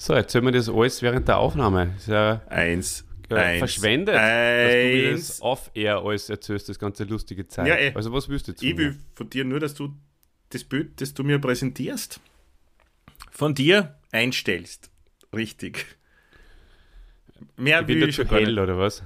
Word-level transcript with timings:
So, 0.00 0.14
jetzt 0.14 0.34
hören 0.34 0.46
wir 0.46 0.52
das 0.52 0.66
alles 0.70 1.02
während 1.02 1.28
der 1.28 1.36
Aufnahme. 1.36 1.94
Ja 2.06 2.40
Eins. 2.48 3.04
äh, 3.28 3.34
eins, 3.34 3.58
verschwendet, 3.58 4.14
dass 4.14 4.22
du 4.22 4.78
mir 4.78 5.10
Eins. 5.10 5.26
das 5.28 5.42
off-air 5.42 5.98
alles 5.98 6.30
erzählst, 6.30 6.70
das 6.70 6.78
ganze 6.78 7.04
lustige 7.04 7.46
Zeit. 7.46 7.66
Ja, 7.66 7.76
eh. 7.76 7.92
Also 7.94 8.10
was 8.10 8.26
willst 8.30 8.48
du 8.48 8.52
jetzt? 8.52 8.62
Ich 8.62 8.70
von 8.70 8.78
will 8.78 8.90
mir? 8.92 8.98
von 9.12 9.28
dir 9.28 9.44
nur, 9.44 9.60
dass 9.60 9.74
du 9.74 9.94
das 10.48 10.64
Bild, 10.64 10.98
das 11.02 11.12
du 11.12 11.22
mir 11.22 11.38
präsentierst, 11.38 12.18
von 13.30 13.54
dir 13.54 13.98
einstellst. 14.10 14.90
Richtig. 15.36 15.84
Mehr 17.58 17.80
Ich 17.82 17.86
bin 17.86 18.00
will 18.00 18.08
ich 18.08 18.14
schon 18.16 18.26
hell, 18.30 18.46
nicht. 18.46 18.58
oder 18.58 18.78
was? 18.78 19.02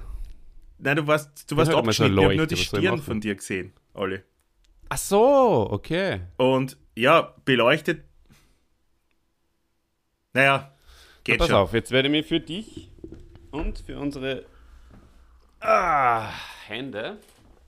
Nein, 0.77 0.95
du 0.95 1.07
warst, 1.07 1.51
du 1.51 1.57
warst 1.57 1.73
halt 1.73 1.83
immer 1.83 1.91
so 1.91 2.03
abgeschnitten. 2.05 2.17
Ich 2.19 2.23
habe 2.23 2.35
nur 2.37 2.47
die 2.47 2.55
Stirn 2.57 3.01
von 3.01 3.19
dir 3.19 3.35
gesehen, 3.35 3.73
alle. 3.93 4.23
Ach 4.87 4.97
so, 4.97 5.67
okay. 5.71 6.21
Und 6.37 6.77
ja, 6.95 7.35
beleuchtet. 7.43 8.05
Naja, 10.33 10.71
geht 11.25 11.39
Pass 11.39 11.49
schon. 11.49 11.57
auf, 11.57 11.73
jetzt 11.73 11.91
werde 11.91 12.07
ich 12.07 12.11
mir 12.11 12.23
für 12.23 12.39
dich 12.39 12.89
und 13.51 13.79
für 13.79 13.99
unsere 13.99 14.45
ah, 15.59 16.29
Hände 16.67 17.17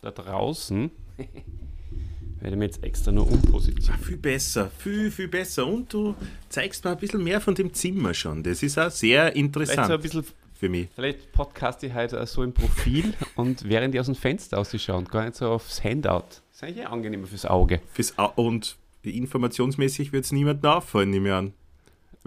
da 0.02 0.12
draußen 0.12 0.92
werde 2.40 2.56
ich 2.56 2.56
mir 2.56 2.66
jetzt 2.66 2.84
extra 2.84 3.12
nur 3.12 3.30
umpositionieren. 3.30 4.06
Viel 4.06 4.18
besser, 4.18 4.70
viel, 4.70 5.10
viel 5.10 5.28
besser. 5.28 5.66
Und 5.66 5.92
du 5.92 6.16
zeigst 6.50 6.86
mir 6.86 6.92
ein 6.92 6.98
bisschen 6.98 7.24
mehr 7.24 7.42
von 7.42 7.56
dem 7.56 7.74
Zimmer 7.74 8.14
schon. 8.14 8.44
Das 8.44 8.62
ist 8.62 8.78
auch 8.78 8.92
sehr 8.92 9.32
Vielleicht 9.32 9.36
so 9.36 9.40
ein 9.40 9.46
interessant 9.46 10.02
bisschen, 10.04 10.24
für 10.54 10.70
mich. 10.70 10.88
vielleicht 10.94 11.32
podcast 11.32 11.82
ich 11.84 11.94
heute 11.94 12.24
so 12.28 12.44
im 12.44 12.54
Profil 12.54 13.14
und 13.36 13.68
während 13.68 13.96
ich 13.96 14.00
aus 14.00 14.06
dem 14.06 14.16
Fenster 14.16 14.60
ausschaue 14.60 14.98
und 14.98 15.10
gar 15.12 15.26
nicht 15.26 15.36
so 15.36 15.50
aufs 15.50 15.84
Handout. 15.84 16.26
Das 16.30 16.42
ist 16.54 16.64
eigentlich 16.64 16.78
eh 16.78 16.86
angenehmer 16.86 17.26
fürs 17.26 17.48
Auge. 17.48 17.82
Fürs 17.92 18.18
Au 18.20 18.32
und 18.36 18.78
informationsmäßig 19.04 20.12
wird 20.12 20.26
es 20.26 20.32
niemandem 20.32 20.70
auffallen, 20.70 21.10
nehme 21.10 21.30
ich 21.30 21.34
an. 21.34 21.54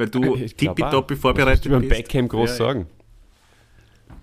Weil 0.01 0.09
du 0.09 0.35
Ich 0.37 0.57
tippitoppi 0.57 1.15
vorbereitet 1.15 1.51
willst 1.51 1.65
du 1.67 1.69
über 1.69 1.81
bist. 1.81 1.91
Beckham 1.91 2.27
groß 2.29 2.51
Ja, 2.51 2.57
sagen? 2.57 2.87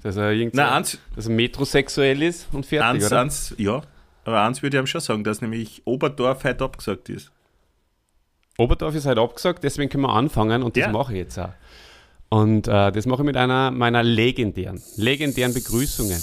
Dass 0.01 0.15
er 0.15 0.31
irgendwie 0.31 0.57
Na, 0.57 0.75
eins, 0.75 0.97
dass 1.15 1.27
er 1.27 1.31
metrosexuell 1.33 2.21
ist 2.23 2.47
und 2.51 2.65
fertig, 2.65 2.87
eins, 3.03 3.05
oder? 3.05 3.21
eins, 3.21 3.55
ja. 3.57 3.81
Aber 4.25 4.41
eins 4.41 4.61
würde 4.63 4.77
ich 4.77 4.81
ihm 4.83 4.87
schon 4.87 5.01
sagen, 5.01 5.23
dass 5.23 5.41
nämlich 5.41 5.81
Oberdorf 5.85 6.43
heute 6.43 6.63
abgesagt 6.63 7.09
ist. 7.09 7.31
Oberdorf 8.57 8.95
ist 8.95 9.05
halt 9.05 9.19
abgesagt, 9.19 9.63
deswegen 9.63 9.89
können 9.89 10.03
wir 10.03 10.13
anfangen 10.13 10.63
und 10.63 10.75
das 10.75 10.85
Ja. 10.85 10.91
mache 10.91 11.13
ich 11.13 11.19
jetzt 11.19 11.37
auch. 11.37 11.49
Und 12.29 12.67
äh, 12.67 12.91
das 12.91 13.05
mache 13.05 13.21
ich 13.21 13.25
mit 13.25 13.37
einer 13.37 13.69
meiner 13.71 14.01
legendären, 14.03 14.81
legendären 14.97 15.53
Begrüßungen. 15.53 16.19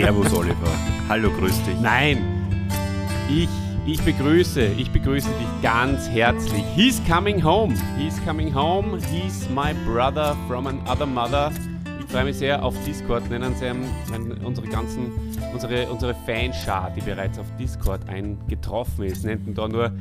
Servus, 0.00 0.32
Oliver. 0.38 0.72
Hallo, 1.10 1.30
grüß 1.30 1.62
dich. 1.64 1.78
Nein, 1.78 2.24
ich, 3.28 3.50
ich 3.84 4.00
begrüße, 4.02 4.62
ich 4.78 4.90
begrüße 4.90 5.28
dich 5.28 5.62
ganz 5.62 6.08
herzlich. 6.08 6.64
He's 6.74 7.02
coming 7.06 7.44
home. 7.44 7.74
He's 7.98 8.18
coming 8.24 8.54
home. 8.54 8.98
He's 9.12 9.46
my 9.50 9.74
brother 9.84 10.34
from 10.48 10.66
another 10.68 11.04
mother. 11.04 11.52
Ich 11.98 12.06
freue 12.10 12.24
mich 12.24 12.36
sehr 12.36 12.64
auf 12.64 12.74
Discord. 12.86 13.28
Nennen 13.28 13.54
Sie 13.54 13.70
unsere 14.42 14.66
ganzen, 14.68 15.12
unsere, 15.52 15.86
unsere 15.90 16.14
Fanschar, 16.24 16.90
die 16.96 17.02
bereits 17.02 17.38
auf 17.38 17.46
Discord 17.58 18.00
eingetroffen 18.08 19.04
ist, 19.04 19.26
nennt 19.26 19.46
ihn 19.46 19.54
da 19.54 19.68
nur 19.68 19.92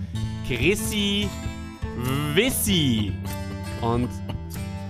Chrissy 0.48 1.28
Wissi. 2.34 3.12
Und 3.82 4.08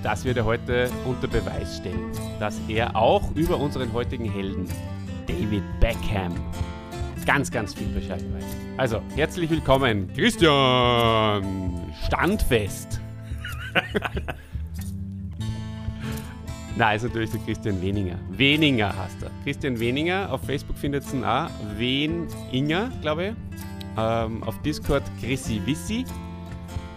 das 0.03 0.23
wird 0.23 0.37
er 0.37 0.45
heute 0.45 0.91
unter 1.05 1.27
Beweis 1.27 1.77
stellen, 1.77 2.11
dass 2.39 2.61
er 2.67 2.95
auch 2.95 3.31
über 3.35 3.57
unseren 3.57 3.91
heutigen 3.91 4.31
Helden 4.31 4.67
David 5.29 5.63
Beckham 5.79 6.33
ganz, 7.23 7.51
ganz 7.51 7.75
viel 7.75 7.87
Bescheid 7.89 8.23
weiß. 8.33 8.43
Also, 8.77 9.03
herzlich 9.15 9.47
willkommen, 9.51 10.11
Christian 10.15 11.93
Standfest. 12.07 12.99
Na, 16.75 16.93
ist 16.93 17.03
natürlich 17.03 17.29
der 17.29 17.41
Christian 17.41 17.79
Weninger. 17.79 18.17
Weninger 18.31 18.91
hast 18.97 19.21
er. 19.21 19.29
Christian 19.43 19.79
Weninger, 19.79 20.33
auf 20.33 20.41
Facebook 20.43 20.75
findet 20.75 21.05
ihr 21.13 21.19
ihn 21.19 21.23
auch. 21.23 21.49
Weninger, 21.77 22.91
glaube 23.03 23.27
ich. 23.27 23.33
Ähm, 23.99 24.41
auf 24.41 24.59
Discord 24.63 25.03
Chrissy 25.21 25.61
Wissi. 25.63 26.05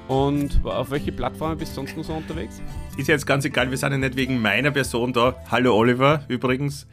Und 0.08 0.64
auf 0.64 0.90
welche 0.90 1.12
Plattformen 1.12 1.58
bist 1.58 1.72
du 1.72 1.76
sonst 1.76 1.98
noch 1.98 2.04
so 2.04 2.14
unterwegs? 2.14 2.62
Ist 2.96 3.08
jetzt 3.08 3.26
ganz 3.26 3.44
egal, 3.44 3.70
wir 3.70 3.76
sind 3.76 3.92
ja 3.92 3.98
nicht 3.98 4.16
wegen 4.16 4.40
meiner 4.40 4.70
Person 4.70 5.12
da. 5.12 5.36
Hallo, 5.50 5.76
Oliver, 5.76 6.24
übrigens. 6.28 6.86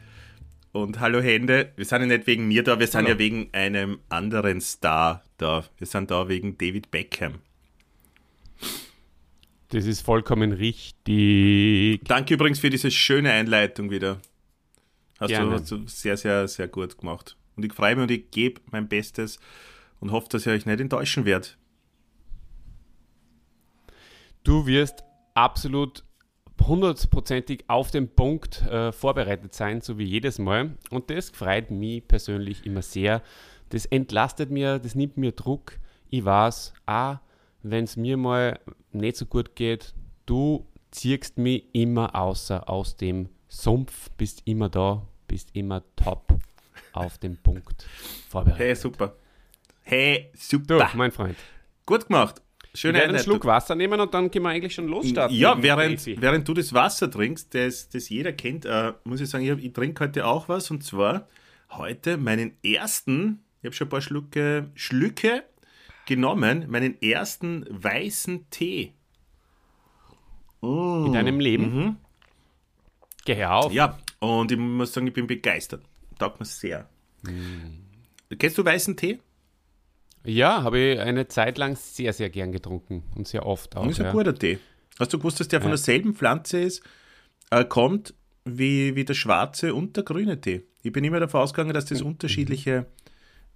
Und 0.72 1.00
hallo, 1.00 1.20
Hände. 1.20 1.72
Wir 1.76 1.84
sind 1.84 2.02
ja 2.02 2.06
nicht 2.06 2.26
wegen 2.28 2.46
mir 2.46 2.62
da, 2.62 2.78
wir 2.78 2.86
sind 2.86 3.02
Hallo. 3.02 3.08
ja 3.10 3.18
wegen 3.18 3.48
einem 3.52 3.98
anderen 4.08 4.60
Star 4.60 5.24
da. 5.36 5.64
Wir 5.78 5.86
sind 5.86 6.10
da 6.10 6.28
wegen 6.28 6.58
David 6.58 6.90
Beckham. 6.90 7.40
Das 9.70 9.84
ist 9.84 10.00
vollkommen 10.00 10.52
richtig. 10.52 12.02
Danke 12.04 12.34
übrigens 12.34 12.60
für 12.60 12.70
diese 12.70 12.90
schöne 12.90 13.32
Einleitung 13.32 13.90
wieder. 13.90 14.20
Hast 15.18 15.32
du, 15.32 15.50
hast 15.50 15.70
du 15.70 15.86
sehr, 15.86 16.16
sehr, 16.16 16.48
sehr 16.48 16.68
gut 16.68 16.98
gemacht. 16.98 17.36
Und 17.56 17.64
ich 17.64 17.72
freue 17.72 17.96
mich 17.96 18.02
und 18.02 18.10
ich 18.10 18.30
gebe 18.30 18.60
mein 18.70 18.88
Bestes 18.88 19.38
und 19.98 20.12
hoffe, 20.12 20.28
dass 20.30 20.46
ich 20.46 20.52
euch 20.52 20.66
nicht 20.66 20.80
enttäuschen 20.80 21.24
werde. 21.24 21.48
Du 24.44 24.66
wirst 24.66 25.04
absolut 25.34 26.04
hundertprozentig 26.66 27.64
auf 27.68 27.90
den 27.90 28.08
Punkt 28.08 28.62
äh, 28.62 28.92
vorbereitet 28.92 29.54
sein, 29.54 29.80
so 29.80 29.98
wie 29.98 30.04
jedes 30.04 30.38
Mal. 30.38 30.76
Und 30.90 31.10
das 31.10 31.30
freut 31.30 31.70
mich 31.70 32.06
persönlich 32.06 32.64
immer 32.66 32.82
sehr. 32.82 33.22
Das 33.70 33.86
entlastet 33.86 34.50
mir, 34.50 34.78
das 34.78 34.94
nimmt 34.94 35.16
mir 35.16 35.32
Druck. 35.32 35.78
Ich 36.08 36.24
weiß, 36.24 36.72
auch 36.86 37.18
wenn 37.62 37.84
es 37.84 37.96
mir 37.96 38.16
mal 38.16 38.58
nicht 38.92 39.16
so 39.16 39.26
gut 39.26 39.54
geht, 39.54 39.94
du 40.26 40.66
ziehst 40.90 41.38
mich 41.38 41.64
immer 41.72 42.14
außer 42.14 42.68
aus 42.68 42.96
dem 42.96 43.28
Sumpf, 43.48 44.10
bist 44.16 44.42
immer 44.44 44.68
da, 44.68 45.06
bist 45.28 45.50
immer 45.54 45.82
top 45.96 46.34
auf 46.92 47.18
den 47.18 47.36
Punkt 47.36 47.86
vorbereitet. 48.28 48.60
Hey, 48.66 48.74
super. 48.74 49.14
Hey, 49.82 50.30
Du, 50.32 50.38
super. 50.38 50.90
mein 50.94 51.10
Freund. 51.12 51.36
Gut 51.86 52.06
gemacht. 52.06 52.42
Werde 52.82 53.02
einen. 53.02 53.18
Schluck 53.18 53.44
Wasser 53.44 53.74
nehmen 53.74 54.00
und 54.00 54.14
dann 54.14 54.30
können 54.30 54.44
wir 54.44 54.50
eigentlich 54.50 54.74
schon 54.74 54.86
losstarten. 54.86 55.36
Ja, 55.36 55.60
während, 55.60 56.06
während 56.06 56.46
du 56.46 56.54
das 56.54 56.72
Wasser 56.72 57.10
trinkst, 57.10 57.54
das, 57.54 57.88
das 57.88 58.08
jeder 58.08 58.32
kennt, 58.32 58.64
äh, 58.64 58.92
muss 59.04 59.20
ich 59.20 59.28
sagen, 59.28 59.44
ich, 59.44 59.64
ich 59.64 59.72
trinke 59.72 60.04
heute 60.04 60.26
auch 60.26 60.48
was 60.48 60.70
und 60.70 60.84
zwar 60.84 61.28
heute 61.70 62.16
meinen 62.16 62.52
ersten, 62.64 63.42
ich 63.60 63.66
habe 63.66 63.74
schon 63.74 63.88
ein 63.88 63.90
paar 63.90 64.00
Schlucke, 64.00 64.70
Schlücke 64.74 65.44
genommen, 66.06 66.66
meinen 66.68 67.00
ersten 67.02 67.66
weißen 67.68 68.48
Tee. 68.50 68.94
in 71.06 71.12
deinem 71.12 71.40
Leben. 71.40 71.96
Geh 73.24 73.34
her 73.34 73.54
auf. 73.54 73.70
Mhm. 73.70 73.76
Ja, 73.76 73.98
und 74.18 74.52
ich 74.52 74.58
muss 74.58 74.92
sagen, 74.92 75.06
ich 75.06 75.12
bin 75.12 75.26
begeistert. 75.26 75.82
Taugt 76.18 76.40
mir 76.40 76.46
sehr. 76.46 76.88
Kennst 78.38 78.58
du 78.58 78.64
weißen 78.64 78.96
Tee? 78.96 79.20
Ja, 80.24 80.62
habe 80.62 80.78
ich 80.78 81.00
eine 81.00 81.28
Zeit 81.28 81.56
lang 81.58 81.76
sehr, 81.76 82.12
sehr 82.12 82.30
gern 82.30 82.52
getrunken 82.52 83.04
und 83.14 83.26
sehr 83.26 83.46
oft 83.46 83.76
auch. 83.76 83.84
Das 83.84 83.92
ist 83.92 84.00
ein 84.00 84.06
ja. 84.06 84.12
guter 84.12 84.34
Tee. 84.34 84.58
Hast 84.98 85.12
du 85.12 85.18
gewusst, 85.18 85.40
dass 85.40 85.48
der 85.48 85.60
von 85.62 85.70
derselben 85.70 86.14
Pflanze 86.14 86.60
ist, 86.60 86.82
äh, 87.50 87.64
kommt 87.64 88.14
wie, 88.44 88.94
wie 88.96 89.04
der 89.04 89.14
schwarze 89.14 89.74
und 89.74 89.96
der 89.96 90.04
grüne 90.04 90.40
Tee? 90.40 90.64
Ich 90.82 90.92
bin 90.92 91.04
immer 91.04 91.20
davon 91.20 91.40
ausgegangen, 91.40 91.72
dass 91.72 91.84
Mhm. 91.86 91.88
das 91.94 92.02
unterschiedliche 92.02 92.86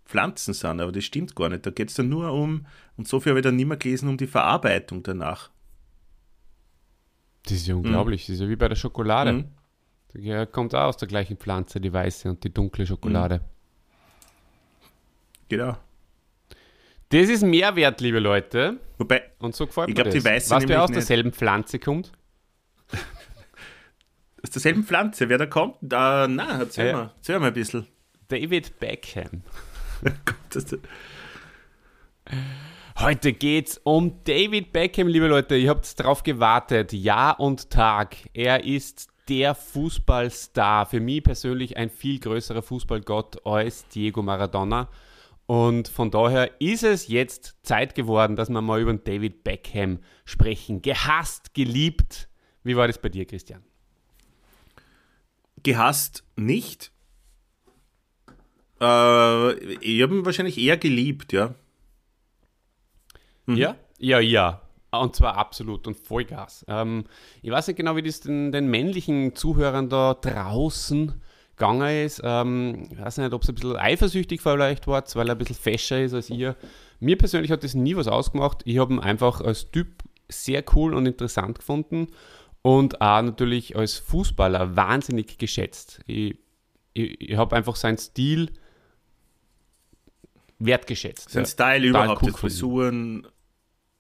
Pflanzen 0.07 0.55
sind, 0.55 0.81
aber 0.81 0.93
das 0.93 1.05
stimmt 1.05 1.35
gar 1.35 1.49
nicht. 1.49 1.67
Da 1.67 1.71
geht 1.71 1.91
es 1.91 1.95
dann 1.95 2.09
nur 2.09 2.33
um, 2.33 2.67
und 2.97 3.09
so 3.09 3.21
viel 3.21 3.31
habe 3.31 3.41
ich 3.41 3.45
dann 3.45 3.57
nicht 3.57 3.67
mehr 3.67 3.77
gelesen, 3.77 4.09
um 4.09 4.17
die 4.17 4.27
Verarbeitung 4.27 5.03
danach. 5.03 5.51
Das 7.45 7.53
ist 7.53 7.67
ja 7.67 7.75
unglaublich. 7.75 8.27
Das 8.27 8.35
ist 8.37 8.41
ja 8.41 8.49
wie 8.49 8.57
bei 8.57 8.69
der 8.69 8.77
Schokolade. 8.77 9.33
Mhm. 9.33 9.45
Ja, 10.15 10.47
kommt 10.47 10.75
auch 10.75 10.85
aus 10.85 10.97
der 10.97 11.09
gleichen 11.09 11.37
Pflanze, 11.37 11.81
die 11.81 11.93
weiße 11.93 12.31
und 12.31 12.43
die 12.45 12.53
dunkle 12.53 12.87
Schokolade. 12.87 13.41
Genau. 15.49 15.77
Das 17.15 17.29
ist 17.29 17.45
Mehrwert, 17.45 18.01
liebe 18.01 18.19
Leute. 18.19 18.81
Wobei, 18.99 19.23
Und 19.39 19.55
so 19.55 19.69
gefällt 19.69 19.89
Ich 19.91 19.95
das. 19.95 20.13
die 20.13 20.25
weiße 20.25 20.51
Was 20.53 20.67
wer 20.67 20.83
aus 20.83 20.91
nicht. 20.91 20.97
derselben 20.97 21.33
Pflanze 21.33 21.79
kommt? 21.79 22.11
aus 24.43 24.51
derselben 24.51 24.83
Pflanze, 24.83 25.29
wer 25.29 25.39
da 25.39 25.47
kommt, 25.47 25.77
da, 25.81 26.27
na, 26.29 26.59
erzähl 26.59 26.89
ja. 26.89 26.93
mal, 26.93 27.13
erzähl 27.17 27.39
mal 27.39 27.47
ein 27.47 27.55
bisschen. 27.55 27.87
David 28.27 28.81
Beckham. 28.81 29.45
Heute 32.99 33.33
geht's 33.33 33.81
um 33.85 34.25
David 34.25 34.73
Beckham, 34.73 35.07
liebe 35.07 35.29
Leute. 35.29 35.55
Ihr 35.55 35.71
habt 35.71 36.03
drauf 36.03 36.25
gewartet. 36.25 36.93
Jahr 36.93 37.39
und 37.39 37.71
Tag. 37.71 38.17
Er 38.33 38.65
ist 38.65 39.07
der 39.29 39.55
Fußballstar. 39.55 40.87
Für 40.87 40.99
mich 40.99 41.23
persönlich 41.23 41.77
ein 41.77 41.91
viel 41.91 42.19
größerer 42.19 42.63
Fußballgott 42.63 43.47
als 43.47 43.87
Diego 43.87 44.21
Maradona. 44.21 44.89
Und 45.47 45.89
von 45.89 46.11
daher 46.11 46.61
ist 46.61 46.85
es 46.85 47.09
jetzt 47.09 47.59
Zeit 47.63 47.95
geworden, 47.95 48.35
dass 48.37 48.49
wir 48.49 48.63
mal 48.63 48.81
über 48.81 48.95
David 48.95 49.45
Beckham 49.45 49.99
sprechen. 50.25 50.81
Gehasst, 50.81 51.53
geliebt. 51.55 52.29
Wie 52.63 52.77
war 52.77 52.87
das 52.87 52.99
bei 52.99 53.11
dir, 53.11 53.27
Christian? 53.27 53.63
Gehasst 55.63 56.25
nicht. 56.37 56.93
Äh, 58.81 59.55
ich 59.81 60.03
habe 60.03 60.15
ihn 60.15 60.25
wahrscheinlich 60.25 60.59
eher 60.59 60.79
geliebt, 60.79 61.33
ja. 61.33 61.55
Mhm. 63.47 63.57
Ja? 63.57 63.77
Ja, 63.99 64.21
ja. 64.21 64.63
Und 64.91 65.17
zwar 65.17 65.37
absolut 65.37 65.87
und 65.87 65.97
Vollgas. 65.97 66.65
Ähm, 66.69 67.05
ich 67.43 67.51
weiß 67.51 67.67
nicht 67.67 67.77
genau, 67.77 67.97
wie 67.97 68.03
das 68.03 68.21
den, 68.21 68.53
den 68.53 68.69
männlichen 68.69 69.35
Zuhörern 69.35 69.89
da 69.89 70.15
draußen 70.15 71.21
gegangen 71.57 72.05
ist. 72.05 72.21
Ähm, 72.25 72.89
ich 72.91 73.01
weiß 73.01 73.19
nicht, 73.19 73.33
ob 73.33 73.43
es 73.43 73.49
ein 73.49 73.55
bisschen 73.55 73.77
eifersüchtig 73.77 74.41
vielleicht 74.41 74.87
war, 74.87 75.05
weil 75.15 75.29
er 75.29 75.35
ein 75.35 75.39
bisschen 75.39 75.57
fescher 75.57 76.03
ist 76.03 76.15
als 76.15 76.31
ihr. 76.31 76.57
Mir 77.01 77.19
persönlich 77.19 77.51
hat 77.51 77.65
das 77.65 77.75
nie 77.75 77.97
was 77.97 78.09
ausgemacht. 78.09 78.63
Ich 78.65 78.79
habe 78.79 78.95
ihn 78.95 79.01
einfach 79.01 79.41
als 79.41 79.71
Typ 79.71 79.89
sehr 80.29 80.65
cool 80.75 80.95
und 80.95 81.07
interessant 81.07 81.59
gefunden 81.59 82.09
und 82.63 83.01
auch 83.01 83.23
natürlich 83.23 83.77
als 83.77 83.99
Fußballer 83.99 84.75
wahnsinnig 84.75 85.39
geschätzt. 85.39 86.01
Ich, 86.07 86.39
ich, 86.95 87.21
ich 87.21 87.37
habe 87.37 87.55
einfach 87.57 87.77
seinen 87.77 87.99
Stil 87.99 88.51
wertgeschätzt. 90.59 91.31
Sein 91.31 91.45
ja, 91.45 91.49
Style 91.49 91.87
überhaupt, 91.87 92.23
cool 92.23 92.33
Frisuren, 92.33 93.27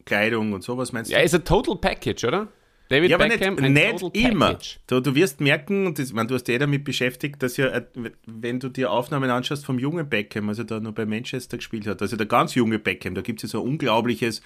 Kleidung 0.04 0.52
und 0.52 0.62
sowas 0.62 0.92
meinst 0.92 1.10
du? 1.10 1.14
Ja, 1.14 1.20
ist 1.20 1.34
ein 1.34 1.44
Total 1.44 1.76
Package, 1.76 2.24
oder? 2.24 2.48
David 2.88 3.10
ja, 3.10 3.16
Beckham, 3.16 3.54
aber 3.54 3.68
nicht, 3.68 4.02
nicht 4.02 4.16
immer. 4.16 4.58
Du, 4.86 5.00
du, 5.00 5.14
wirst 5.14 5.40
merken, 5.40 5.94
das, 5.94 6.12
man, 6.12 6.28
du 6.28 6.34
hast 6.34 6.46
ja 6.48 6.58
damit 6.58 6.84
beschäftigt, 6.84 7.42
dass 7.42 7.56
ja, 7.56 7.68
äh, 7.68 7.84
wenn 8.26 8.60
du 8.60 8.68
dir 8.68 8.90
Aufnahmen 8.90 9.30
anschaust 9.30 9.64
vom 9.64 9.78
jungen 9.78 10.08
Beckham, 10.08 10.48
also 10.48 10.64
der 10.64 10.80
noch 10.80 10.92
bei 10.92 11.06
Manchester 11.06 11.56
gespielt 11.56 11.86
hat, 11.86 12.02
also 12.02 12.16
der 12.16 12.26
ganz 12.26 12.54
junge 12.54 12.78
Beckham, 12.78 13.14
da 13.14 13.22
gibt 13.22 13.42
es 13.42 13.50
ja 13.50 13.58
so 13.58 13.64
ein 13.64 13.70
unglaubliches 13.70 14.42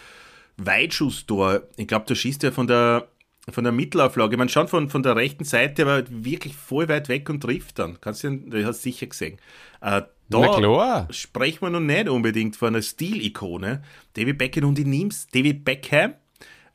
Weitschusstor. 0.57 1.63
Ich 1.77 1.89
glaube, 1.89 2.05
da 2.07 2.15
schießt 2.15 2.45
er 2.45 2.53
von 2.53 2.69
der, 2.69 3.09
von 3.51 3.65
der 3.65 3.73
Mittelauflage, 3.73 4.37
man 4.37 4.49
schaut 4.49 4.71
von, 4.71 4.89
von 4.89 5.03
der 5.03 5.17
rechten 5.17 5.45
Seite, 5.45 5.83
aber 5.83 6.05
wirklich 6.09 6.55
voll 6.55 6.89
weit 6.89 7.09
weg 7.09 7.29
und 7.31 7.41
trifft 7.41 7.81
dann. 7.81 8.01
Kannst 8.01 8.23
du, 8.23 8.37
du 8.37 8.65
hast 8.65 8.83
sicher 8.83 9.07
gesehen. 9.07 9.39
Äh, 9.81 10.03
da 10.31 11.09
sprechen 11.11 11.63
wir 11.63 11.71
noch 11.71 11.81
nicht 11.81 12.09
unbedingt 12.09 12.55
von 12.55 12.69
einer 12.69 12.83
Stilikone. 12.83 13.83
David 14.13 14.39
Beckham 14.39 14.65
und 14.65 14.79
ich 14.79 14.87
nimm's, 14.87 15.27
David 15.29 15.65
Beckham 15.65 16.15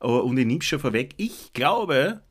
und 0.09 0.37
ich 0.37 0.45
nehme 0.45 0.61
schon 0.61 0.79
vorweg, 0.79 1.13
ich 1.17 1.53
glaube, 1.53 2.21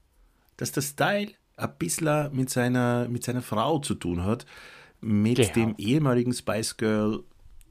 dass 0.56 0.72
der 0.72 0.82
Style 0.82 1.28
ein 1.56 1.72
bisschen 1.78 2.34
mit 2.34 2.50
seiner, 2.50 3.08
mit 3.08 3.24
seiner 3.24 3.42
Frau 3.42 3.78
zu 3.78 3.94
tun 3.94 4.24
hat, 4.24 4.46
mit 5.00 5.36
genau. 5.36 5.52
dem 5.52 5.74
ehemaligen 5.78 6.32
Spice 6.32 6.76
Girl 6.76 7.24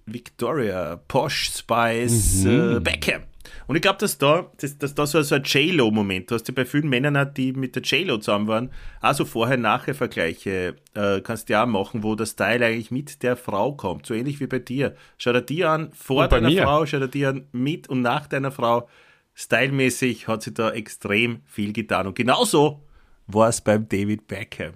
Victoria, 0.06 1.00
Posh 1.07 1.51
Spice 1.56 2.44
mhm. 2.44 2.77
äh, 2.77 2.80
Beckham. 2.80 3.24
Und 3.68 3.75
ich 3.75 3.81
glaube, 3.81 3.98
dass 4.00 4.18
da, 4.18 4.51
dass, 4.57 4.77
dass 4.77 4.95
da 4.95 5.06
so, 5.06 5.21
so 5.21 5.36
ein 5.36 5.44
J-Lo-Moment, 5.44 6.30
du 6.30 6.36
hast 6.36 6.48
ja 6.48 6.53
bei 6.53 6.65
vielen 6.65 6.89
Männern, 6.89 7.33
die 7.33 7.53
mit 7.53 7.75
der 7.75 7.83
J-Lo 7.83 8.18
zusammen 8.18 8.48
waren, 8.48 8.71
also 9.00 9.25
Vorher-Nachher-Vergleiche 9.25 10.75
äh, 10.94 11.21
kannst 11.21 11.50
du 11.50 11.53
ja 11.53 11.63
auch 11.63 11.68
machen, 11.68 12.03
wo 12.03 12.15
der 12.15 12.25
Style 12.25 12.65
eigentlich 12.65 12.92
mit 12.92 13.24
der 13.24 13.36
Frau 13.36 13.74
kommt, 13.74 14.06
so 14.06 14.13
ähnlich 14.13 14.39
wie 14.39 14.48
bei 14.48 14.59
dir. 14.59 14.95
Schau 15.18 15.33
dir 15.33 15.42
die 15.42 15.65
an 15.65 15.92
vor 15.94 16.27
deiner 16.27 16.50
mir. 16.50 16.63
Frau, 16.63 16.86
schau 16.86 17.00
dir 17.00 17.07
die 17.07 17.25
an 17.25 17.48
mit 17.51 17.88
und 17.89 18.01
nach 18.01 18.27
deiner 18.27 18.51
Frau. 18.51 18.88
Stylmäßig 19.33 20.28
hat 20.28 20.44
sie 20.44 20.54
da 20.54 20.72
extrem 20.72 21.42
viel 21.45 21.74
getan. 21.74 22.07
Und 22.07 22.16
genauso 22.16 22.83
war 23.28 23.50
es 23.50 23.62
beim 23.62 23.88
David 23.88 24.28
Beckham. 24.28 24.74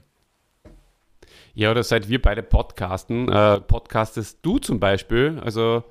Ja, 1.54 1.72
oder 1.72 1.84
seit 1.84 2.10
wir 2.10 2.22
beide 2.22 2.44
podcasten, 2.44 3.30
äh, 3.30 3.62
podcastest 3.62 4.40
du 4.42 4.58
zum 4.58 4.80
Beispiel, 4.80 5.40
also 5.44 5.84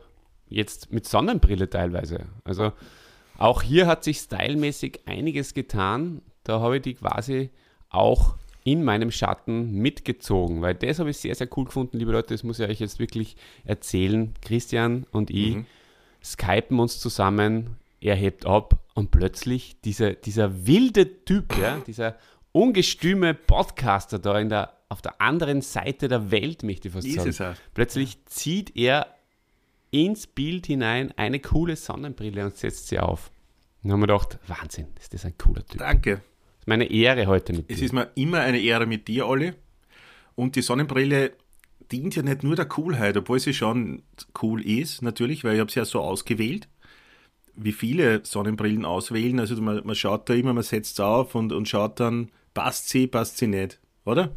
jetzt 0.47 0.93
mit 0.93 1.07
Sonnenbrille 1.07 1.71
teilweise. 1.71 2.27
Also 2.45 2.73
auch 3.39 3.63
hier 3.63 3.87
hat 3.87 4.05
sich 4.05 4.19
stylmäßig 4.19 5.01
einiges 5.07 5.55
getan. 5.55 6.23
Da 6.45 6.61
habe 6.61 6.77
ich 6.77 6.83
die 6.83 6.95
quasi 6.95 7.51
auch 7.89 8.37
in 8.63 8.85
meinem 8.85 9.11
Schatten 9.11 9.73
mitgezogen, 9.73 10.63
weil 10.63 10.75
das 10.75 10.99
habe 10.99 11.11
ich 11.11 11.19
sehr, 11.19 11.35
sehr 11.35 11.49
cool 11.57 11.67
gefunden, 11.67 11.99
liebe 11.99 12.13
Leute. 12.13 12.35
Das 12.35 12.45
muss 12.45 12.59
ich 12.59 12.69
euch 12.69 12.81
jetzt 12.81 12.99
wirklich 12.99 13.37
erzählen. 13.65 14.35
Christian 14.43 15.07
und 15.13 15.31
ich 15.31 15.57
mhm. 15.57 15.67
skypen 16.23 16.79
uns 16.79 16.99
zusammen 16.99 17.77
er 18.05 18.17
hebt 18.17 18.45
ab 18.45 18.79
und 18.93 19.11
plötzlich 19.11 19.81
dieser, 19.81 20.13
dieser 20.13 20.67
wilde 20.67 21.25
Typ, 21.25 21.57
ja, 21.59 21.79
dieser 21.87 22.19
ungestüme 22.53 23.33
Podcaster 23.33 24.19
da 24.19 24.39
in 24.39 24.51
der, 24.51 24.75
auf 24.91 25.01
der 25.01 25.23
anderen 25.23 25.63
Seite 25.63 26.09
der 26.09 26.31
Welt, 26.31 26.63
möchte 26.65 26.89
ich 26.89 26.95
fast 26.95 27.33
sagen. 27.33 27.57
Plötzlich 27.73 28.23
zieht 28.27 28.77
er 28.77 29.07
ins 29.91 30.27
Bild 30.27 30.67
hinein 30.67 31.15
eine 31.17 31.41
coole 31.41 31.77
Sonnenbrille 31.77 32.45
und 32.45 32.57
setzt 32.59 32.89
sie 32.89 32.99
auf. 32.99 33.31
Und 33.83 33.89
dann 33.89 33.93
haben 33.93 34.01
wir 34.01 34.07
gedacht, 34.09 34.39
Wahnsinn, 34.49 34.89
ist 35.01 35.15
das 35.15 35.25
ein 35.25 35.39
cooler 35.39 35.65
Typ. 35.65 35.79
Danke. 35.79 36.17
Das 36.17 36.61
ist 36.61 36.67
meine 36.67 36.91
Ehre 36.91 37.27
heute 37.27 37.55
mit 37.55 37.71
dir. 37.71 37.75
Es 37.75 37.81
ist 37.81 37.93
mir 37.95 38.11
immer 38.17 38.41
eine 38.41 38.59
Ehre 38.59 38.85
mit 38.85 39.09
dir, 39.09 39.27
Olli. 39.27 39.55
Und 40.35 40.57
die 40.57 40.63
Sonnenbrille 40.63 41.33
dient 41.91 42.17
ja 42.17 42.23
nicht 42.23 42.43
nur 42.43 42.55
der 42.55 42.67
Coolheit, 42.67 43.17
obwohl 43.17 43.41
sie 43.41 43.55
schon 43.55 44.03
cool 44.43 44.63
ist, 44.63 45.01
natürlich, 45.01 45.43
weil 45.43 45.55
ich 45.55 45.61
habe 45.61 45.73
sie 45.73 45.79
ja 45.79 45.87
so 45.87 46.01
ausgewählt 46.03 46.69
wie 47.57 47.73
viele 47.73 48.25
Sonnenbrillen 48.25 48.85
auswählen. 48.85 49.41
Also 49.41 49.61
man, 49.61 49.83
man 49.85 49.95
schaut 49.95 50.29
da 50.29 50.35
immer, 50.35 50.53
man 50.53 50.63
setzt 50.63 51.01
auf 51.01 51.35
und, 51.35 51.53
und 51.53 51.69
schaut 51.69 52.01
dann, 52.01 52.31
passt 52.53 52.89
sie, 52.89 53.07
passt 53.07 53.39
sie 53.39 53.47
nicht, 53.47 53.79
oder? 54.05 54.35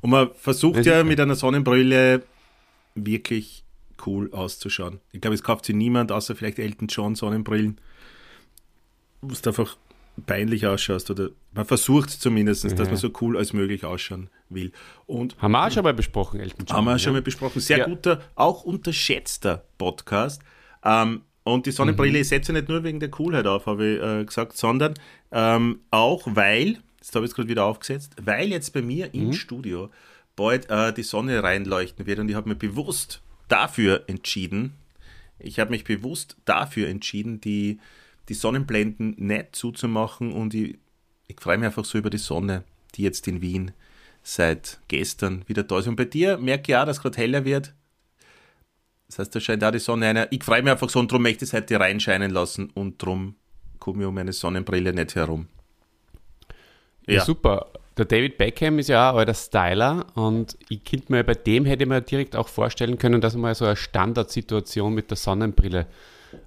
Und 0.00 0.10
man 0.10 0.30
versucht 0.34 0.84
ja 0.84 1.04
mit 1.04 1.20
einer 1.20 1.36
Sonnenbrille 1.36 2.22
wirklich 2.94 3.64
cool 4.06 4.32
auszuschauen. 4.32 5.00
Ich 5.12 5.20
glaube, 5.20 5.34
es 5.34 5.42
kauft 5.42 5.64
sie 5.64 5.74
niemand, 5.74 6.10
außer 6.10 6.34
vielleicht 6.34 6.58
Elton 6.58 6.88
John 6.88 7.14
Sonnenbrillen, 7.14 7.80
wo 9.20 9.32
es 9.32 9.46
einfach 9.46 9.76
peinlich 10.26 10.66
ausschaust 10.66 11.10
oder 11.10 11.30
man 11.52 11.64
versucht 11.64 12.10
zumindest, 12.10 12.64
dass 12.64 12.88
man 12.88 12.96
so 12.96 13.10
cool 13.20 13.36
als 13.36 13.52
möglich 13.52 13.84
ausschauen 13.84 14.28
will. 14.48 14.72
Und 15.06 15.40
haben 15.40 15.52
wir 15.52 15.66
auch 15.66 15.70
schon 15.70 15.84
mal 15.84 15.94
besprochen, 15.94 16.40
Elton 16.40 16.66
John. 16.66 16.76
Haben 16.76 16.84
wir 16.84 16.92
ja. 16.92 16.98
schon 16.98 17.12
mal 17.12 17.22
besprochen. 17.22 17.60
Sehr 17.60 17.78
ja. 17.78 17.86
guter, 17.86 18.20
auch 18.34 18.64
unterschätzter 18.64 19.64
Podcast. 19.78 20.42
Ähm, 20.84 21.22
und 21.44 21.66
die 21.66 21.72
Sonnenbrille 21.72 22.18
mhm. 22.18 22.24
setze 22.24 22.52
ich 22.52 22.56
nicht 22.56 22.68
nur 22.68 22.84
wegen 22.84 23.00
der 23.00 23.10
Coolheit 23.10 23.46
auf, 23.46 23.66
habe 23.66 23.86
ich 23.86 24.02
äh, 24.02 24.24
gesagt, 24.24 24.56
sondern 24.56 24.94
ähm, 25.30 25.80
auch 25.90 26.22
weil, 26.26 26.78
das 26.98 27.14
habe 27.14 27.26
ich 27.26 27.34
gerade 27.34 27.48
wieder 27.48 27.64
aufgesetzt, 27.64 28.14
weil 28.22 28.50
jetzt 28.50 28.72
bei 28.72 28.82
mir 28.82 29.06
mhm. 29.06 29.22
im 29.22 29.32
Studio 29.32 29.90
bald 30.36 30.70
äh, 30.70 30.92
die 30.92 31.02
Sonne 31.02 31.42
reinleuchten 31.42 32.06
wird 32.06 32.18
und 32.18 32.28
ich 32.28 32.34
habe 32.34 32.48
mich 32.48 32.58
bewusst 32.58 33.22
dafür 33.48 34.04
entschieden, 34.06 34.74
ich 35.38 35.58
habe 35.58 35.70
mich 35.70 35.84
bewusst 35.84 36.36
dafür 36.44 36.88
entschieden, 36.88 37.40
die, 37.40 37.80
die 38.28 38.34
Sonnenblenden 38.34 39.16
nicht 39.18 39.56
zuzumachen 39.56 40.32
und 40.32 40.54
ich, 40.54 40.78
ich 41.26 41.40
freue 41.40 41.58
mich 41.58 41.66
einfach 41.66 41.84
so 41.84 41.98
über 41.98 42.10
die 42.10 42.18
Sonne, 42.18 42.62
die 42.94 43.02
jetzt 43.02 43.26
in 43.26 43.40
Wien 43.40 43.72
seit 44.22 44.78
gestern 44.86 45.42
wieder 45.48 45.64
da 45.64 45.80
ist. 45.80 45.88
Und 45.88 45.96
bei 45.96 46.04
dir 46.04 46.38
merke 46.38 46.72
ich 46.72 46.76
auch, 46.76 46.86
dass 46.86 46.98
es 46.98 47.02
gerade 47.02 47.16
heller 47.16 47.44
wird. 47.44 47.74
Das 49.12 49.18
heißt, 49.18 49.34
da 49.34 49.40
scheint 49.40 49.62
auch 49.62 49.70
die 49.70 49.78
Sonne 49.78 50.06
einer. 50.06 50.32
Ich 50.32 50.42
freue 50.42 50.62
mich 50.62 50.72
einfach 50.72 50.88
so 50.88 50.98
und 50.98 51.12
darum 51.12 51.22
möchte 51.22 51.44
ich 51.44 51.50
es 51.50 51.52
heute 51.52 51.78
reinscheinen 51.78 52.30
lassen 52.30 52.70
und 52.72 53.02
darum 53.02 53.34
komme 53.78 54.02
ich 54.02 54.08
um 54.08 54.14
meine 54.14 54.32
Sonnenbrille 54.32 54.94
nicht 54.94 55.14
herum. 55.14 55.48
Ja. 57.06 57.16
ja. 57.16 57.24
super. 57.24 57.66
Der 57.98 58.06
David 58.06 58.38
Beckham 58.38 58.78
ist 58.78 58.88
ja 58.88 59.10
auch 59.10 59.16
alter 59.16 59.34
Styler 59.34 60.06
und 60.14 60.56
ich 60.70 60.82
könnte 60.82 61.12
mir 61.12 61.24
bei 61.24 61.34
dem 61.34 61.66
hätte 61.66 61.84
man 61.84 62.02
direkt 62.02 62.34
auch 62.36 62.48
vorstellen 62.48 62.96
können, 62.96 63.20
dass 63.20 63.34
er 63.34 63.40
mal 63.40 63.54
so 63.54 63.66
eine 63.66 63.76
Standardsituation 63.76 64.94
mit 64.94 65.10
der 65.10 65.18
Sonnenbrille 65.18 65.86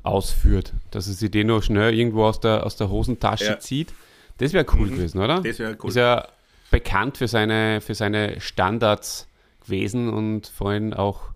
ausführt. 0.02 0.74
Dass 0.90 1.08
er 1.08 1.14
sich 1.14 1.30
den 1.30 1.48
noch 1.48 1.62
schnell 1.62 1.94
irgendwo 1.94 2.24
aus 2.24 2.40
der, 2.40 2.66
aus 2.66 2.78
der 2.78 2.90
Hosentasche 2.90 3.46
ja. 3.46 3.60
zieht. 3.60 3.94
Das 4.40 4.54
wäre 4.54 4.66
cool 4.74 4.88
mhm. 4.88 4.96
gewesen, 4.96 5.22
oder? 5.22 5.42
Das 5.42 5.60
wäre 5.60 5.78
cool. 5.84 5.90
Ist 5.90 5.98
ja 5.98 6.28
bekannt 6.72 7.20
für 7.20 7.28
seine, 7.28 7.80
für 7.80 7.94
seine 7.94 8.42
Standards 8.42 9.28
gewesen 9.64 10.10
und 10.10 10.48
vor 10.48 10.72
allem 10.72 10.94
auch 10.94 11.35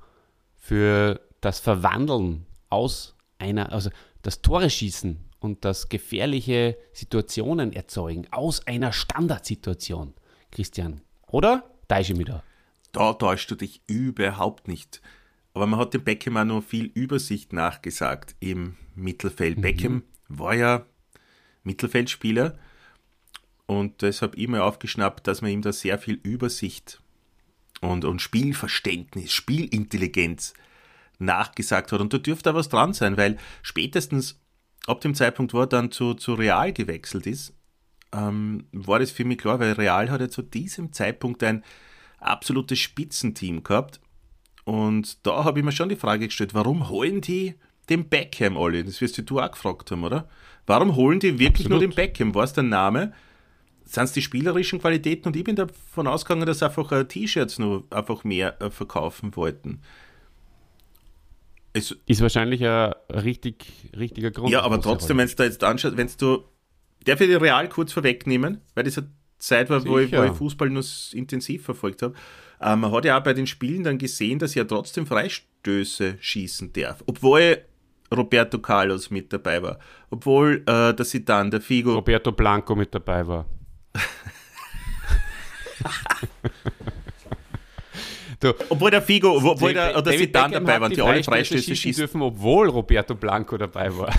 für 0.70 1.20
das 1.42 1.60
Verwandeln 1.60 2.46
aus 2.70 3.16
einer, 3.40 3.72
also 3.72 3.90
das 4.22 4.44
Tore 4.44 4.70
schießen 4.70 5.18
und 5.40 5.66
das 5.66 5.90
gefährliche 5.90 6.78
Situationen 6.94 7.74
erzeugen 7.74 8.28
aus 8.30 8.68
einer 8.68 8.92
Standardsituation, 8.92 10.14
Christian. 10.52 11.02
Oder? 11.26 11.64
Täusche 11.88 12.12
ich 12.12 12.18
mich 12.20 12.28
da? 12.28 12.44
Da 12.92 13.14
täuschst 13.14 13.50
du 13.50 13.56
dich 13.56 13.82
überhaupt 13.88 14.68
nicht. 14.68 15.02
Aber 15.56 15.66
man 15.66 15.80
hat 15.80 15.96
dem 15.96 16.04
Beckham 16.04 16.38
auch 16.38 16.46
noch 16.46 16.64
viel 16.64 16.86
Übersicht 16.94 17.52
nachgesagt 17.52 18.36
im 18.40 18.78
Mittelfeld. 18.94 19.58
Mhm. 19.58 19.62
Beckham 19.62 20.04
war 20.28 20.54
ja 20.54 20.86
Mittelfeldspieler 21.64 22.60
und 23.66 24.04
deshalb 24.04 24.36
immer 24.36 24.66
aufgeschnappt, 24.66 25.26
dass 25.26 25.42
man 25.42 25.50
ihm 25.50 25.64
da 25.64 25.74
sehr 25.74 25.98
viel 25.98 26.20
Übersicht 26.22 27.02
und, 27.82 28.06
und 28.06 28.22
Spielverständnis, 28.22 29.32
Spielintelligenz 29.32 30.54
nachgesagt 31.20 31.92
hat. 31.92 32.02
Und 32.02 32.14
da 32.14 32.18
dürfte 32.18 32.52
auch 32.52 32.56
was 32.56 32.70
dran 32.70 32.94
sein, 32.94 33.18
weil 33.18 33.38
spätestens 33.62 34.40
ab 34.88 35.02
dem 35.02 35.16
Zeitpunkt, 35.16 35.54
wo 35.54 35.62
er 35.62 35.68
dann 35.68 35.92
zu, 35.92 36.14
zu 36.14 36.34
Real 36.34 36.74
gewechselt 36.74 37.28
ist, 37.28 37.54
ähm, 38.12 38.66
war 38.72 39.00
das 39.00 39.12
für 39.12 39.26
mich 39.26 39.38
klar, 39.38 39.60
weil 39.60 39.74
Real 39.74 40.10
hat 40.10 40.22
ja 40.22 40.30
zu 40.30 40.42
diesem 40.42 40.94
Zeitpunkt 40.94 41.44
ein 41.44 41.64
absolutes 42.20 42.80
Spitzenteam 42.80 43.64
gehabt. 43.64 44.00
Und 44.66 45.26
da 45.26 45.44
habe 45.44 45.60
ich 45.60 45.66
mir 45.66 45.72
schon 45.72 45.90
die 45.90 45.96
Frage 45.96 46.28
gestellt, 46.28 46.54
warum 46.54 46.90
holen 46.90 47.22
die 47.22 47.56
den 47.90 48.08
Beckham 48.08 48.58
alle? 48.58 48.84
Das 48.84 49.02
wirst 49.02 49.22
du 49.30 49.40
auch 49.40 49.52
gefragt 49.52 49.92
haben, 49.92 50.04
oder? 50.04 50.28
Warum 50.68 50.96
holen 50.96 51.20
die 51.20 51.40
wirklich 51.40 51.66
Absolut. 51.66 51.82
nur 51.82 51.90
den 51.90 51.96
Beckham? 51.96 52.36
War 52.36 52.44
es 52.44 52.54
der 52.54 52.64
Name? 52.64 53.14
Sind 53.90 54.04
es 54.04 54.12
die 54.12 54.22
spielerischen 54.22 54.80
Qualitäten? 54.80 55.30
Und 55.30 55.36
ich 55.36 55.44
bin 55.44 55.56
davon 55.56 56.06
ausgegangen, 56.06 56.46
dass 56.46 56.62
einfach 56.62 56.92
äh, 56.92 57.06
T-Shirts 57.06 57.58
nur 57.58 57.86
einfach 57.90 58.24
mehr 58.24 58.62
äh, 58.62 58.70
verkaufen 58.70 59.36
wollten. 59.36 59.82
Es 61.74 61.98
ist 62.06 62.22
wahrscheinlich 62.22 62.64
ein 62.64 62.94
richtig, 63.10 63.66
richtiger 63.98 64.30
Grund. 64.30 64.52
Ja, 64.52 64.62
aber 64.62 64.80
trotzdem, 64.80 65.18
wenn 65.18 65.28
du 65.28 65.36
da 65.36 65.44
jetzt 65.44 65.64
anschaust, 65.64 65.98
wenn 65.98 66.08
du, 66.20 66.44
darf 67.04 67.20
ich 67.20 67.28
die 67.30 67.34
Real 67.34 67.68
kurz 67.68 67.92
vorwegnehmen, 67.92 68.62
weil 68.76 68.84
das 68.84 69.00
eine 69.00 69.10
Zeit 69.40 69.72
war, 69.72 69.84
wo 69.84 69.98
ich, 69.98 70.12
wo 70.12 70.24
ich, 70.24 70.34
Fußball 70.34 70.70
nur 70.70 70.84
intensiv 71.14 71.64
verfolgt 71.64 72.04
habe. 72.04 72.14
Ähm, 72.62 72.82
man 72.82 72.92
hat 72.92 73.06
ja 73.06 73.18
auch 73.18 73.24
bei 73.24 73.34
den 73.34 73.48
Spielen 73.48 73.84
dann 73.84 73.98
gesehen, 73.98 74.38
dass 74.38 74.56
er 74.56 74.68
trotzdem 74.68 75.08
Freistöße 75.08 76.18
schießen 76.20 76.74
darf. 76.74 77.04
Obwohl 77.08 77.64
Roberto 78.16 78.60
Carlos 78.60 79.10
mit 79.10 79.34
dabei 79.34 79.64
war. 79.64 79.80
Obwohl 80.12 80.64
äh, 80.68 80.94
der 80.94 81.06
Sidan, 81.06 81.50
der 81.50 81.62
Figo. 81.62 81.96
Roberto 81.96 82.32
Blanco 82.32 82.76
mit 82.76 82.94
dabei 82.94 83.28
war. 83.28 83.48
Du, 88.40 88.54
obwohl 88.70 88.90
der 88.90 89.02
Figo, 89.02 89.36
obwohl 89.36 89.74
der, 89.74 89.92
oder 89.92 90.04
David 90.04 90.28
Zidane 90.28 90.54
dabei 90.54 90.80
waren, 90.80 90.92
die, 90.92 90.96
die 90.96 91.02
alle 91.02 91.22
Freistöße 91.24 91.76
schießen 91.76 92.04
dürfen, 92.04 92.22
obwohl 92.22 92.70
Roberto 92.70 93.14
Blanco 93.14 93.58
dabei 93.58 93.94
war. 93.98 94.14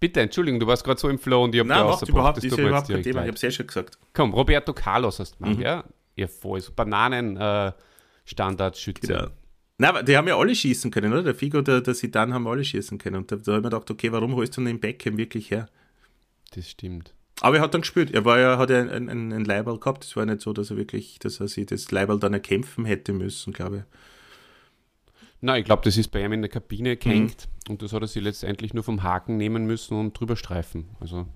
Bitte, 0.00 0.20
Entschuldigung, 0.20 0.58
du 0.60 0.66
warst 0.66 0.84
gerade 0.84 1.00
so 1.00 1.08
im 1.08 1.18
Flow 1.18 1.44
und 1.44 1.54
ich 1.54 1.60
habe 1.60 1.68
Nein, 1.68 1.86
macht 1.86 2.06
überhaupt, 2.08 2.38
das 2.38 2.44
ist 2.44 2.58
ja 2.58 2.66
überhaupt 2.66 2.88
kein 2.88 3.02
Thema, 3.02 3.22
ich 3.22 3.28
habe 3.28 3.36
es 3.36 3.42
ja 3.42 3.50
schon 3.50 3.68
gesagt. 3.68 3.96
Komm, 4.12 4.34
Roberto 4.34 4.74
Carlos 4.74 5.20
hast 5.20 5.36
du 5.40 5.46
mhm. 5.46 5.60
ja? 5.60 5.84
Ihr 6.16 6.28
voll, 6.28 6.60
so 6.60 6.72
Bananen-Standardschütze. 6.72 9.12
Äh, 9.12 9.16
genau. 9.16 9.30
Nein, 9.76 10.04
die 10.06 10.16
haben 10.16 10.28
ja 10.28 10.38
alle 10.38 10.54
schießen 10.54 10.90
können, 10.90 11.12
oder? 11.12 11.22
Der 11.22 11.34
Figo, 11.34 11.60
der, 11.60 11.80
der 11.80 11.94
Sidan 11.94 12.32
haben 12.32 12.46
alle 12.46 12.64
schießen 12.64 12.98
können. 12.98 13.16
Und 13.16 13.32
da, 13.32 13.36
da 13.36 13.52
habe 13.52 13.58
ich 13.58 13.64
mir 13.64 13.70
gedacht, 13.70 13.90
okay, 13.90 14.12
warum 14.12 14.34
holst 14.36 14.56
du 14.56 14.64
den 14.64 14.78
Beckham 14.78 15.16
wirklich 15.16 15.50
her? 15.50 15.68
Das 16.52 16.70
stimmt. 16.70 17.12
Aber 17.40 17.56
er 17.56 17.62
hat 17.62 17.74
dann 17.74 17.80
gespielt. 17.80 18.12
Er 18.12 18.24
war 18.24 18.38
ja, 18.38 18.58
hat 18.58 18.70
ja 18.70 18.80
ein, 18.80 19.08
ein, 19.08 19.32
ein 19.32 19.44
Leiberl 19.44 19.78
gehabt. 19.78 20.04
Es 20.04 20.14
war 20.14 20.24
nicht 20.24 20.40
so, 20.40 20.52
dass 20.52 20.70
er 20.70 20.76
wirklich, 20.76 21.18
dass 21.18 21.40
er 21.40 21.48
sich 21.48 21.66
das 21.66 21.90
Leiberl 21.90 22.20
dann 22.20 22.32
erkämpfen 22.32 22.84
hätte 22.84 23.12
müssen, 23.12 23.52
glaube 23.52 23.78
ich. 23.78 23.82
Nein, 25.40 25.60
ich 25.60 25.66
glaube, 25.66 25.82
das 25.84 25.98
ist 25.98 26.08
bei 26.08 26.24
ihm 26.24 26.32
in 26.32 26.40
der 26.40 26.50
Kabine 26.50 26.96
gehängt 26.96 27.48
mhm. 27.66 27.72
und 27.72 27.82
das 27.82 27.92
hat 27.92 28.00
er 28.00 28.08
sich 28.08 28.22
letztendlich 28.22 28.72
nur 28.72 28.82
vom 28.82 29.02
Haken 29.02 29.36
nehmen 29.36 29.66
müssen 29.66 29.98
und 29.98 30.18
drüber 30.18 30.36
streifen. 30.36 30.88
Also, 31.00 31.26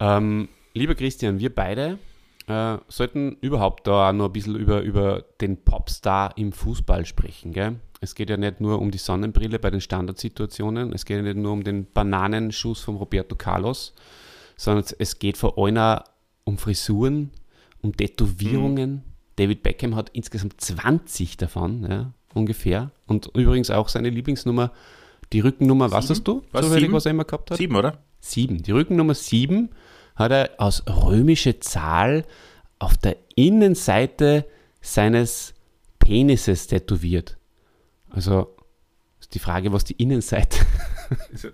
ähm, 0.00 0.48
lieber 0.74 0.96
Christian, 0.96 1.38
wir 1.38 1.54
beide 1.54 1.98
äh, 2.46 2.78
sollten 2.88 3.36
überhaupt 3.40 3.86
da 3.86 4.12
noch 4.12 4.26
ein 4.26 4.32
bisschen 4.32 4.56
über, 4.56 4.82
über 4.82 5.24
den 5.40 5.56
Popstar 5.64 6.36
im 6.36 6.52
Fußball 6.52 7.04
sprechen. 7.04 7.52
Gell? 7.52 7.80
Es 8.00 8.14
geht 8.14 8.30
ja 8.30 8.36
nicht 8.36 8.60
nur 8.60 8.80
um 8.80 8.90
die 8.90 8.98
Sonnenbrille 8.98 9.58
bei 9.58 9.70
den 9.70 9.80
Standardsituationen, 9.80 10.92
es 10.92 11.04
geht 11.04 11.16
ja 11.16 11.22
nicht 11.22 11.36
nur 11.36 11.52
um 11.52 11.64
den 11.64 11.90
Bananenschuss 11.92 12.80
von 12.80 12.96
Roberto 12.96 13.34
Carlos, 13.36 13.94
sondern 14.56 14.84
es 14.98 15.18
geht 15.18 15.36
vor 15.36 15.58
allem 15.58 16.00
um 16.44 16.58
Frisuren, 16.58 17.30
um 17.82 17.96
Tätowierungen. 17.96 18.90
Mhm. 18.90 19.02
David 19.36 19.62
Beckham 19.62 19.96
hat 19.96 20.10
insgesamt 20.10 20.60
20 20.60 21.36
davon, 21.36 21.86
ja, 21.90 22.12
ungefähr. 22.32 22.90
Und 23.06 23.30
übrigens 23.34 23.70
auch 23.70 23.88
seine 23.88 24.08
Lieblingsnummer, 24.10 24.72
die 25.32 25.40
Rückennummer, 25.40 25.90
was 25.90 26.08
hast 26.08 26.24
du? 26.24 26.42
Was, 26.52 26.66
zufällig, 26.66 26.92
was 26.92 27.06
er 27.06 27.10
immer 27.10 27.24
gehabt 27.24 27.50
hat? 27.50 27.58
Sieben, 27.58 27.74
oder? 27.76 27.98
Sieben. 28.20 28.62
Die 28.62 28.70
Rückennummer 28.72 29.14
sieben 29.14 29.70
hat 30.16 30.32
er 30.32 30.50
aus 30.58 30.82
römischer 30.86 31.60
Zahl 31.60 32.24
auf 32.78 32.96
der 32.96 33.16
Innenseite 33.36 34.46
seines 34.80 35.54
Penises 35.98 36.66
tätowiert. 36.66 37.38
Also 38.10 38.56
ist 39.20 39.34
die 39.34 39.38
Frage, 39.38 39.72
was 39.72 39.84
die 39.84 39.94
Innenseite. 39.94 40.58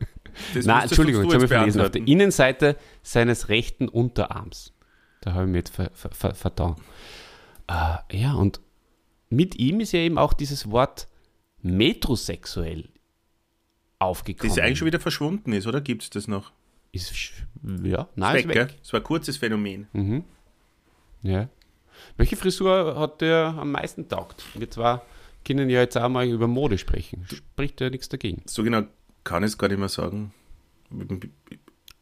Das 0.54 0.64
Nein, 0.64 0.85
Entschuldigung, 0.85 1.25
jetzt 1.25 1.35
habe 1.35 1.45
ich 1.45 1.50
verlesen. 1.50 1.83
Auf 1.83 1.90
der 1.90 2.07
Innenseite 2.07 2.78
seines 3.02 3.50
rechten 3.50 3.87
Unterarms. 3.87 4.73
Da 5.21 5.35
habe 5.35 5.45
ich 5.45 5.50
mir 5.50 5.59
jetzt 5.59 5.75
ver, 5.75 5.90
ver, 5.92 6.11
ver, 6.11 6.35
vertan. 6.35 6.76
Äh, 7.69 8.19
ja, 8.19 8.33
und 8.33 8.61
mit 9.28 9.57
ihm 9.57 9.81
ist 9.81 9.92
ja 9.92 10.00
eben 10.00 10.16
auch 10.16 10.33
dieses 10.33 10.71
Wort 10.71 11.07
metrosexuell 11.61 12.88
aufgekommen. 13.99 14.54
Das 14.54 14.62
eigentlich 14.62 14.78
schon 14.78 14.87
wieder 14.87 15.00
verschwunden 15.00 15.52
ist, 15.52 15.66
oder? 15.66 15.83
Gibt 15.83 16.02
es 16.02 16.09
das 16.11 16.28
noch? 16.28 16.52
Ist, 16.92 17.32
ja, 17.82 18.06
nein, 18.16 18.37
ist 18.37 18.49
weg. 18.49 18.54
weg. 18.56 18.78
Es 18.82 18.92
war 18.92 19.00
ein 19.00 19.04
kurzes 19.04 19.38
Phänomen. 19.38 19.88
Mhm. 19.94 20.25
Ja. 21.22 21.49
Welche 22.18 22.37
Frisur 22.37 22.99
hat 22.99 23.22
der 23.22 23.54
am 23.58 23.72
meisten 23.72 24.08
taugt? 24.08 24.44
Wir 24.54 24.70
zwar 24.70 25.06
können 25.46 25.70
ja 25.70 25.80
jetzt 25.80 25.96
auch 25.96 26.08
mal 26.11 26.26
über 26.26 26.46
Mode 26.46 26.76
sprechen. 26.76 27.26
Spricht 27.32 27.80
ja 27.80 27.88
nichts 27.88 28.11
dagegen. 28.11 28.42
So 28.44 28.62
genau 28.62 28.82
kann 29.25 29.42
ich 29.42 29.49
es 29.49 29.58
gar 29.58 29.68
nicht 29.68 29.78
mehr 29.78 29.88
sagen. 29.88 30.34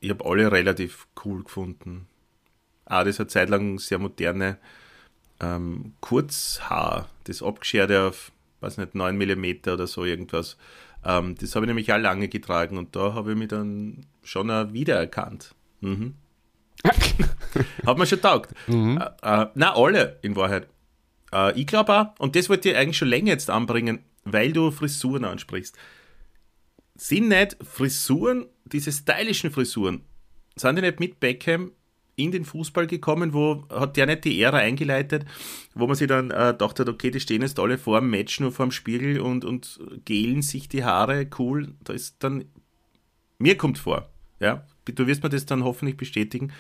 Ich 0.00 0.11
habe 0.11 0.25
alle 0.25 0.50
relativ 0.50 1.06
cool 1.25 1.44
gefunden. 1.44 2.09
Auch 2.87 3.04
das 3.04 3.20
hat 3.20 3.30
zeitlang 3.30 3.78
sehr 3.78 3.99
moderne 3.99 4.59
ähm, 5.38 5.94
Kurzhaar, 6.00 7.09
das 7.25 7.42
abgescherte 7.42 8.02
auf, 8.02 8.32
weiß 8.61 8.78
nicht, 8.78 8.97
9 8.97 9.16
mm 9.16 9.70
oder 9.70 9.87
so 9.87 10.04
irgendwas. 10.04 10.56
Ähm, 11.04 11.35
das 11.37 11.54
habe 11.54 11.66
ich 11.66 11.69
nämlich 11.69 11.92
auch 11.92 11.99
lange 11.99 12.28
getragen 12.28 12.76
und 12.78 12.95
da 12.95 13.14
habe 13.14 13.33
ich 13.33 13.38
mich 13.38 13.49
dann 13.49 14.07
schon 14.23 14.50
auch 14.50 14.73
wiedererkannt. 14.73 15.54
Mhm. 15.80 16.14
Hat 17.87 17.99
mir 17.99 18.07
schon 18.07 18.21
taugt. 18.21 18.52
Mhm. 18.66 18.99
Äh, 19.23 19.42
äh, 19.42 19.47
na, 19.54 19.75
alle 19.75 20.19
in 20.23 20.37
Wahrheit. 20.37 20.69
Äh, 21.33 21.59
ich 21.59 21.66
glaube 21.66 21.92
auch, 21.92 22.07
und 22.19 22.37
das 22.37 22.49
wollte 22.49 22.71
ich 22.71 22.76
eigentlich 22.76 22.99
schon 22.99 23.09
länger 23.09 23.30
jetzt 23.30 23.50
anbringen, 23.50 24.00
weil 24.25 24.52
du 24.52 24.71
Frisuren 24.71 25.25
ansprichst. 25.25 25.76
Sind 26.95 27.28
nicht 27.28 27.57
Frisuren, 27.62 28.47
diese 28.64 28.92
stylischen 28.92 29.50
Frisuren, 29.50 30.02
sind 30.57 30.76
die 30.76 30.83
nicht 30.83 31.00
mit 31.00 31.19
Beckham 31.19 31.73
in 32.23 32.33
den 32.33 32.45
Fußball 32.45 32.87
gekommen, 32.87 33.33
wo 33.33 33.65
hat 33.71 33.97
der 33.97 34.07
nicht 34.07 34.25
die 34.25 34.41
Ära 34.41 34.59
eingeleitet, 34.59 35.25
wo 35.75 35.87
man 35.87 35.97
sich 35.97 36.09
dann 36.09 36.31
äh, 36.31 36.53
gedacht 36.53 36.79
hat, 36.81 36.89
okay, 36.89 37.11
die 37.11 37.21
stehen 37.21 37.43
jetzt 37.43 37.59
alle 37.59 37.79
vor 37.79 38.00
dem 38.00 38.11
Match 38.11 38.41
nur 38.41 38.53
vor 38.53 38.67
dem 38.67 38.73
Spiegel 38.73 39.21
und, 39.21 39.45
und 39.45 39.81
gelen 40.05 40.43
sich 40.43 40.69
die 40.69 40.85
Haare, 40.85 41.27
cool. 41.39 41.75
Da 41.85 41.93
ist 41.93 42.17
dann, 42.21 42.45
mir 43.39 43.57
kommt 43.57 43.79
vor, 43.79 44.09
ja, 44.39 44.65
du 44.85 45.07
wirst 45.07 45.23
mir 45.23 45.29
das 45.31 45.47
dann 45.47 45.65
hoffentlich 45.65 45.97
bestätigen, 45.97 46.53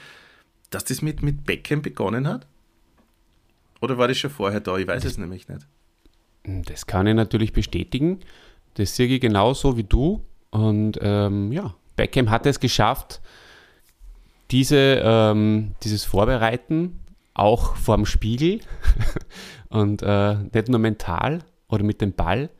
dass 0.70 0.84
das 0.84 1.02
mit, 1.02 1.22
mit 1.22 1.44
Beckham 1.44 1.82
begonnen 1.82 2.26
hat? 2.26 2.46
Oder 3.80 3.98
war 3.98 4.08
das 4.08 4.18
schon 4.18 4.30
vorher 4.30 4.60
da? 4.60 4.76
Ich 4.76 4.86
weiß 4.86 5.04
es 5.04 5.18
nämlich 5.18 5.48
nicht. 5.48 5.66
Das 6.44 6.86
kann 6.86 7.06
ich 7.06 7.14
natürlich 7.14 7.52
bestätigen. 7.52 8.20
Das 8.74 8.96
sehe 8.96 9.08
ich 9.08 9.20
genauso 9.20 9.76
wie 9.76 9.84
du. 9.84 10.24
Und 10.50 10.98
ähm, 11.00 11.52
ja, 11.52 11.74
Beckham 11.96 12.30
hat 12.30 12.46
es 12.46 12.60
geschafft, 12.60 13.20
diese, 14.50 15.00
ähm, 15.04 15.74
dieses 15.82 16.04
Vorbereiten 16.04 17.00
auch 17.34 17.76
vorm 17.76 18.06
Spiegel 18.06 18.60
und 19.68 20.02
äh, 20.02 20.36
nicht 20.52 20.68
nur 20.68 20.80
mental 20.80 21.40
oder 21.68 21.84
mit 21.84 22.00
dem 22.00 22.12
Ball 22.12 22.50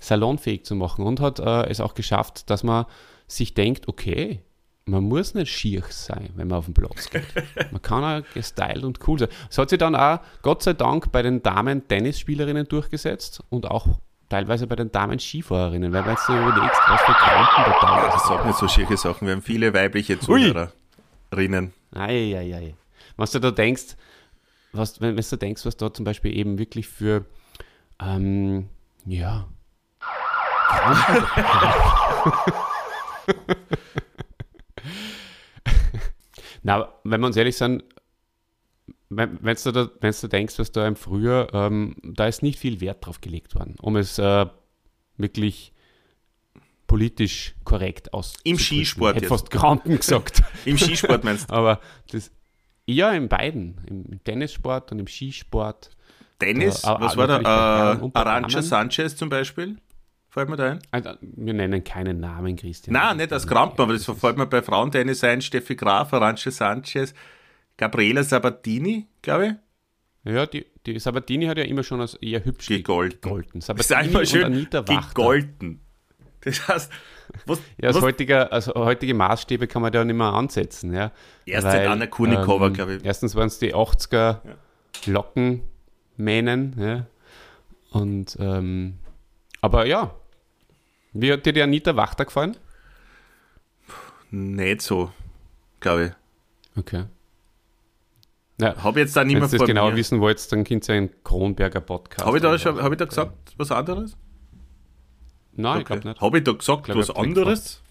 salonfähig 0.00 0.64
zu 0.64 0.74
machen 0.74 1.04
und 1.04 1.20
hat 1.20 1.38
äh, 1.38 1.68
es 1.68 1.80
auch 1.80 1.94
geschafft, 1.94 2.50
dass 2.50 2.62
man 2.62 2.86
sich 3.26 3.54
denkt, 3.54 3.88
okay, 3.88 4.42
man 4.84 5.04
muss 5.04 5.34
nicht 5.34 5.52
schier 5.52 5.82
sein, 5.90 6.30
wenn 6.36 6.48
man 6.48 6.58
auf 6.58 6.64
den 6.64 6.72
Platz 6.72 7.10
geht. 7.10 7.22
Man 7.72 7.82
kann 7.82 8.02
auch 8.02 8.32
gestylt 8.32 8.84
und 8.84 9.06
cool 9.06 9.18
sein. 9.18 9.28
Es 9.50 9.58
hat 9.58 9.68
sich 9.68 9.78
dann 9.78 9.94
auch, 9.94 10.20
Gott 10.40 10.62
sei 10.62 10.72
Dank, 10.72 11.12
bei 11.12 11.20
den 11.20 11.42
Damen-Tennisspielerinnen 11.42 12.66
durchgesetzt 12.68 13.42
und 13.50 13.70
auch 13.70 13.86
teilweise 14.30 14.66
bei 14.66 14.76
den 14.76 14.90
Damen-Skifahrerinnen, 14.90 15.92
weil 15.92 16.06
wenn 16.06 16.16
du 16.26 16.32
überlegst, 16.32 16.80
was 16.88 17.02
für 17.02 17.12
Kranken 17.12 17.64
da 17.66 17.72
teilweise 17.80 18.12
Das 18.12 18.28
sind 18.28 18.46
nicht 18.46 18.58
so 18.58 18.68
schicke 18.68 18.96
Sachen. 18.96 19.26
Wir 19.26 19.34
haben 19.34 19.42
viele 19.42 19.74
weibliche 19.74 20.18
Zuhörer 20.18 20.72
rinnen. 21.34 21.72
Eieiei. 21.92 22.74
Was 23.16 23.32
du 23.32 23.40
da 23.40 23.50
denkst, 23.50 23.96
was, 24.72 25.00
wenn, 25.00 25.16
wenn 25.16 25.24
du 25.28 25.36
denkst, 25.36 25.64
was 25.64 25.76
da 25.76 25.92
zum 25.92 26.04
Beispiel 26.04 26.36
eben 26.36 26.58
wirklich 26.58 26.88
für, 26.88 27.24
ähm, 28.00 28.68
ja, 29.06 29.48
Na, 36.62 36.92
wenn 37.04 37.20
wir 37.20 37.26
uns 37.26 37.36
ehrlich 37.36 37.56
sind, 37.56 37.84
wenn, 39.08 39.38
du 39.42 39.72
da, 39.72 39.90
wenn 40.00 40.14
du 40.20 40.28
denkst, 40.28 40.58
was 40.58 40.72
da 40.72 40.86
im 40.86 40.96
Frühjahr, 40.96 41.52
ähm, 41.54 41.96
da 42.02 42.26
ist 42.26 42.42
nicht 42.42 42.58
viel 42.58 42.80
Wert 42.80 43.06
drauf 43.06 43.20
gelegt 43.20 43.54
worden, 43.54 43.76
um 43.80 43.96
es 43.96 44.18
äh, 44.18 44.46
wirklich 45.16 45.72
politisch 46.88 47.54
korrekt 47.62 48.12
aus. 48.12 48.34
Im 48.42 48.58
Skisport. 48.58 49.14
Ich 49.14 49.22
hätte 49.22 49.28
fast 49.28 49.50
Kranken 49.52 49.98
gesagt. 49.98 50.42
Im 50.64 50.76
Skisport 50.76 51.22
meinst 51.22 51.48
du? 51.48 51.54
Aber 51.54 51.80
das, 52.10 52.32
ja, 52.86 53.12
in 53.12 53.28
beiden. 53.28 53.80
Im 53.86 54.24
Tennissport 54.24 54.90
und 54.90 54.98
im 54.98 55.06
Skisport. 55.06 55.90
Tennis? 56.40 56.82
Da, 56.82 57.00
was 57.00 57.16
war 57.16 57.28
da? 57.28 57.94
Äh, 57.94 58.10
Arantxa 58.14 58.62
Sanchez 58.62 59.14
zum 59.14 59.28
Beispiel? 59.28 59.76
fällt 60.38 60.48
mir 60.48 60.56
da 60.56 60.70
ein. 60.72 60.78
Also, 60.90 61.10
wir 61.20 61.54
nennen 61.54 61.82
keinen 61.84 62.20
Namen, 62.20 62.56
Christian. 62.56 62.94
Nein, 62.94 63.16
nicht 63.16 63.32
als 63.32 63.46
Krampen, 63.46 63.80
aber 63.80 63.92
das 63.92 64.04
fällt 64.04 64.36
mir 64.36 64.46
bei 64.46 64.62
Frauentennis 64.62 65.24
ein. 65.24 65.42
Steffi 65.42 65.74
Graf, 65.74 66.12
Arantxa 66.12 66.50
Sanchez, 66.50 67.14
Gabriela 67.76 68.22
Sabatini, 68.22 69.06
glaube 69.22 69.46
ich. 70.24 70.32
Ja, 70.32 70.46
die, 70.46 70.66
die 70.86 70.98
Sabatini 70.98 71.46
hat 71.46 71.58
ja 71.58 71.64
immer 71.64 71.82
schon 71.82 72.00
als 72.00 72.14
eher 72.14 72.44
hübsch 72.44 72.66
Gegolten. 72.66 73.20
gegolten. 73.20 73.60
Das 73.60 73.68
ist 73.68 73.88
Sabatini 73.88 74.16
einfach 74.16 74.30
schön 74.30 74.44
Anita 74.44 74.86
Wachter. 74.86 75.08
gegolten. 75.14 75.80
Das 76.44 76.68
heißt, 76.68 76.92
was, 77.46 77.60
Ja, 77.80 77.88
als, 77.88 78.00
heutiger, 78.00 78.52
als 78.52 78.68
heutige 78.68 79.12
Maßstäbe 79.14 79.66
kann 79.66 79.82
man 79.82 79.92
da 79.92 80.04
nicht 80.04 80.16
mehr 80.16 80.32
ansetzen. 80.32 80.94
Ja. 80.94 81.10
Erst 81.44 81.64
seit 81.64 81.86
Anna 81.88 82.06
Kurnikova, 82.06 82.68
glaub 82.68 82.88
ich. 82.88 83.04
Erstens 83.04 83.34
waren 83.34 83.48
es 83.48 83.58
die 83.58 83.74
80er 83.74 84.38
Lockenmähnen. 85.06 86.74
Ja. 86.78 87.06
Und, 87.90 88.36
ähm, 88.40 88.98
aber 89.60 89.86
ja, 89.86 90.14
wie 91.12 91.32
hat 91.32 91.44
dir 91.44 91.52
die 91.52 91.62
Anita 91.62 91.96
Wachter 91.96 92.24
gefallen? 92.24 92.56
nicht 94.30 94.82
so, 94.82 95.10
glaube 95.80 96.04
ich. 96.04 96.78
Okay. 96.78 97.04
Ja, 98.60 98.76
Habe 98.82 99.00
jetzt 99.00 99.16
da 99.16 99.24
nicht 99.24 99.34
wenn 99.34 99.42
mehr 99.42 99.52
ihr 99.52 99.58
das 99.58 99.66
genau 99.66 99.90
mir. 99.90 99.96
wissen 99.96 100.20
wollt, 100.20 100.50
dann 100.52 100.64
könnt 100.64 100.88
ihr 100.88 100.94
einen 100.96 101.10
Kronberger 101.24 101.80
Podcast. 101.80 102.26
Habe 102.26 102.36
ich, 102.38 102.42
da 102.42 102.52
anschauen. 102.52 102.76
schon- 102.76 102.84
hab 102.84 102.92
ich 102.92 102.98
da 102.98 103.04
gesagt 103.04 103.32
was 103.56 103.70
anderes? 103.70 104.16
Nein, 105.58 105.80
ich 105.80 105.86
glaube 105.86 106.08
nicht. 106.08 106.20
Habe 106.20 106.38
ich 106.38 106.44
da 106.44 106.52
gesagt 106.52 106.84
glaub, 106.84 106.98
was 106.98 107.08
ich 107.08 107.16
anderes? 107.16 107.82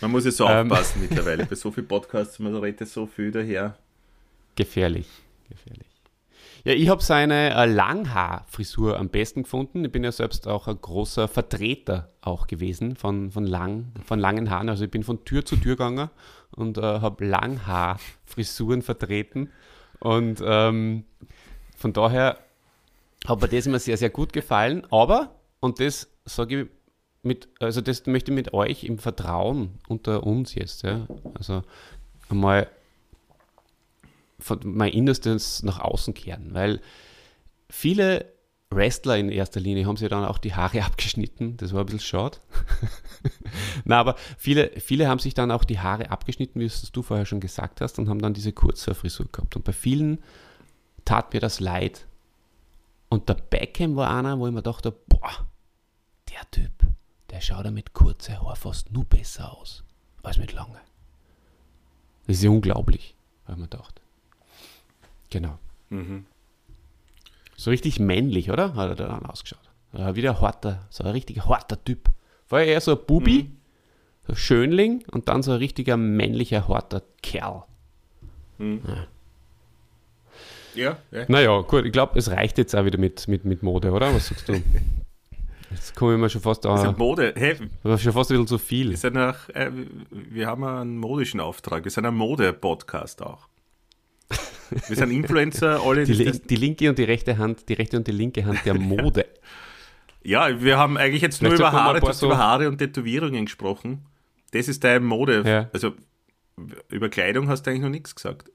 Man 0.00 0.10
muss 0.10 0.24
ja 0.24 0.30
so 0.30 0.48
Ähm. 0.48 0.70
aufpassen 0.72 1.00
mittlerweile. 1.02 1.46
Bei 1.46 1.54
so 1.54 1.70
vielen 1.70 1.86
Podcasts, 1.88 2.38
man 2.38 2.54
redet 2.56 2.88
so 2.88 3.06
viel 3.06 3.30
daher. 3.30 3.76
Gefährlich, 4.56 5.06
gefährlich. 5.48 5.86
Ja, 6.64 6.74
ich 6.74 6.88
habe 6.88 7.02
seine 7.02 7.54
äh, 7.54 7.66
Langhaarfrisur 7.66 8.98
am 8.98 9.08
besten 9.08 9.42
gefunden. 9.42 9.84
Ich 9.84 9.90
bin 9.92 10.04
ja 10.04 10.12
selbst 10.12 10.46
auch 10.46 10.68
ein 10.68 10.80
großer 10.80 11.26
Vertreter 11.28 12.10
auch 12.20 12.46
gewesen 12.46 12.94
von, 12.96 13.30
von, 13.32 13.44
lang, 13.44 13.92
von 14.04 14.18
langen 14.18 14.48
Haaren. 14.48 14.68
Also 14.68 14.84
ich 14.84 14.90
bin 14.90 15.02
von 15.02 15.24
Tür 15.24 15.44
zu 15.44 15.56
Tür 15.56 15.76
gegangen 15.76 16.08
und 16.52 16.78
äh, 16.78 16.82
habe 16.82 17.24
Langhaarfrisuren 17.26 18.82
vertreten. 18.82 19.50
Und 19.98 20.42
ähm, 20.44 21.04
von 21.76 21.92
daher 21.92 22.38
hat 23.26 23.40
mir 23.40 23.48
das 23.48 23.66
immer 23.66 23.78
sehr, 23.80 23.96
sehr 23.96 24.10
gut 24.10 24.32
gefallen. 24.32 24.86
Aber, 24.90 25.34
und 25.62 25.78
das 25.78 26.08
sage 26.24 26.62
ich 26.62 26.68
mit, 27.22 27.48
also 27.60 27.80
das 27.80 28.04
möchte 28.06 28.32
ich 28.32 28.34
mit 28.34 28.52
euch 28.52 28.82
im 28.82 28.98
Vertrauen 28.98 29.78
unter 29.86 30.24
uns 30.24 30.56
jetzt, 30.56 30.82
ja, 30.82 31.06
also 31.34 31.62
einmal 32.28 32.68
von 34.40 34.58
mein 34.64 34.92
Innerstes 34.92 35.62
nach 35.62 35.78
außen 35.78 36.14
kehren, 36.14 36.52
weil 36.52 36.80
viele 37.70 38.26
Wrestler 38.70 39.18
in 39.18 39.28
erster 39.28 39.60
Linie 39.60 39.86
haben 39.86 39.96
sich 39.96 40.08
dann 40.08 40.24
auch 40.24 40.38
die 40.38 40.52
Haare 40.54 40.82
abgeschnitten, 40.84 41.56
das 41.58 41.72
war 41.72 41.80
ein 41.80 41.86
bisschen 41.86 42.00
schade. 42.00 42.38
Na, 43.84 44.00
aber 44.00 44.16
viele, 44.36 44.72
viele 44.80 45.06
haben 45.06 45.20
sich 45.20 45.34
dann 45.34 45.52
auch 45.52 45.62
die 45.62 45.78
Haare 45.78 46.10
abgeschnitten, 46.10 46.58
wie 46.58 46.64
es 46.64 46.90
du 46.90 47.02
vorher 47.02 47.24
schon 47.24 47.38
gesagt 47.38 47.80
hast, 47.80 48.00
und 48.00 48.08
haben 48.08 48.20
dann 48.20 48.34
diese 48.34 48.52
Kurzhaarfrisur 48.52 49.26
gehabt. 49.30 49.54
Und 49.54 49.64
bei 49.64 49.72
vielen 49.72 50.18
tat 51.04 51.32
mir 51.32 51.40
das 51.40 51.60
leid. 51.60 52.08
Und 53.10 53.28
der 53.28 53.34
Beckham 53.34 53.94
war 53.94 54.10
einer, 54.12 54.40
wo 54.40 54.48
ich 54.48 54.52
mir 54.52 54.62
dachte, 54.62 54.90
boah, 54.90 55.46
der 56.32 56.50
Typ, 56.50 56.72
der 57.30 57.40
schaut 57.40 57.64
ja 57.64 57.70
mit 57.70 57.92
kurzen 57.92 58.40
Haaren 58.40 58.56
fast 58.56 58.92
nur 58.92 59.04
besser 59.04 59.56
aus 59.56 59.84
als 60.22 60.38
mit 60.38 60.52
langen. 60.52 60.80
Das 62.26 62.36
ist 62.36 62.42
ja 62.42 62.50
unglaublich, 62.50 63.14
habe 63.44 63.52
ich 63.52 63.58
mir 63.58 63.68
gedacht. 63.68 64.00
Genau. 65.30 65.58
Mhm. 65.90 66.26
So 67.56 67.70
richtig 67.70 67.98
männlich, 68.00 68.50
oder? 68.50 68.74
Hat 68.74 68.90
er 68.90 69.08
dann 69.08 69.26
ausgeschaut. 69.26 69.70
Ja, 69.92 70.14
wieder 70.14 70.30
ein 70.30 70.40
harter, 70.40 70.86
so 70.90 71.04
ein 71.04 71.10
richtig 71.10 71.44
harter 71.44 71.82
Typ. 71.82 72.08
Ja 72.50 72.60
eher 72.60 72.80
so 72.80 72.92
ein 72.92 73.06
Bubi, 73.06 73.50
so 74.26 74.32
ein 74.32 74.36
Schönling 74.36 75.04
und 75.10 75.28
dann 75.28 75.42
so 75.42 75.52
ein 75.52 75.58
richtiger 75.58 75.96
männlicher, 75.96 76.68
harter 76.68 77.02
Kerl. 77.22 77.64
Ja, 80.74 80.98
ja. 81.10 81.24
Naja, 81.28 81.60
gut, 81.62 81.84
ich 81.84 81.92
glaube, 81.92 82.18
es 82.18 82.30
reicht 82.30 82.58
jetzt 82.58 82.74
auch 82.74 82.84
wieder 82.84 82.98
mit, 82.98 83.28
mit, 83.28 83.44
mit 83.44 83.62
Mode, 83.62 83.90
oder? 83.90 84.14
Was 84.14 84.28
sagst 84.28 84.48
du? 84.48 84.62
Jetzt 85.74 85.94
komme 85.96 86.14
ich 86.14 86.20
mir 86.20 86.28
schon 86.30 86.40
fast, 86.42 86.64
an, 86.66 86.94
Mode, 86.96 87.32
hey, 87.36 87.56
schon 87.56 88.12
fast 88.12 88.30
ein 88.30 88.34
bisschen 88.34 88.46
zu 88.46 88.58
viel. 88.58 88.90
wir, 88.90 88.96
sind 88.96 89.14
nach, 89.14 89.48
äh, 89.50 89.70
wir 90.10 90.46
haben 90.46 90.64
einen 90.64 90.98
modischen 90.98 91.40
Auftrag. 91.40 91.84
Wir 91.84 91.90
sind 91.90 92.04
ein 92.06 92.14
Mode-Podcast 92.14 93.22
auch. 93.22 93.48
Wir 94.88 94.96
sind 94.96 95.10
Influencer, 95.10 95.80
alle. 95.84 96.04
Die, 96.04 96.24
das- 96.24 96.42
die 96.42 96.56
linke 96.56 96.88
und 96.88 96.98
die 96.98 97.04
rechte 97.04 97.38
Hand, 97.38 97.68
die 97.68 97.74
rechte 97.74 97.96
und 97.96 98.06
die 98.06 98.12
linke 98.12 98.44
Hand 98.44 98.60
der 98.64 98.74
Mode. 98.78 99.26
ja, 100.22 100.60
wir 100.62 100.78
haben 100.78 100.96
eigentlich 100.96 101.22
jetzt 101.22 101.42
nur 101.42 101.52
über 101.52 101.64
wir 101.64 101.72
Haare, 101.72 102.12
so- 102.14 102.26
über 102.26 102.38
Haare 102.38 102.68
und 102.68 102.78
Tätowierungen 102.78 103.44
gesprochen. 103.46 104.06
Das 104.52 104.68
ist 104.68 104.84
deine 104.84 105.00
Mode. 105.00 105.42
Ja. 105.46 105.70
Also 105.72 105.92
über 106.88 107.08
Kleidung 107.08 107.48
hast 107.48 107.62
du 107.62 107.70
eigentlich 107.70 107.82
noch 107.82 107.88
nichts 107.90 108.14
gesagt. 108.14 108.50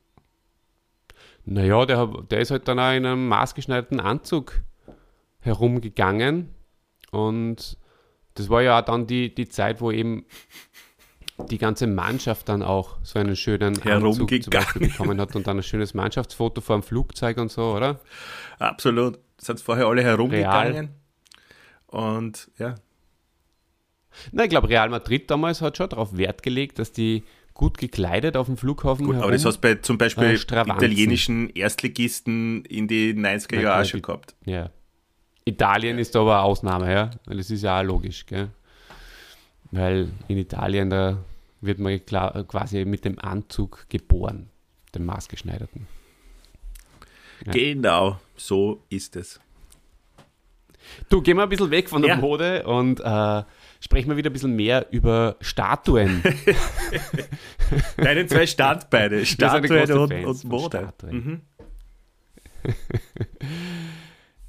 Naja, 1.45 1.85
der, 1.85 2.07
der 2.29 2.39
ist 2.39 2.51
halt 2.51 2.67
dann 2.67 2.77
auch 2.79 2.91
in 2.93 3.05
einem 3.05 3.27
maßgeschneiderten 3.29 3.99
Anzug 3.99 4.61
herumgegangen. 5.39 6.49
Und 7.11 7.77
das 8.35 8.49
war 8.49 8.61
ja 8.61 8.79
auch 8.79 8.85
dann 8.85 9.07
die, 9.07 9.33
die 9.33 9.47
Zeit, 9.47 9.81
wo 9.81 9.91
eben 9.91 10.25
die 11.49 11.57
ganze 11.57 11.87
Mannschaft 11.87 12.49
dann 12.49 12.63
auch 12.63 12.97
so 13.03 13.19
einen 13.19 13.35
schönen 13.35 13.81
Anzug 13.81 14.29
bekommen 14.79 15.21
hat 15.21 15.35
und 15.35 15.47
dann 15.47 15.57
ein 15.57 15.63
schönes 15.63 15.93
Mannschaftsfoto 15.93 16.61
vor 16.61 16.77
dem 16.77 16.83
Flugzeug 16.83 17.37
und 17.37 17.51
so, 17.51 17.73
oder? 17.73 17.99
Absolut. 18.59 19.19
Sind 19.39 19.61
vorher 19.61 19.85
alle 19.85 20.03
herumgegangen. 20.03 20.89
Und 21.85 22.49
ja, 22.57 22.75
Na, 24.31 24.43
ich 24.43 24.49
glaube, 24.49 24.69
Real 24.69 24.89
Madrid 24.89 25.29
damals 25.29 25.61
hat 25.61 25.77
schon 25.77 25.89
darauf 25.89 26.17
Wert 26.17 26.43
gelegt, 26.43 26.79
dass 26.79 26.91
die 26.91 27.23
gut 27.53 27.77
gekleidet 27.77 28.37
auf 28.37 28.47
dem 28.47 28.57
Flughafen 28.57 29.05
gut, 29.05 29.15
aber 29.15 29.31
das 29.31 29.43
hast 29.43 29.57
du 29.57 29.61
bei 29.61 29.75
zum 29.75 29.97
Beispiel 29.97 30.25
äh, 30.25 30.35
italienischen 30.35 31.49
Erstligisten 31.49 32.63
in 32.65 32.87
die 32.87 33.13
90er 33.13 33.47
Na 33.55 33.61
Jahre 33.61 33.85
schon 33.85 34.01
gehabt. 34.01 34.35
Ja. 34.45 34.69
Italien 35.47 35.97
ist 35.97 36.15
aber 36.15 36.35
eine 36.39 36.43
Ausnahme, 36.43 36.91
ja. 36.91 37.11
Weil 37.25 37.37
das 37.37 37.49
ist 37.49 37.63
ja 37.63 37.79
auch 37.79 37.83
logisch, 37.83 38.25
gell? 38.25 38.49
Weil 39.71 40.09
in 40.27 40.37
Italien, 40.37 40.89
da 40.89 41.17
wird 41.61 41.79
man 41.79 42.05
klar, 42.05 42.43
quasi 42.43 42.85
mit 42.85 43.05
dem 43.05 43.19
Anzug 43.19 43.85
geboren, 43.89 44.49
dem 44.93 45.05
maßgeschneiderten. 45.05 45.87
Ja. 47.45 47.51
Genau, 47.51 48.19
so 48.35 48.83
ist 48.89 49.15
es. 49.15 49.39
Du, 51.09 51.21
gehen 51.21 51.35
wir 51.37 51.43
ein 51.43 51.49
bisschen 51.49 51.69
weg 51.69 51.89
von 51.89 52.01
der 52.01 52.11
Ja. 52.11 52.17
Mode 52.17 52.63
und 52.65 52.99
äh, 53.01 53.43
sprechen 53.81 54.09
wir 54.09 54.15
wieder 54.17 54.29
ein 54.29 54.33
bisschen 54.33 54.55
mehr 54.55 54.87
über 54.91 55.35
Statuen. 55.41 56.23
Deine 57.97 58.25
zwei 58.27 58.47
Standbeine, 58.47 59.25
Statuen 59.25 59.91
und, 59.91 60.13
und 60.13 60.43
Mode. 60.45 60.77
Statuen. 60.77 61.15
Mhm. 61.15 61.41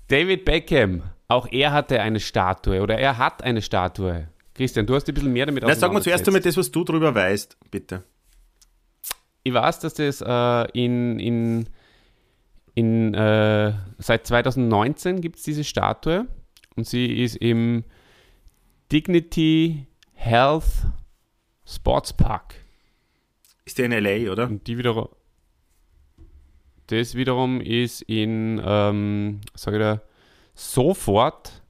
David 0.08 0.44
Beckham, 0.44 1.02
auch 1.28 1.46
er 1.50 1.72
hatte 1.72 2.00
eine 2.00 2.20
Statue 2.20 2.80
oder 2.80 2.98
er 2.98 3.18
hat 3.18 3.42
eine 3.44 3.62
Statue. 3.62 4.28
Christian, 4.54 4.86
du 4.86 4.94
hast 4.94 5.06
ein 5.08 5.14
bisschen 5.14 5.32
mehr 5.32 5.46
damit 5.46 5.62
Na, 5.66 5.74
sag 5.74 5.92
mal 5.92 6.02
zuerst 6.02 6.26
einmal 6.26 6.40
das, 6.40 6.56
was 6.56 6.70
du 6.70 6.82
drüber 6.82 7.14
weißt, 7.14 7.56
bitte. 7.70 8.02
Ich 9.44 9.52
weiß, 9.54 9.80
dass 9.80 9.94
das 9.94 10.20
äh, 10.20 10.70
in, 10.72 11.20
in, 11.20 11.68
in 12.74 13.14
äh, 13.14 13.72
seit 13.98 14.26
2019 14.26 15.20
gibt 15.20 15.36
es 15.36 15.42
diese 15.42 15.62
Statue 15.62 16.26
und 16.74 16.86
sie 16.86 17.22
ist 17.22 17.36
im 17.36 17.84
Dignity 18.90 19.86
Health 20.14 20.64
Sports 21.66 22.12
Park. 22.12 22.54
Ist 23.64 23.78
der 23.78 23.86
in 23.86 23.92
L.A., 23.92 24.32
oder? 24.32 24.46
Und 24.46 24.66
die 24.66 24.78
wiederum, 24.78 25.08
das 26.88 27.14
wiederum 27.14 27.60
ist 27.60 28.02
in, 28.02 28.60
ähm, 28.64 29.40
sag 29.54 29.74
ich 29.74 29.80
da, 29.80 30.02
sofort 30.54 31.62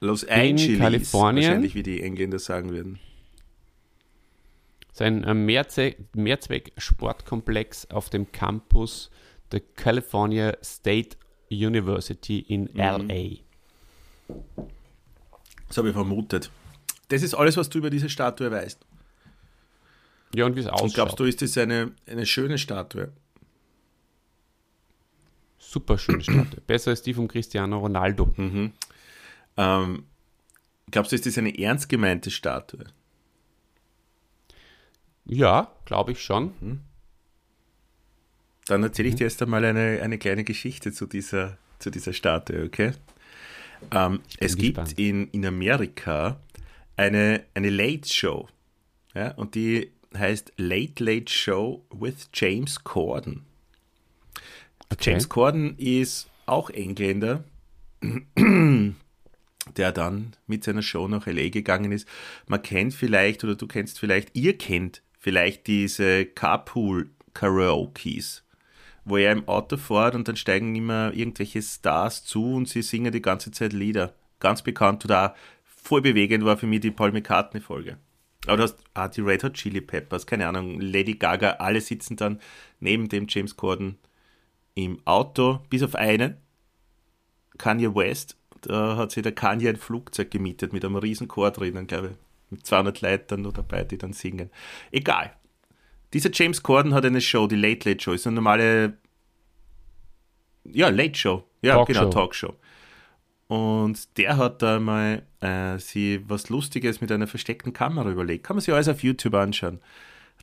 Los 0.00 0.24
Angeles, 0.28 0.78
Kalifornien. 0.78 1.44
wahrscheinlich, 1.44 1.74
wie 1.74 1.82
die 1.82 2.02
Engländer 2.02 2.38
sagen 2.38 2.70
würden. 2.70 2.98
sein 4.92 5.24
äh, 5.24 5.34
Mehrzwe 5.34 5.94
Mehrzweck-Sportkomplex 6.14 7.90
auf 7.90 8.08
dem 8.10 8.30
Campus 8.32 9.10
der 9.52 9.60
California 9.60 10.56
State 10.62 11.16
University 11.50 12.40
in 12.40 12.62
Mhm. 12.72 12.78
LA. 13.08 13.38
Das 15.68 15.76
habe 15.78 15.88
ich 15.88 15.94
vermutet. 15.94 16.50
Das 17.08 17.22
ist 17.22 17.34
alles, 17.34 17.56
was 17.56 17.68
du 17.68 17.78
über 17.78 17.90
diese 17.90 18.08
Statue 18.08 18.50
weißt. 18.50 18.80
Ja, 20.34 20.44
und 20.46 20.56
wie 20.56 20.60
es 20.60 20.66
Und 20.66 20.72
ausschaut. 20.72 20.94
glaubst 20.94 21.20
du, 21.20 21.24
ist 21.24 21.40
das 21.42 21.56
eine, 21.58 21.92
eine 22.06 22.26
schöne 22.26 22.58
Statue? 22.58 23.12
Super 25.68 25.98
schöne 25.98 26.22
Statue. 26.22 26.60
Besser 26.66 26.90
als 26.90 27.02
die 27.02 27.14
von 27.14 27.28
Cristiano 27.28 27.78
Ronaldo. 27.78 28.32
Mhm. 28.36 28.72
Ähm, 29.56 30.04
glaubst 30.90 31.12
du, 31.12 31.16
ist 31.16 31.26
das 31.26 31.38
eine 31.38 31.58
ernst 31.58 31.88
gemeinte 31.88 32.30
Statue? 32.30 32.84
Ja, 35.24 35.72
glaube 35.84 36.12
ich 36.12 36.22
schon. 36.22 36.52
Dann 38.66 38.82
erzähle 38.82 39.08
ich 39.08 39.14
Mhm. 39.14 39.18
dir 39.18 39.24
erst 39.24 39.42
einmal 39.42 39.64
eine, 39.64 40.00
eine 40.02 40.18
kleine 40.18 40.44
Geschichte 40.44 40.92
zu 40.92 41.06
dieser, 41.06 41.58
zu 41.78 41.90
dieser 41.90 42.12
Statue, 42.12 42.64
okay? 42.64 42.92
Ähm, 43.90 44.20
es 44.38 44.56
gespannt. 44.56 44.88
gibt 44.90 44.98
in, 45.00 45.28
in 45.30 45.44
Amerika 45.46 46.40
eine, 46.96 47.42
eine 47.54 47.70
Late 47.70 48.08
Show. 48.08 48.48
Ja, 49.14 49.32
und 49.32 49.54
die 49.54 49.90
heißt 50.16 50.52
Late 50.58 51.02
Late 51.02 51.32
Show 51.32 51.84
with 51.90 52.28
James 52.34 52.84
Corden. 52.84 53.45
Okay. 54.92 55.10
James 55.10 55.28
Corden 55.28 55.76
ist 55.78 56.30
auch 56.46 56.70
Engländer, 56.70 57.44
der 59.76 59.92
dann 59.92 60.32
mit 60.46 60.64
seiner 60.64 60.82
Show 60.82 61.08
nach 61.08 61.26
LA 61.26 61.48
gegangen 61.48 61.92
ist. 61.92 62.08
Man 62.46 62.62
kennt 62.62 62.94
vielleicht, 62.94 63.42
oder 63.44 63.56
du 63.56 63.66
kennst 63.66 63.98
vielleicht, 63.98 64.36
ihr 64.36 64.56
kennt 64.56 65.02
vielleicht 65.18 65.66
diese 65.66 66.24
Carpool 66.24 67.10
Karaokes, 67.34 68.44
wo 69.04 69.16
er 69.16 69.32
im 69.32 69.48
Auto 69.48 69.76
fährt 69.76 70.14
und 70.14 70.28
dann 70.28 70.36
steigen 70.36 70.74
immer 70.74 71.12
irgendwelche 71.12 71.62
Stars 71.62 72.24
zu 72.24 72.54
und 72.54 72.68
sie 72.68 72.82
singen 72.82 73.12
die 73.12 73.22
ganze 73.22 73.50
Zeit 73.50 73.72
Lieder. 73.72 74.14
Ganz 74.38 74.62
bekannt 74.62 75.04
oder 75.04 75.34
voll 75.64 76.02
bewegend 76.02 76.44
war 76.44 76.56
für 76.56 76.66
mich 76.66 76.80
die 76.80 76.90
Paul 76.90 77.12
McCartney-Folge. 77.12 77.98
Aber 78.46 78.56
du 78.58 78.62
hast 78.62 78.78
ah, 78.94 79.08
die 79.08 79.20
Red 79.20 79.44
Hot 79.44 79.54
Chili 79.54 79.80
Peppers, 79.80 80.26
keine 80.26 80.46
Ahnung, 80.46 80.80
Lady 80.80 81.14
Gaga, 81.14 81.52
alle 81.52 81.80
sitzen 81.80 82.16
dann 82.16 82.40
neben 82.80 83.08
dem 83.08 83.26
James 83.28 83.56
Corden 83.56 83.98
im 84.76 85.00
Auto, 85.04 85.60
bis 85.70 85.82
auf 85.82 85.96
einen, 85.96 86.36
Kanye 87.58 87.94
West, 87.94 88.36
da 88.60 88.96
hat 88.96 89.10
sich 89.10 89.22
der 89.22 89.32
Kanye 89.32 89.70
ein 89.70 89.76
Flugzeug 89.76 90.30
gemietet 90.30 90.72
mit 90.72 90.84
einem 90.84 90.96
riesen 90.96 91.28
Chor 91.28 91.50
drinnen, 91.50 91.86
glaube 91.86 92.08
ich. 92.08 92.16
Mit 92.50 92.66
200 92.66 93.00
Leuten 93.00 93.42
nur 93.42 93.52
dabei, 93.52 93.82
die 93.82 93.98
dann 93.98 94.12
singen. 94.12 94.50
Egal. 94.92 95.32
Dieser 96.12 96.30
James 96.32 96.62
Corden 96.62 96.94
hat 96.94 97.04
eine 97.04 97.20
Show, 97.20 97.48
die 97.48 97.56
Late 97.56 97.88
Late 97.88 98.02
Show, 98.02 98.12
ist 98.12 98.26
eine 98.26 98.36
normale, 98.36 98.98
ja, 100.64 100.88
Late 100.90 101.16
Show. 101.16 101.44
Ja, 101.62 101.74
Talkshow. 101.74 101.92
genau, 101.92 102.10
Talkshow. 102.10 102.54
Und 103.48 104.18
der 104.18 104.36
hat 104.36 104.62
da 104.62 104.78
mal 104.78 105.22
äh, 105.40 105.78
sie 105.78 106.22
was 106.28 106.48
Lustiges 106.48 107.00
mit 107.00 107.10
einer 107.10 107.26
versteckten 107.26 107.72
Kamera 107.72 108.10
überlegt. 108.10 108.44
Kann 108.44 108.56
man 108.56 108.60
sich 108.60 108.74
alles 108.74 108.88
auf 108.88 109.02
YouTube 109.02 109.34
anschauen. 109.34 109.80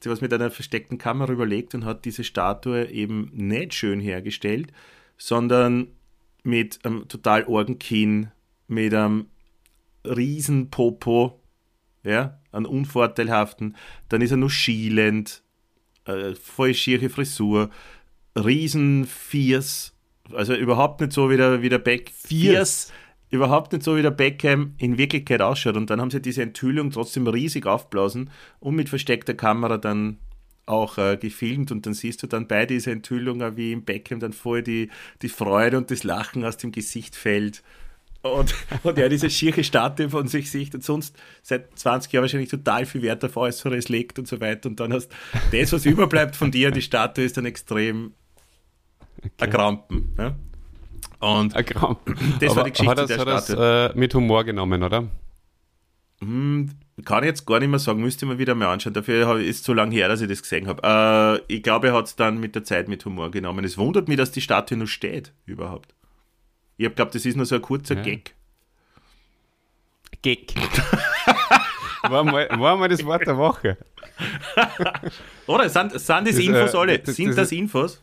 Sie 0.03 0.09
was 0.09 0.19
mit 0.19 0.33
einer 0.33 0.51
versteckten 0.51 0.97
Kamera 0.97 1.31
überlegt 1.31 1.73
und 1.75 1.85
hat 1.85 2.03
diese 2.03 2.25
Statue 2.25 2.89
eben 2.89 3.29
nicht 3.31 3.73
schön 3.73 4.01
hergestellt, 4.01 4.73
sondern 5.17 5.87
mit 6.43 6.83
einem 6.83 7.07
total 7.07 7.45
Orgenkinn, 7.45 8.29
mit 8.67 8.93
einem 8.93 9.27
riesen 10.05 10.69
Popo, 10.69 11.39
ja, 12.03 12.37
einen 12.51 12.65
unvorteilhaften. 12.65 13.77
Dann 14.09 14.21
ist 14.21 14.31
er 14.31 14.37
nur 14.37 14.49
schielend, 14.49 15.41
äh, 16.03 16.35
voll 16.35 16.73
schiere 16.73 17.07
Frisur, 17.07 17.69
riesen 18.35 19.05
Fiers, 19.05 19.95
also 20.33 20.53
überhaupt 20.53 20.99
nicht 20.99 21.13
so 21.13 21.29
wie 21.29 21.37
der, 21.37 21.61
wie 21.61 21.69
der 21.69 21.79
Beck. 21.79 22.11
Fiers. 22.13 22.91
Überhaupt 23.33 23.73
nicht 23.73 23.83
so 23.83 23.97
wie 23.97 24.03
der 24.03 24.11
Beckham 24.11 24.75
in 24.77 24.99
Wirklichkeit 24.99 25.41
ausschaut. 25.41 25.75
Und 25.75 25.89
dann 25.89 25.99
haben 25.99 26.11
sie 26.11 26.21
diese 26.21 26.43
Enthüllung 26.43 26.91
trotzdem 26.91 27.25
riesig 27.25 27.65
aufblasen 27.65 28.29
und 28.59 28.75
mit 28.75 28.89
versteckter 28.89 29.33
Kamera 29.33 29.79
dann 29.79 30.19
auch 30.67 30.99
äh, 30.99 31.17
gefilmt 31.17 31.71
und 31.71 31.87
dann 31.87 31.95
siehst 31.95 32.21
du 32.21 32.27
dann 32.27 32.47
bei 32.47 32.67
dieser 32.67 32.91
Enthüllung, 32.91 33.41
auch 33.41 33.55
wie 33.55 33.71
im 33.71 33.85
Beckham 33.85 34.19
dann 34.19 34.33
voll 34.33 34.61
die, 34.61 34.91
die 35.23 35.29
Freude 35.29 35.79
und 35.79 35.89
das 35.89 36.03
Lachen 36.03 36.45
aus 36.45 36.57
dem 36.57 36.71
Gesicht 36.71 37.15
fällt. 37.15 37.63
Und, 38.21 38.53
und 38.83 38.99
er 38.99 39.09
diese 39.09 39.31
schiere 39.31 39.63
Statue 39.63 40.11
von 40.11 40.27
sich 40.27 40.51
sieht 40.51 40.75
und 40.75 40.83
sonst 40.83 41.17
seit 41.41 41.75
20 41.77 42.13
Jahren 42.13 42.25
wahrscheinlich 42.25 42.51
total 42.51 42.85
viel 42.85 43.01
Wert 43.01 43.25
auf 43.25 43.35
Äußeres 43.35 43.89
legt 43.89 44.19
und 44.19 44.27
so 44.27 44.41
weiter. 44.41 44.69
Und 44.69 44.79
dann 44.79 44.93
hast 44.93 45.11
das, 45.51 45.73
was 45.73 45.87
überbleibt 45.87 46.35
von 46.35 46.51
dir, 46.51 46.69
die 46.69 46.83
Statue 46.83 47.25
ist 47.25 47.35
dann 47.35 47.45
extrem 47.45 48.13
ein 49.39 49.49
Krampen. 49.49 50.13
Ja? 50.19 50.35
Und 51.23 51.55
Ein 51.55 51.65
Graum. 51.65 51.97
Das 52.41 52.55
war 52.55 52.65
die 52.65 52.71
Geschichte 52.71 52.91
hat 52.91 52.97
das, 52.97 53.07
der 53.07 53.19
hat 53.19 53.27
das 53.27 53.49
äh, 53.49 53.97
mit 53.97 54.13
Humor 54.13 54.43
genommen, 54.43 54.83
oder? 54.83 55.07
hm, 56.19 56.69
kann 57.05 57.23
ich 57.23 57.27
jetzt 57.27 57.45
gar 57.45 57.59
nicht 57.59 57.69
mehr 57.69 57.79
sagen, 57.79 58.01
müsste 58.01 58.25
ich 58.25 58.31
mir 58.31 58.37
wieder 58.37 58.55
mal 58.55 58.67
anschauen. 58.73 58.93
Dafür 58.93 59.39
ist 59.39 59.63
zu 59.63 59.73
lange 59.73 59.93
her, 59.95 60.07
dass 60.09 60.19
ich 60.21 60.27
das 60.27 60.41
gesehen 60.41 60.67
habe. 60.67 61.41
Äh, 61.49 61.53
ich 61.55 61.63
glaube, 61.63 61.87
er 61.87 61.93
hat 61.93 62.05
es 62.07 62.15
dann 62.17 62.39
mit 62.39 62.55
der 62.55 62.63
Zeit 62.65 62.87
mit 62.89 63.03
Humor 63.05 63.31
genommen. 63.31 63.63
Es 63.63 63.77
wundert 63.77 64.07
mich, 64.09 64.17
dass 64.17 64.31
die 64.31 64.41
Statue 64.41 64.77
noch 64.77 64.87
steht, 64.87 65.31
überhaupt. 65.45 65.93
Ich 66.77 66.85
habe 66.85 66.95
glaubt, 66.95 67.15
das 67.15 67.25
ist 67.25 67.35
nur 67.37 67.45
so 67.45 67.55
ein 67.55 67.61
kurzer 67.61 67.95
Ja. 67.95 68.01
Gag. 68.03 68.35
Gag. 70.21 70.53
war, 72.03 72.23
mal, 72.23 72.47
war 72.59 72.77
mal 72.77 72.89
das 72.89 73.03
Wort 73.05 73.25
der 73.27 73.37
Woche. 73.37 73.77
Oder? 75.47 75.69
Sind, 75.69 75.91
sind 75.99 76.09
das, 76.27 76.35
Das, 76.35 76.37
Infos 76.37 76.73
äh, 76.73 76.77
alle? 76.77 76.99
das- 76.99 77.15
sind 77.15 77.27
das- 77.29 77.35
das 77.37 77.51
Infos? 77.51 78.01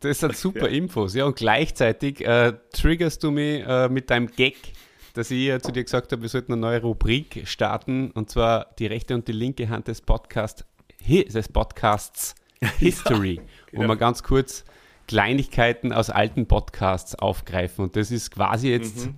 Das 0.00 0.20
sind 0.20 0.36
super 0.36 0.68
Infos, 0.68 1.14
ja. 1.14 1.24
Und 1.24 1.36
gleichzeitig 1.36 2.24
äh, 2.24 2.52
triggerst 2.72 3.22
du 3.22 3.30
mich 3.30 3.64
äh, 3.66 3.88
mit 3.88 4.10
deinem 4.10 4.28
Gag, 4.28 4.56
dass 5.14 5.30
ich 5.30 5.46
ja 5.46 5.58
zu 5.60 5.72
dir 5.72 5.82
gesagt 5.82 6.12
habe, 6.12 6.22
wir 6.22 6.28
sollten 6.28 6.52
eine 6.52 6.60
neue 6.60 6.82
Rubrik 6.82 7.42
starten, 7.46 8.10
und 8.12 8.30
zwar 8.30 8.74
die 8.78 8.86
rechte 8.86 9.14
und 9.14 9.26
die 9.26 9.32
linke 9.32 9.68
Hand 9.68 9.88
des, 9.88 10.00
Podcast, 10.00 10.64
hi, 11.06 11.24
des 11.24 11.48
Podcasts 11.48 12.34
History, 12.78 13.40
wo 13.72 13.80
genau. 13.80 13.88
wir 13.88 13.96
ganz 13.96 14.22
kurz 14.22 14.64
Kleinigkeiten 15.08 15.92
aus 15.92 16.10
alten 16.10 16.46
Podcasts 16.46 17.14
aufgreifen. 17.14 17.84
Und 17.84 17.96
das 17.96 18.10
ist 18.10 18.30
quasi 18.30 18.70
jetzt 18.70 19.08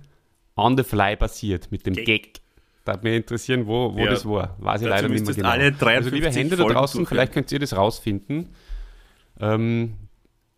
on 0.55 0.77
the 0.77 0.83
fly 0.83 1.15
passiert 1.15 1.71
mit 1.71 1.85
dem 1.85 1.93
Gag. 1.93 2.05
Gag. 2.05 2.41
Da 2.85 2.93
würde 2.93 3.09
mich 3.09 3.17
interessieren, 3.17 3.67
wo, 3.67 3.93
wo 3.93 3.99
Ja. 3.99 4.09
das 4.09 4.25
war. 4.25 4.55
Weiß 4.59 4.81
ich 4.81 4.87
Dazu 4.87 5.01
leider 5.03 5.09
nicht 5.09 5.25
mehr 5.25 5.35
genau. 5.35 5.49
alle 5.49 5.71
53 5.71 5.85
also 5.95 6.09
liebe 6.09 6.31
Hände 6.31 6.55
da 6.55 6.63
draußen, 6.63 7.05
vielleicht 7.05 7.33
könnt 7.33 7.51
ihr 7.51 7.59
das 7.59 7.75
rausfinden. 7.75 8.49
Ähm, 9.39 9.95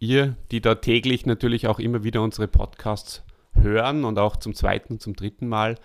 ihr, 0.04 0.36
die 0.52 0.62
da 0.62 0.76
täglich 0.76 1.26
natürlich 1.26 1.68
auch 1.68 1.80
immer 1.80 2.04
wieder 2.04 2.22
unsere 2.22 2.48
Podcasts 2.48 3.24
hören 3.54 4.04
und 4.04 4.20
auch 4.20 4.36
zum 4.38 4.54
zweiten, 4.54 5.00
zum 5.00 5.16
dritten 5.16 5.48
Mal. 5.48 5.76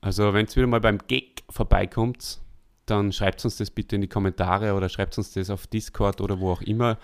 Also 0.00 0.32
wenn 0.32 0.46
es 0.46 0.56
wieder 0.56 0.66
mal 0.66 0.80
beim 0.80 0.98
Gag 1.06 1.42
vorbeikommt, 1.50 2.40
dann 2.86 3.12
schreibt 3.12 3.44
uns 3.44 3.56
das 3.56 3.70
bitte 3.70 3.96
in 3.96 4.02
die 4.02 4.08
Kommentare 4.08 4.74
oder 4.74 4.88
schreibt 4.88 5.16
uns 5.18 5.32
das 5.32 5.50
auf 5.50 5.66
Discord 5.66 6.20
oder 6.20 6.38
wo 6.40 6.52
auch 6.52 6.62
immer. 6.62 6.98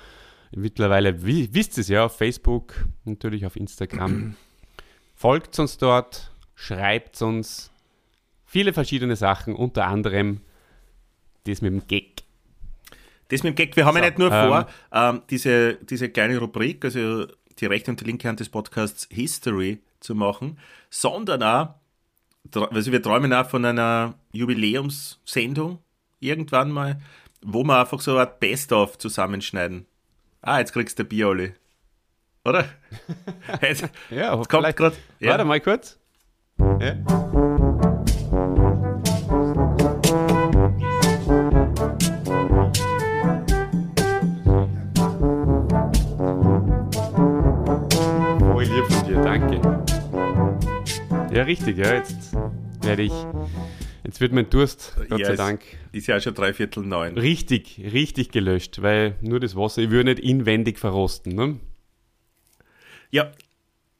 Mittlerweile 0.55 1.25
wi- 1.25 1.49
wisst 1.53 1.79
ihr 1.79 1.83
es 1.83 1.89
ja, 1.89 2.05
auf 2.05 2.17
Facebook, 2.17 2.87
natürlich 3.05 3.47
auf 3.47 3.57
Instagram. 3.57 4.37
Folgt 5.15 5.59
uns 5.59 5.79
dort, 5.79 6.31
schreibt 6.55 7.21
uns 7.23 7.71
viele 8.45 8.73
verschiedene 8.73 9.17
Sachen, 9.17 9.55
unter 9.55 9.87
anderem 9.87 10.41
das 11.45 11.63
mit 11.63 11.73
dem 11.73 11.87
Gag. 11.87 12.23
Das 13.31 13.43
mit 13.43 13.53
dem 13.53 13.57
Gag, 13.57 13.77
wir 13.77 13.87
haben 13.87 13.97
ja 13.97 14.03
So, 14.03 14.09
nicht 14.09 14.19
nur 14.19 14.33
ähm, 14.33 14.49
vor, 14.49 14.67
ähm, 14.93 15.23
diese, 15.31 15.75
diese 15.77 16.09
kleine 16.09 16.39
Rubrik, 16.39 16.85
also 16.85 17.27
die 17.59 17.67
rechte 17.67 17.91
und 17.91 18.01
die 18.01 18.05
linke 18.05 18.29
Hand 18.29 18.41
des 18.41 18.49
Podcasts 18.49 19.09
History 19.11 19.81
zu 20.01 20.15
machen, 20.15 20.59
sondern 20.89 21.43
auch, 21.43 21.75
also 22.71 22.93
wir 22.93 23.03
träumen 23.03 23.33
auch 23.33 23.49
von 23.49 23.65
einer 23.65 24.15
Jubiläumssendung 24.33 25.79
irgendwann 26.19 26.71
mal, 26.71 27.01
wo 27.43 27.63
wir 27.65 27.81
einfach 27.81 28.01
so 28.01 28.17
ein 28.17 28.29
Best-of 28.41 28.99
zusammenschneiden. 28.99 29.87
Ah, 30.43 30.59
jetzt 30.59 30.73
kriegst 30.73 30.99
du 30.99 31.05
Bier, 31.05 31.29
Olli. 31.29 31.53
Oder? 32.45 32.65
Jetzt, 33.61 33.87
Ja, 34.09 34.35
jetzt 34.35 34.49
kommt 34.49 34.75
gerade. 34.75 34.97
Ja. 35.19 35.33
Warte 35.33 35.45
mal 35.45 35.61
kurz. 35.61 35.99
Ja. 36.81 37.30
Ja, 51.33 51.45
richtig, 51.45 51.79
ja, 51.79 51.95
jetzt 51.95 52.35
werde 52.83 53.03
ich, 53.03 53.13
jetzt 54.03 54.21
wird 54.21 54.33
mein 54.33 54.51
Durst, 54.51 54.97
Gott 55.09 55.21
Ja, 55.21 55.27
sei 55.27 55.37
Dank, 55.37 55.63
Ist 55.93 56.09
ja 56.09 56.21
schon 56.21 56.35
drei 56.35 56.53
Viertel 56.53 56.83
neun. 56.85 57.17
richtig, 57.17 57.81
richtig 57.93 58.31
gelöscht, 58.31 58.83
weil 58.83 59.15
nur 59.21 59.39
das 59.39 59.55
Wasser, 59.55 59.83
ich 59.83 59.91
würde 59.91 60.11
nicht 60.11 60.19
inwendig 60.25 60.79
verrosten, 60.79 61.35
ne? 61.35 61.61
Ja, 63.13 63.31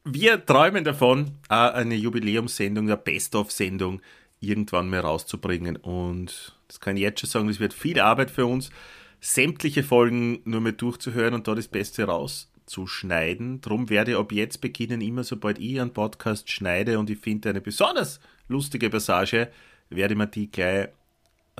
wir 0.03 0.45
träumen 0.45 0.83
davon, 0.83 1.31
eine 1.47 1.95
Jubiläumssendung, 1.95 2.87
eine 2.87 2.97
Best-of-Sendung 2.97 4.01
irgendwann 4.41 4.89
mal 4.89 4.99
rauszubringen. 5.01 5.75
Und 5.77 6.57
das 6.67 6.79
kann 6.79 6.97
ich 6.97 7.03
jetzt 7.03 7.21
schon 7.21 7.29
sagen, 7.29 7.47
das 7.47 7.59
wird 7.59 7.73
viel 7.73 7.99
Arbeit 7.99 8.31
für 8.31 8.45
uns, 8.45 8.71
sämtliche 9.19 9.83
Folgen 9.83 10.41
nur 10.45 10.61
mal 10.61 10.73
durchzuhören 10.73 11.33
und 11.33 11.47
da 11.47 11.55
das 11.55 11.67
Beste 11.67 12.03
rauszuschneiden. 12.71 13.61
Drum 13.61 13.89
werde 13.89 14.11
ich 14.11 14.17
ab 14.17 14.31
jetzt 14.31 14.61
beginnen, 14.61 15.01
immer 15.01 15.23
sobald 15.23 15.59
ich 15.59 15.79
einen 15.79 15.93
Podcast 15.93 16.49
schneide 16.49 16.99
und 16.99 17.09
ich 17.09 17.19
finde 17.19 17.49
eine 17.49 17.61
besonders 17.61 18.19
lustige 18.47 18.89
Passage, 18.89 19.49
werde 19.89 20.13
ich 20.13 20.17
mir 20.17 20.27
die 20.27 20.49
gleich 20.49 20.89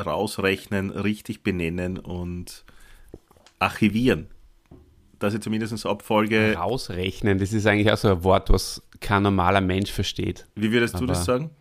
rausrechnen, 0.03 0.89
richtig 0.91 1.43
benennen 1.43 1.97
und 1.99 2.63
archivieren. 3.59 4.27
Dass 5.19 5.33
ich 5.35 5.41
zumindest 5.41 5.85
ab 5.85 6.01
Folge 6.01 6.55
Rausrechnen, 6.57 7.37
das 7.37 7.53
ist 7.53 7.67
eigentlich 7.67 7.91
auch 7.91 7.97
so 7.97 8.07
ein 8.09 8.23
Wort, 8.23 8.49
was 8.49 8.81
kein 8.99 9.21
normaler 9.23 9.61
Mensch 9.61 9.91
versteht. 9.91 10.47
Wie 10.55 10.71
würdest 10.71 10.95
du 10.95 10.99
Aber- 10.99 11.07
das 11.07 11.25
sagen? 11.25 11.51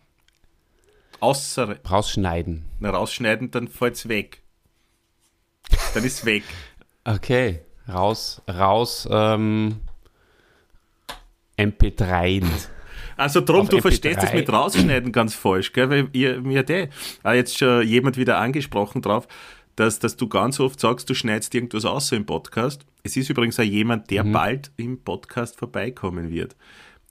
Außer 1.19 1.77
Rausschneiden. 1.87 2.63
na, 2.79 2.89
rausschneiden, 2.89 3.51
dann 3.51 3.67
fällt's 3.67 4.07
weg. 4.07 4.41
Dann 5.93 6.03
ist 6.03 6.25
weg. 6.25 6.43
Okay, 7.03 7.61
raus, 7.87 8.41
raus, 8.49 9.07
ähm, 9.11 9.77
MP3. 11.57 12.43
Also 13.17 13.41
drum, 13.41 13.61
Auf 13.61 13.69
du 13.69 13.77
MP3. 13.77 13.81
verstehst 13.81 14.23
das 14.23 14.33
mit 14.33 14.51
rausschneiden 14.51 15.11
ganz 15.11 15.35
falsch, 15.35 15.73
gell? 15.73 15.89
Weil 15.89 16.09
ihr, 16.13 16.41
mir 16.41 16.63
der, 16.63 16.89
ah, 17.23 17.33
jetzt 17.33 17.57
schon 17.57 17.85
jemand 17.87 18.17
wieder 18.17 18.39
angesprochen 18.39 19.01
drauf, 19.01 19.27
dass, 19.75 19.99
dass 19.99 20.17
du 20.17 20.27
ganz 20.27 20.59
oft 20.59 20.79
sagst, 20.79 21.09
du 21.09 21.13
schneidest 21.13 21.53
irgendwas 21.53 21.85
aus 21.85 22.11
im 22.11 22.25
Podcast. 22.25 22.85
Es 23.03 23.15
ist 23.17 23.29
übrigens 23.29 23.59
auch 23.59 23.63
jemand, 23.63 24.09
der 24.09 24.23
Mhm. 24.23 24.31
bald 24.31 24.71
im 24.77 25.01
Podcast 25.03 25.57
vorbeikommen 25.57 26.29
wird. 26.29 26.55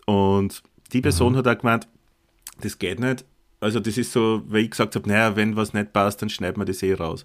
Und 0.06 0.62
die 0.92 1.00
Person 1.00 1.36
hat 1.36 1.46
auch 1.46 1.58
gemeint, 1.58 1.86
das 2.60 2.78
geht 2.78 2.98
nicht. 3.00 3.24
Also 3.60 3.78
das 3.78 3.96
ist 3.98 4.12
so, 4.12 4.42
weil 4.46 4.62
ich 4.64 4.70
gesagt 4.70 4.94
habe, 4.96 5.08
naja, 5.08 5.36
wenn 5.36 5.54
was 5.56 5.72
nicht 5.74 5.92
passt, 5.92 6.22
dann 6.22 6.28
schneiden 6.30 6.60
wir 6.60 6.64
das 6.64 6.82
eh 6.82 6.94
raus. 6.94 7.24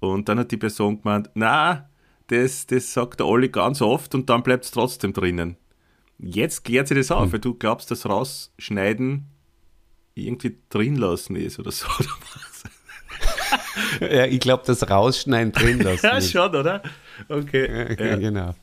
Und 0.00 0.28
dann 0.28 0.38
hat 0.38 0.50
die 0.50 0.56
Person 0.56 1.00
gemeint, 1.02 1.30
na, 1.34 1.87
das, 2.28 2.66
das 2.66 2.92
sagt 2.92 3.20
der 3.20 3.26
Olli 3.26 3.48
ganz 3.48 3.82
oft 3.82 4.14
und 4.14 4.30
dann 4.30 4.42
bleibt 4.42 4.64
es 4.64 4.70
trotzdem 4.70 5.12
drinnen. 5.12 5.56
Jetzt 6.18 6.64
klärt 6.64 6.88
sich 6.88 6.96
das 6.96 7.10
auf, 7.10 7.32
weil 7.32 7.38
du 7.38 7.54
glaubst, 7.54 7.90
dass 7.90 8.06
Rausschneiden 8.06 9.26
irgendwie 10.14 10.58
drin 10.68 10.96
lassen 10.96 11.36
ist 11.36 11.58
oder 11.58 11.70
so. 11.70 11.86
oder 11.98 12.08
was? 12.34 12.64
Ja, 14.00 14.26
ich 14.26 14.40
glaube, 14.40 14.64
das 14.66 14.88
Rausschneiden 14.88 15.52
drin 15.52 15.80
lassen. 15.80 16.00
Ja, 16.06 16.16
ist. 16.16 16.30
schon, 16.30 16.54
oder? 16.54 16.82
Okay. 17.28 17.94
Ja, 17.98 18.04
Ja. 18.04 18.16
genau. 18.16 18.54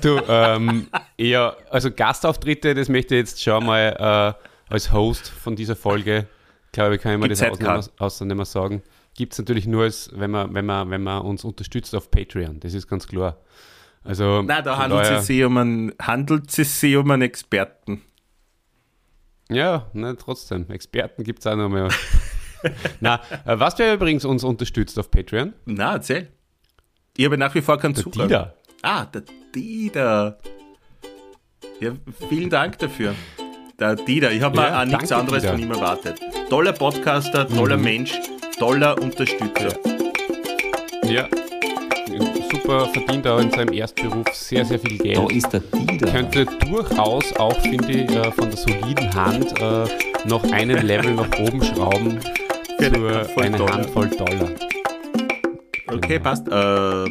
du, 0.00 0.20
ähm, 0.28 0.88
ja, 1.18 1.56
also 1.70 1.90
Gastauftritte, 1.90 2.74
das 2.74 2.88
möchte 2.88 3.14
ich 3.14 3.20
jetzt 3.20 3.42
schon 3.42 3.66
mal 3.66 4.36
äh, 4.38 4.72
als 4.72 4.92
Host 4.92 5.28
von 5.28 5.56
dieser 5.56 5.76
Folge, 5.76 6.26
glaube 6.72 6.96
ich, 6.96 7.02
kann 7.02 7.12
ich 7.12 7.18
mal 7.18 7.28
Gibt's 7.28 7.40
das 7.40 7.60
halt 7.60 8.36
mehr 8.36 8.44
sagen. 8.44 8.82
Gibt 9.16 9.32
es 9.32 9.38
natürlich 9.38 9.66
nur, 9.66 9.82
als, 9.84 10.10
wenn, 10.14 10.30
man, 10.30 10.54
wenn, 10.54 10.64
man, 10.66 10.90
wenn 10.90 11.02
man 11.02 11.22
uns 11.22 11.44
unterstützt 11.44 11.94
auf 11.94 12.10
Patreon, 12.10 12.60
das 12.60 12.74
ist 12.74 12.86
ganz 12.88 13.06
klar. 13.06 13.38
Also, 14.02 14.40
Nein, 14.42 14.64
da 14.64 14.78
handelt 14.78 15.06
es, 15.10 15.26
sich 15.26 15.44
um 15.44 15.56
einen, 15.58 15.92
handelt 16.00 16.56
es 16.58 16.80
sich 16.80 16.96
um 16.96 17.10
einen 17.10 17.22
Experten. 17.22 18.02
Ja, 19.50 19.88
ne, 19.92 20.16
trotzdem. 20.16 20.70
Experten 20.70 21.24
gibt 21.24 21.40
es 21.40 21.46
auch 21.46 21.56
noch 21.56 21.68
mehr. 21.68 21.88
Na, 23.00 23.16
äh, 23.44 23.58
was 23.58 23.78
wer 23.78 23.94
übrigens 23.94 24.24
uns 24.24 24.44
unterstützt 24.44 24.98
auf 24.98 25.10
Patreon? 25.10 25.52
Na, 25.66 25.94
erzähl. 25.94 26.28
Ich 27.16 27.24
habe 27.24 27.36
nach 27.36 27.54
wie 27.54 27.60
vor 27.62 27.78
keinen 27.78 27.94
Der 27.94 28.02
Zugang. 28.04 28.28
Dieter. 28.28 28.54
Ah, 28.82 29.04
der 29.06 29.22
Dieter. 29.54 30.38
Ja, 31.80 31.92
vielen 32.28 32.48
Dank 32.48 32.78
dafür. 32.78 33.14
Der 33.78 33.96
Dieter, 33.96 34.30
ich 34.30 34.42
habe 34.42 34.56
Ja, 34.58 34.80
auch 34.82 34.86
nichts 34.86 35.10
anderes 35.12 35.42
Dieter. 35.42 35.54
von 35.54 35.62
ihm 35.62 35.70
erwartet. 35.72 36.20
Toller 36.48 36.72
Podcaster, 36.72 37.48
toller 37.48 37.76
Mhm. 37.76 37.82
Mensch, 37.84 38.12
toller 38.60 39.00
Unterstützer. 39.00 39.74
Ja. 41.04 41.26
Super 42.52 42.86
verdient 42.88 43.26
auch 43.26 43.40
in 43.40 43.50
seinem 43.50 43.72
Erstberuf 43.72 44.28
sehr, 44.34 44.66
sehr 44.66 44.78
viel 44.78 44.98
Geld. 44.98 45.16
Da 45.16 45.26
ist 45.28 45.50
der 45.50 45.60
Dieter. 45.60 46.12
könnte 46.12 46.44
durchaus 46.44 47.32
auch, 47.36 47.58
finde 47.62 47.90
ich, 47.90 48.10
äh, 48.10 48.30
von 48.30 48.50
der 48.50 48.58
soliden 48.58 49.14
Hand 49.14 49.58
äh, 49.58 50.28
noch 50.28 50.44
einen 50.52 50.86
Level 50.86 51.14
nach 51.14 51.30
oben 51.38 51.62
schrauben 51.62 52.20
Für 52.20 52.86
eine 52.86 53.14
Handvoll 53.14 53.44
eine 53.44 53.56
Dollar. 53.56 53.72
Handvoll 53.72 54.08
Dollar. 54.10 54.50
Okay, 55.86 56.18
passt. 56.18 56.46
Äh, 56.46 57.04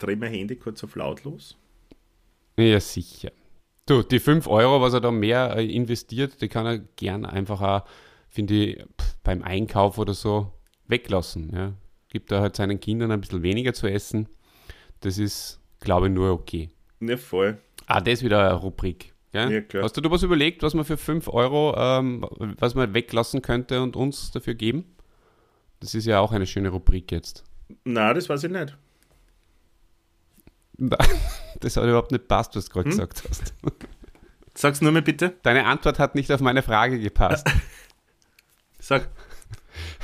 dreh 0.00 0.16
mein 0.16 0.32
Handy 0.32 0.56
kurz 0.56 0.82
auf 0.82 0.96
lautlos. 0.96 1.56
Ja, 2.56 2.80
sicher. 2.80 3.30
Du, 3.86 4.02
die 4.02 4.18
5 4.18 4.48
Euro, 4.48 4.80
was 4.80 4.94
er 4.94 5.00
da 5.00 5.12
mehr 5.12 5.56
äh, 5.56 5.64
investiert, 5.64 6.42
die 6.42 6.48
kann 6.48 6.66
er 6.66 6.78
gern 6.78 7.24
einfach 7.24 7.60
auch, 7.60 7.84
finde 8.28 8.54
ich, 8.54 8.76
pff, 9.00 9.16
beim 9.22 9.44
Einkauf 9.44 9.98
oder 9.98 10.14
so 10.14 10.50
weglassen. 10.92 11.50
Ja. 11.52 11.72
Gibt 12.08 12.30
er 12.30 12.40
halt 12.40 12.54
seinen 12.54 12.78
Kindern 12.78 13.10
ein 13.10 13.20
bisschen 13.20 13.42
weniger 13.42 13.72
zu 13.74 13.88
essen. 13.88 14.28
Das 15.00 15.18
ist, 15.18 15.58
glaube 15.80 16.06
ich, 16.06 16.12
nur 16.12 16.30
okay. 16.30 16.70
Ja, 17.00 17.16
voll. 17.16 17.58
Ah, 17.86 18.00
das 18.00 18.14
ist 18.20 18.24
wieder 18.24 18.40
eine 18.48 18.54
Rubrik. 18.54 19.12
Ja. 19.32 19.50
Hast 19.82 19.96
du 19.96 20.00
dir 20.02 20.10
was 20.10 20.22
überlegt, 20.22 20.62
was 20.62 20.74
man 20.74 20.84
für 20.84 20.96
5 20.98 21.26
Euro, 21.28 21.74
ähm, 21.76 22.24
was 22.58 22.74
man 22.74 22.92
weglassen 22.94 23.40
könnte 23.42 23.82
und 23.82 23.96
uns 23.96 24.30
dafür 24.30 24.54
geben? 24.54 24.84
Das 25.80 25.94
ist 25.94 26.04
ja 26.06 26.20
auch 26.20 26.32
eine 26.32 26.46
schöne 26.46 26.68
Rubrik 26.68 27.10
jetzt. 27.10 27.42
Na, 27.84 28.12
das 28.14 28.28
weiß 28.28 28.44
ich 28.44 28.50
nicht. 28.52 28.76
Das 31.60 31.76
hat 31.76 31.84
überhaupt 31.84 32.10
nicht 32.10 32.26
passt, 32.26 32.56
was 32.56 32.64
du 32.64 32.70
Hm? 32.70 32.82
gerade 32.82 32.90
gesagt 32.90 33.22
hast. 33.28 33.54
Sag's 34.54 34.80
nur 34.80 34.90
mal 34.90 35.00
bitte. 35.02 35.34
Deine 35.42 35.64
Antwort 35.66 35.98
hat 36.00 36.14
nicht 36.16 36.30
auf 36.32 36.40
meine 36.40 36.62
Frage 36.62 36.98
gepasst. 36.98 37.48
Sag. 38.80 39.08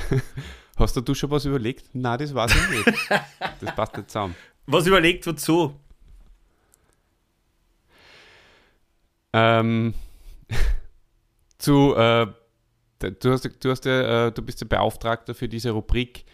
Hast 0.79 0.95
du, 0.95 1.13
schon 1.13 1.29
was 1.31 1.45
überlegt? 1.45 1.85
Na, 1.93 2.15
das 2.17 2.33
weiß 2.33 2.51
ich 2.55 2.85
nicht. 2.85 3.09
Das 3.61 3.75
passt 3.75 3.97
nicht 3.97 4.09
zusammen. 4.09 4.35
Was 4.65 4.87
überlegt, 4.87 5.27
wozu? 5.27 5.75
Ähm, 9.33 9.93
zu, 11.57 11.93
äh, 11.95 12.27
du, 12.99 13.31
hast, 13.31 13.49
du, 13.63 13.69
hast 13.69 13.85
äh, 13.85 14.31
du 14.31 14.41
bist 14.41 14.61
der 14.61 14.65
Beauftragter 14.67 15.35
für 15.35 15.49
diese 15.49 15.71
Rubrik. 15.71 16.25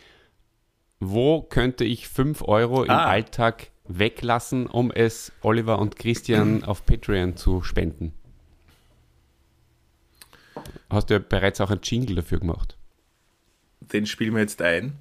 Wo 1.00 1.42
könnte 1.42 1.84
ich 1.84 2.08
5 2.08 2.44
Euro 2.44 2.84
im 2.84 2.92
Ah. 2.92 3.06
Alltag 3.06 3.72
weglassen, 3.88 4.68
um 4.68 4.92
es 4.92 5.32
Oliver 5.42 5.80
und 5.80 5.96
Christian 5.98 6.64
auf 6.66 6.86
Patreon 6.86 7.36
zu 7.36 7.64
spenden? 7.64 8.14
Hast 10.90 11.10
du 11.10 11.16
ja 11.16 11.20
bereits 11.20 11.60
auch 11.62 11.72
ein 11.72 11.80
Jingle 11.82 12.16
dafür 12.18 12.40
gemacht. 12.40 12.78
Den 13.92 14.06
spielen 14.06 14.34
wir 14.34 14.42
jetzt 14.42 14.62
ein. 14.62 14.98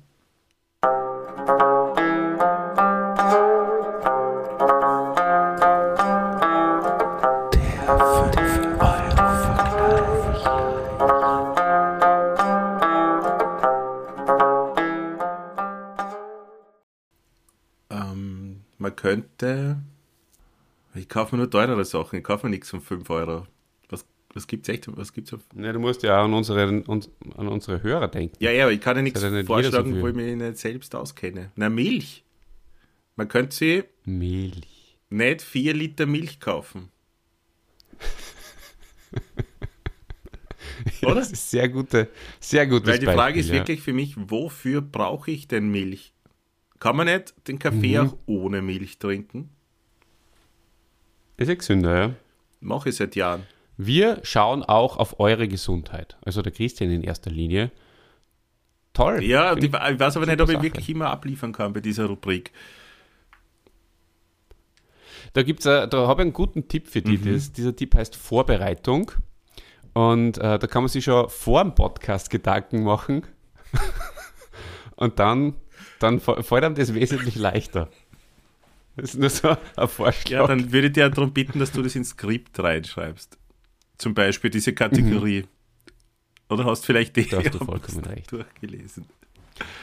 Ähm, 17.91 18.63
man 18.79 18.97
könnte. 18.97 19.79
Ich 20.95 21.09
kaufe 21.09 21.35
mir 21.35 21.43
nur 21.43 21.51
teurere 21.51 21.85
Sachen. 21.85 22.19
Ich 22.19 22.25
kaufe 22.25 22.47
mir 22.47 22.51
nichts 22.51 22.71
von 22.71 22.81
5 22.81 23.09
Euro. 23.11 23.47
Was, 24.35 24.43
was 24.43 24.47
gibt's 24.47 24.69
echt? 24.69 24.87
Was 24.97 25.13
gibt's 25.13 25.33
auf 25.33 25.41
Ja, 25.57 25.73
du 25.73 25.79
musst 25.79 26.03
ja 26.03 26.21
auch 26.21 26.25
an 26.25 26.35
unsere, 26.35 26.83
uns, 26.83 27.11
an 27.37 27.49
unsere 27.49 27.83
Hörer 27.83 28.09
denken. 28.09 28.37
Ja, 28.41 28.51
ja, 28.51 28.65
aber 28.65 28.73
ich 28.73 28.81
kann 28.81 28.97
ja 28.97 29.03
nichts 29.03 29.23
ja 29.23 29.31
nicht 29.31 29.47
so 29.47 29.53
vorschlagen, 29.55 29.93
viel. 29.93 30.03
wo 30.03 30.09
ich 30.09 30.15
mich 30.15 30.37
nicht 30.37 30.59
selbst 30.59 30.95
auskenne. 30.95 31.53
Na, 31.57 31.69
Milch. 31.69 32.25
Man 33.17 33.29
könnte 33.29 33.55
sie 33.55 33.85
Milch. 34.05 34.99
nicht 35.11 35.43
4 35.43 35.75
Liter 35.75 36.07
Milch 36.07 36.41
kaufen. 36.41 36.91
Oder? 41.03 41.15
Das 41.17 41.31
ist 41.33 41.51
sehr 41.51 41.69
gute, 41.69 42.09
sehr 42.41 42.67
gutes 42.67 42.89
Weil 42.89 42.99
die 42.99 43.07
Frage 43.07 43.17
Beispiel, 43.17 43.41
ist 43.41 43.49
ja. 43.49 43.55
wirklich 43.55 43.81
für 43.81 43.93
mich, 43.93 44.15
wofür 44.17 44.81
brauche 44.81 45.31
ich 45.31 45.47
denn 45.49 45.69
Milch? 45.71 46.13
Kann 46.81 46.97
man 46.97 47.07
nicht 47.07 47.35
den 47.49 47.59
Kaffee 47.59 47.99
Mhm. 48.01 48.09
auch 48.09 48.17
ohne 48.27 48.61
Milch 48.63 48.99
trinken? 48.99 49.51
Ist 51.37 51.49
ja 51.49 51.55
gesünder, 51.55 51.97
ja. 51.99 52.15
Mache 52.61 52.89
ich 52.91 52.97
seit 52.97 53.17
Jahren. 53.17 53.45
Wir 53.77 54.21
schauen 54.23 54.63
auch 54.63 54.97
auf 54.99 55.19
eure 55.21 55.49
Gesundheit. 55.49 56.17
Also 56.25 56.43
der 56.43 56.53
Christian 56.53 56.91
in 56.91 57.03
erster 57.03 57.31
Linie. 57.31 57.71
Toll. 58.93 59.23
Ja, 59.25 59.55
die, 59.57 59.67
ich 59.67 59.73
weiß 59.73 60.17
aber 60.17 60.27
nicht, 60.27 60.41
ob 60.41 60.49
ich 60.49 60.55
Sache. 60.55 60.63
wirklich 60.65 60.89
immer 60.89 61.11
abliefern 61.11 61.53
kann 61.53 61.73
bei 61.73 61.81
dieser 61.81 62.07
Rubrik. 62.07 62.53
Da 65.33 65.43
gibt's, 65.43 65.67
äh, 65.67 65.89
da 65.89 66.07
habe 66.07 66.23
ich 66.23 66.27
einen 66.27 66.33
guten 66.33 66.69
Tipp 66.69 66.87
für 66.89 67.01
Mhm. 67.01 67.05
dich. 67.05 67.21
Das, 67.25 67.53
dieser 67.53 67.75
Tipp 67.75 67.95
heißt 67.97 68.15
Vorbereitung. 68.15 69.11
Und 69.95 70.39
äh, 70.39 70.59
da 70.59 70.67
kann 70.67 70.83
man 70.85 70.89
sich 70.89 71.05
schon 71.05 71.29
vor 71.29 71.63
dem 71.63 71.75
Podcast 71.75 72.31
Gedanken 72.31 72.85
machen. 72.85 73.27
Und 74.97 75.19
dann, 75.19 75.55
dann 75.99 76.21
fällt 76.21 76.65
einem 76.65 76.77
das 76.77 76.95
wesentlich 76.95 77.35
leichter. 77.35 77.89
Das 78.97 79.15
ist 79.15 79.19
nur 79.19 79.31
so 79.31 79.57
ein 79.77 79.89
Vorschlag. 79.89 80.31
Ja, 80.31 80.47
dann 80.47 80.71
würde 80.73 80.87
ich 80.87 80.93
dir 80.93 81.09
darum 81.11 81.33
bitten, 81.33 81.59
dass 81.59 81.73
du 81.73 81.83
das 81.83 81.97
ins 81.97 82.11
Skript 82.11 82.61
reinschreibst. 82.61 83.37
Zum 83.99 84.15
Beispiel 84.15 84.51
diese 84.51 84.73
Kategorie. 84.75 85.45
Oder 86.49 86.65
hast 86.65 86.85
vielleicht 86.85 87.17
die 87.17 87.29
Da 87.29 87.39
hast 87.39 87.55
du 87.55 87.59
vollkommen 87.65 88.05
recht. 88.05 88.31
durchgelesen. 88.33 89.07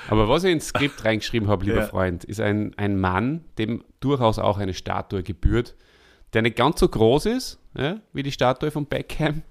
Aber 0.10 0.28
was 0.28 0.44
ich 0.44 0.52
ins 0.52 0.68
Skript 0.68 1.04
reingeschrieben 1.06 1.48
habe, 1.48 1.66
lieber 1.66 1.80
Ja. 1.82 1.88
Freund, 1.88 2.24
ist 2.26 2.42
ein, 2.42 2.74
ein 2.78 3.00
Mann, 3.00 3.46
dem 3.58 3.84
durchaus 4.02 4.38
auch 4.38 4.58
eine 4.58 4.74
Statue 4.74 5.24
gebührt, 5.24 5.76
der 6.34 6.42
nicht 6.42 6.58
ganz 6.58 6.80
so 6.80 6.90
groß 6.90 7.26
ist, 7.28 7.58
ja, 7.78 8.00
wie 8.14 8.22
die 8.24 8.32
Statue 8.34 8.70
von 8.72 8.86
Beckham, 8.86 9.44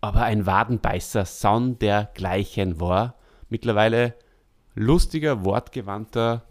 aber 0.00 0.22
ein 0.22 0.46
Wadenbeißer 0.46 1.26
sondergleichen 1.26 2.80
war. 2.80 3.16
Mittlerweile 3.50 4.14
lustiger, 4.74 5.44
wortgewandter 5.44 6.46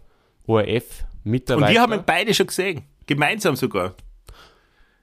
ORF-Mitarbeiter. 0.46 1.66
Und 1.66 1.72
wir 1.72 1.80
haben 1.82 1.92
ihn 1.94 2.02
beide 2.06 2.32
schon 2.34 2.46
gesehen. 2.46 2.82
Gemeinsam 3.06 3.56
sogar. 3.56 3.86
In 3.88 3.94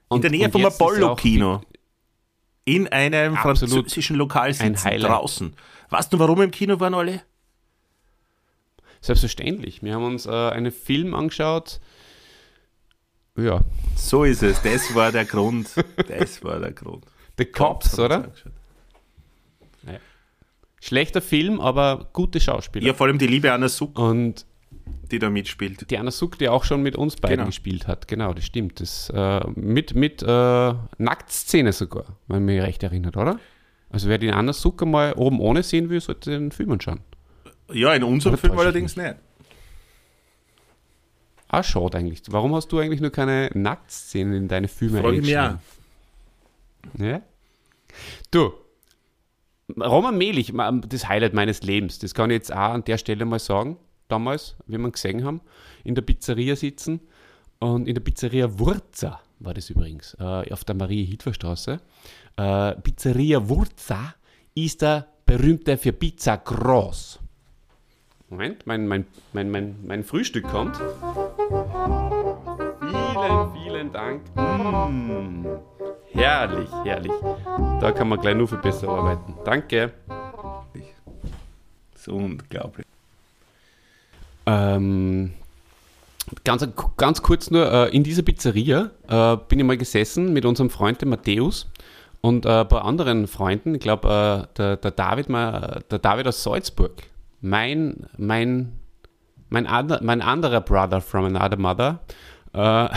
Und- 0.09 0.23
der 0.23 0.31
Nähe 0.31 0.49
vom 0.49 0.65
Apollo-Kino. 0.65 1.61
In 2.67 2.89
einem 2.89 3.35
Absolut 3.37 3.85
französischen 3.85 4.17
Lokal 4.17 4.53
sitzen, 4.53 4.99
draußen. 4.99 5.53
Weißt 5.89 6.11
du, 6.11 6.19
warum 6.19 6.41
im 6.41 6.51
Kino 6.51 6.81
waren 6.81 6.93
alle? 6.93 7.21
Selbstverständlich. 8.99 9.81
Wir 9.83 9.93
haben 9.93 10.03
uns 10.03 10.25
äh, 10.25 10.31
einen 10.31 10.73
Film 10.73 11.13
angeschaut. 11.13 11.79
Ja. 13.37 13.61
So 13.95 14.25
ist 14.25 14.43
es. 14.43 14.61
Das 14.63 14.93
war 14.93 15.13
der 15.13 15.23
Grund. 15.23 15.69
Das 16.09 16.43
war 16.43 16.59
der 16.59 16.73
Grund. 16.73 17.05
The 17.37 17.45
Cops, 17.45 17.93
uns 17.93 17.99
oder? 17.99 18.33
Schlechter 20.81 21.21
Film, 21.21 21.61
aber 21.61 22.09
gute 22.11 22.41
Schauspieler. 22.41 22.87
Ja, 22.87 22.93
vor 22.93 23.07
allem 23.07 23.17
die 23.17 23.27
liebe 23.27 23.51
Anna 23.53 23.69
Suk, 23.69 23.97
Und 23.97 24.45
die 25.11 25.19
da 25.19 25.29
mitspielt. 25.29 25.89
die 25.89 25.97
Anna 25.97 26.11
Suk, 26.11 26.37
die 26.37 26.49
auch 26.49 26.63
schon 26.65 26.81
mit 26.83 26.95
uns 26.95 27.15
beiden 27.15 27.37
Genau. 27.37 27.47
gespielt 27.47 27.87
hat. 27.87 28.07
Genau, 28.07 28.33
das 28.33 28.45
stimmt. 28.45 28.79
Das, 28.81 29.09
äh, 29.13 29.41
mit 29.55 29.95
mit 29.95 30.21
äh, 30.21 30.73
Nacktszene 30.97 31.71
sogar, 31.71 32.05
wenn 32.27 32.43
mich 32.45 32.61
recht 32.61 32.83
erinnert, 32.83 33.15
oder? 33.17 33.39
Also 33.89 34.09
wer 34.09 34.17
die 34.17 34.29
Anna 34.31 34.51
Suk 34.53 34.85
mal 34.85 35.13
oben 35.13 35.39
ohne 35.39 35.63
sehen 35.63 35.89
will, 35.89 36.01
sollte 36.01 36.31
den 36.31 36.51
Film 36.51 36.71
anschauen. 36.73 36.99
Ja, 37.71 37.93
in 37.93 38.03
unserem 38.03 38.33
Oder 38.33 38.41
Film 38.41 38.59
allerdings 38.59 38.95
nicht. 38.97 39.15
Ah, 41.49 41.63
schade 41.63 41.97
eigentlich. 41.97 42.21
Warum 42.29 42.53
hast 42.55 42.67
du 42.73 42.79
eigentlich 42.79 42.99
nur 42.99 43.11
keine 43.11 43.49
Nacktszenen 43.53 44.33
in 44.33 44.47
deine 44.49 44.67
Filme 44.67 44.99
Frage 45.01 45.17
ich 45.17 45.21
mich 45.25 45.37
auch. 45.37 45.55
Ja? 46.97 47.21
Du, 48.31 48.51
Roman 49.79 50.17
Melich, 50.17 50.51
ma- 50.51 50.71
das 50.71 51.07
Highlight 51.07 51.33
meines 51.33 51.61
Lebens, 51.63 51.99
das 51.99 52.13
kann 52.13 52.29
ich 52.29 52.35
jetzt 52.35 52.51
auch 52.53 52.57
an 52.73 52.83
der 52.83 52.97
Stelle 52.97 53.23
mal 53.25 53.39
sagen, 53.39 53.77
damals, 54.07 54.55
wie 54.67 54.77
wir 54.77 54.91
gesehen 54.91 55.23
haben, 55.23 55.41
in 55.83 55.95
der 55.95 56.01
Pizzeria 56.01 56.55
sitzen 56.55 56.99
und 57.59 57.87
in 57.87 57.93
der 57.93 58.01
Pizzeria 58.01 58.59
Wurza 58.59 59.21
war 59.39 59.53
das 59.53 59.69
übrigens, 59.69 60.15
äh, 60.19 60.51
auf 60.51 60.63
der 60.63 60.75
Marie-Hitler-Straße. 60.75 61.79
Äh, 62.37 62.75
Pizzeria 62.75 63.47
Wurza 63.47 64.15
ist 64.55 64.81
der 64.81 65.07
berühmte 65.25 65.77
für 65.77 65.93
Pizza 65.93 66.37
Groß. 66.37 67.19
Moment, 68.29 68.65
mein, 68.67 68.87
mein, 68.87 69.05
mein, 69.33 69.49
mein, 69.51 69.75
mein 69.85 70.03
Frühstück 70.03 70.47
kommt. 70.47 70.75
Vielen, 72.79 73.51
vielen 73.53 73.91
Dank. 73.91 74.21
Mm, 74.35 75.45
herrlich, 76.11 76.69
herrlich. 76.83 77.11
Da 77.79 77.91
kann 77.91 78.09
man 78.09 78.19
gleich 78.19 78.35
nur 78.35 78.47
viel 78.47 78.57
besser 78.57 78.89
arbeiten. 78.89 79.33
Danke. 79.45 79.93
So 81.95 82.15
unglaublich. 82.15 82.85
Ähm, 84.47 85.33
ganz, 86.45 86.65
ganz 86.95 87.21
kurz 87.21 87.51
nur, 87.51 87.69
äh, 87.71 87.89
in 87.95 88.03
dieser 88.03 88.21
Pizzeria 88.21 88.91
äh, 89.07 89.37
bin 89.47 89.59
ich 89.59 89.65
mal 89.65 89.77
gesessen 89.77 90.31
mit 90.31 90.45
unserem 90.45 90.69
Freund 90.69 91.01
dem 91.01 91.09
Matthäus 91.09 91.69
und 92.21 92.45
äh, 92.45 92.61
ein 92.61 92.67
paar 92.67 92.85
anderen 92.85 93.27
Freunden. 93.27 93.75
Ich 93.75 93.81
glaube, 93.81 94.47
äh, 94.49 94.57
der, 94.57 94.77
der, 94.77 94.91
David, 94.91 95.27
mal- 95.29 95.83
der 95.91 95.99
David 95.99 96.27
aus 96.27 96.41
Salzburg. 96.43 96.93
Mein, 97.41 98.07
mein, 98.17 98.71
mein, 99.49 99.67
ander, 99.67 99.99
mein 100.01 100.21
anderer 100.21 100.61
Brother 100.61 101.01
from 101.01 101.25
another 101.25 101.57
mother. 101.57 101.99
Äh, 102.53 102.87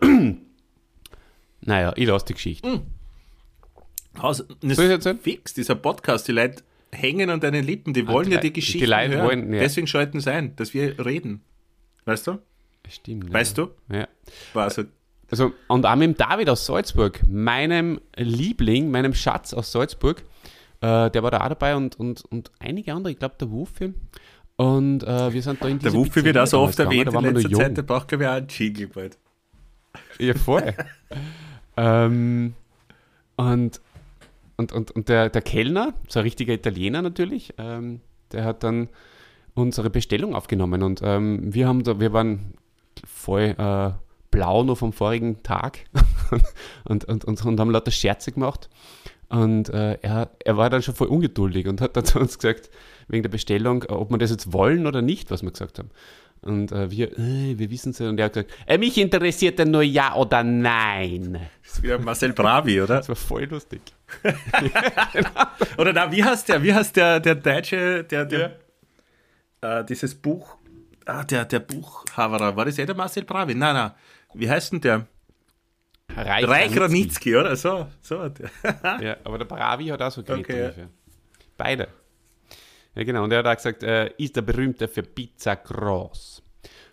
naja, 1.60 1.92
ich 1.96 2.06
lasse 2.06 2.26
die 2.26 2.34
Geschichte. 2.34 2.82
Haus, 4.20 4.44
das 4.60 4.78
erzählen? 4.78 5.18
fix, 5.18 5.54
dieser 5.54 5.74
Podcast, 5.74 6.28
die 6.28 6.32
Leute 6.32 6.62
hängen 6.92 7.30
an 7.30 7.40
deinen 7.40 7.64
Lippen, 7.64 7.94
die 7.94 8.06
wollen 8.06 8.26
die 8.26 8.34
ja 8.34 8.40
die 8.40 8.84
Leute 8.84 9.16
hören. 9.16 9.26
wollen, 9.26 9.52
ja. 9.54 9.60
Deswegen 9.60 9.86
schalten 9.86 10.20
sie 10.20 10.30
ein, 10.30 10.54
dass 10.56 10.74
wir 10.74 11.04
reden. 11.04 11.42
Weißt 12.04 12.26
du? 12.26 12.38
Stimmt. 12.88 13.32
Weißt 13.32 13.56
du? 13.58 13.70
Ja. 13.90 14.08
War 14.52 14.70
so, 14.70 14.84
Also, 15.30 15.52
und 15.68 15.86
auch 15.86 15.96
mit 15.96 16.08
dem 16.08 16.16
David 16.16 16.48
aus 16.48 16.66
Salzburg, 16.66 17.20
meinem 17.26 18.00
Liebling, 18.16 18.90
meinem 18.90 19.14
Schatz 19.14 19.54
aus 19.54 19.72
Salzburg, 19.72 20.22
äh, 20.80 21.10
der 21.10 21.22
war 21.22 21.30
da 21.30 21.44
auch 21.44 21.48
dabei 21.48 21.76
und, 21.76 21.98
und, 21.98 22.24
und 22.26 22.50
einige 22.58 22.92
andere, 22.92 23.12
ich 23.12 23.18
glaube 23.18 23.36
der 23.40 23.50
Wuffi. 23.50 23.94
Und 24.56 25.02
äh, 25.04 25.32
wir 25.32 25.42
sind 25.42 25.62
da 25.62 25.68
in 25.68 25.78
der 25.78 25.94
Wuffi 25.94 26.24
wird 26.24 26.36
auch 26.36 26.46
so 26.46 26.60
oft 26.60 26.78
erwähnt 26.78 27.06
in 27.06 27.12
da 27.12 27.20
letzter 27.20 27.34
waren 27.34 27.42
wir 27.42 27.50
noch 27.50 27.58
Zeit, 27.58 27.76
der 27.76 27.82
braucht, 27.82 28.08
glaube 28.08 28.24
ich, 28.24 28.30
auch 28.30 28.34
einen 28.34 28.48
Jingle 28.48 28.88
bald. 28.88 29.18
Ja, 30.18 30.34
voll. 30.34 30.74
ähm, 31.76 32.54
und 33.36 33.80
und, 34.62 34.72
und, 34.72 34.90
und 34.92 35.08
der, 35.08 35.28
der 35.28 35.42
Kellner, 35.42 35.94
so 36.08 36.20
ein 36.20 36.24
richtiger 36.24 36.54
Italiener 36.54 37.02
natürlich, 37.02 37.54
ähm, 37.58 38.00
der 38.30 38.44
hat 38.44 38.62
dann 38.62 38.88
unsere 39.54 39.90
Bestellung 39.90 40.34
aufgenommen 40.34 40.82
und 40.82 41.00
ähm, 41.02 41.52
wir 41.52 41.66
haben 41.66 41.82
da, 41.82 41.98
wir 42.00 42.12
waren 42.12 42.54
voll 43.04 43.54
äh, 43.58 43.90
blau 44.30 44.62
noch 44.62 44.78
vom 44.78 44.92
vorigen 44.92 45.42
Tag 45.42 45.80
und, 46.84 47.04
und, 47.04 47.24
und, 47.24 47.44
und 47.44 47.60
haben 47.60 47.70
lauter 47.70 47.90
Scherze 47.90 48.32
gemacht. 48.32 48.70
Und 49.28 49.70
äh, 49.70 49.94
er, 50.02 50.30
er 50.44 50.56
war 50.56 50.68
dann 50.68 50.82
schon 50.82 50.94
voll 50.94 51.08
ungeduldig 51.08 51.66
und 51.66 51.80
hat 51.80 51.96
dann 51.96 52.04
zu 52.04 52.20
uns 52.20 52.38
gesagt, 52.38 52.70
wegen 53.08 53.22
der 53.22 53.30
Bestellung, 53.30 53.82
äh, 53.84 53.92
ob 53.92 54.10
wir 54.10 54.18
das 54.18 54.30
jetzt 54.30 54.52
wollen 54.52 54.86
oder 54.86 55.02
nicht, 55.02 55.30
was 55.30 55.42
wir 55.42 55.50
gesagt 55.50 55.78
haben. 55.78 55.90
Und 56.42 56.72
äh, 56.72 56.90
wir, 56.90 57.16
äh, 57.16 57.56
wir 57.56 57.70
wissen 57.70 57.90
es 57.90 58.00
ja. 58.00 58.08
Und 58.08 58.18
er 58.18 58.26
hat 58.26 58.32
gesagt, 58.32 58.52
äh, 58.66 58.76
mich 58.76 58.98
interessiert 58.98 59.58
ja 59.60 59.64
nur 59.64 59.82
ja 59.82 60.14
oder 60.16 60.42
nein. 60.42 61.34
Das 61.62 61.74
ist 61.74 61.82
wieder 61.82 61.98
Marcel 62.00 62.32
Bravi, 62.32 62.82
oder? 62.82 62.96
Das 62.96 63.08
war 63.08 63.16
voll 63.16 63.44
lustig. 63.44 63.80
Oder 65.78 65.94
na, 65.94 66.12
wie 66.12 66.22
heißt 66.22 66.50
der? 66.50 66.62
Wie 66.62 66.74
heißt 66.74 66.96
der, 66.96 67.18
der 67.18 67.34
Deutsche, 67.36 68.04
der, 68.04 68.26
der 68.26 68.58
äh, 69.62 69.82
dieses 69.84 70.14
Buch, 70.14 70.58
ah, 71.06 71.24
der, 71.24 71.46
der 71.46 71.60
Buchhaverer, 71.60 72.54
war 72.54 72.66
das 72.66 72.78
eh 72.78 72.84
der 72.84 72.94
Marcel 72.94 73.24
Bravi? 73.24 73.54
Nein, 73.54 73.74
nein. 73.74 73.92
Wie 74.34 74.50
heißt 74.50 74.72
denn 74.72 74.80
der? 74.82 75.06
Reich, 76.14 76.46
Reich 76.46 76.78
Ranitzky, 76.78 77.36
oder? 77.36 77.56
So, 77.56 77.86
so. 78.00 78.28
Der. 78.28 78.50
Ja, 79.00 79.16
aber 79.24 79.38
der 79.38 79.46
Bravi 79.46 79.86
hat 79.86 80.02
auch 80.02 80.10
so 80.12 80.22
geredet 80.22 80.44
Okay, 80.44 80.58
ja. 80.58 80.64
ungefähr. 80.66 80.88
Beide. 81.56 81.88
Ja, 82.94 83.04
genau. 83.04 83.24
Und 83.24 83.32
er 83.32 83.38
hat 83.38 83.46
auch 83.46 83.56
gesagt, 83.56 83.82
äh, 83.82 84.10
ist 84.18 84.36
der 84.36 84.42
berühmte 84.42 84.88
für 84.88 85.02
Pizza 85.02 85.56
Groß. 85.56 86.31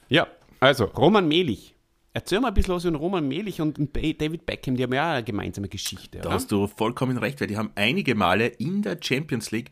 Ja, 0.10 0.28
also 0.60 0.86
Roman 0.86 1.28
Melich. 1.28 1.76
Erzähl 2.12 2.40
mal 2.40 2.50
ein 2.50 2.54
bisschen 2.54 2.74
was 2.74 2.86
über 2.86 2.98
Roman 2.98 3.28
Melich 3.28 3.62
und 3.62 3.78
David 3.96 4.46
Beckham, 4.46 4.76
die 4.76 4.84
haben 4.84 4.94
ja 4.94 5.12
auch 5.12 5.16
eine 5.16 5.24
gemeinsame 5.24 5.70
Geschichte. 5.70 6.18
Da 6.18 6.26
Oder? 6.28 6.32
hast 6.32 6.52
du 6.52 6.68
vollkommen 6.68 7.18
recht, 7.18 7.40
weil 7.40 7.48
die 7.48 7.58
haben 7.58 7.72
einige 7.76 8.16
Male 8.16 8.48
in 8.48 8.82
der 8.82 8.98
Champions 9.00 9.52
League 9.52 9.70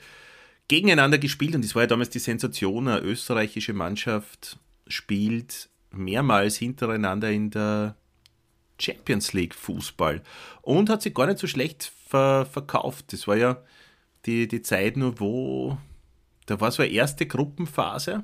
gegeneinander 0.68 1.18
gespielt 1.18 1.56
und 1.56 1.64
das 1.64 1.74
war 1.76 1.84
ja 1.84 1.88
damals 1.88 2.10
die 2.10 2.20
Sensation, 2.20 2.88
eine 2.88 3.00
österreichische 3.00 3.74
Mannschaft 3.74 4.60
spielt 4.88 5.70
mehrmals 5.92 6.58
hintereinander 6.58 7.32
in 7.32 7.50
der 7.50 7.96
Champions 8.80 9.34
League 9.34 9.56
Fußball 9.56 10.22
und 10.62 10.90
hat 10.90 11.02
sich 11.02 11.14
gar 11.14 11.26
nicht 11.26 11.40
so 11.40 11.48
schlecht 11.48 11.92
ver 12.08 12.46
verkauft. 12.46 13.12
Das 13.14 13.28
war 13.28 13.36
ja 13.36 13.64
die, 14.26 14.48
die 14.48 14.62
Zeit 14.62 14.98
nur, 14.98 15.20
wo 15.20 15.78
da 16.46 16.62
war 16.62 16.72
so 16.72 16.84
eine 16.84 16.92
erste 16.92 17.26
Gruppenphase, 17.26 18.24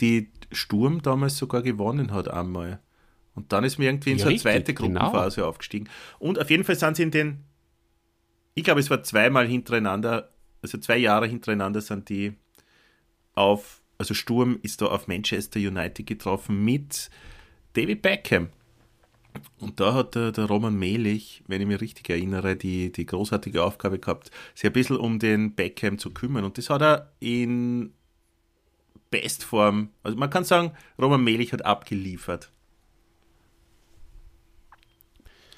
die 0.00 0.30
Sturm 0.52 1.02
damals 1.02 1.36
sogar 1.36 1.62
gewonnen 1.62 2.12
hat 2.12 2.28
einmal. 2.28 2.80
Und 3.34 3.52
dann 3.52 3.64
ist 3.64 3.78
mir 3.78 3.86
irgendwie 3.86 4.12
in 4.12 4.18
Ja, 4.18 4.24
so 4.24 4.30
eine 4.30 4.38
zweite 4.38 4.74
genau. 4.74 4.98
Gruppenphase 4.98 5.46
aufgestiegen. 5.46 5.88
Und 6.18 6.40
auf 6.40 6.50
jeden 6.50 6.64
Fall 6.64 6.76
sind 6.76 6.96
sie 6.96 7.02
in 7.02 7.10
den, 7.10 7.44
ich 8.54 8.64
glaube, 8.64 8.80
es 8.80 8.90
war 8.90 9.02
zweimal 9.02 9.46
hintereinander, 9.46 10.30
also 10.62 10.78
zwei 10.78 10.96
Jahre 10.96 11.26
hintereinander 11.26 11.80
sind 11.80 12.08
die 12.08 12.32
auf, 13.34 13.82
also 13.98 14.14
Sturm 14.14 14.58
ist 14.62 14.80
da 14.80 14.86
auf 14.86 15.06
Manchester 15.06 15.60
United 15.60 16.06
getroffen 16.06 16.64
mit 16.64 17.10
David 17.74 18.00
Beckham. 18.00 18.48
Und 19.58 19.80
da 19.80 19.92
hat 19.92 20.14
der, 20.14 20.32
der 20.32 20.46
Roman 20.46 20.74
Melich, 20.74 21.42
wenn 21.46 21.60
ich 21.60 21.66
mich 21.66 21.82
richtig 21.82 22.08
erinnere, 22.08 22.56
die, 22.56 22.90
die 22.90 23.04
großartige 23.04 23.62
Aufgabe 23.62 23.98
gehabt, 23.98 24.30
sich 24.54 24.64
ein 24.64 24.72
bisschen 24.72 24.96
um 24.96 25.18
den 25.18 25.54
Beckham 25.54 25.98
zu 25.98 26.10
kümmern. 26.10 26.44
Und 26.44 26.56
das 26.56 26.70
hat 26.70 26.80
er 26.80 27.12
in 27.20 27.92
Bestform, 29.10 29.90
also 30.02 30.16
man 30.16 30.30
kann 30.30 30.44
sagen, 30.44 30.72
Roman 31.00 31.22
Melich 31.22 31.52
hat 31.52 31.64
abgeliefert. 31.64 32.50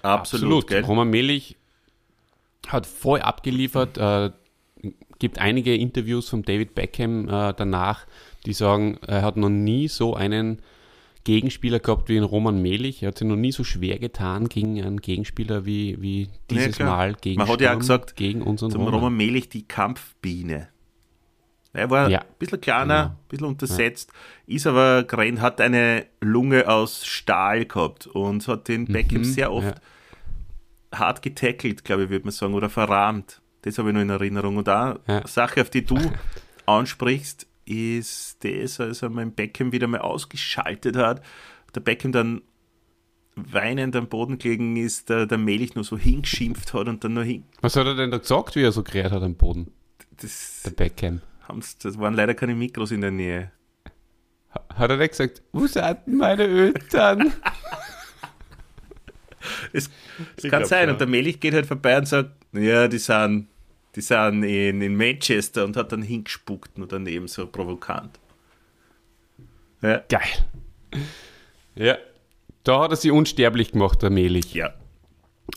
Absolut, 0.03 0.67
gell? 0.69 0.85
Roman 0.85 1.09
Melich 1.09 1.57
hat 2.67 2.87
voll 2.87 3.21
abgeliefert. 3.21 3.99
Äh, 3.99 4.31
gibt 5.19 5.39
einige 5.39 5.75
Interviews 5.75 6.29
von 6.29 6.43
David 6.43 6.75
Beckham 6.75 7.29
äh, 7.29 7.53
danach, 7.55 8.07
die 8.47 8.53
sagen, 8.53 8.99
er 9.07 9.23
hat 9.23 9.37
noch 9.37 9.49
nie 9.49 9.89
so 9.89 10.15
einen 10.15 10.63
Gegenspieler 11.25 11.81
gehabt 11.81 12.09
wie 12.09 12.17
in 12.17 12.23
Roman 12.23 12.63
Melich. 12.63 13.03
Er 13.03 13.09
hat 13.09 13.19
sich 13.19 13.27
noch 13.27 13.37
nie 13.37 13.53
so 13.53 13.65
schwer 13.65 13.99
getan 13.99 14.49
gegen 14.49 14.83
einen 14.83 15.01
Gegenspieler 15.01 15.67
wie, 15.67 16.01
wie 16.01 16.29
dieses 16.51 16.77
klar. 16.77 16.97
Mal 16.97 17.15
gegen 17.15 17.39
Man 17.39 17.49
hat 17.49 17.61
ja 17.61 17.69
auch 17.69 17.73
Sturm, 17.73 17.81
gesagt, 17.81 18.17
gegen 18.17 18.43
unseren 18.43 18.71
Zum 18.71 18.83
Roman. 18.83 18.95
Roman 18.95 19.17
Melich 19.17 19.49
die 19.49 19.67
Kampfbiene. 19.67 20.69
Er 21.73 21.91
war 21.91 22.09
Ja. 22.09 22.21
ein 22.21 22.27
bisschen 22.39 22.61
kleiner, 22.61 22.95
Genau. 23.03 23.07
ein 23.09 23.29
bisschen 23.29 23.47
untersetzt, 23.47 24.11
ist 24.47 24.67
aber 24.67 25.05
grein, 25.05 25.41
hat 25.41 25.61
eine 25.61 26.07
Lunge 26.21 26.69
aus 26.69 27.07
Stahl 27.07 27.67
gehabt 27.67 28.07
und 28.07 28.47
hat 28.49 28.69
den 28.69 28.87
Beckham 28.87 29.23
sehr 29.25 29.53
oft 29.53 29.75
ja. 30.93 30.99
hart 30.99 31.23
getackelt, 31.23 31.85
glaube 31.85 32.05
ich, 32.05 32.11
würde 32.11 32.25
man 32.25 32.33
sagen, 32.33 32.55
oder 32.55 32.71
verrahmt. 32.71 33.41
Das 33.63 33.77
habe 33.79 33.91
ich 33.91 33.95
noch 33.95 34.01
in 34.03 34.11
Erinnerung. 34.11 34.57
Und 34.57 34.69
auch 34.69 34.97
Ja. 35.07 35.19
eine 35.19 35.27
Sache, 35.29 35.61
auf 35.61 35.71
die 35.71 35.85
du 35.85 35.97
ansprichst, 36.67 37.47
ist 37.67 38.43
das, 38.45 38.81
als 38.81 39.03
er 39.03 39.11
mein 39.11 39.33
Beckham 39.33 39.73
wieder 39.73 39.87
mal 39.87 40.01
ausgeschaltet 40.01 40.97
hat. 40.97 41.23
Der 41.75 41.81
Beckham 41.81 42.13
dann 42.13 42.43
weinend 43.37 43.95
am 43.95 44.09
Boden 44.09 44.39
gelegen 44.39 44.77
ist, 44.77 45.11
der, 45.11 45.27
der 45.27 45.39
Melich 45.39 45.75
nur 45.75 45.85
so 45.85 45.97
hingeschimpft 45.99 46.73
hat 46.75 46.89
und 46.89 47.05
dann 47.05 47.13
nur 47.15 47.25
hin. 47.25 47.45
Was 47.61 47.77
hat 47.77 47.87
er 47.87 47.95
denn 47.95 48.11
da 48.11 48.19
gesagt, 48.19 48.57
wie 48.57 48.63
er 48.63 48.73
so 48.73 48.83
gerät 48.83 49.13
hat 49.13 49.23
am 49.23 49.35
Boden? 49.35 49.71
Das, 50.21 50.63
Der 50.65 50.71
Beckham. 50.73 51.21
Haben's, 51.49 51.79
das 51.79 51.99
waren 51.99 52.15
leider 52.15 52.35
keine 52.35 52.55
Mikros 52.55 52.91
in 52.91 53.01
der 53.01 53.11
Nähe. 53.11 53.51
Hat 54.75 54.91
er 54.91 54.97
nicht 54.97 55.11
gesagt, 55.11 55.43
wo 55.53 55.67
sind 55.67 56.07
meine 56.07 56.45
Eltern? 56.45 57.33
Es, 59.73 59.91
es 60.37 60.51
kann 60.51 60.65
sein. 60.65 60.89
Ja. 60.89 60.93
Und 60.93 61.01
der 61.01 61.07
Melich 61.07 61.41
geht 61.41 61.55
halt 61.55 61.67
vorbei 61.67 61.97
und 61.99 62.07
sagt, 62.07 62.31
ja, 62.53 62.89
die 62.89 62.99
sind, 62.99 63.49
die 63.95 64.01
sind 64.01 64.43
in, 64.43 64.83
in 64.83 64.97
Manchester 64.97 65.65
und 65.65 65.77
hat 65.77 65.93
dann 65.93 66.03
hingespuckt 66.03 66.77
und 66.79 66.91
daneben 66.93 67.29
so 67.29 67.47
provokant. 67.47 68.19
Ja. 69.81 70.03
Geil. 70.09 71.01
Ja. 71.75 71.97
Da 72.65 72.81
hat 72.81 72.91
er 72.91 72.97
sich 72.97 73.11
unsterblich 73.11 73.73
gemacht, 73.73 74.03
der 74.03 74.11
Melich. 74.11 74.55
Ja. 74.55 74.75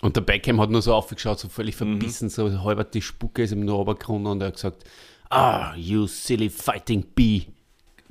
Und 0.01 0.15
der 0.15 0.21
Beckham 0.21 0.61
hat 0.61 0.69
nur 0.69 0.81
so 0.81 0.93
aufgeschaut, 0.93 1.39
so 1.39 1.49
völlig 1.49 1.75
mhm. 1.75 1.99
verbissen, 1.99 2.25
mhm. 2.25 2.29
so 2.29 2.63
halber 2.63 2.83
die 2.83 3.01
Spucke 3.01 3.43
ist 3.43 3.51
ihm 3.51 3.65
nur 3.65 3.75
runtergekommen 3.77 4.27
und 4.27 4.41
er 4.41 4.47
hat 4.47 4.55
gesagt, 4.55 4.85
ah, 5.31 5.73
you 5.75 6.07
silly 6.07 6.49
fighting 6.49 7.05
bee. 7.15 7.47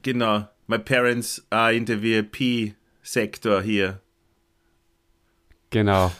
Genau. 0.03 0.49
My 0.67 0.79
parents 0.79 1.43
are 1.51 1.73
in 1.73 1.87
the 1.87 1.97
VIP-Sektor 2.01 3.63
hier. 3.63 4.01
Genau. 5.71 6.11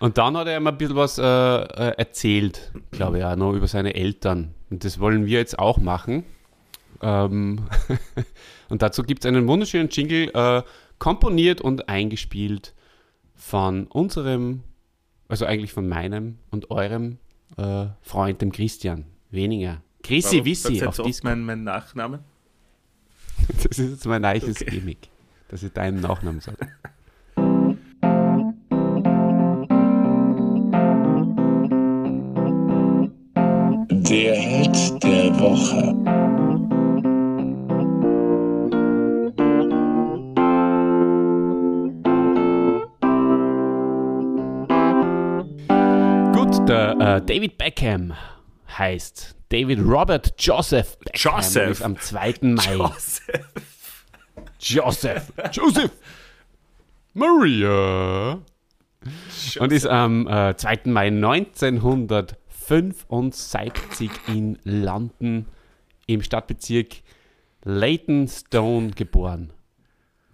Und 0.00 0.18
dann 0.18 0.36
hat 0.36 0.48
er 0.48 0.58
ihm 0.58 0.66
ein 0.66 0.76
bisschen 0.76 0.96
was 0.96 1.18
äh, 1.18 1.22
äh 1.22 1.94
erzählt, 1.96 2.72
glaube 2.90 3.18
ich, 3.18 3.24
auch 3.24 3.36
noch 3.36 3.52
über 3.54 3.68
seine 3.68 3.94
Eltern. 3.94 4.54
Und 4.70 4.84
das 4.84 4.98
wollen 5.00 5.26
wir 5.26 5.38
jetzt 5.38 5.58
auch 5.58 5.78
machen. 5.78 6.24
Ähm 7.00 7.66
und 8.68 8.82
dazu 8.82 9.02
gibt 9.02 9.24
es 9.24 9.28
einen 9.28 9.46
wunderschönen 9.48 9.88
Jingle, 9.88 10.30
äh, 10.34 10.62
komponiert 10.98 11.60
und 11.60 11.88
eingespielt 11.88 12.74
von 13.34 13.86
unserem, 13.86 14.62
also 15.28 15.46
eigentlich 15.46 15.72
von 15.72 15.88
meinem 15.88 16.38
und 16.50 16.70
eurem 16.70 17.18
äh, 17.56 17.86
Freund, 18.02 18.42
dem 18.42 18.52
Christian 18.52 19.06
Weniger. 19.30 19.82
Chrissy 20.04 20.44
Wissi 20.44 20.84
auf 20.84 20.96
Discord. 20.96 21.24
Mein, 21.24 21.44
mein 21.44 21.64
Nachname? 21.64 22.22
Das 23.62 23.78
ist 23.78 23.90
jetzt 23.90 24.06
mein 24.06 24.22
neues 24.22 24.44
okay. 24.44 24.70
Gimmick, 24.70 25.08
dass 25.48 25.62
ich 25.62 25.72
deinen 25.72 26.00
Nachnamen 26.00 26.40
sage. 26.40 26.56
Der 33.90 34.34
Held 34.34 35.02
der 35.02 35.38
Woche. 35.40 35.94
Gut, 46.32 46.68
der 46.68 46.92
äh, 47.00 47.20
David 47.26 47.58
Beckham 47.58 48.14
heißt 48.78 49.34
David 49.54 49.80
Robert 49.80 50.34
Joseph 50.36 50.98
Beckham 50.98 51.36
Joseph. 51.36 51.70
ist 51.70 51.82
am 51.82 51.96
2. 51.96 52.34
Mai. 52.42 52.74
Joseph. 52.74 54.04
Joseph. 54.58 55.32
Joseph. 55.52 55.92
Maria. 57.12 58.40
Joseph. 59.04 59.60
Und 59.60 59.72
ist 59.72 59.86
am 59.86 60.26
äh, 60.26 60.56
2. 60.56 60.80
Mai 60.86 61.06
1900 61.06 62.36
1975 62.68 64.10
in 64.28 64.58
London 64.64 65.46
im 66.06 66.22
Stadtbezirk 66.22 67.02
Leytonstone 67.62 68.90
geboren 68.90 69.52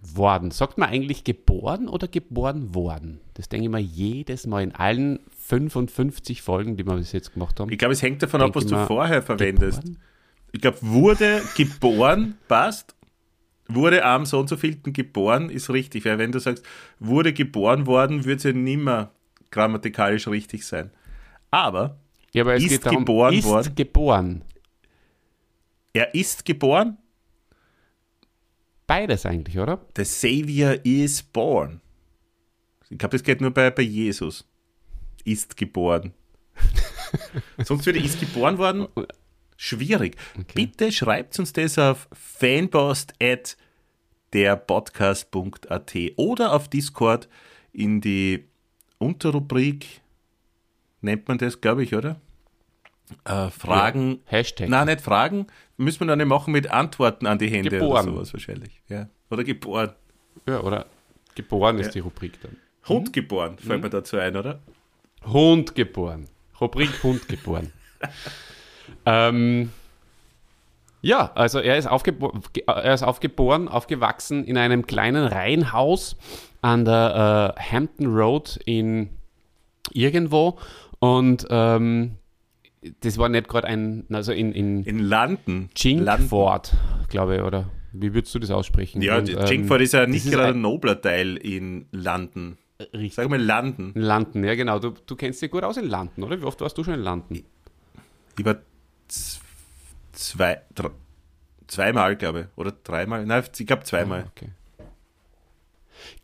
worden. 0.01 0.51
Sagt 0.51 0.77
man 0.77 0.89
eigentlich 0.89 1.23
geboren 1.23 1.87
oder 1.87 2.07
geboren 2.07 2.73
worden? 2.73 3.19
Das 3.33 3.49
denke 3.49 3.65
ich 3.65 3.71
mir 3.71 3.79
jedes 3.79 4.47
Mal 4.47 4.63
in 4.63 4.73
allen 4.73 5.19
55 5.51 6.41
Folgen, 6.41 6.77
die 6.77 6.85
wir 6.85 6.95
bis 6.95 7.11
jetzt 7.11 7.33
gemacht 7.33 7.59
haben. 7.59 7.69
Ich 7.69 7.77
glaube, 7.77 7.91
es 7.91 8.01
hängt 8.01 8.23
davon 8.23 8.41
ab, 8.41 8.55
was 8.55 8.65
du 8.65 8.85
vorher 8.85 9.21
verwendest. 9.21 9.81
Geboren? 9.81 9.99
Ich 10.53 10.61
glaube, 10.61 10.77
wurde 10.81 11.41
geboren, 11.57 12.37
passt. 12.47 12.95
Wurde 13.67 14.05
am 14.05 14.25
so 14.25 14.39
und 14.39 14.47
so 14.47 14.55
vielten 14.55 14.93
geboren, 14.93 15.49
ist 15.49 15.69
richtig. 15.69 16.05
Weil 16.05 16.19
wenn 16.19 16.31
du 16.31 16.39
sagst, 16.39 16.65
wurde 16.99 17.33
geboren 17.33 17.85
worden, 17.85 18.23
würde 18.23 18.37
es 18.37 18.43
ja 18.43 18.53
nicht 18.53 18.79
mehr 18.79 19.11
grammatikalisch 19.49 20.27
richtig 20.29 20.65
sein. 20.65 20.91
Aber 21.51 21.99
ja, 22.31 22.43
aber 22.43 22.55
ist 22.55 22.85
darum, 22.85 22.99
geboren 22.99 23.33
ist 23.33 23.45
worden. 23.45 23.75
geboren. 23.75 24.43
Er 25.91 26.15
ist 26.15 26.45
geboren? 26.45 26.97
Beides 28.87 29.25
eigentlich, 29.25 29.59
oder? 29.59 29.85
The 29.97 30.05
Savior 30.05 30.77
is 30.85 31.21
born. 31.21 31.81
Ich 32.89 32.97
glaube, 32.97 33.17
das 33.17 33.23
geht 33.23 33.41
nur 33.41 33.51
bei, 33.51 33.69
bei 33.69 33.83
Jesus. 33.83 34.45
Ist 35.25 35.57
geboren. 35.57 36.13
Sonst 37.63 37.85
würde 37.85 37.99
ist 37.99 38.19
geboren 38.19 38.57
worden. 38.57 38.87
Schwierig. 39.57 40.15
Okay. 40.33 40.45
Bitte 40.53 40.91
schreibt 40.91 41.37
uns 41.39 41.53
das 41.53 41.77
auf 41.77 42.07
fanpost 42.13 43.13
at 43.21 43.57
derpodcast.at 44.33 45.95
oder 46.15 46.53
auf 46.53 46.69
Discord 46.69 47.27
in 47.73 48.01
die 48.01 48.45
Unterrubrik 48.97 50.01
nennt 51.01 51.27
man 51.27 51.37
das, 51.37 51.61
glaube 51.61 51.83
ich, 51.83 51.95
oder? 51.95 52.19
Äh, 53.25 53.49
Fragen. 53.49 54.11
Ja, 54.11 54.37
Hashtag. 54.37 54.69
Nein, 54.69 54.87
nicht 54.87 55.01
Fragen. 55.01 55.47
Müssen 55.77 56.01
wir 56.01 56.07
dann 56.07 56.19
nicht 56.19 56.27
machen 56.27 56.53
mit 56.53 56.69
Antworten 56.69 57.25
an 57.25 57.39
die 57.39 57.49
Hände 57.49 57.69
geboren. 57.69 58.07
oder 58.07 58.13
sowas 58.13 58.33
wahrscheinlich. 58.33 58.81
Ja. 58.87 59.09
Oder 59.29 59.43
geboren. 59.43 59.91
Ja, 60.47 60.61
oder 60.61 60.85
geboren 61.35 61.79
ist 61.79 61.87
ja. 61.87 61.91
die 61.93 61.99
Rubrik 61.99 62.39
dann. 62.41 62.57
Hund 62.87 63.09
mhm. 63.09 63.11
geboren, 63.11 63.57
fällt 63.57 63.79
mhm. 63.79 63.83
mir 63.83 63.89
dazu 63.89 64.17
ein, 64.17 64.35
oder? 64.35 64.59
Hund 65.25 65.75
geboren. 65.75 66.27
Rubrik 66.59 67.03
Hund 67.03 67.27
geboren. 67.27 67.71
ähm, 69.05 69.71
ja, 71.01 71.31
also 71.33 71.59
er 71.59 71.77
ist, 71.77 71.85
er 71.85 72.93
ist 72.93 73.03
aufgeboren, 73.03 73.67
aufgewachsen 73.67 74.45
in 74.45 74.57
einem 74.57 74.85
kleinen 74.85 75.25
Reihenhaus 75.25 76.15
an 76.61 76.85
der 76.85 77.55
äh, 77.57 77.61
Hampton 77.61 78.07
Road 78.07 78.59
in 78.65 79.09
irgendwo 79.91 80.59
und 80.99 81.47
ähm, 81.49 82.17
das 83.01 83.17
war 83.17 83.29
nicht 83.29 83.47
gerade 83.47 83.67
ein, 83.67 84.05
also 84.11 84.31
in, 84.31 84.53
in, 84.53 84.83
in 84.83 84.99
London. 84.99 85.69
Chinkford, 85.75 86.73
glaube 87.09 87.37
ich, 87.37 87.41
oder 87.41 87.69
wie 87.93 88.13
würdest 88.13 88.33
du 88.35 88.39
das 88.39 88.51
aussprechen? 88.51 89.01
Ja, 89.01 89.21
Chinkford 89.21 89.79
ähm, 89.79 89.83
ist 89.83 89.93
ja 89.93 90.05
nicht 90.05 90.31
gerade 90.31 90.53
ein 90.53 90.61
nobler 90.61 91.01
Teil 91.01 91.37
in 91.37 91.87
London. 91.91 92.57
Richtig. 92.93 93.15
Sag 93.15 93.29
mal 93.29 93.41
London. 93.41 93.93
London, 93.95 94.43
ja 94.43 94.55
genau. 94.55 94.79
Du, 94.79 94.91
du 95.05 95.15
kennst 95.15 95.41
dich 95.41 95.51
gut 95.51 95.63
aus 95.63 95.77
in 95.77 95.87
London, 95.87 96.23
oder? 96.23 96.39
Wie 96.39 96.45
oft 96.45 96.59
warst 96.61 96.77
du 96.77 96.83
schon 96.83 96.95
in 96.95 97.01
London? 97.01 97.43
Ich 98.37 98.45
war 98.45 98.57
zwei, 100.13 100.61
drei, 100.73 100.89
zweimal, 101.67 102.15
glaube 102.15 102.41
ich. 102.41 102.57
Oder 102.57 102.71
dreimal. 102.71 103.25
Nein, 103.25 103.43
ich 103.57 103.67
glaube 103.67 103.83
zweimal. 103.83 104.23
Ah, 104.23 104.31
okay. 104.31 104.49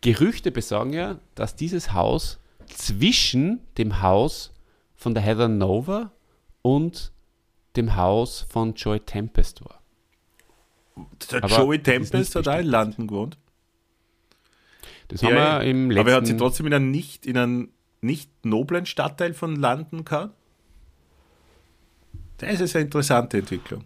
Gerüchte 0.02 0.52
besagen 0.52 0.94
ja, 0.94 1.20
dass 1.36 1.56
dieses 1.56 1.94
Haus 1.94 2.40
zwischen 2.68 3.62
dem 3.78 4.02
Haus 4.02 4.54
von 4.96 5.14
der 5.14 5.24
Heather 5.24 5.48
Nova 5.48 6.12
und 6.62 7.12
dem 7.76 7.96
Haus 7.96 8.46
von 8.50 8.74
Joy 8.74 9.00
Tempest 9.00 9.64
war. 9.64 9.82
Der 11.32 11.44
aber 11.44 11.58
Joey 11.58 11.82
Tempest 11.82 12.36
hat 12.36 12.48
auch 12.48 12.60
in 12.60 12.68
London 12.68 13.08
gewohnt. 13.08 13.38
Das 15.08 15.22
ja, 15.22 15.30
haben 15.30 15.36
wir 15.36 15.62
im 15.70 15.92
letzten... 15.92 16.00
Aber 16.00 16.12
er 16.12 16.18
hat 16.18 16.28
sich 16.28 16.38
trotzdem 16.38 16.68
in 16.68 16.74
einem 16.74 16.92
nicht, 16.92 17.26
in 17.26 17.38
einem 17.38 17.70
nicht 18.02 18.30
noblen 18.46 18.86
Stadtteil 18.86 19.34
von 19.34 19.56
London 19.56 20.06
gehabt. 20.06 20.36
Das 22.38 22.60
ist 22.60 22.76
eine 22.76 22.86
interessante 22.86 23.40
Entwicklung 23.40 23.84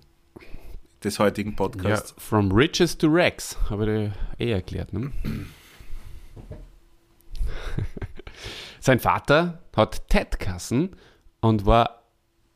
des 1.04 1.20
heutigen 1.20 1.56
Podcasts. 1.56 2.12
Ja, 2.12 2.16
from 2.22 2.52
riches 2.52 2.98
to 2.98 3.08
Rex, 3.08 3.58
habe 3.70 4.12
ich 4.38 4.46
eh 4.46 4.52
erklärt. 4.52 4.94
Ne? 4.94 5.12
Sein 8.80 9.00
Vater 9.00 9.64
hat 9.76 10.10
Ted-Kassen 10.10 10.96
und 11.40 11.66
war 11.66 12.04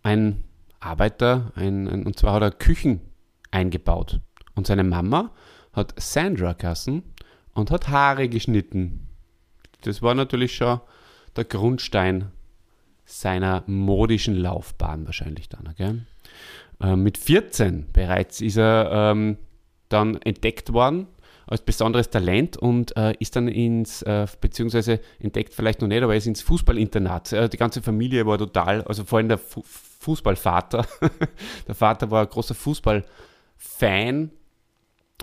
ein 0.04 0.44
Arbeiter, 0.80 1.52
ein, 1.56 1.88
ein, 1.88 2.06
und 2.06 2.20
zwar 2.20 2.34
hat 2.34 2.44
er 2.44 2.52
Küchen 2.52 3.02
eingebaut. 3.52 4.20
Und 4.54 4.68
seine 4.68 4.84
Mama 4.84 5.32
hat 5.74 5.94
Sandra-Kassen 5.98 7.04
und 7.56 7.72
hat 7.72 7.90
Haare 7.90 8.30
geschnitten. 8.30 9.08
Das 9.82 10.04
war 10.04 10.14
natürlich 10.14 10.56
schon 10.56 10.82
der 11.36 11.46
Grundstein 11.46 12.32
seiner 13.06 13.64
modischen 13.66 14.36
Laufbahn 14.36 15.06
wahrscheinlich 15.06 15.50
dann. 15.50 15.74
Gell? 15.76 16.06
Äh, 16.82 16.96
mit 16.96 17.18
14 17.18 17.88
bereits 17.92 18.42
ist 18.42 18.58
er 18.58 18.90
ähm, 18.92 19.38
dann 19.90 20.22
entdeckt 20.22 20.74
worden 20.74 21.08
als 21.48 21.62
besonderes 21.62 22.10
Talent 22.10 22.58
und 22.58 22.98
äh, 22.98 23.14
ist 23.20 23.36
dann 23.36 23.48
ins, 23.48 24.02
äh, 24.02 24.26
beziehungsweise 24.42 25.00
entdeckt 25.20 25.54
vielleicht 25.54 25.82
noch 25.82 25.88
nicht, 25.88 26.02
aber 26.02 26.14
er 26.14 26.18
ist 26.18 26.26
ins 26.26 26.42
Fußballinternat. 26.42 27.34
Äh, 27.34 27.50
die 27.50 27.58
ganze 27.58 27.84
Familie 27.84 28.26
war 28.26 28.40
total, 28.40 28.82
also 28.84 29.04
vor 29.04 29.20
allem 29.20 29.30
der 29.30 29.38
Fu 29.38 29.64
Fußballvater. 30.00 30.86
der 31.68 31.74
Vater 31.74 32.12
war 32.12 32.22
ein 32.22 32.30
großer 32.30 32.54
Fußballfan 32.54 34.30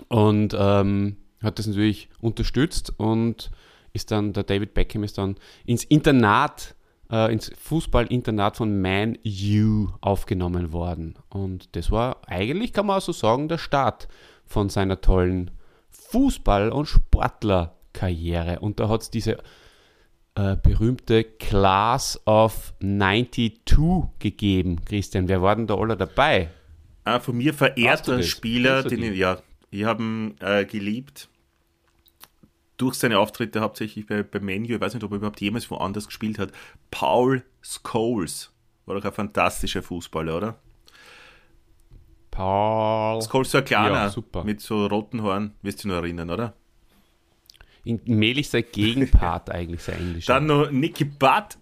und 0.09 0.55
ähm, 0.57 1.17
hat 1.43 1.59
das 1.59 1.67
natürlich 1.67 2.09
unterstützt 2.19 2.93
und 2.97 3.51
ist 3.93 4.11
dann, 4.11 4.33
der 4.33 4.43
David 4.43 4.73
Beckham 4.73 5.03
ist 5.03 5.17
dann 5.17 5.35
ins 5.65 5.83
Internat, 5.83 6.75
äh, 7.11 7.31
ins 7.31 7.51
Fußballinternat 7.57 8.57
von 8.57 8.81
Man 8.81 9.17
U 9.25 9.89
aufgenommen 10.01 10.73
worden. 10.73 11.15
Und 11.29 11.75
das 11.75 11.91
war 11.91 12.21
eigentlich, 12.27 12.73
kann 12.73 12.87
man 12.87 12.97
auch 12.97 13.01
so 13.01 13.11
sagen, 13.11 13.47
der 13.47 13.59
Start 13.59 14.07
von 14.45 14.69
seiner 14.69 15.01
tollen 15.01 15.51
Fußball- 15.91 16.69
und 16.69 16.87
Sportlerkarriere. 16.87 18.59
Und 18.59 18.79
da 18.79 18.89
hat 18.89 19.03
es 19.03 19.09
diese 19.11 19.37
äh, 20.35 20.55
berühmte 20.55 21.23
Class 21.23 22.19
of 22.25 22.73
92 22.79 23.61
gegeben. 24.19 24.83
Christian, 24.83 25.27
wer 25.27 25.41
war 25.41 25.55
denn 25.55 25.67
da 25.67 25.75
alle 25.75 25.95
dabei? 25.95 26.49
Ein 27.03 27.21
von 27.21 27.37
mir 27.37 27.53
verehrter? 27.53 28.23
Spieler, 28.23 28.81
den 28.83 29.01
die? 29.01 29.07
ich, 29.09 29.17
ja, 29.17 29.37
ich 29.69 29.83
habe 29.83 30.01
ihn 30.01 30.35
äh, 30.39 30.65
geliebt. 30.65 31.29
Durch 32.77 32.95
seine 32.95 33.19
Auftritte 33.19 33.61
hauptsächlich 33.61 34.07
bei, 34.07 34.23
bei 34.23 34.39
Menu, 34.39 34.73
ich 34.75 34.81
weiß 34.81 34.93
nicht, 34.95 35.03
ob 35.03 35.11
er 35.11 35.17
überhaupt 35.17 35.41
jemals 35.41 35.69
woanders 35.69 36.07
gespielt 36.07 36.39
hat. 36.39 36.51
Paul 36.91 37.43
Scholes 37.61 38.51
war 38.85 38.95
doch 38.95 39.05
ein 39.05 39.13
fantastischer 39.13 39.83
Fußballer, 39.83 40.35
oder? 40.37 40.59
Paul. 42.31 43.21
Scholes 43.21 43.51
so 43.51 43.59
ein 43.59 43.65
kleiner, 43.65 43.93
Ja, 43.95 44.09
super. 44.09 44.43
mit 44.43 44.59
so 44.59 44.87
roten 44.87 45.21
Haaren, 45.23 45.53
wirst 45.61 45.79
du 45.83 45.87
dich 45.87 45.95
noch 45.95 46.01
erinnern, 46.03 46.29
oder? 46.31 46.53
In 47.83 48.01
Melich 48.05 48.49
sein 48.49 48.63
Gegenpart 48.71 49.49
eigentlich, 49.51 49.83
sein 49.83 49.99
Englisch. 49.99 50.25
Dann 50.25 50.47
noch 50.47 50.71
Nicky 50.71 51.03
Butt, 51.05 51.57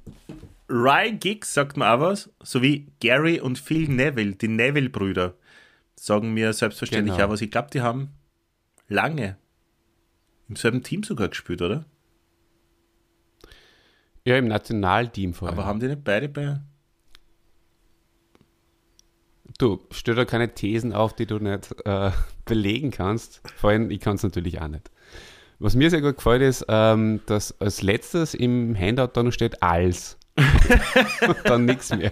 Ryan 0.70 1.20
Giggs 1.20 1.54
sagt 1.54 1.76
mir 1.76 1.92
auch 1.92 2.00
was, 2.00 2.30
sowie 2.42 2.88
Gary 3.02 3.42
und 3.42 3.60
Phil 3.60 3.90
Neville, 3.90 4.36
die 4.36 4.48
Neville-Brüder, 4.48 5.34
sagen 5.96 6.34
mir 6.34 6.54
selbstverständlich 6.54 7.16
Genau. 7.16 7.28
auch 7.28 7.32
was. 7.34 7.42
Ich 7.42 7.52
glaube, 7.52 7.70
die 7.74 7.82
haben 7.82 8.12
lange 8.88 9.38
im 10.52 10.58
selben 10.58 10.84
Team 10.84 11.04
sogar 11.04 11.30
gespielt, 11.30 11.62
oder? 11.62 11.86
Ja, 14.26 14.38
im 14.38 14.50
Nationalteam 14.50 15.34
vorher. 15.34 15.58
Aber 15.58 15.66
haben 15.66 15.80
die 15.80 15.88
nicht 15.88 16.04
beide 16.04 16.28
bei. 16.28 16.60
Du, 19.58 19.80
stell 19.92 20.16
da 20.16 20.26
keine 20.26 20.54
Thesen 20.54 20.92
auf, 20.92 21.16
die 21.16 21.26
du 21.26 21.40
nicht 21.40 21.74
äh, 21.86 22.12
belegen 22.46 22.92
kannst. 22.92 23.42
Vor 23.56 23.70
allem, 23.70 23.90
ich 23.90 24.02
kann 24.02 24.16
es 24.16 24.24
natürlich 24.24 24.60
auch 24.62 24.68
nicht. 24.68 24.92
Was 25.60 25.76
mir 25.76 25.90
sehr 25.90 26.02
gut 26.02 26.18
gefällt, 26.18 26.42
ist, 26.42 26.66
ähm, 26.68 27.22
dass 27.28 27.60
als 27.62 27.82
letztes 27.82 28.34
im 28.34 28.76
Handout 28.78 29.12
da 29.14 29.24
noch 29.24 29.32
steht 29.32 29.64
als. 29.64 30.18
Und 31.28 31.38
dann 31.46 31.66
nichts 31.66 31.96
mehr. 31.96 32.12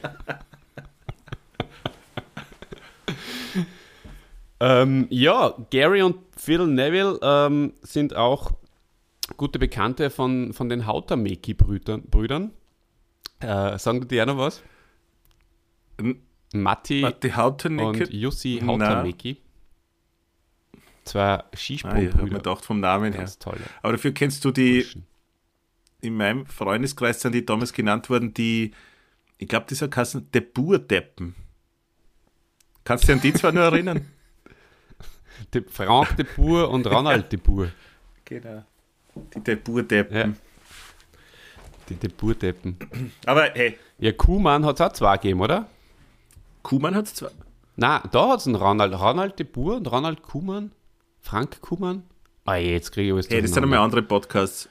Ähm, 4.59 5.07
ja, 5.09 5.55
Gary 5.71 6.01
und 6.01 6.17
Phil 6.37 6.67
Neville 6.67 7.19
ähm, 7.21 7.73
sind 7.81 8.15
auch 8.15 8.51
gute 9.37 9.59
Bekannte 9.59 10.09
von, 10.09 10.53
von 10.53 10.69
den 10.69 10.85
Hautameki-Brüdern. 10.85 12.03
Brüdern. 12.09 12.51
Äh, 13.39 13.77
sagen 13.77 14.01
die 14.01 14.07
dir 14.07 14.23
auch 14.23 14.27
noch 14.27 14.37
was? 14.37 14.61
N- 15.97 16.21
Matti 16.53 17.01
Matti 17.01 17.27
und 17.27 17.35
Hautenicke. 17.37 18.11
Jussi. 18.11 18.61
Hautameki. 18.65 19.37
Zwei 21.05 21.21
Ah, 21.21 21.35
ich 21.53 21.83
habe 21.83 21.95
mir 21.95 22.09
Skisprungbrüder. 22.09 22.37
gedacht, 22.37 22.65
vom 22.65 22.79
Namen 22.79 23.11
her. 23.13 23.21
Ganz 23.21 23.39
tolle. 23.39 23.61
Aber 23.81 23.93
dafür 23.93 24.11
kennst 24.11 24.43
du 24.45 24.51
die, 24.51 24.85
in 26.01 26.15
meinem 26.15 26.45
Freundeskreis 26.45 27.21
sind 27.21 27.33
die 27.33 27.45
damals 27.45 27.73
genannt 27.73 28.09
worden, 28.09 28.33
die, 28.33 28.71
ich 29.37 29.47
glaube, 29.47 29.65
dieser 29.69 29.87
Kassen, 29.87 30.29
der 30.31 30.41
Burdeppen. 30.41 31.35
Kannst 32.83 33.03
du 33.03 33.07
dich 33.07 33.15
an 33.15 33.21
die 33.21 33.33
zwei 33.33 33.51
nur 33.51 33.63
erinnern? 33.63 34.05
De 35.53 35.63
Frank 35.67 36.15
de 36.17 36.25
Boer 36.35 36.69
und 36.69 36.85
Ronald 36.87 37.31
de 37.31 37.39
Boer. 37.39 37.69
Genau. 38.25 38.63
Die 39.33 39.39
der 39.41 39.55
Burdeppen. 39.55 40.17
Ja. 40.17 40.29
Die 41.89 41.95
de 41.95 42.09
Boerdeppen. 42.09 42.77
Aber 43.25 43.49
hey, 43.53 43.77
Ja, 43.97 44.11
Kuhmann 44.11 44.65
hat 44.65 44.75
es 44.75 44.81
auch 44.81 44.93
zwei 44.93 45.15
gegeben, 45.17 45.41
oder? 45.41 45.67
Kuhmann 46.61 46.95
hat 46.95 47.05
es 47.05 47.15
zwar. 47.15 47.31
Na, 47.75 48.03
da 48.11 48.29
hat 48.29 48.39
es 48.41 48.45
einen 48.45 48.55
Ronald. 48.55 48.93
Ronald 48.99 49.39
de 49.39 49.45
Boer 49.45 49.77
und 49.77 49.91
Ronald 49.91 50.21
Kuhmann. 50.21 50.71
Frank 51.19 51.59
Kuhmann. 51.61 52.03
Ah, 52.45 52.55
jetzt 52.55 52.91
kriege 52.91 53.07
ich 53.07 53.13
alles 53.13 53.29
Hey, 53.29 53.41
das 53.41 53.51
sind 53.51 53.63
einmal 53.63 53.79
andere 53.79 54.03
Podcasts. 54.03 54.69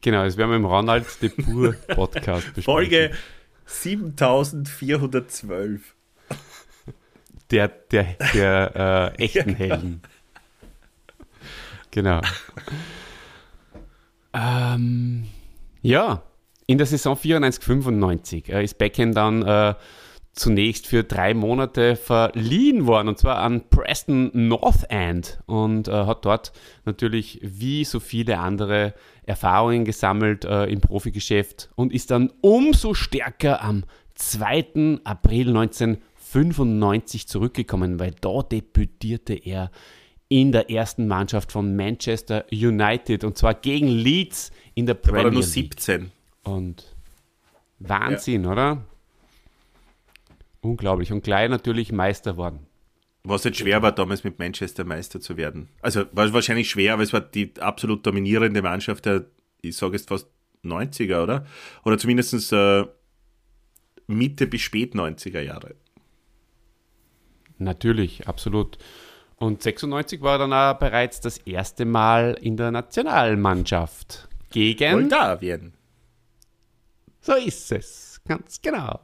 Genau, 0.00 0.24
das 0.24 0.36
werden 0.36 0.50
wir 0.50 0.56
im 0.56 0.64
Ronald 0.64 1.20
de 1.22 1.28
Boer 1.30 1.72
Podcast 1.72 2.46
besprechen. 2.54 2.62
Folge 2.64 3.10
7412. 3.66 5.94
der, 7.52 7.68
der, 7.68 8.16
der 8.34 9.12
äh, 9.16 9.22
echten 9.22 9.54
Helden. 9.54 10.02
Genau. 11.90 12.22
ähm, 14.32 15.26
ja, 15.82 16.22
in 16.66 16.78
der 16.78 16.86
Saison 16.86 17.16
94-95 17.16 18.50
äh, 18.50 18.64
ist 18.64 18.78
Beckham 18.78 19.12
dann 19.12 19.42
äh, 19.42 19.74
zunächst 20.32 20.86
für 20.86 21.04
drei 21.04 21.34
Monate 21.34 21.96
verliehen 21.96 22.86
worden, 22.86 23.08
und 23.08 23.18
zwar 23.18 23.38
an 23.38 23.68
Preston 23.68 24.30
North 24.32 24.86
End 24.88 25.40
und 25.44 25.88
äh, 25.88 25.92
hat 25.92 26.24
dort 26.24 26.52
natürlich 26.86 27.40
wie 27.42 27.84
so 27.84 28.00
viele 28.00 28.38
andere 28.38 28.94
Erfahrungen 29.24 29.84
gesammelt 29.84 30.46
äh, 30.46 30.64
im 30.64 30.80
Profigeschäft 30.80 31.68
und 31.74 31.92
ist 31.92 32.10
dann 32.10 32.32
umso 32.40 32.94
stärker 32.94 33.62
am 33.62 33.84
2. 34.14 35.00
April 35.04 35.48
1995 35.48 36.11
zurückgekommen, 37.28 37.98
weil 37.98 38.12
da 38.20 38.42
debütierte 38.42 39.34
er 39.34 39.70
in 40.28 40.50
der 40.50 40.70
ersten 40.70 41.06
Mannschaft 41.06 41.52
von 41.52 41.76
Manchester 41.76 42.46
United 42.50 43.22
und 43.24 43.36
zwar 43.36 43.54
gegen 43.54 43.88
Leeds 43.88 44.50
in 44.74 44.86
der 44.86 44.94
Da 44.94 45.02
war 45.08 45.12
Premier 45.12 45.28
er 45.28 45.32
nur 45.32 45.42
League. 45.42 45.52
17. 45.52 46.10
Und 46.44 46.96
Wahnsinn, 47.78 48.46
oder? 48.46 48.84
Unglaublich. 50.62 51.12
Und 51.12 51.22
gleich 51.22 51.50
natürlich 51.50 51.92
Meister 51.92 52.36
worden. 52.36 52.60
Was 53.24 53.44
jetzt 53.44 53.58
schwer 53.58 53.82
war, 53.82 53.92
damals 53.92 54.24
mit 54.24 54.38
Manchester 54.38 54.84
Meister 54.84 55.20
zu 55.20 55.36
werden. 55.36 55.68
Also 55.80 56.06
war 56.12 56.32
wahrscheinlich 56.32 56.70
schwer, 56.70 56.94
aber 56.94 57.02
es 57.02 57.12
war 57.12 57.20
die 57.20 57.52
absolut 57.60 58.06
dominierende 58.06 58.62
Mannschaft 58.62 59.04
der, 59.04 59.26
ich 59.60 59.76
sage 59.76 59.96
jetzt 59.96 60.08
fast 60.08 60.28
90er, 60.64 61.22
oder? 61.22 61.46
Oder 61.84 61.98
zumindest 61.98 62.52
äh, 62.52 62.84
Mitte 64.06 64.46
bis 64.46 64.62
spät 64.62 64.94
90er 64.94 65.40
Jahre. 65.40 65.74
Natürlich, 67.64 68.28
absolut. 68.28 68.78
Und 69.36 69.62
96 69.62 70.22
war 70.22 70.38
dann 70.38 70.52
auch 70.52 70.78
bereits 70.78 71.20
das 71.20 71.38
erste 71.38 71.84
Mal 71.84 72.38
in 72.40 72.56
der 72.56 72.70
Nationalmannschaft. 72.70 74.28
Gegen. 74.50 74.92
Moldawien. 74.92 75.72
So 77.20 77.34
ist 77.34 77.72
es, 77.72 78.20
ganz 78.26 78.60
genau. 78.60 79.00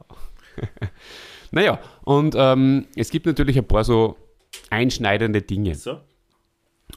naja, 1.51 1.79
und 2.03 2.35
ähm, 2.37 2.87
es 2.95 3.09
gibt 3.09 3.25
natürlich 3.25 3.57
ein 3.57 3.67
paar 3.67 3.83
so 3.83 4.17
einschneidende 4.69 5.41
Dinge. 5.41 5.75
So. 5.75 5.99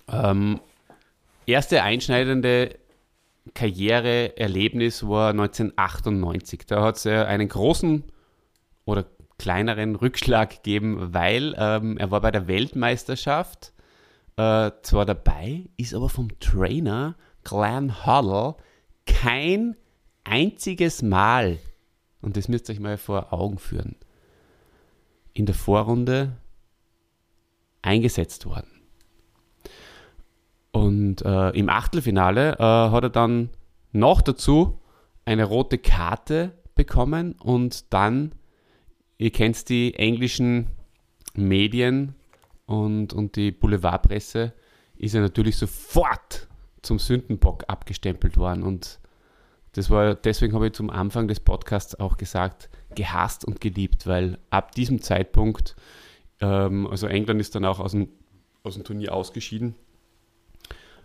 Ähm, 0.08 0.60
erste 1.46 1.82
einschneidende 1.82 2.76
Karriereerlebnis 3.54 5.06
war 5.06 5.30
1998. 5.30 6.66
Da 6.66 6.82
hat 6.82 6.96
es 6.96 7.06
äh, 7.06 7.24
einen 7.24 7.48
großen 7.48 8.04
oder 8.84 9.06
kleineren 9.42 9.96
Rückschlag 9.96 10.50
gegeben, 10.50 11.12
weil 11.12 11.56
ähm, 11.58 11.98
er 11.98 12.12
war 12.12 12.20
bei 12.20 12.30
der 12.30 12.46
Weltmeisterschaft 12.46 13.72
äh, 14.36 14.70
zwar 14.82 15.04
dabei, 15.04 15.68
ist 15.76 15.94
aber 15.94 16.08
vom 16.08 16.38
Trainer 16.38 17.16
Glenn 17.42 18.06
Huddle 18.06 18.54
kein 19.04 19.76
einziges 20.22 21.02
Mal, 21.02 21.58
und 22.20 22.36
das 22.36 22.46
müsst 22.46 22.68
ihr 22.68 22.74
euch 22.74 22.80
mal 22.80 22.98
vor 22.98 23.32
Augen 23.32 23.58
führen, 23.58 23.96
in 25.32 25.44
der 25.44 25.56
Vorrunde 25.56 26.36
eingesetzt 27.82 28.46
worden. 28.46 28.70
Und 30.70 31.22
äh, 31.22 31.50
im 31.50 31.68
Achtelfinale 31.68 32.52
äh, 32.52 32.62
hat 32.62 33.02
er 33.02 33.10
dann 33.10 33.50
noch 33.90 34.22
dazu 34.22 34.80
eine 35.24 35.44
rote 35.44 35.78
Karte 35.78 36.52
bekommen 36.76 37.32
und 37.40 37.92
dann, 37.92 38.32
ihr 39.22 39.30
kennt 39.30 39.68
die 39.68 39.94
englischen 39.94 40.66
Medien 41.34 42.14
und, 42.66 43.12
und 43.12 43.36
die 43.36 43.52
Boulevardpresse, 43.52 44.52
ist 44.96 45.14
er 45.14 45.20
natürlich 45.20 45.56
sofort 45.56 46.48
zum 46.82 46.98
Sündenbock 46.98 47.64
abgestempelt 47.68 48.36
worden. 48.36 48.64
Und 48.64 48.98
das 49.72 49.90
war, 49.90 50.16
deswegen 50.16 50.54
habe 50.54 50.66
ich 50.66 50.72
zum 50.72 50.90
Anfang 50.90 51.28
des 51.28 51.38
Podcasts 51.38 51.98
auch 51.98 52.16
gesagt, 52.16 52.68
gehasst 52.94 53.44
und 53.44 53.60
geliebt, 53.60 54.06
weil 54.06 54.38
ab 54.50 54.72
diesem 54.72 55.00
Zeitpunkt, 55.00 55.76
ähm, 56.40 56.86
also 56.88 57.06
England 57.06 57.40
ist 57.40 57.54
dann 57.54 57.64
auch 57.64 57.78
aus 57.78 57.92
dem, 57.92 58.08
aus 58.64 58.74
dem 58.74 58.84
Turnier 58.84 59.14
ausgeschieden, 59.14 59.76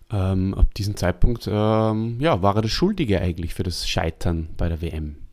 ähm, 0.10 0.56
ab 0.56 0.74
diesem 0.74 0.96
Zeitpunkt 0.96 1.48
ähm, 1.52 2.20
ja, 2.20 2.42
war 2.42 2.56
er 2.56 2.62
der 2.64 2.70
Schuldige 2.70 3.22
eigentlich 3.22 3.54
für 3.54 3.64
das 3.64 3.88
Scheitern 3.88 4.50
bei 4.58 4.70
der 4.70 4.82
WM. 4.82 5.27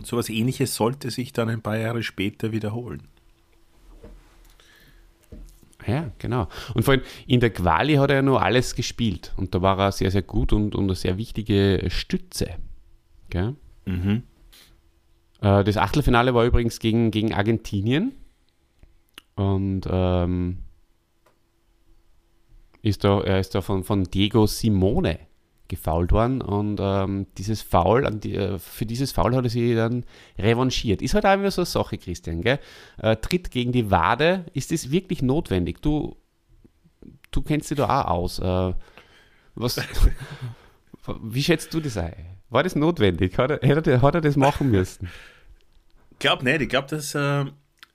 Und 0.00 0.06
sowas 0.06 0.30
ähnliches 0.30 0.74
sollte 0.74 1.10
sich 1.10 1.34
dann 1.34 1.50
ein 1.50 1.60
paar 1.60 1.76
Jahre 1.76 2.02
später 2.02 2.52
wiederholen. 2.52 3.02
Ja, 5.86 6.10
genau. 6.18 6.48
Und 6.72 6.84
vor 6.84 6.94
allem 6.94 7.02
in 7.26 7.40
der 7.40 7.50
Quali 7.50 7.96
hat 7.96 8.08
er 8.08 8.16
ja 8.16 8.22
nur 8.22 8.40
alles 8.40 8.74
gespielt 8.74 9.34
und 9.36 9.54
da 9.54 9.60
war 9.60 9.78
er 9.78 9.92
sehr, 9.92 10.10
sehr 10.10 10.22
gut 10.22 10.54
und, 10.54 10.74
und 10.74 10.84
eine 10.84 10.94
sehr 10.94 11.18
wichtige 11.18 11.84
Stütze. 11.88 12.54
Gell? 13.28 13.56
Mhm. 13.84 14.22
Äh, 15.42 15.64
das 15.64 15.76
Achtelfinale 15.76 16.32
war 16.32 16.46
übrigens 16.46 16.78
gegen, 16.78 17.10
gegen 17.10 17.34
Argentinien 17.34 18.12
und 19.34 19.82
ähm, 19.86 20.60
ist 22.80 23.04
da, 23.04 23.20
er 23.20 23.38
ist 23.38 23.54
da 23.54 23.60
von, 23.60 23.84
von 23.84 24.04
Diego 24.04 24.46
Simone 24.46 25.18
gefault 25.70 26.12
worden 26.12 26.42
und 26.42 26.78
ähm, 26.80 27.26
dieses 27.38 27.62
Foul, 27.62 28.10
die, 28.18 28.34
äh, 28.34 28.58
für 28.58 28.84
dieses 28.84 29.12
Foul 29.12 29.34
hat 29.34 29.44
er 29.44 29.50
sich 29.50 29.74
dann 29.74 30.04
revanchiert. 30.38 31.00
Ist 31.00 31.14
halt 31.14 31.24
auch 31.24 31.32
immer 31.32 31.50
so 31.50 31.62
eine 31.62 31.66
Sache, 31.66 31.96
Christian, 31.96 32.42
gell? 32.42 32.58
Äh, 32.98 33.16
Tritt 33.16 33.50
gegen 33.50 33.72
die 33.72 33.90
Wade, 33.90 34.44
ist 34.52 34.72
das 34.72 34.90
wirklich 34.90 35.22
notwendig? 35.22 35.80
Du, 35.80 36.16
du 37.30 37.40
kennst 37.40 37.70
dich 37.70 37.78
da 37.78 38.02
auch 38.02 38.08
aus. 38.08 38.38
Äh, 38.40 38.74
was, 39.54 39.80
wie 41.22 41.42
schätzt 41.42 41.72
du 41.72 41.80
das 41.80 41.96
ein? 41.96 42.36
War 42.50 42.62
das 42.62 42.76
notwendig? 42.76 43.38
Hat 43.38 43.50
er, 43.50 44.02
hat 44.02 44.14
er, 44.14 44.20
das 44.20 44.36
machen 44.36 44.70
müssen? 44.70 45.08
Ich 46.10 46.18
glaube 46.18 46.44
nicht. 46.44 46.60
Ich 46.60 46.68
glaube, 46.68 46.88
dass 46.88 47.14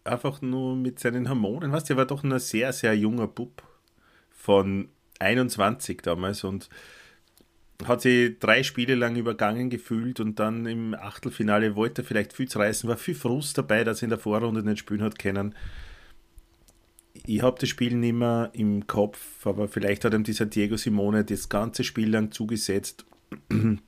einfach 0.05 0.41
nur 0.41 0.75
mit 0.75 0.99
seinen 0.99 1.29
Hormonen, 1.29 1.71
weißt 1.71 1.89
du, 1.89 1.93
er 1.93 1.97
war 1.97 2.05
doch 2.05 2.23
ein 2.23 2.39
sehr, 2.39 2.71
sehr 2.71 2.95
junger 2.95 3.27
Bub 3.27 3.63
von 4.31 4.89
21 5.19 6.01
damals 6.01 6.43
und 6.43 6.69
hat 7.83 8.01
sich 8.01 8.39
drei 8.39 8.63
Spiele 8.63 8.95
lang 8.95 9.15
übergangen 9.15 9.69
gefühlt 9.69 10.19
und 10.19 10.39
dann 10.39 10.65
im 10.65 10.93
Achtelfinale 10.93 11.75
wollte 11.75 12.01
er 12.01 12.05
vielleicht 12.05 12.33
viel 12.33 12.47
zu 12.47 12.59
reißen, 12.59 12.87
war 12.89 12.97
viel 12.97 13.15
Frust 13.15 13.57
dabei, 13.57 13.83
dass 13.83 14.01
er 14.01 14.03
in 14.03 14.09
der 14.11 14.19
Vorrunde 14.19 14.63
nicht 14.63 14.79
spielen 14.79 15.01
hat 15.01 15.19
können. 15.19 15.55
Ich 17.25 17.41
habe 17.41 17.57
das 17.59 17.69
Spiel 17.69 17.95
nicht 17.95 18.13
mehr 18.13 18.49
im 18.53 18.87
Kopf, 18.87 19.45
aber 19.45 19.67
vielleicht 19.67 20.05
hat 20.05 20.13
ihm 20.13 20.23
dieser 20.23 20.45
Diego 20.45 20.77
Simone 20.77 21.25
das 21.25 21.49
ganze 21.49 21.83
Spiel 21.83 22.09
lang 22.09 22.31
zugesetzt 22.31 23.05
und 23.49 23.81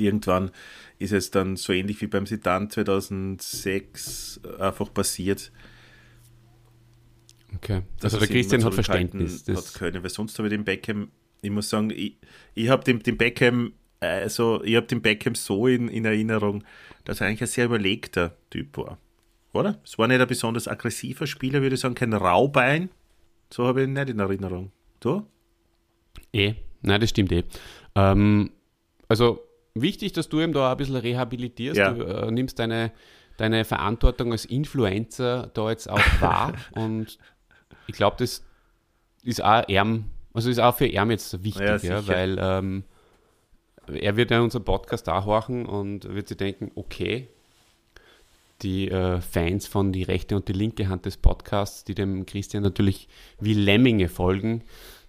irgendwann 0.00 0.50
ist 0.98 1.12
es 1.12 1.30
dann 1.30 1.56
so 1.56 1.72
ähnlich 1.72 2.00
wie 2.00 2.06
beim 2.06 2.26
Sedan 2.26 2.70
2006 2.70 4.40
einfach 4.58 4.92
passiert. 4.92 5.52
Okay, 7.56 7.82
also 8.02 8.18
der 8.18 8.28
Christian 8.28 8.64
hat 8.64 8.74
Verständnis. 8.74 9.44
Hat 9.48 9.74
können, 9.74 10.02
weil 10.02 10.10
sonst 10.10 10.38
habe 10.38 10.48
ich 10.48 10.52
den 10.52 10.64
Beckham 10.64 11.10
ich 11.42 11.50
muss 11.50 11.70
sagen, 11.70 11.90
ich, 11.90 12.16
ich 12.54 12.68
habe 12.68 12.84
den, 12.84 13.00
den 13.00 13.16
Beckham, 13.16 13.72
also 14.00 14.62
ich 14.64 14.76
habe 14.76 14.86
den 14.86 15.02
Beckham 15.02 15.34
so 15.34 15.66
in, 15.66 15.88
in 15.88 16.04
Erinnerung, 16.04 16.64
dass 17.04 17.20
er 17.20 17.28
eigentlich 17.28 17.42
ein 17.42 17.48
sehr 17.48 17.66
überlegter 17.66 18.36
Typ 18.50 18.76
war. 18.76 18.98
Oder? 19.52 19.80
Es 19.84 19.98
war 19.98 20.06
nicht 20.06 20.20
ein 20.20 20.28
besonders 20.28 20.68
aggressiver 20.68 21.26
Spieler, 21.26 21.60
würde 21.62 21.74
ich 21.74 21.80
sagen, 21.80 21.94
kein 21.94 22.12
Raubein. 22.12 22.90
So 23.52 23.66
habe 23.66 23.82
ich 23.82 23.88
ihn 23.88 23.94
nicht 23.94 24.08
in 24.08 24.20
Erinnerung. 24.20 24.70
Du? 25.00 25.26
Eh, 26.32 26.54
nein, 26.82 27.00
das 27.00 27.10
stimmt 27.10 27.32
eh. 27.32 27.44
Ähm, 27.96 28.52
also 29.08 29.40
wichtig, 29.74 30.12
dass 30.12 30.28
du 30.28 30.40
ihm 30.40 30.52
da 30.52 30.70
ein 30.70 30.76
bisschen 30.76 30.96
rehabilitierst. 30.96 31.78
Ja. 31.78 31.92
Du 31.92 32.02
äh, 32.04 32.30
nimmst 32.30 32.58
deine, 32.58 32.92
deine 33.38 33.64
Verantwortung 33.64 34.30
als 34.30 34.44
Influencer 34.44 35.50
da 35.52 35.70
jetzt 35.70 35.90
auch 35.90 36.20
wahr. 36.20 36.54
und 36.72 37.18
ich 37.88 37.96
glaube, 37.96 38.16
das 38.18 38.44
ist 39.24 39.42
auch 39.42 39.68
eher 39.68 39.84
also 40.32 40.50
ist 40.50 40.60
auch 40.60 40.76
für 40.76 40.86
ihn 40.86 41.10
jetzt 41.10 41.42
wichtig, 41.42 41.82
ja, 41.82 41.98
ja 41.98 42.06
weil 42.06 42.36
ähm, 42.40 42.84
er 43.86 44.16
wird 44.16 44.30
ja 44.30 44.40
unseren 44.40 44.64
Podcast 44.64 45.08
auch 45.08 45.26
horchen 45.26 45.66
und 45.66 46.08
wird 46.14 46.28
sich 46.28 46.36
denken, 46.36 46.70
okay, 46.74 47.28
die 48.62 48.90
äh, 48.90 49.20
Fans 49.20 49.66
von 49.66 49.92
die 49.92 50.02
rechte 50.02 50.36
und 50.36 50.48
die 50.48 50.52
linke 50.52 50.88
Hand 50.88 51.06
des 51.06 51.16
Podcasts, 51.16 51.84
die 51.84 51.94
dem 51.94 52.26
Christian 52.26 52.62
natürlich 52.62 53.08
wie 53.40 53.54
Lemminge 53.54 54.08
folgen, 54.08 54.62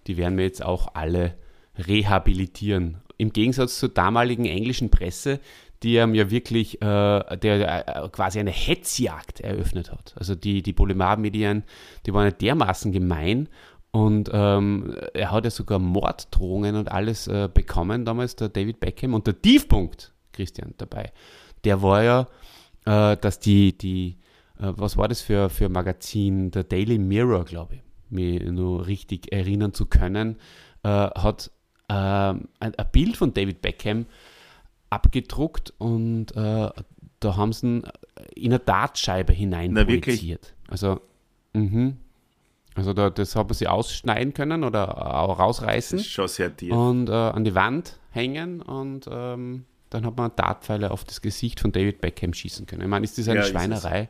die 0.06 0.16
werden 0.16 0.36
wir 0.36 0.44
jetzt 0.44 0.64
auch 0.64 0.94
alle 0.94 1.34
rehabilitieren. 1.76 2.98
Im 3.18 3.32
Gegensatz 3.32 3.78
zur 3.78 3.90
damaligen 3.90 4.46
englischen 4.46 4.90
Presse, 4.90 5.38
die 5.82 5.96
ihm 5.96 6.14
ja 6.14 6.30
wirklich 6.30 6.80
äh, 6.80 7.36
der, 7.36 8.04
äh, 8.04 8.08
quasi 8.08 8.38
eine 8.38 8.50
Hetzjagd 8.50 9.40
eröffnet 9.40 9.90
hat. 9.90 10.14
Also 10.16 10.34
die, 10.34 10.62
die 10.62 10.72
Boulevardmedien, 10.72 11.64
die 12.06 12.14
waren 12.14 12.26
ja 12.26 12.30
dermaßen 12.30 12.92
gemein 12.92 13.48
und 13.92 14.30
ähm, 14.32 14.96
er 15.12 15.30
hat 15.30 15.44
ja 15.44 15.50
sogar 15.50 15.78
Morddrohungen 15.78 16.76
und 16.76 16.90
alles 16.90 17.28
äh, 17.28 17.48
bekommen, 17.52 18.06
damals 18.06 18.36
der 18.36 18.48
David 18.48 18.80
Beckham. 18.80 19.12
Und 19.12 19.26
der 19.26 19.40
Tiefpunkt, 19.40 20.12
Christian, 20.32 20.74
dabei, 20.78 21.12
der 21.64 21.82
war 21.82 22.02
ja, 22.02 22.26
äh, 22.86 23.18
dass 23.18 23.38
die, 23.38 23.76
die 23.76 24.16
äh, 24.58 24.72
was 24.76 24.96
war 24.96 25.08
das 25.08 25.20
für, 25.20 25.50
für 25.50 25.68
Magazin, 25.68 26.50
der 26.50 26.64
Daily 26.64 26.98
Mirror, 26.98 27.44
glaube 27.44 27.76
ich, 27.76 27.82
mich 28.08 28.42
nur 28.42 28.86
richtig 28.86 29.30
erinnern 29.30 29.74
zu 29.74 29.84
können, 29.84 30.36
äh, 30.82 30.88
hat 30.88 31.50
ähm, 31.90 32.48
ein, 32.60 32.74
ein, 32.74 32.86
Bild 32.92 33.18
von 33.18 33.34
David 33.34 33.60
Beckham 33.60 34.06
abgedruckt 34.88 35.74
und 35.76 36.34
äh, 36.34 36.70
da 37.20 37.36
haben 37.36 37.52
sie 37.52 37.66
ihn 37.66 37.82
in 38.34 38.52
eine 38.52 38.58
Dartscheibe 38.58 39.34
hinein 39.34 39.72
Na. 39.72 39.82
Also, 40.68 41.00
mhm. 41.52 41.98
Also 42.74 42.92
da, 42.92 43.10
das 43.10 43.36
haben 43.36 43.52
sie 43.54 43.68
ausschneiden 43.68 44.32
können 44.34 44.64
oder 44.64 45.14
auch 45.18 45.38
rausreißen. 45.38 45.98
Das 45.98 46.06
ist 46.06 46.12
schon 46.12 46.28
sehr 46.28 46.56
tief. 46.56 46.72
Und 46.72 47.08
äh, 47.08 47.12
an 47.12 47.44
die 47.44 47.54
Wand 47.54 47.98
hängen 48.10 48.62
und 48.62 49.08
ähm, 49.10 49.64
dann 49.90 50.06
hat 50.06 50.16
man 50.16 50.34
Dartpfeile 50.34 50.90
auf 50.90 51.04
das 51.04 51.20
Gesicht 51.20 51.60
von 51.60 51.72
David 51.72 52.00
Beckham 52.00 52.32
schießen 52.32 52.66
können. 52.66 52.82
Ich 52.82 52.88
meine, 52.88 53.04
ist 53.04 53.18
das 53.18 53.28
eine 53.28 53.40
ja, 53.40 53.46
Schweinerei? 53.46 54.08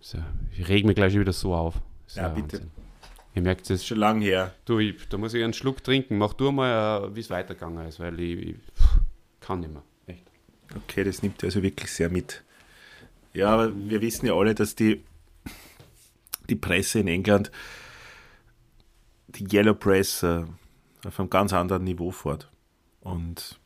So, 0.00 0.18
ich 0.56 0.68
reg 0.68 0.84
mich 0.84 0.96
gleich 0.96 1.18
wieder 1.18 1.32
so 1.32 1.54
auf. 1.54 1.76
Ja, 2.14 2.28
bitte. 2.28 2.54
Wahnsinn. 2.54 2.70
Ihr 3.34 3.42
merkt 3.42 3.70
es. 3.70 3.86
Schon 3.86 3.98
lange 3.98 4.24
her. 4.24 4.52
Du, 4.66 4.78
ich, 4.78 5.08
da 5.08 5.16
muss 5.16 5.32
ich 5.32 5.42
einen 5.42 5.54
Schluck 5.54 5.82
trinken. 5.82 6.18
Mach 6.18 6.34
du 6.34 6.52
mal, 6.52 7.06
äh, 7.06 7.16
wie 7.16 7.20
es 7.20 7.30
weitergegangen 7.30 7.86
ist, 7.86 7.98
weil 7.98 8.18
ich, 8.20 8.48
ich 8.48 8.56
kann 9.40 9.60
nicht 9.60 9.72
mehr. 9.72 9.82
Echt. 10.06 10.22
Okay, 10.76 11.04
das 11.04 11.22
nimmt 11.22 11.42
also 11.42 11.62
wirklich 11.62 11.90
sehr 11.90 12.10
mit. 12.10 12.42
Ja, 13.32 13.48
aber 13.48 13.72
wir 13.74 14.02
wissen 14.02 14.26
ja 14.26 14.34
alle, 14.34 14.54
dass 14.54 14.74
die 14.74 15.02
die 16.52 16.56
Presse 16.56 17.00
in 17.00 17.08
England, 17.08 17.50
die 19.28 19.46
Yellow 19.50 19.74
Press, 19.74 20.22
äh, 20.22 20.44
auf 21.06 21.18
einem 21.18 21.30
ganz 21.30 21.52
anderen 21.52 21.84
Niveau 21.84 22.10
fort. 22.10 22.50
Und 23.00 23.58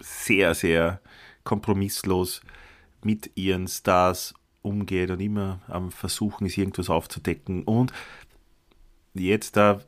sehr, 0.00 0.54
sehr 0.54 1.00
kompromisslos 1.42 2.42
mit 3.02 3.30
ihren 3.34 3.66
Stars 3.66 4.34
umgeht 4.62 5.10
und 5.10 5.20
immer 5.20 5.60
am 5.68 5.90
Versuchen 5.90 6.46
ist, 6.46 6.56
irgendwas 6.56 6.90
aufzudecken. 6.90 7.64
Und 7.64 7.92
jetzt 9.14 9.56
da, 9.56 9.80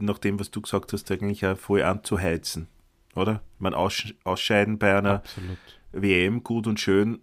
nach 0.00 0.18
dem, 0.18 0.40
was 0.40 0.50
du 0.50 0.60
gesagt 0.60 0.92
hast, 0.92 1.10
eigentlich 1.10 1.46
auch 1.46 1.58
voll 1.58 1.82
anzuheizen, 1.82 2.68
oder? 3.14 3.42
Man 3.58 3.74
ausscheiden 3.74 4.78
bei 4.78 4.96
einer 4.96 5.16
Absolut. 5.16 5.58
WM, 5.92 6.42
gut 6.42 6.66
und 6.66 6.80
schön. 6.80 7.20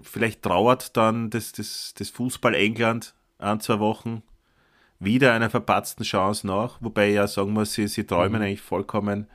Vielleicht 0.00 0.42
trauert 0.42 0.96
dann 0.96 1.30
das, 1.30 1.52
das, 1.52 1.94
das 1.96 2.10
Fußball 2.10 2.54
England 2.54 3.14
ein, 3.40 3.60
zwei 3.60 3.78
Wochen 3.78 4.22
wieder 4.98 5.32
einer 5.32 5.50
verpatzten 5.50 6.04
Chance 6.04 6.46
nach, 6.46 6.76
wobei 6.80 7.10
ja 7.10 7.26
sagen 7.26 7.52
muss, 7.52 7.72
sie, 7.72 7.88
sie 7.88 8.04
träumen 8.04 8.40
mhm. 8.40 8.46
eigentlich 8.46 8.60
vollkommen. 8.60 9.26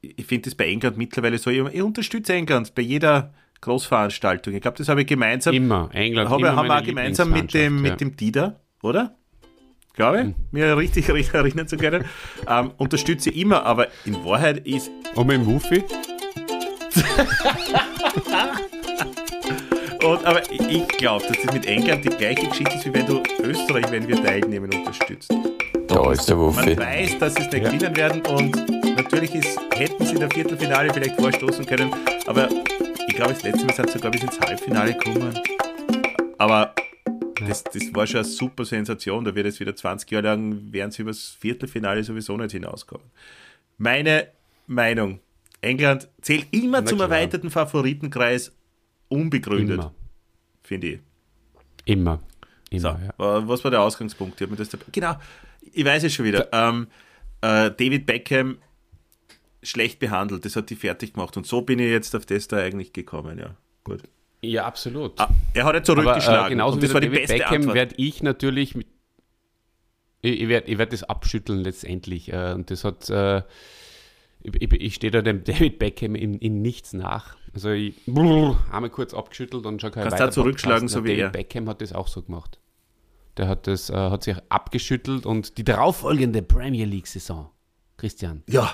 Ich 0.00 0.26
finde 0.26 0.44
das 0.48 0.54
bei 0.54 0.68
England 0.68 0.96
mittlerweile 0.96 1.38
so, 1.38 1.50
ich, 1.50 1.58
ich 1.58 1.82
unterstütze 1.82 2.32
England 2.34 2.74
bei 2.74 2.82
jeder 2.82 3.34
Großveranstaltung. 3.60 4.54
Ich 4.54 4.60
glaube, 4.60 4.78
das 4.78 4.88
habe 4.88 5.00
ich 5.00 5.08
gemeinsam. 5.08 5.52
Immer, 5.54 5.90
England. 5.92 6.30
Habe, 6.30 6.54
haben 6.54 6.68
wir 6.68 6.78
auch 6.78 6.84
gemeinsam 6.84 7.30
mit 7.32 7.52
dem, 7.52 7.84
ja. 7.84 7.90
mit 7.90 8.00
dem 8.00 8.16
Dieter, 8.16 8.60
oder? 8.80 9.16
Glaube 9.94 10.20
ich, 10.20 10.26
mhm. 10.26 10.34
mir 10.52 10.76
richtig, 10.76 11.10
richtig 11.12 11.34
erinnern 11.34 11.66
zu 11.66 11.76
können. 11.76 12.04
Ähm, 12.46 12.70
unterstütze 12.76 13.30
immer, 13.30 13.64
aber 13.64 13.88
in 14.04 14.24
Wahrheit 14.24 14.64
ist. 14.66 14.90
Und 15.16 15.26
mit 15.26 15.36
dem 15.36 15.46
Wuffi? 15.46 15.82
Und, 20.04 20.24
aber 20.24 20.42
ich 20.50 20.86
glaube, 20.88 21.26
dass 21.26 21.42
das 21.42 21.52
mit 21.52 21.66
England 21.66 22.04
die 22.04 22.08
gleiche 22.08 22.46
Geschichte 22.48 22.74
ist, 22.74 22.86
wie 22.86 22.94
wenn 22.94 23.06
du 23.06 23.22
Österreich, 23.42 23.90
wenn 23.90 24.06
wir 24.06 24.22
teilnehmen, 24.22 24.72
unterstützt. 24.72 25.32
Da 25.88 26.12
ist 26.12 26.28
der 26.28 26.38
Wuffi. 26.38 26.74
Man 26.74 26.78
weiß, 26.78 27.18
dass 27.18 27.34
sie 27.34 27.42
es 27.42 27.50
nicht 27.50 27.64
ja. 27.64 27.70
gewinnen 27.70 27.96
werden 27.96 28.22
und 28.26 28.96
natürlich 28.96 29.34
ist, 29.34 29.58
hätten 29.74 30.04
sie 30.04 30.14
in 30.14 30.20
der 30.20 30.30
Viertelfinale 30.30 30.92
vielleicht 30.92 31.16
vorstoßen 31.16 31.66
können, 31.66 31.90
aber 32.26 32.48
ich 33.08 33.16
glaube, 33.16 33.32
das 33.32 33.42
letzte 33.42 33.66
Mal 33.66 33.74
sind 33.74 33.90
sie 33.90 33.98
sogar 33.98 34.10
bis 34.10 34.22
ins 34.22 34.38
Halbfinale 34.38 34.94
gekommen. 34.94 35.34
Aber 36.36 36.74
das, 37.46 37.64
das 37.64 37.94
war 37.94 38.06
schon 38.06 38.20
eine 38.20 38.28
super 38.28 38.64
Sensation. 38.64 39.24
Da 39.24 39.34
wird 39.34 39.46
es 39.46 39.58
wieder 39.58 39.74
20 39.74 40.10
Jahre 40.10 40.26
lang, 40.26 40.72
werden 40.72 40.90
sie 40.90 41.02
übers 41.02 41.36
Viertelfinale 41.40 42.04
sowieso 42.04 42.36
nicht 42.36 42.52
hinauskommen. 42.52 43.06
Meine 43.78 44.28
Meinung: 44.66 45.20
England 45.60 46.08
zählt 46.20 46.46
immer 46.52 46.82
Na 46.82 46.86
zum 46.86 46.98
klar. 46.98 47.10
erweiterten 47.10 47.50
Favoritenkreis 47.50 48.52
unbegründet, 49.08 49.90
finde 50.62 50.86
ich. 50.86 51.00
Immer. 51.84 52.20
Immer 52.70 52.80
so, 52.80 53.24
ja. 53.24 53.48
Was 53.48 53.64
war 53.64 53.70
der 53.70 53.80
Ausgangspunkt? 53.80 54.40
Ich 54.40 54.48
das 54.48 54.68
genau, 54.92 55.16
ich 55.72 55.84
weiß 55.84 56.04
es 56.04 56.14
schon 56.14 56.26
wieder. 56.26 56.48
Ähm, 56.52 56.88
äh, 57.40 57.70
David 57.70 58.04
Beckham 58.06 58.58
schlecht 59.62 59.98
behandelt, 59.98 60.44
das 60.44 60.56
hat 60.56 60.70
die 60.70 60.76
fertig 60.76 61.14
gemacht. 61.14 61.36
Und 61.36 61.46
so 61.46 61.62
bin 61.62 61.78
ich 61.78 61.90
jetzt 61.90 62.14
auf 62.14 62.26
das 62.26 62.48
da 62.48 62.58
eigentlich 62.58 62.92
gekommen, 62.92 63.38
ja. 63.38 63.56
Gut. 63.84 64.02
Ja, 64.42 64.66
absolut. 64.66 65.18
Ah, 65.18 65.30
er 65.54 65.64
hat 65.64 65.74
ja 65.74 65.82
zurückgeschlagen. 65.82 66.38
Aber, 66.38 66.46
äh, 66.46 66.50
genauso 66.50 66.74
und 66.74 66.82
das 66.82 66.90
wie 66.90 66.94
war 66.94 67.00
die 67.00 67.08
David 67.08 67.20
beste 67.28 67.38
Beckham 67.38 67.74
werde 67.74 67.94
ich 67.96 68.22
natürlich 68.22 68.74
mit, 68.74 68.86
ich, 70.20 70.48
werde 70.48 70.70
ich 70.70 70.78
werd 70.78 70.92
das 70.92 71.02
abschütteln 71.04 71.60
letztendlich. 71.60 72.32
Äh, 72.32 72.52
und 72.52 72.70
das 72.70 72.84
hat 72.84 73.08
äh, 73.08 73.42
ich, 74.42 74.72
ich 74.72 74.94
stehe 74.94 75.10
da 75.10 75.22
dem 75.22 75.42
David 75.44 75.78
Beckham 75.78 76.14
in, 76.14 76.34
in 76.38 76.60
nichts 76.60 76.92
nach. 76.92 77.37
Also 77.54 77.70
ich 77.70 77.94
brrr, 78.06 78.58
einmal 78.72 78.90
kurz 78.90 79.14
abgeschüttelt 79.14 79.66
und 79.66 79.80
schon 79.80 79.90
kein 79.92 80.10
weiter 80.10 80.30
zurückschlagen, 80.30 80.88
so 80.88 81.04
wie 81.04 81.14
er. 81.14 81.30
Beckham 81.30 81.68
hat 81.68 81.80
das 81.80 81.92
auch 81.92 82.08
so 82.08 82.22
gemacht. 82.22 82.58
Der 83.36 83.48
hat, 83.48 83.66
das, 83.66 83.88
äh, 83.90 83.94
hat 83.94 84.24
sich 84.24 84.36
abgeschüttelt 84.48 85.24
und 85.26 85.58
die 85.58 85.64
darauffolgende 85.64 86.42
Premier 86.42 86.84
League-Saison, 86.86 87.50
Christian, 87.96 88.42
Ja, 88.48 88.72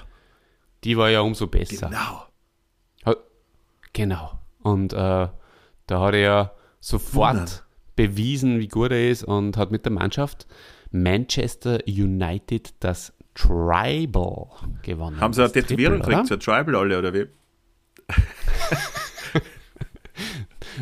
die 0.84 0.96
war 0.96 1.10
ja 1.10 1.20
umso 1.20 1.46
besser. 1.46 1.88
genau. 1.88 2.24
Hat- 3.04 3.24
Genau. 3.92 4.38
Und 4.62 4.92
äh, 4.92 4.96
da 4.96 6.00
hat 6.00 6.14
er 6.14 6.18
ja 6.20 6.52
sofort 6.80 7.36
Wundern. 7.36 7.50
bewiesen, 7.96 8.58
wie 8.58 8.68
gut 8.68 8.90
er 8.90 9.08
ist 9.10 9.22
und 9.24 9.56
hat 9.56 9.70
mit 9.70 9.84
der 9.84 9.92
Mannschaft 9.92 10.46
Manchester 10.90 11.80
United 11.86 12.74
das 12.80 13.12
Tribal 13.34 14.46
gewonnen. 14.82 15.20
Haben 15.20 15.32
sie 15.32 15.42
eine 15.42 15.52
Tätowierung 15.52 16.00
gekriegt, 16.00 16.30
ein 16.32 16.40
Tribal 16.40 16.76
alle, 16.76 16.98
oder 16.98 17.12
wie? 17.12 17.26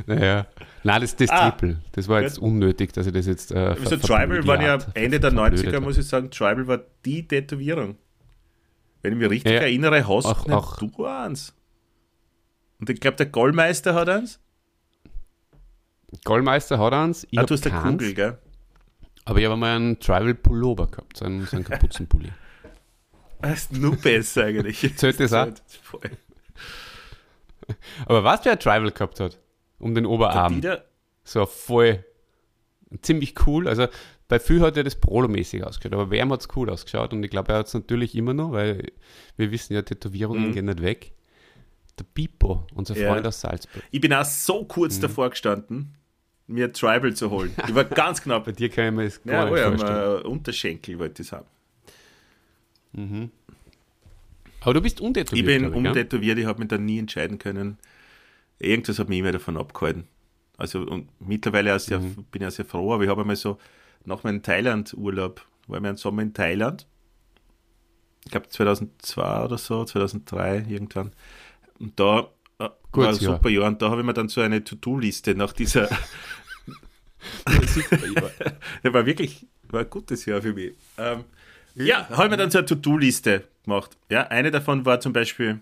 Naja. 0.06 0.46
Nein, 0.84 1.00
das 1.00 1.14
das 1.16 1.30
Ah. 1.30 1.50
Triple. 1.50 1.78
Das 1.92 2.08
war 2.08 2.22
jetzt 2.22 2.38
unnötig, 2.38 2.92
dass 2.92 3.06
ich 3.06 3.12
das 3.12 3.26
jetzt. 3.26 3.52
Äh, 3.52 3.58
Also 3.58 3.96
Tribal 3.96 4.46
waren 4.46 4.60
ja 4.62 4.78
Ende 4.94 5.20
der 5.20 5.30
hat. 5.30 5.36
90er, 5.38 5.56
Verblödet 5.58 5.82
muss 5.82 5.98
ich 5.98 6.06
sagen, 6.06 6.30
Tribal 6.30 6.66
war 6.66 6.80
die 7.04 7.26
Tätowierung. 7.26 7.96
Wenn 9.02 9.12
ich 9.14 9.18
mich 9.18 9.30
richtig 9.30 9.52
Ja. 9.52 9.60
erinnere, 9.60 10.06
hast 10.08 10.24
Auch- 10.26 10.46
nicht 10.46 10.54
auch- 10.56 10.78
du 10.78 11.04
eins. 11.06 11.54
Und 12.80 12.88
ich 12.90 13.00
glaube, 13.00 13.16
der 13.18 13.26
Goldmeister 13.26 13.94
hat 13.94 14.08
eins. 14.08 14.40
hat. 16.12 16.24
Goldmeister 16.24 16.78
hat 16.78 16.92
eins. 16.92 17.26
Ich 17.30 17.38
Ah, 17.38 17.44
du 17.44 17.54
hast 17.54 17.66
eine 17.66 17.80
Kugel, 17.90 18.14
gell? 18.14 18.38
Aber 19.24 19.38
ich 19.38 19.44
habe 19.44 19.56
mal 19.56 19.76
einen 19.76 20.00
Tribal 20.00 20.34
Pullover 20.34 20.86
gehabt, 20.88 21.16
so 21.16 21.24
einen, 21.24 21.46
so 21.46 21.56
einen 21.56 21.64
Kapuzenpulli. 21.64 22.30
Das 23.42 23.62
ist 23.62 23.72
nur 23.72 23.96
besser 23.96 24.44
eigentlich. 24.44 24.96
Zählt 24.96 25.18
das 25.18 25.32
auch? 25.32 25.48
Voll. 25.82 26.00
Aber 28.06 28.24
was 28.24 28.46
ein 28.46 28.58
Tribal 28.58 28.90
gehabt 28.90 29.20
hat? 29.20 29.38
Um 29.78 29.94
den 29.94 30.04
Der 30.04 30.10
Oberarm. 30.10 30.60
So 31.24 31.46
voll 31.46 32.04
ziemlich 33.02 33.34
cool. 33.46 33.66
Also 33.68 33.86
bei 34.28 34.38
viel 34.38 34.60
hat 34.60 34.76
er 34.76 34.84
das 34.84 34.96
Prolo-mäßig 35.00 35.62
ausgeschaut, 35.64 35.92
aber 35.92 36.10
Wärm 36.10 36.32
hat 36.32 36.40
es 36.40 36.48
cool 36.56 36.70
ausgeschaut 36.70 37.12
und 37.12 37.22
ich 37.22 37.30
glaube, 37.30 37.52
er 37.52 37.58
hat 37.58 37.66
es 37.66 37.74
natürlich 37.74 38.14
immer 38.14 38.32
noch, 38.34 38.52
weil 38.52 38.92
wir 39.36 39.50
wissen 39.50 39.74
ja, 39.74 39.82
Tätowierungen 39.82 40.48
Mhm. 40.48 40.52
gehen 40.52 40.64
nicht 40.66 40.80
weg. 40.82 41.12
Der 41.98 42.04
Pipo, 42.04 42.66
unser 42.74 42.96
Ja. 42.96 43.08
Freund 43.12 43.26
aus 43.26 43.40
Salzburg. 43.42 43.82
ich 43.90 44.00
bin 44.00 44.12
auch 44.14 44.24
so 44.24 44.64
kurz 44.64 44.96
Mhm. 44.96 45.02
davor 45.02 45.30
gestanden, 45.30 45.94
mir 46.46 46.72
Tribal 46.72 47.12
zu 47.14 47.30
holen. 47.30 47.52
Ich 47.68 47.74
war 47.74 47.84
ganz 47.84 48.22
knapp. 48.22 48.44
Bei 48.46 48.52
dir 48.52 48.68
kann 48.70 48.86
ich 48.86 48.92
mir 48.92 49.04
das 49.04 49.20
Ja, 49.24 49.32
gar 49.32 49.46
oh 49.46 49.54
nicht 49.54 49.58
ja, 49.62 49.68
vorstellen. 49.68 50.22
Unterschenkel 50.22 50.98
wollte 50.98 51.22
ich 51.22 51.32
haben. 51.32 53.30
Aber 54.64 54.74
du 54.74 54.80
bist 54.80 55.00
Ich 55.00 55.06
untätowiert. 55.06 55.46
bin 55.46 55.58
glaub 55.62 55.72
ich, 55.74 55.82
gell? 55.82 55.86
umtätowiert, 55.88 56.38
ich 56.38 56.46
habe 56.46 56.58
mich 56.60 56.68
dann 56.68 56.84
nie 56.84 56.98
entscheiden 56.98 57.38
können. 57.38 57.78
Irgendwas 58.58 58.98
hat 58.98 59.08
mich 59.08 59.18
immer 59.18 59.32
davon 59.32 59.56
abgehalten. 59.56 60.06
Also 60.56 60.80
und 60.82 61.08
mittlerweile 61.20 61.78
sehr, 61.78 61.98
Mhm. 62.00 62.24
bin 62.30 62.42
ich 62.42 62.48
auch 62.48 62.52
sehr 62.52 62.64
froh, 62.64 62.92
aber 62.94 63.02
ich 63.04 63.10
habe 63.10 63.22
einmal 63.22 63.36
so 63.36 63.58
nach 64.04 64.22
meinem 64.24 64.42
Thailand-Urlaub, 64.42 65.44
war 65.66 65.78
ich 65.80 65.84
einen 65.86 65.96
Sommer 65.96 66.22
in 66.22 66.34
Thailand. 66.34 66.86
Ich 68.24 68.30
glaube 68.30 68.48
2002 68.48 69.44
oder 69.44 69.58
so, 69.58 69.84
2003 69.84 70.66
irgendwann. 70.68 71.12
Und 71.80 71.98
da 71.98 72.28
äh, 72.60 72.68
war 72.92 73.08
ein 73.08 73.14
super 73.14 73.48
Jahr. 73.48 73.66
Und 73.66 73.82
da 73.82 73.90
habe 73.90 74.00
ich 74.02 74.06
mir 74.06 74.12
dann 74.14 74.28
so 74.28 74.40
eine 74.40 74.62
To-Do-Liste 74.62 75.34
nach 75.34 75.52
dieser. 75.52 75.88
Der 78.84 78.92
war 78.94 79.06
wirklich 79.06 79.46
war 79.68 79.80
ein 79.80 79.90
gutes 79.90 80.24
Jahr 80.26 80.42
für 80.42 80.52
mich. 80.52 80.74
Ähm, 80.98 81.24
ja, 81.74 82.08
habe 82.10 82.24
ich 82.24 82.30
mir 82.30 82.36
dann 82.36 82.50
so 82.50 82.58
eine 82.58 82.66
To-Do-Liste 82.66 83.48
gemacht. 83.64 83.96
Ja, 84.10 84.28
eine 84.28 84.50
davon 84.50 84.84
war 84.84 85.00
zum 85.00 85.12
Beispiel, 85.12 85.60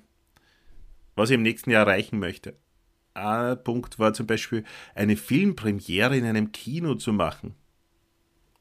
was 1.15 1.31
ich 1.31 1.35
im 1.35 1.43
nächsten 1.43 1.71
Jahr 1.71 1.87
erreichen 1.87 2.19
möchte. 2.19 2.55
Ein 3.15 3.63
Punkt 3.63 3.99
war 3.99 4.13
zum 4.13 4.27
Beispiel, 4.27 4.65
eine 4.95 5.17
Filmpremiere 5.17 6.17
in 6.17 6.25
einem 6.25 6.53
Kino 6.53 6.95
zu 6.95 7.13
machen. 7.13 7.55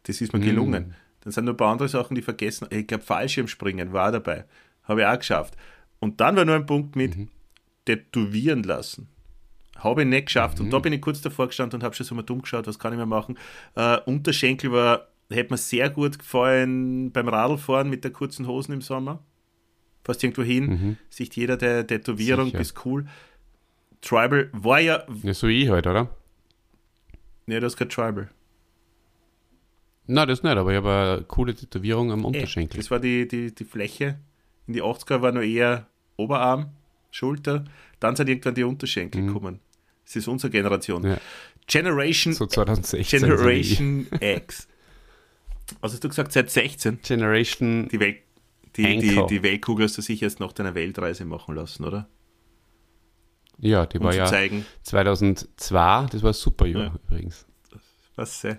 Das 0.04 0.22
ist 0.22 0.34
mir 0.34 0.39
gelungen. 0.39 0.95
Dann 1.22 1.32
sind 1.32 1.45
noch 1.45 1.54
ein 1.54 1.58
paar 1.58 1.72
andere 1.72 1.89
Sachen, 1.89 2.16
die 2.16 2.22
vergessen. 2.22 2.68
Ich 2.72 2.88
glaube, 2.88 3.04
Fallschirmspringen 3.04 3.93
war 3.93 4.12
dabei. 4.12 4.45
Habe 4.84 5.02
ich 5.02 5.08
auch 5.08 5.20
geschafft. 5.20 5.56
Und 6.00 6.22
dann 6.22 6.36
war 6.36 6.45
nur 6.45 6.56
ein 6.56 6.66
Punkt 6.66 6.95
mit 6.95 7.16
tätowieren 7.86 8.64
lassen. 8.64 9.08
Habe 9.76 10.02
ich 10.02 10.08
nicht 10.08 10.28
geschafft. 10.28 10.60
Und 10.60 10.72
da 10.72 10.80
bin 10.80 10.93
ich 10.93 11.02
kurz 11.02 11.22
davor 11.22 11.47
gestanden 11.47 11.80
und 11.80 11.84
habe 11.84 11.95
schon 11.95 12.06
so 12.06 12.16
mal 12.16 12.24
dumm 12.24 12.41
geschaut, 12.41 12.68
was 12.68 12.80
kann 12.80 12.93
ich 12.93 12.97
mehr 12.97 13.06
machen. 13.06 13.38
Äh, 13.76 14.00
Unterschenkel 14.06 14.72
war, 14.72 15.08
hätte 15.36 15.53
mir 15.53 15.57
sehr 15.57 15.89
gut 15.89 16.19
gefallen 16.19 17.11
beim 17.11 17.27
Radlfahren 17.27 17.89
mit 17.89 18.03
der 18.03 18.11
kurzen 18.11 18.47
Hosen 18.47 18.73
im 18.73 18.82
Sommer. 18.82 19.23
Fast 20.03 20.23
irgendwo 20.23 20.43
hin, 20.43 20.97
sieht 21.09 21.36
jeder 21.36 21.57
der 21.57 21.86
Tätowierung, 21.86 22.47
Sicher. 22.47 22.59
ist 22.61 22.86
cool. 22.86 23.05
Tribal 24.01 24.49
war 24.53 24.80
ja, 24.80 25.03
Ja, 25.23 25.34
so 25.34 25.47
ich 25.47 25.69
halt, 25.69 25.86
oder? 25.86 26.09
ne, 27.45 27.59
das 27.59 27.73
ist 27.73 27.77
kein 27.77 27.89
Tribal. 27.89 28.30
Nein, 30.07 30.27
das 30.27 30.41
nicht, 30.41 30.57
aber 30.57 30.71
ich 30.71 30.77
habe 30.77 30.89
eine 31.17 31.23
coole 31.27 31.53
Tätowierung 31.53 32.11
am 32.11 32.25
Unterschenkel. 32.25 32.80
Das 32.80 32.89
war 32.89 32.99
die, 32.99 33.27
die, 33.27 33.53
die 33.53 33.63
Fläche. 33.65 34.17
In 34.65 34.73
die 34.73 34.82
80er 34.82 35.21
war 35.21 35.32
nur 35.32 35.43
eher 35.43 35.88
Oberarm, 36.17 36.71
Schulter. 37.11 37.65
Dann 37.99 38.15
sind 38.15 38.30
irgendwann 38.30 38.55
die 38.55 38.63
Unterschenkel 38.63 39.25
gekommen. 39.27 39.59
Das 40.05 40.15
ist 40.15 40.27
unsere 40.27 40.49
Generation. 40.49 41.03
Mhm. 41.03 41.07
Ja. 41.09 41.17
Generation, 41.67 42.34
So 42.34 42.47
2016. 42.47 43.19
Generation 43.19 44.07
X. 44.19 44.67
Was 45.82 45.93
hast 45.93 46.03
du 46.03 46.09
gesagt? 46.09 46.32
Seit 46.32 46.49
16? 46.49 46.91
so 46.91 46.97
wie 46.97 47.01
ich. 47.01 47.07
Generation. 47.07 47.88
Die, 47.89 47.99
Welt, 47.99 48.17
die, 48.76 48.97
die, 48.99 49.26
die 49.30 49.43
Weltkugel 49.43 49.86
hast 49.86 49.97
du 49.97 50.01
sicher 50.01 50.24
erst 50.24 50.39
nach 50.39 50.51
deiner 50.53 50.76
Weltreise 50.76 51.26
machen 51.26 51.55
lassen, 51.55 51.86
oder? 51.86 52.07
Ja, 53.59 53.86
die 53.86 53.97
Um 53.97 54.05
war 54.05 54.15
ja 54.15 54.26
zeigen, 54.26 54.65
2002. 54.84 56.07
Das 56.11 56.24
war 56.24 56.34
super 56.34 56.65
Jahr 56.65 56.84
Ja. 56.86 56.93
übrigens. 57.07 57.45
was. 58.15 58.43
Ja. 58.43 58.57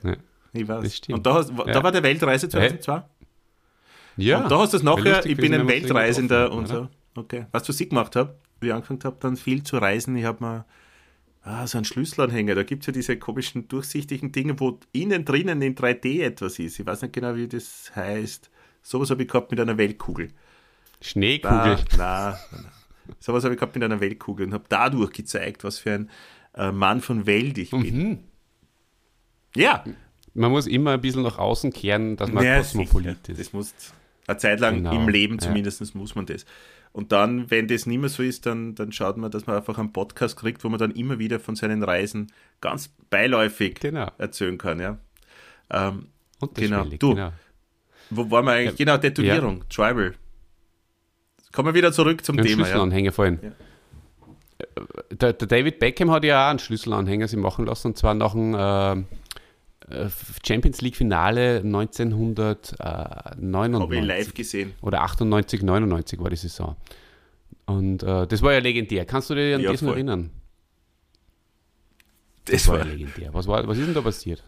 Ich 0.53 0.67
weiß. 0.69 0.83
Das 0.85 0.97
stimmt. 0.97 1.19
Und 1.19 1.27
da, 1.27 1.35
hast, 1.35 1.51
da 1.57 1.67
Ja. 1.67 1.83
war 1.83 1.93
der 1.93 2.03
Weltreise 2.03 2.49
2002? 2.49 3.03
Ja. 4.17 4.43
Und 4.43 4.51
da 4.51 4.59
hast 4.59 4.73
du 4.73 4.77
es 4.77 4.83
nachher, 4.83 5.25
ich 5.25 5.37
bin 5.37 5.55
ein 5.55 5.67
Weltreisender 5.69 6.53
und 6.53 6.67
so. 6.67 6.89
Okay. 7.15 7.47
Weißt 7.53 7.69
du, 7.69 7.73
was 7.73 7.81
ich 7.81 7.89
gemacht 7.89 8.17
habe? 8.17 8.37
Wie 8.61 8.67
ich 8.69 8.73
angefangen 8.75 9.01
habe, 9.05 9.17
dann 9.21 9.37
viel 9.37 9.63
zu 9.63 9.79
reisen. 9.79 10.17
Ich 10.17 10.25
habe 10.25 10.45
mir 10.45 10.65
ah, 11.43 11.67
so 11.67 11.79
einen 11.79 11.85
Schlüsselanhänger. 11.85 12.55
Da 12.55 12.63
gibt 12.63 12.83
es 12.83 12.87
ja 12.89 12.93
diese 12.93 13.17
komischen, 13.19 13.69
durchsichtigen 13.69 14.33
Dinge, 14.33 14.59
wo 14.61 14.79
innen 14.93 15.25
drinnen 15.25 15.61
in 15.63 15.75
3D 15.75 16.23
etwas 16.23 16.59
ist. 16.59 16.79
Ich 16.79 16.87
weiß 16.87 17.03
nicht 17.03 17.13
genau, 17.15 17.35
wie 17.37 17.49
das 17.49 17.93
heißt. 17.95 18.51
Sowas 18.83 19.11
habe 19.11 19.23
ich 19.23 19.29
gehabt 19.29 19.51
mit 19.51 19.61
einer 19.61 19.77
Weltkugel. 19.79 20.31
Schneekugel. 21.01 21.79
Na. 21.97 22.39
Sowas 23.19 23.45
habe 23.45 23.55
ich 23.55 23.61
gehabt 23.61 23.75
mit 23.75 23.85
einer 23.85 24.01
Weltkugel 24.01 24.47
und 24.47 24.55
habe 24.55 24.65
dadurch 24.69 25.13
gezeigt, 25.13 25.65
was 25.65 25.79
für 25.79 25.93
ein 25.93 26.11
äh, 26.55 26.71
Mann 26.73 27.01
von 27.01 27.27
Welt 27.27 27.59
ich 27.59 27.71
bin. 27.71 27.81
Mhm. 28.11 28.19
Ja, 29.57 29.85
Man 30.35 30.51
muss 30.53 30.67
immer 30.67 30.93
ein 30.93 31.01
bisschen 31.01 31.23
nach 31.23 31.39
außen 31.39 31.73
kehren, 31.73 32.17
dass 32.17 32.31
man 32.31 32.45
Ja, 32.45 32.59
Kosmopolit 32.59 33.27
sicher. 33.27 33.33
ist. 33.39 33.41
Das 33.49 33.53
muss 33.53 33.75
eine 34.27 34.39
Zeit 34.39 34.61
lang 34.61 34.77
Genau, 34.77 34.93
im 34.95 35.09
Leben 35.09 35.35
ja. 35.35 35.41
zumindest 35.41 35.95
muss 35.95 36.15
man 36.15 36.27
das. 36.27 36.45
Und 36.93 37.13
dann, 37.13 37.51
wenn 37.51 37.69
das 37.69 37.87
nicht 37.87 37.99
mehr 38.01 38.09
so 38.09 38.23
ist, 38.23 38.47
dann, 38.47 38.75
dann 38.75 38.91
schaut 38.91 39.17
man, 39.17 39.31
dass 39.31 39.47
man 39.47 39.57
einfach 39.57 39.79
einen 39.79 39.93
Podcast 39.93 40.37
kriegt, 40.37 40.65
wo 40.65 40.69
man 40.69 40.79
dann 40.79 40.91
immer 40.91 41.19
wieder 41.21 41.39
von 41.39 41.55
seinen 41.55 41.83
Reisen 41.85 42.33
ganz 42.61 42.89
beiläufig 43.11 43.77
Genau. 43.81 44.11
erzählen 44.19 44.59
kann. 44.59 44.81
Ja. 44.81 44.99
Ähm, 45.71 46.07
Unterschwellig, 46.41 46.99
Du, 46.99 47.15
genau. 47.15 47.33
wo 48.11 48.29
waren 48.31 48.45
wir 48.47 48.53
eigentlich? 48.53 48.77
genau, 48.77 48.97
Tätowierung, 48.99 49.65
Tribal. 49.69 50.15
Kommen 51.53 51.69
wir 51.69 51.75
wieder 51.75 51.93
zurück 51.93 52.25
zum 52.25 52.37
Den 52.37 52.47
Thema. 52.47 52.61
Ja. 52.63 52.67
Schlüsselanhänger 52.67 53.13
vorhin. 53.13 53.39
Ja. 53.43 53.51
Der, 55.13 55.33
der 55.33 55.49
David 55.49 55.79
Beckham 55.79 56.11
hat 56.11 56.25
ja 56.25 56.47
auch 56.47 56.51
einen 56.51 56.59
Schlüsselanhänger 56.59 57.29
sich 57.29 57.39
machen 57.39 57.67
lassen, 57.67 57.89
und 57.89 57.99
zwar 57.99 58.15
nach 58.15 58.35
äh, 58.35 58.93
äh, 59.01 59.05
Champions 60.47 60.81
League 60.81 60.97
Finale 60.97 61.59
1999. 61.59 62.79
Habe 62.81 63.97
ich 63.97 64.05
live 64.05 64.35
gesehen. 64.35 64.73
Oder 64.83 65.03
98, 65.03 65.63
99 65.63 66.21
war 66.21 66.31
die 66.31 66.37
Saison. 66.37 66.77
Und 67.67 68.03
äh, 68.03 68.27
das 68.27 68.43
war 68.43 68.53
ja 68.53 68.59
legendär. 68.59 69.05
Kannst 69.05 69.31
du 69.31 69.35
dich 69.35 69.55
an 69.55 69.61
Ja, 69.61 69.73
das 69.73 69.83
noch 69.83 69.93
erinnern? 69.93 70.31
Das 72.47 72.67
war, 72.69 72.79
ja 72.79 72.85
legendär. 72.85 73.33
Was, 73.33 73.47
war, 73.47 73.67
was 73.69 73.79
ist 73.79 73.87
denn 73.87 73.95
da 73.95 74.01
passiert? 74.01 74.43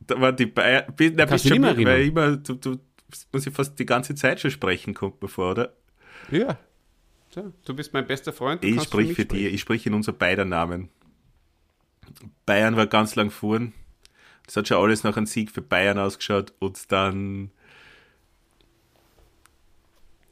da 0.00 0.20
war 0.20 0.32
die 0.32 0.46
Bayern. 0.46 0.84
Na, 1.14 1.26
Kannst 1.26 1.44
du 1.44 1.50
nicht 1.50 1.60
mehr 1.60 1.76
weil 1.86 2.06
immer, 2.06 2.36
du, 2.36 2.54
du 2.54 2.78
muss 3.32 3.46
ich 3.46 3.54
fast 3.54 3.78
die 3.78 3.86
ganze 3.86 4.14
Zeit 4.14 4.40
schon 4.40 4.50
sprechen, 4.50 4.94
kommt 4.94 5.22
mir 5.22 5.28
vor, 5.28 5.52
oder? 5.52 5.74
Ja. 6.30 6.58
So, 7.30 7.52
du 7.64 7.74
bist 7.74 7.92
mein 7.92 8.06
bester 8.06 8.32
Freund. 8.32 8.64
Ich 8.64 8.82
sprich 8.82 9.14
für 9.14 9.24
dich, 9.24 9.52
ich 9.52 9.60
sprich 9.60 9.86
in 9.86 9.94
unser 9.94 10.12
beider 10.12 10.44
Namen. 10.44 10.88
Bayern 12.46 12.76
war 12.76 12.86
ganz 12.86 13.14
lang 13.14 13.30
vorn. 13.30 13.72
Das 14.46 14.56
hat 14.56 14.68
schon 14.68 14.78
alles 14.78 15.04
nach 15.04 15.16
einem 15.16 15.26
Sieg 15.26 15.50
für 15.50 15.62
Bayern 15.62 15.98
ausgeschaut 15.98 16.52
und 16.58 16.90
dann 16.90 17.50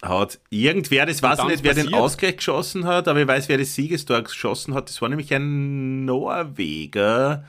hat 0.03 0.39
irgendwer, 0.51 1.07
das 1.07 1.23
weiß 1.23 1.41
ich 1.41 1.45
nicht, 1.47 1.65
wer 1.65 1.75
den 1.75 1.87
passiert. 1.87 2.03
Ausgleich 2.03 2.37
geschossen 2.37 2.85
hat, 2.85 3.09
aber 3.09 3.21
ich 3.21 3.29
weiß, 3.29 3.49
wer 3.49 3.59
das 3.59 3.75
Siegestor 3.75 4.23
geschossen 4.23 4.75
hat. 4.75 4.89
Das 4.89 5.01
war 5.03 5.09
nämlich 5.09 5.33
ein 5.35 6.05
Norweger, 6.05 7.45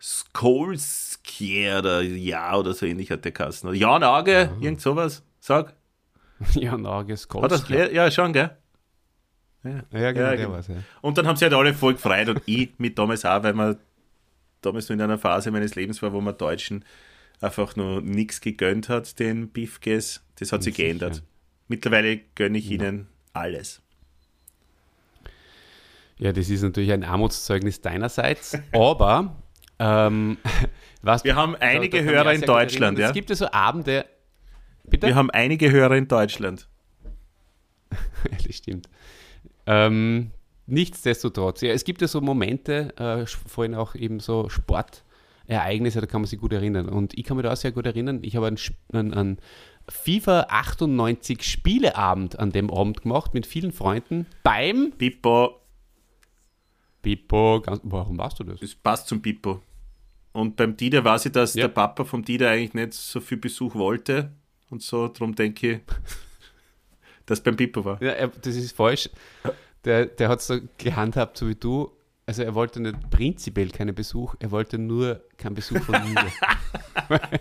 Skolskier 0.00 1.78
oder 1.78 2.02
ja 2.02 2.56
oder 2.56 2.74
so 2.74 2.86
ähnlich 2.86 3.10
hat 3.10 3.24
der 3.24 3.32
Kassen. 3.32 3.72
Jan 3.74 4.02
Auge, 4.02 4.50
irgend 4.60 4.80
sowas, 4.80 5.22
sag. 5.40 5.74
Ja, 6.54 6.76
Nages 6.76 7.28
Hat 7.32 7.52
das, 7.52 7.68
ja, 7.68 7.88
ja, 7.88 8.10
schon, 8.10 8.32
gell? 8.32 8.56
Ja, 9.64 10.12
genau, 10.12 10.24
Ja, 10.26 10.34
genau. 10.36 10.56
ja. 10.56 10.62
Und 11.00 11.18
dann 11.18 11.26
haben 11.26 11.36
sie 11.36 11.44
halt 11.44 11.54
alle 11.54 11.74
voll 11.74 11.94
gefreut 11.94 12.28
und 12.28 12.42
ich 12.46 12.70
mit 12.78 12.98
damals 12.98 13.24
auch, 13.24 13.42
weil 13.42 13.54
wir 13.54 13.78
damals 14.60 14.88
nur 14.88 14.94
in 14.94 15.02
einer 15.02 15.18
Phase 15.18 15.50
meines 15.50 15.74
Lebens 15.74 16.02
war, 16.02 16.12
wo 16.12 16.20
man 16.20 16.36
Deutschen 16.36 16.84
einfach 17.40 17.76
nur 17.76 18.00
nichts 18.00 18.40
gegönnt 18.40 18.88
hat, 18.88 19.18
den 19.18 19.50
Beefges. 19.50 20.22
Das 20.38 20.52
hat 20.52 20.62
sich 20.62 20.74
Sicher. 20.74 20.88
geändert. 20.88 21.22
Mittlerweile 21.68 22.18
gönne 22.34 22.58
ich 22.58 22.70
ihnen 22.70 23.08
alles. 23.32 23.80
Ja, 26.18 26.32
das 26.32 26.48
ist 26.48 26.62
natürlich 26.62 26.92
ein 26.92 27.04
Armutszeugnis 27.04 27.80
deinerseits, 27.80 28.58
aber 28.72 29.36
ähm, 29.78 30.38
was 31.02 31.24
Wir 31.24 31.36
haben 31.36 31.56
einige 31.56 32.02
Hörer 32.02 32.32
in 32.32 32.42
Deutschland, 32.42 32.98
ja? 32.98 33.08
Es 33.08 33.12
gibt 33.12 33.30
ja 33.30 33.36
so 33.36 33.50
Abende. 33.50 34.06
Bitte? 34.84 35.06
Wir 35.06 35.14
haben 35.14 35.30
einige 35.30 35.70
Hörer 35.70 35.96
in 35.96 36.08
Deutschland. 36.08 36.68
das 38.44 38.54
stimmt. 38.54 38.88
Ähm, 39.66 40.30
nichtsdestotrotz, 40.66 41.60
ja, 41.62 41.72
es 41.72 41.84
gibt 41.84 42.00
ja 42.00 42.08
so 42.08 42.20
Momente, 42.20 42.96
äh, 42.98 43.26
vorhin 43.26 43.74
auch 43.74 43.94
eben 43.94 44.20
so 44.20 44.48
Sportereignisse, 44.48 46.00
da 46.00 46.06
kann 46.06 46.20
man 46.22 46.28
sich 46.28 46.40
gut 46.40 46.52
erinnern. 46.52 46.88
Und 46.88 47.16
ich 47.18 47.24
kann 47.24 47.36
mich 47.36 47.44
da 47.44 47.52
auch 47.52 47.56
sehr 47.56 47.72
gut 47.72 47.86
erinnern, 47.86 48.20
ich 48.22 48.36
habe 48.36 48.46
einen, 48.46 48.58
einen, 48.92 49.14
einen 49.14 49.38
FIFA 49.88 50.46
98 50.48 51.42
Spieleabend 51.42 52.38
an 52.38 52.50
dem 52.52 52.70
Abend 52.70 53.02
gemacht 53.02 53.34
mit 53.34 53.46
vielen 53.46 53.72
Freunden 53.72 54.26
beim 54.42 54.92
Pippo, 54.96 55.60
Pippo. 57.02 57.60
Ganz, 57.60 57.80
warum 57.84 58.16
warst 58.18 58.38
du 58.40 58.44
das? 58.44 58.60
das 58.60 58.74
passt 58.74 59.08
zum 59.08 59.20
Pippo. 59.20 59.60
Und 60.32 60.56
beim 60.56 60.76
Dieter 60.76 61.04
weiß 61.04 61.26
ich, 61.26 61.32
dass 61.32 61.54
Ja. 61.54 61.68
der 61.68 61.74
Papa 61.74 62.04
vom 62.04 62.24
Dieter 62.24 62.48
eigentlich 62.50 62.74
nicht 62.74 62.94
so 62.94 63.20
viel 63.20 63.36
Besuch 63.38 63.74
wollte. 63.74 64.32
Und 64.70 64.82
so, 64.82 65.06
darum 65.08 65.34
denke 65.34 65.70
ich, 65.72 65.80
dass 67.26 67.42
beim 67.42 67.56
Pippo 67.56 67.84
war. 67.84 68.02
Ja, 68.02 68.12
er, 68.12 68.28
das 68.28 68.56
ist 68.56 68.76
falsch. 68.76 69.10
Der, 69.84 70.06
der 70.06 70.28
hat 70.28 70.40
es 70.40 70.46
so 70.46 70.58
gehandhabt, 70.78 71.36
so 71.38 71.48
wie 71.48 71.54
du. 71.54 71.90
Also 72.26 72.42
er 72.42 72.54
wollte 72.54 72.80
nicht 72.80 73.10
prinzipiell 73.10 73.68
keinen 73.68 73.94
Besuch, 73.94 74.34
er 74.38 74.50
wollte 74.50 74.78
nur 74.78 75.22
keinen 75.36 75.54
Besuch 75.54 75.80
von 75.82 75.96
mir. 76.02 76.26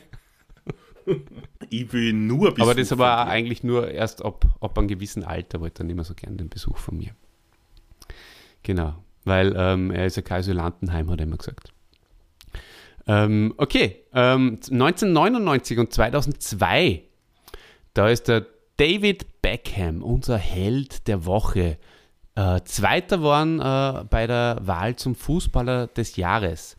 Ich 1.70 1.92
will 1.92 2.14
nur 2.14 2.54
Besuch 2.54 2.64
aber 2.64 2.76
das 2.76 2.98
war 2.98 3.28
eigentlich 3.28 3.64
nur 3.64 3.90
erst 3.90 4.24
ab, 4.24 4.46
ab 4.62 4.78
einem 4.78 4.88
gewissen 4.88 5.24
Alter 5.24 5.60
wollte 5.60 5.84
er 5.84 5.86
nicht 5.86 5.96
mehr 5.96 6.06
so 6.06 6.14
gern 6.14 6.38
den 6.38 6.50
Besuch 6.50 6.78
von 6.78 6.98
mir. 6.98 7.12
Genau, 8.62 8.96
weil 9.26 9.54
ähm, 9.58 9.92
er 9.92 10.06
ist 10.06 10.16
ja 10.16 10.22
kein 10.22 10.40
Asylantenheim, 10.40 11.10
hat 11.10 11.20
er 11.20 11.24
immer 11.26 11.38
gesagt. 11.38 11.74
Ähm, 13.06 13.54
okay, 13.58 14.04
ähm, 14.14 14.60
1999 14.72 15.80
und 15.80 15.92
2002, 15.92 17.04
da 17.94 18.08
ist 18.08 18.30
der 18.30 18.46
David 18.78 19.26
Beckham, 19.64 20.04
unser 20.04 20.38
Held 20.38 21.08
der 21.08 21.26
Woche, 21.26 21.78
äh, 22.36 22.62
Zweiter 22.66 23.18
geworden 23.18 23.60
äh, 23.60 24.06
bei 24.10 24.28
der 24.28 24.60
Wahl 24.62 24.96
zum 24.96 25.16
Fußballer 25.16 25.88
des 25.88 26.16
Jahres. 26.16 26.78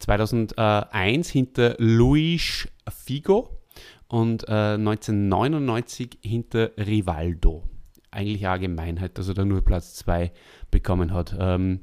2001 0.00 1.30
hinter 1.30 1.76
Luis 1.78 2.68
Figo 2.88 3.60
und 4.08 4.48
äh, 4.48 4.74
1999 4.74 6.18
hinter 6.22 6.70
Rivaldo. 6.76 7.62
Eigentlich 8.10 8.46
eine 8.46 8.60
Gemeinheit, 8.60 9.18
dass 9.18 9.28
er 9.28 9.34
da 9.34 9.44
nur 9.44 9.62
Platz 9.62 9.94
2 9.94 10.32
bekommen 10.70 11.12
hat. 11.12 11.32
Ähm, 11.38 11.80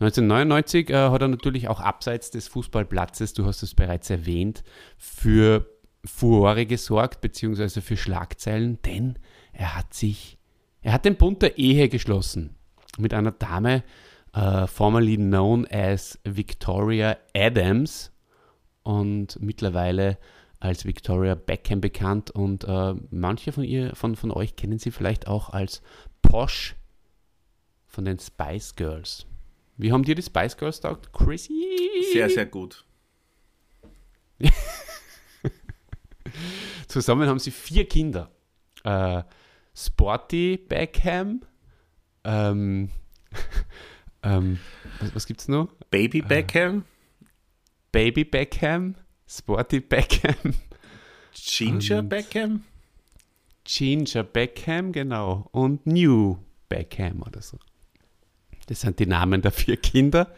1999 0.00 0.90
äh, 0.90 0.94
hat 0.94 1.22
er 1.22 1.28
natürlich 1.28 1.68
auch 1.68 1.80
abseits 1.80 2.30
des 2.30 2.48
Fußballplatzes, 2.48 3.34
du 3.34 3.44
hast 3.44 3.62
es 3.62 3.74
bereits 3.74 4.10
erwähnt, 4.10 4.64
für 4.96 5.66
Furore 6.04 6.66
gesorgt, 6.66 7.20
beziehungsweise 7.20 7.82
für 7.82 7.96
Schlagzeilen, 7.96 8.80
denn 8.82 9.18
er 9.60 9.76
hat 9.76 9.92
sich, 9.92 10.38
er 10.80 10.94
hat 10.94 11.04
den 11.04 11.16
Bund 11.16 11.42
der 11.42 11.58
Ehe 11.58 11.90
geschlossen 11.90 12.56
mit 12.98 13.12
einer 13.12 13.30
Dame, 13.30 13.84
äh, 14.32 14.66
formerly 14.66 15.16
known 15.16 15.66
as 15.70 16.18
Victoria 16.24 17.18
Adams 17.34 18.10
und 18.82 19.38
mittlerweile 19.42 20.16
als 20.60 20.86
Victoria 20.86 21.34
Beckham 21.34 21.82
bekannt 21.82 22.30
und 22.30 22.64
äh, 22.64 22.94
manche 23.10 23.52
von 23.52 23.64
ihr, 23.64 23.94
von, 23.94 24.16
von 24.16 24.30
euch 24.30 24.56
kennen 24.56 24.78
sie 24.78 24.90
vielleicht 24.90 25.26
auch 25.26 25.50
als 25.50 25.82
Posh 26.22 26.74
von 27.86 28.06
den 28.06 28.18
Spice 28.18 28.74
Girls. 28.76 29.26
Wie 29.76 29.92
haben 29.92 30.04
dir 30.04 30.14
die 30.14 30.22
Spice 30.22 30.56
Girls 30.56 30.80
taugt, 30.80 31.12
Chrissy? 31.12 31.66
Sehr, 32.14 32.30
sehr 32.30 32.46
gut. 32.46 32.86
Zusammen 36.88 37.28
haben 37.28 37.38
sie 37.38 37.50
vier 37.50 37.86
Kinder. 37.86 38.30
Äh, 38.84 39.22
Sporty 39.74 40.56
Beckham, 40.56 41.42
ähm, 42.24 42.90
ähm, 44.22 44.58
was, 45.00 45.14
was 45.14 45.26
gibt's 45.26 45.48
noch? 45.48 45.68
Baby 45.90 46.22
Beckham, 46.22 46.84
Baby 47.92 48.24
Beckham, 48.24 48.94
Sporty 49.26 49.80
Beckham, 49.80 50.54
Ginger 51.32 52.02
Beckham, 52.02 52.64
Ginger 53.64 54.24
Beckham, 54.24 54.92
genau, 54.92 55.48
und 55.52 55.86
New 55.86 56.38
Beckham 56.68 57.22
oder 57.22 57.42
so. 57.42 57.58
Das 58.66 58.80
sind 58.80 58.98
die 58.98 59.06
Namen 59.06 59.42
der 59.42 59.52
vier 59.52 59.76
Kinder, 59.76 60.32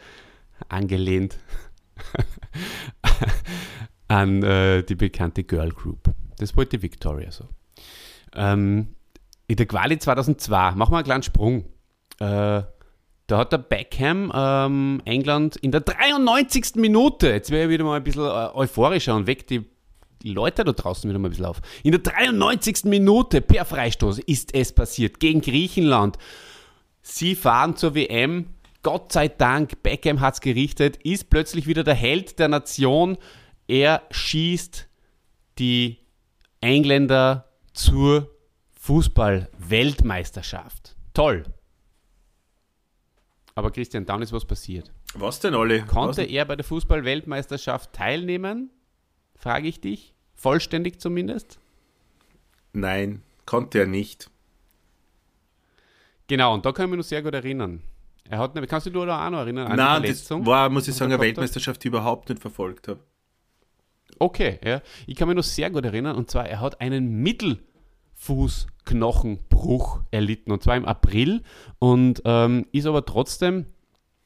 angelehnt 0.69 1.37
an 4.07 4.43
äh, 4.43 4.83
die 4.83 4.95
bekannte 4.95 5.43
Girl 5.43 5.71
Group. 5.71 6.13
Das 6.37 6.55
wollte 6.55 6.81
Victoria 6.81 7.31
so. 7.31 7.47
Ähm, 8.33 8.95
in 9.53 9.57
der 9.57 9.67
Quali 9.67 9.99
2002, 9.99 10.71
machen 10.71 10.91
wir 10.91 10.97
einen 10.97 11.05
kleinen 11.05 11.21
Sprung. 11.21 11.65
Äh, 12.19 12.63
da 13.27 13.37
hat 13.37 13.51
der 13.51 13.59
Beckham 13.59 14.31
ähm, 14.33 15.01
England 15.05 15.57
in 15.57 15.71
der 15.71 15.81
93. 15.81 16.75
Minute, 16.77 17.29
jetzt 17.29 17.51
wäre 17.51 17.65
ich 17.65 17.69
wieder 17.69 17.83
mal 17.83 17.97
ein 17.97 18.03
bisschen 18.03 18.23
äh, 18.23 18.49
euphorischer 18.55 19.15
und 19.15 19.27
weckt 19.27 19.51
die 19.51 19.63
Leute 20.23 20.63
da 20.63 20.71
draußen 20.71 21.07
wieder 21.07 21.19
mal 21.19 21.27
ein 21.27 21.31
bisschen 21.31 21.45
auf. 21.45 21.61
In 21.83 21.91
der 21.91 22.01
93. 22.01 22.85
Minute 22.85 23.41
per 23.41 23.65
Freistoß 23.65 24.19
ist 24.19 24.55
es 24.55 24.73
passiert 24.73 25.19
gegen 25.19 25.41
Griechenland. 25.41 26.17
Sie 27.03 27.35
fahren 27.35 27.75
zur 27.75 27.93
WM. 27.93 28.47
Gott 28.81 29.11
sei 29.11 29.27
Dank, 29.27 29.83
Beckham 29.83 30.19
hat 30.19 30.33
es 30.33 30.41
gerichtet, 30.41 30.97
ist 30.97 31.29
plötzlich 31.29 31.67
wieder 31.67 31.83
der 31.83 31.93
Held 31.93 32.39
der 32.39 32.47
Nation. 32.47 33.17
Er 33.67 34.01
schießt 34.09 34.87
die 35.59 35.99
Engländer 36.59 37.49
zur 37.73 38.33
Fußball-Weltmeisterschaft. 38.83 40.95
Toll. 41.13 41.45
Aber 43.55 43.71
Christian, 43.71 44.05
dann 44.05 44.21
ist 44.21 44.33
was 44.33 44.43
passiert. 44.45 44.91
Was 45.13 45.39
denn, 45.39 45.55
Olli? 45.55 45.83
Konnte 45.83 46.23
Was? 46.23 46.27
er 46.29 46.43
bei 46.43 46.57
der 46.57 46.65
Fußball-Weltmeisterschaft 46.65 47.93
teilnehmen? 47.93 48.71
Frage 49.35 49.69
ich 49.69 49.79
dich. 49.79 50.13
Vollständig 50.35 50.99
zumindest? 50.99 51.59
Nein, 52.73 53.23
konnte 53.45 53.79
er 53.79 53.87
nicht. 53.87 54.29
Genau, 56.27 56.53
und 56.53 56.65
da 56.65 56.73
kann 56.73 56.87
ich 56.87 56.91
mich 56.91 56.97
noch 56.97 57.05
sehr 57.05 57.21
gut 57.21 57.33
erinnern. 57.35 57.81
Er 58.29 58.39
hat, 58.39 58.53
nämlich- 58.53 58.69
kannst 58.69 58.85
du 58.87 58.89
dich 58.89 58.99
auch 58.99 59.05
noch 59.05 59.39
erinnern 59.39 59.67
an 59.67 59.77
Nein, 59.77 60.01
die 60.01 60.09
das 60.09 60.23
Verletzung? 60.23 60.45
war, 60.45 60.69
muss 60.69 60.89
ich 60.89 60.95
sagen, 60.95 61.13
eine? 61.13 61.21
Weltmeisterschaft, 61.21 61.81
die 61.83 61.87
ich 61.87 61.93
überhaupt 61.93 62.27
nicht 62.27 62.41
verfolgt 62.41 62.89
habe. 62.89 62.99
Okay, 64.19 64.59
ja. 64.63 64.81
Ich 65.07 65.15
kann 65.15 65.29
mich 65.29 65.37
noch 65.37 65.43
sehr 65.43 65.69
gut 65.69 65.85
erinnern, 65.85 66.17
und 66.17 66.29
zwar, 66.29 66.49
er 66.49 66.59
hat 66.59 66.81
einen 66.81 67.21
Mittelfußknochenbruch 68.13 70.01
erlitten, 70.11 70.51
und 70.51 70.63
zwar 70.63 70.77
im 70.77 70.85
April, 70.85 71.41
und 71.79 72.21
ähm, 72.25 72.65
ist 72.71 72.85
aber 72.85 73.05
trotzdem 73.05 73.65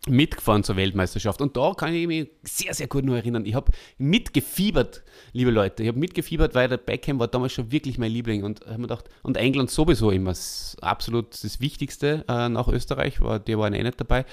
mitgefahren 0.07 0.63
zur 0.63 0.77
Weltmeisterschaft. 0.77 1.41
Und 1.41 1.57
da 1.57 1.73
kann 1.73 1.93
ich 1.93 2.07
mich 2.07 2.29
sehr, 2.43 2.73
sehr 2.73 2.87
gut 2.87 3.03
nur 3.03 3.17
erinnern. 3.17 3.45
Ich 3.45 3.55
habe 3.55 3.71
mitgefiebert, 3.97 5.03
liebe 5.33 5.51
Leute. 5.51 5.83
Ich 5.83 5.89
habe 5.89 5.99
mitgefiebert, 5.99 6.55
weil 6.55 6.69
der 6.69 6.77
Beckham 6.77 7.19
war 7.19 7.27
damals 7.27 7.51
schon 7.51 7.71
wirklich 7.71 7.97
mein 7.97 8.11
Liebling. 8.11 8.43
Und 8.43 8.61
habe 8.61 8.77
mir 8.77 8.87
gedacht, 8.87 9.09
und 9.23 9.35
England 9.35 9.69
sowieso 9.69 10.11
immer 10.11 10.33
absolut 10.81 11.43
das 11.43 11.59
Wichtigste 11.59 12.23
äh, 12.29 12.47
nach 12.47 12.69
Österreich, 12.69 13.19
war, 13.19 13.39
die 13.39 13.57
waren 13.57 13.73
eh 13.73 13.83
nicht 13.83 13.99
dabei. 13.99 14.25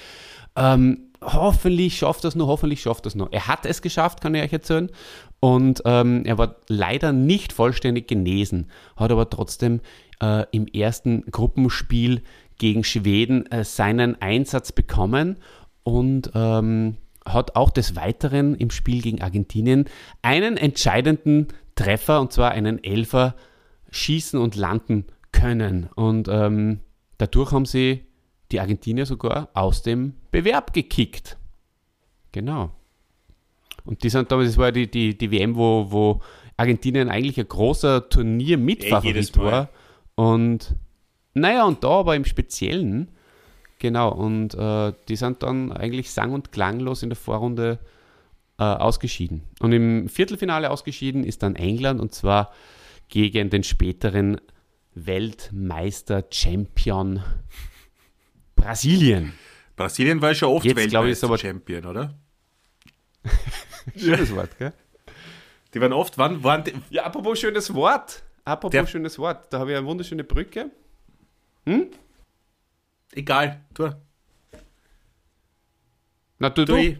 Ähm, 0.56 1.10
hoffentlich 1.20 1.98
schafft 1.98 2.24
das 2.24 2.34
noch, 2.34 2.46
hoffentlich 2.46 2.82
schafft 2.82 3.06
das 3.06 3.14
noch. 3.14 3.32
Er 3.32 3.48
hat 3.48 3.66
es 3.66 3.82
geschafft, 3.82 4.20
kann 4.20 4.34
ich 4.34 4.42
euch 4.42 4.52
erzählen. 4.52 4.90
Und 5.40 5.82
ähm, 5.84 6.22
er 6.24 6.38
war 6.38 6.56
leider 6.68 7.12
nicht 7.12 7.52
vollständig 7.52 8.08
genesen, 8.08 8.70
hat 8.96 9.10
aber 9.10 9.28
trotzdem 9.28 9.80
äh, 10.22 10.46
im 10.52 10.66
ersten 10.66 11.24
Gruppenspiel 11.30 12.22
gegen 12.58 12.84
Schweden 12.84 13.50
äh, 13.50 13.64
seinen 13.64 14.20
Einsatz 14.22 14.72
bekommen 14.72 15.36
und 15.82 16.30
ähm, 16.34 16.96
hat 17.26 17.56
auch 17.56 17.70
des 17.70 17.96
Weiteren 17.96 18.54
im 18.54 18.70
Spiel 18.70 19.02
gegen 19.02 19.22
Argentinien 19.22 19.86
einen 20.22 20.56
entscheidenden 20.56 21.48
Treffer, 21.74 22.20
und 22.20 22.32
zwar 22.32 22.52
einen 22.52 22.82
Elfer, 22.82 23.34
schießen 23.90 24.38
und 24.38 24.56
landen 24.56 25.06
können. 25.32 25.88
Und 25.94 26.28
ähm, 26.28 26.80
dadurch 27.18 27.52
haben 27.52 27.66
sie 27.66 28.06
die 28.52 28.60
Argentinier 28.60 29.06
sogar 29.06 29.48
aus 29.54 29.82
dem 29.82 30.14
Bewerb 30.30 30.72
gekickt. 30.72 31.36
Genau. 32.32 32.70
Und 33.84 34.02
die 34.02 34.08
sind 34.08 34.32
damals, 34.32 34.50
das 34.50 34.58
war 34.58 34.72
die, 34.72 34.90
die, 34.90 35.16
die 35.16 35.30
WM, 35.30 35.56
wo, 35.56 35.86
wo 35.90 36.20
Argentinien 36.56 37.08
eigentlich 37.08 37.38
ein 37.38 37.48
großer 37.48 37.96
jedes 37.96 38.08
Turnier-Mitfavorit 38.10 39.36
Mal. 39.36 39.44
war. 39.44 39.68
Und 40.14 40.74
naja, 41.34 41.64
und 41.64 41.84
da 41.84 41.88
aber 41.88 42.16
im 42.16 42.24
Speziellen, 42.24 43.10
genau, 43.78 44.10
und 44.12 44.54
äh, 44.54 44.94
die 45.08 45.16
sind 45.16 45.42
dann 45.42 45.72
eigentlich 45.72 46.12
sang- 46.12 46.32
und 46.32 46.52
klanglos 46.52 47.02
in 47.02 47.10
der 47.10 47.16
Vorrunde 47.16 47.80
äh, 48.58 48.62
ausgeschieden. 48.62 49.42
Und 49.60 49.72
im 49.72 50.08
Viertelfinale 50.08 50.70
ausgeschieden 50.70 51.24
ist 51.24 51.42
dann 51.42 51.56
England 51.56 52.00
und 52.00 52.14
zwar 52.14 52.52
gegen 53.08 53.50
den 53.50 53.64
späteren 53.64 54.40
Weltmeister-Champion 54.94 57.20
Brasilien. 58.64 59.32
Brasilien 59.76 60.22
war 60.22 60.34
schon 60.34 60.48
oft 60.48 60.64
Jetzt, 60.64 60.94
aber- 60.94 61.06
Weltmeister-Champion, 61.06 61.84
oder? 61.84 62.14
Schönes 63.96 64.34
Wort, 64.34 64.56
gell? 64.58 64.72
Die 65.74 65.80
waren 65.80 65.92
oft, 65.92 66.16
wann 66.18 66.42
waren 66.42 66.64
die, 66.64 66.72
Ja, 66.90 67.04
apropos 67.04 67.38
schönes 67.38 67.74
Wort. 67.74 68.22
Apropos 68.44 68.72
Der- 68.72 68.86
schönes 68.86 69.18
Wort. 69.18 69.52
Da 69.52 69.58
habe 69.58 69.72
ich 69.72 69.76
eine 69.76 69.86
wunderschöne 69.86 70.24
Brücke. 70.24 70.70
egal, 73.12 73.60
du, 73.74 73.90
Na, 76.38 76.50
du, 76.50 76.64
du, 76.64 76.72
du. 76.74 76.78
ich, 76.78 76.98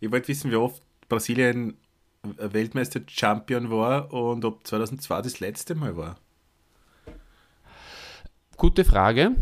ich 0.00 0.10
wollte 0.10 0.28
wissen, 0.28 0.50
wie 0.50 0.56
oft 0.56 0.82
Brasilien 1.08 1.76
Weltmeister-Champion 2.22 3.70
war 3.70 4.12
und 4.12 4.44
ob 4.44 4.66
2002 4.66 5.22
das 5.22 5.40
letzte 5.40 5.74
Mal 5.74 5.96
war. 5.96 6.18
Gute 8.56 8.84
Frage. 8.84 9.36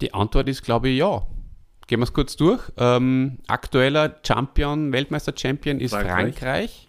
Die 0.00 0.14
Antwort 0.14 0.48
ist, 0.48 0.62
glaube 0.62 0.88
ich, 0.88 0.98
ja. 0.98 1.26
Gehen 1.86 2.00
wir 2.00 2.04
es 2.04 2.12
kurz 2.12 2.36
durch. 2.36 2.60
Ähm, 2.76 3.38
aktueller 3.46 4.16
Champion, 4.26 4.92
Weltmeister-Champion 4.92 5.80
ist 5.80 5.92
Frankreich. 5.92 6.34
Frankreich. 6.36 6.88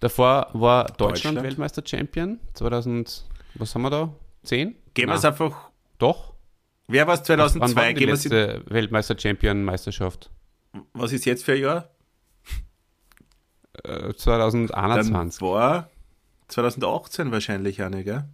Davor 0.00 0.48
war 0.54 0.84
Deutschland, 0.86 1.10
Deutschland. 1.10 1.42
Weltmeister-Champion. 1.42 2.40
2000, 2.54 3.24
was 3.54 3.74
haben 3.74 3.82
wir 3.82 3.90
da? 3.90 4.12
10? 4.44 4.74
Gehen 4.94 5.08
wir 5.08 5.14
es 5.14 5.24
einfach, 5.24 5.70
Doch. 5.98 6.32
wer 6.88 7.06
war 7.06 7.14
es 7.14 7.20
Wann 7.20 7.38
2002? 7.38 7.76
war 7.76 7.88
die 7.88 7.94
Gehen 7.94 8.08
letzte 8.08 8.62
Weltmeister-Champion-Meisterschaft? 8.66 10.30
was 10.92 11.12
ist 11.12 11.24
jetzt 11.26 11.44
für 11.44 11.52
ein 11.52 11.60
Jahr? 11.60 11.90
Äh, 13.84 14.00
Dann 14.00 14.16
2021. 14.16 15.42
war 15.42 15.90
2018 16.48 17.30
wahrscheinlich 17.30 17.82
eine, 17.82 18.04
gell? 18.04 18.24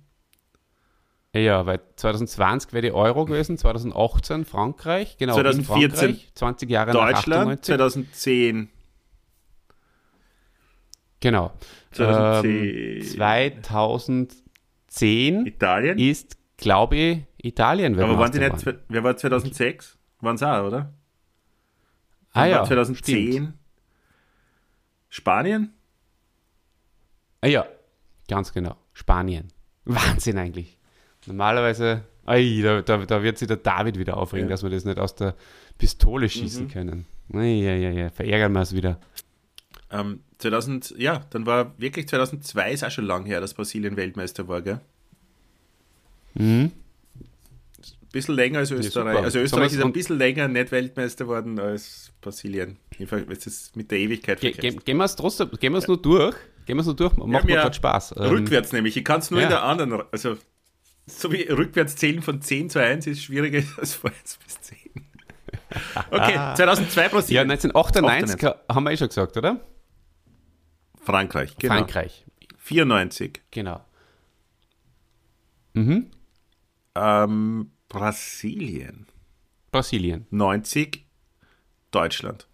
Ja, 1.37 1.67
weil 1.67 1.81
2020 1.97 2.73
wäre 2.73 2.83
die 2.83 2.93
Euro 2.93 3.25
gewesen, 3.25 3.59
2018 3.59 4.45
Frankreich, 4.45 5.17
genau. 5.19 5.37
in 5.37 5.43
2014 5.43 5.99
Frankreich, 5.99 6.33
20 6.35 6.71
Jahre 6.71 6.93
Deutschland, 6.93 7.65
98. 7.65 7.65
2010. 7.65 8.69
Genau. 11.21 11.53
2010. 11.93 12.97
Ähm, 12.97 13.63
2010 13.63 15.47
Italien? 15.47 15.99
ist, 15.99 16.37
glaube 16.57 16.97
ich, 16.97 17.23
Italien. 17.43 17.99
Aber 17.99 18.19
waren 18.19 18.33
Weltmeister 18.33 18.73
nicht, 18.73 18.83
wer 18.89 19.05
war 19.05 19.17
2006? 19.17 19.99
Waren 20.21 20.37
sie 20.37 20.49
auch, 20.49 20.67
oder? 20.67 20.93
Ah 22.33 22.41
War 22.41 22.47
ja, 22.47 22.65
2010. 22.65 23.33
stimmt. 23.33 23.55
Spanien? 25.09 25.73
Ah 27.41 27.47
ja, 27.49 27.67
ganz 28.29 28.53
genau. 28.53 28.77
Spanien. 28.93 29.49
Wahnsinn 29.85 30.39
eigentlich. 30.39 30.76
Normalerweise, 31.27 32.03
ai, 32.25 32.61
da, 32.63 32.83
da, 32.83 32.99
da 33.05 33.23
wird 33.23 33.39
sich 33.39 33.49
der 33.49 33.57
David 33.59 33.99
wieder 33.99 34.17
aufregen, 34.17 34.47
Ja. 34.47 34.51
dass 34.51 34.63
wir 34.63 34.71
das 34.71 34.85
nicht 34.85 34.99
aus 34.99 35.15
der 35.15 35.35
Pistole 35.79 36.29
schießen 36.29 36.69
können. 36.69 37.07
Ja, 37.33 37.43
ja, 37.43 37.75
ja, 37.75 37.91
ja, 37.91 38.11
verärgern 38.11 38.53
wir 38.53 38.61
es 38.63 38.75
wieder. 38.75 39.01
Ähm, 39.91 40.21
2000, 40.39 40.95
ja, 40.99 41.25
dann 41.31 41.47
war 41.47 41.79
wirklich 41.79 42.09
2002 42.09 42.73
ist 42.73 42.85
auch 42.85 42.91
schon 42.91 43.07
lang 43.07 43.25
her, 43.25 43.41
dass 43.41 43.55
Brasilien 43.55 43.97
Weltmeister 43.97 44.49
war, 44.49 44.63
gell? 44.63 44.81
Mhm. 46.35 46.73
bisschen 48.13 48.35
länger 48.35 48.61
als 48.61 48.71
Österreich. 48.71 49.15
super. 49.15 49.25
also 49.25 49.39
Österreich 49.39 49.73
ist 49.73 49.83
ein 49.83 49.93
bisschen 49.93 50.19
länger 50.19 50.49
nicht 50.49 50.71
Weltmeister 50.71 51.27
worden 51.27 51.59
als 51.59 52.13
Brasilien. 52.21 52.79
Jedenfalls, 52.93 53.27
du 53.27 53.33
es 53.51 53.73
mit 53.75 53.91
der 53.91 53.99
Ewigkeit 53.99 54.41
Ge 54.41 54.51
ge 54.53 54.61
vergleichst. 54.61 54.87
gehen 54.87 54.97
wir 54.97 55.05
es 55.05 55.17
trotzdem, 55.17 55.51
gehen 55.61 55.73
wir 55.73 55.79
es 55.79 55.89
nur 55.89 56.01
durch. 56.01 56.35
Gehen 56.67 56.77
wir 56.77 56.81
es 56.81 56.87
nur 56.87 56.97
durch, 56.97 57.17
macht 57.17 57.45
mir 57.45 57.55
ja 57.55 57.63
gerade 57.63 57.75
Spaß. 57.75 58.15
Ähm, 58.17 58.25
Rückwärts 58.25 58.73
nämlich. 58.73 58.97
Ich 58.97 59.05
kann 59.05 59.21
es 59.21 59.31
nur 59.31 59.41
ja. 59.41 59.47
in 59.47 59.51
der 59.51 59.63
anderen, 59.63 60.03
also 60.11 60.37
so 61.07 61.33
wie 61.33 61.43
rückwärts 61.43 61.97
zählen 61.97 62.23
von 62.23 62.43
10 62.43 62.71
zu 62.71 62.81
1 62.81 63.07
ist 63.07 63.23
schwieriger 63.23 63.63
als 63.79 63.95
von 63.95 64.11
1 64.11 64.39
bis 64.45 64.61
10. 64.61 64.79
Okay, 66.11 66.35
2002 66.57 67.03
ja, 67.03 67.09
Brasilien. 67.09 67.51
1998 67.51 68.53
haben 68.69 68.85
wir 68.85 68.91
eh 68.91 68.97
schon 68.97 69.09
gesagt, 69.09 69.37
oder? 69.37 69.61
Frankreich, 71.03 71.57
genau. 71.57 71.75
Frankreich, 71.75 72.25
94. 72.59 73.43
genau. 73.51 73.85
Mhm. 75.75 76.11
Ähm, 76.95 77.71
Brasilien. 77.89 79.07
Brasilien. 79.71 80.27
90. 80.31 81.07
Deutschland. 81.91 82.49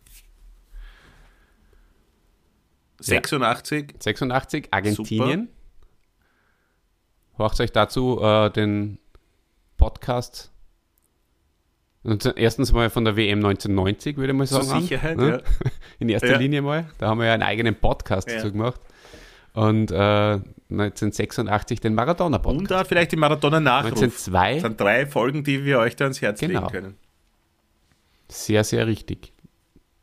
86. 2.99 3.95
86, 3.99 4.69
Argentinien. 4.71 5.49
Hört 7.37 7.59
euch 7.61 7.73
dazu 7.73 8.21
äh, 8.23 8.51
den 8.51 8.99
Podcast. 9.77 10.51
Erstens 12.37 12.73
mal 12.73 12.91
von 12.91 13.05
der 13.05 13.17
WM 13.17 13.39
1990, 13.39 14.17
würde 14.17 14.33
ich 14.33 14.39
mal 14.39 14.47
Zur 14.47 14.63
sagen. 14.65 14.77
an, 14.79 14.83
Sicherheit, 14.83 15.17
ne? 15.17 15.29
ja. 15.31 15.71
In 16.01 16.09
erster 16.09 16.33
Ja. 16.33 16.39
Linie 16.39 16.63
mal. 16.63 16.87
Da 16.99 17.09
haben 17.09 17.19
wir 17.19 17.27
ja 17.27 17.35
einen 17.35 17.45
eigenen 17.45 17.75
Podcast 17.77 18.29
Ja. 18.29 18.37
dazu 18.37 18.51
gemacht. 18.53 18.81
Und 19.55 19.91
äh, 19.93 20.41
1986 20.71 21.81
den 21.81 21.95
Maradona-Podcast. 21.95 22.59
Und 22.61 22.71
da 22.71 22.85
vielleicht 22.85 23.13
die 23.13 23.17
Maradona-Nachruf. 23.17 23.91
1902, 23.93 24.53
Das 24.55 24.63
sind 24.63 24.81
drei 24.81 25.07
Folgen, 25.07 25.45
die 25.45 25.65
wir 25.65 25.79
euch 25.79 25.95
da 25.95 26.05
ans 26.07 26.21
Herz 26.23 26.41
Genau. 26.41 26.61
legen 26.61 26.73
können. 26.73 26.95
sehr, 28.29 28.65
sehr 28.65 28.87
richtig. 28.87 29.33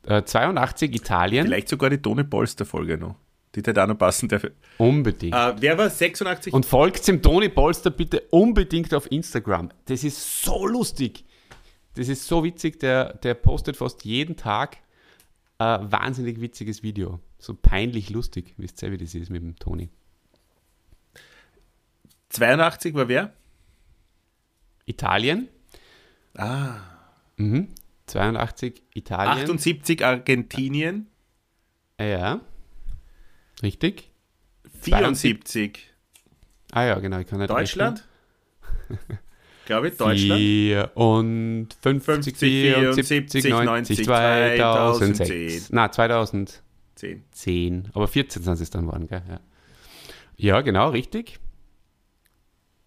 Äh, 0.07 0.23
82 0.23 0.95
Italien, 0.95 1.45
Vielleicht 1.47 1.67
sogar 1.67 1.89
die 1.89 1.97
Tone 2.01 2.23
Polster-Folge 2.23 2.97
noch. 2.97 3.15
Die 3.62 3.74
da 3.74 3.88
noch 3.88 3.97
passen 3.97 4.30
darf. 4.30 4.43
Äh, 4.43 4.51
unbedingt. 4.78 5.34
wer 5.34 5.78
war 5.78 5.89
86? 5.89 6.53
Und 6.53 6.66
folgt 6.66 7.07
dem 7.07 7.22
Toni 7.22 7.49
Polster 7.49 7.89
bitte 7.89 8.22
unbedingt 8.30 8.93
auf 8.93 9.12
Instagram. 9.12 9.70
Das 9.86 10.03
ist 10.03 10.41
so 10.41 10.66
lustig. 10.66 11.26
Das 11.95 12.07
ist 12.07 12.26
so 12.26 12.43
witzig. 12.43 12.80
Der, 12.80 13.14
der 13.16 13.34
postet 13.34 13.78
fast 13.78 14.05
jeden 14.05 14.38
Tag 14.38 14.78
ein 15.57 15.91
wahnsinnig 15.91 16.39
witziges 16.39 16.84
Video. 16.84 17.20
So 17.38 17.53
peinlich 17.53 18.10
lustig. 18.10 18.53
Wisst 18.57 18.82
ihr, 18.82 18.91
wie 18.91 18.97
das 18.97 19.14
ist 19.14 19.30
mit 19.30 19.41
dem 19.41 19.57
Toni? 19.57 19.89
82 22.30 22.93
war 22.93 23.07
wer? 23.07 23.34
Italien. 24.86 25.49
Ah. 26.36 26.78
Mhm. 27.38 27.70
82 28.05 28.82
Italien. 28.93 29.43
78 29.43 30.05
Argentinien. 30.05 31.07
Ja. 31.99 32.41
Richtig. 33.62 34.12
74 34.82 35.89
Ah 36.72 36.84
ja, 36.84 36.99
genau. 36.99 37.20
Ich 37.20 37.28
kann 37.28 37.39
nicht 37.39 37.49
Deutschland. 37.49 38.07
Glaube 39.66 39.89
ich. 39.89 39.97
Deutschland. 39.97 40.39
4 40.39 40.91
und 40.95 41.68
50, 41.82 42.05
50, 42.05 42.38
74, 42.38 43.07
74, 43.07 43.51
90, 43.51 43.97
90, 43.97 44.05
2006. 44.05 45.70
Na, 45.72 45.91
2000. 45.91 46.64
10. 46.95 47.24
10, 47.32 47.89
aber 47.93 48.07
14 48.07 48.43
sind 48.43 48.60
es 48.60 48.70
dann 48.72 48.86
geworden, 48.86 49.07
gell? 49.07 49.24
Ja. 49.30 49.39
ja, 50.36 50.62
genau, 50.62 50.89
richtig. 50.89 51.39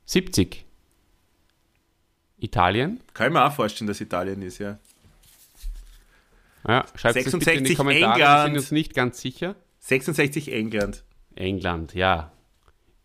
70. 0.05 0.66
Italien. 2.39 3.01
Kann 3.14 3.29
ich 3.29 3.33
mir 3.33 3.45
auch 3.45 3.53
vorstellen, 3.53 3.89
dass 3.89 4.01
Italien 4.01 4.43
ist, 4.43 4.59
ja. 4.59 4.79
Ja, 6.68 6.85
schreibt 6.95 7.16
es 7.16 7.25
bitte 7.25 7.37
in 7.53 7.64
die 7.64 7.75
66 7.75 7.77
Kommentare, 7.77 8.18
wir 8.18 8.25
England. 8.25 8.45
sind 8.45 8.57
uns 8.57 8.70
nicht 8.70 8.95
ganz 8.95 9.20
sicher. 9.20 9.57
66 9.83 10.53
England. 10.53 11.05
England, 11.35 11.95
ja. 11.95 12.33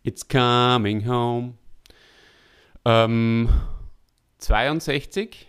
It's 0.04 0.26
coming 0.26 1.06
home. 1.06 1.54
Ähm, 2.84 3.48
62. 4.38 5.46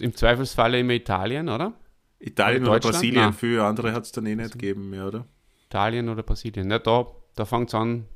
Im 0.00 0.14
Zweifelsfalle 0.14 0.80
immer 0.80 0.92
Italien, 0.92 1.48
oder? 1.48 1.72
Italien 2.18 2.66
Oder? 2.66 2.80
Brasilien. 2.80 3.22
Nein. 3.22 3.32
Für 3.32 3.64
andere 3.64 3.92
hat 3.92 4.04
es 4.04 4.12
dann 4.12 4.26
eh 4.26 4.34
nicht 4.34 4.52
gegeben, 4.52 4.90
mehr, 4.90 5.06
oder? 5.06 5.26
Italien 5.66 6.08
oder 6.08 6.22
Brasilien. 6.22 6.70
Ja, 6.70 6.78
da 6.78 7.06
da 7.36 7.44
fängt 7.44 7.68
es 7.68 7.74
an 7.74 8.06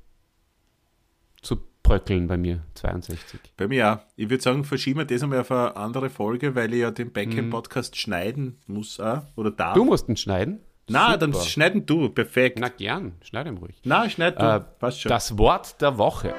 zu 1.42 1.56
bröckeln 1.82 2.26
bei 2.26 2.36
mir. 2.36 2.64
62. 2.74 3.40
Bei 3.56 3.68
mir 3.68 3.92
auch. 3.92 3.98
Ich 4.16 4.30
würde 4.30 4.42
sagen, 4.42 4.64
verschieben 4.64 5.00
wir 5.00 5.04
das 5.04 5.22
einmal 5.22 5.40
auf 5.40 5.50
eine 5.50 5.76
andere 5.76 6.10
Folge, 6.10 6.54
weil 6.54 6.72
ich 6.74 6.80
ja 6.80 6.90
den 6.90 7.12
Backend-Podcast 7.12 7.96
schneiden 7.96 8.58
muss 8.66 8.98
auch, 8.98 9.22
oder 9.36 9.50
darf. 9.50 9.76
Mhm. 9.76 9.78
Du 9.78 9.84
musst 9.84 10.08
ihn 10.08 10.16
schneiden. 10.16 10.60
Na, 10.88 11.16
dann 11.16 11.34
schneiden 11.34 11.84
du. 11.86 12.08
Perfekt. 12.08 12.58
Na 12.58 12.68
gern, 12.68 13.12
schneid 13.22 13.46
ihn 13.46 13.58
ruhig. 13.58 13.76
Na, 13.84 14.08
schneid 14.08 14.40
du. 14.40 14.44
Äh, 14.44 14.60
Passt 14.78 15.00
schon. 15.02 15.10
Das 15.10 15.36
Wort 15.36 15.80
der 15.80 15.98
Woche. 15.98 16.34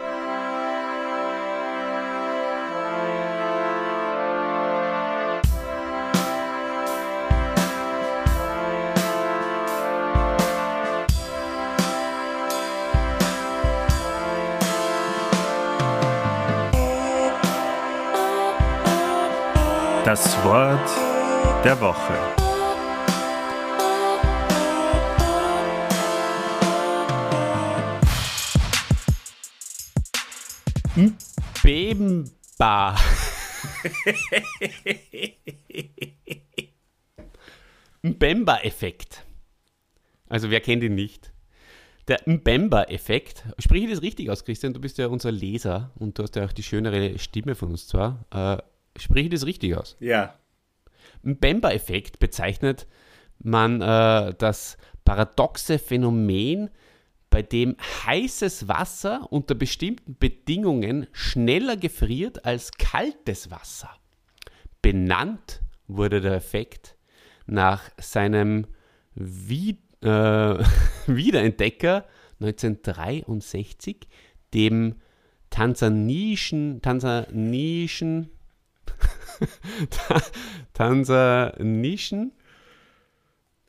Das 20.05 20.43
Wort 20.43 20.89
der 21.63 21.79
Woche. 21.79 22.48
Bemba. 31.63 32.97
Mbemba-Effekt. 38.01 39.25
Also 40.27 40.49
wer 40.49 40.61
kennt 40.61 40.83
ihn 40.83 40.95
nicht? 40.95 41.31
Der 42.07 42.19
Mbemba-Effekt. 42.25 43.43
Spreche 43.59 43.85
ich 43.85 43.91
das 43.91 44.01
richtig 44.01 44.29
aus, 44.29 44.43
Christian? 44.43 44.73
Du 44.73 44.81
bist 44.81 44.97
ja 44.97 45.07
unser 45.07 45.31
Leser 45.31 45.91
und 45.95 46.17
du 46.17 46.23
hast 46.23 46.35
ja 46.35 46.45
auch 46.45 46.53
die 46.53 46.63
schönere 46.63 47.17
Stimme 47.19 47.55
von 47.55 47.69
uns 47.69 47.87
zwar. 47.87 48.25
Äh, 48.31 48.57
spreche 48.99 49.25
ich 49.25 49.31
das 49.31 49.45
richtig 49.45 49.75
aus? 49.75 49.95
Ja. 49.99 50.35
Mbemba-Effekt 51.23 52.19
bezeichnet 52.19 52.87
man 53.39 53.81
äh, 53.81 54.33
das 54.37 54.77
paradoxe 55.05 55.79
Phänomen, 55.79 56.69
bei 57.29 57.41
dem 57.41 57.75
heißes 58.05 58.67
Wasser 58.67 59.27
unter 59.31 59.55
bestimmten 59.55 60.17
Bedingungen 60.17 61.07
schneller 61.11 61.77
gefriert 61.77 62.45
als 62.45 62.71
kaltes 62.71 63.51
Wasser. 63.51 63.89
Benannt 64.81 65.61
wurde 65.87 66.21
der 66.21 66.33
Effekt 66.33 66.95
nach 67.45 67.89
seinem 67.97 68.67
Wie 69.15 69.79
äh, 70.01 70.07
Wiederentdecker 71.07 72.05
1963, 72.41 74.07
dem 74.53 74.95
tansanischen, 75.49 76.81
tansanischen, 76.81 78.29
tansanischen, 80.73 82.31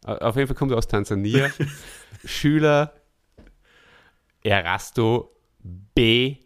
auf 0.04 0.36
jeden 0.36 0.48
Fall 0.48 0.56
kommt 0.56 0.72
er 0.72 0.78
aus 0.78 0.88
Tansania, 0.88 1.50
Schüler 2.24 2.94
Erasto 4.42 5.36
B. 5.94 6.36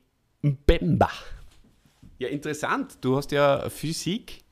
Mbemba. 0.42 1.10
Ja, 2.18 2.28
interessant. 2.28 2.98
Du 3.00 3.16
hast 3.16 3.32
ja 3.32 3.68
Physik 3.70 4.44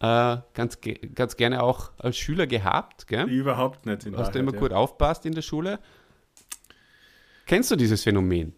äh, 0.00 0.38
ganz, 0.54 0.78
ganz 1.14 1.36
gerne 1.36 1.62
auch 1.62 1.92
als 1.98 2.16
Schüler 2.16 2.46
gehabt, 2.46 3.06
gell? 3.06 3.28
Überhaupt 3.28 3.86
nicht. 3.86 4.04
In 4.04 4.16
Hast 4.16 4.28
du 4.28 4.34
Wahrheit, 4.34 4.36
immer 4.36 4.54
ja. 4.54 4.58
gut 4.58 4.72
aufpasst 4.72 5.26
in 5.26 5.34
der 5.34 5.42
Schule? 5.42 5.78
Kennst 7.46 7.70
du 7.70 7.76
dieses 7.76 8.02
Phänomen? 8.02 8.52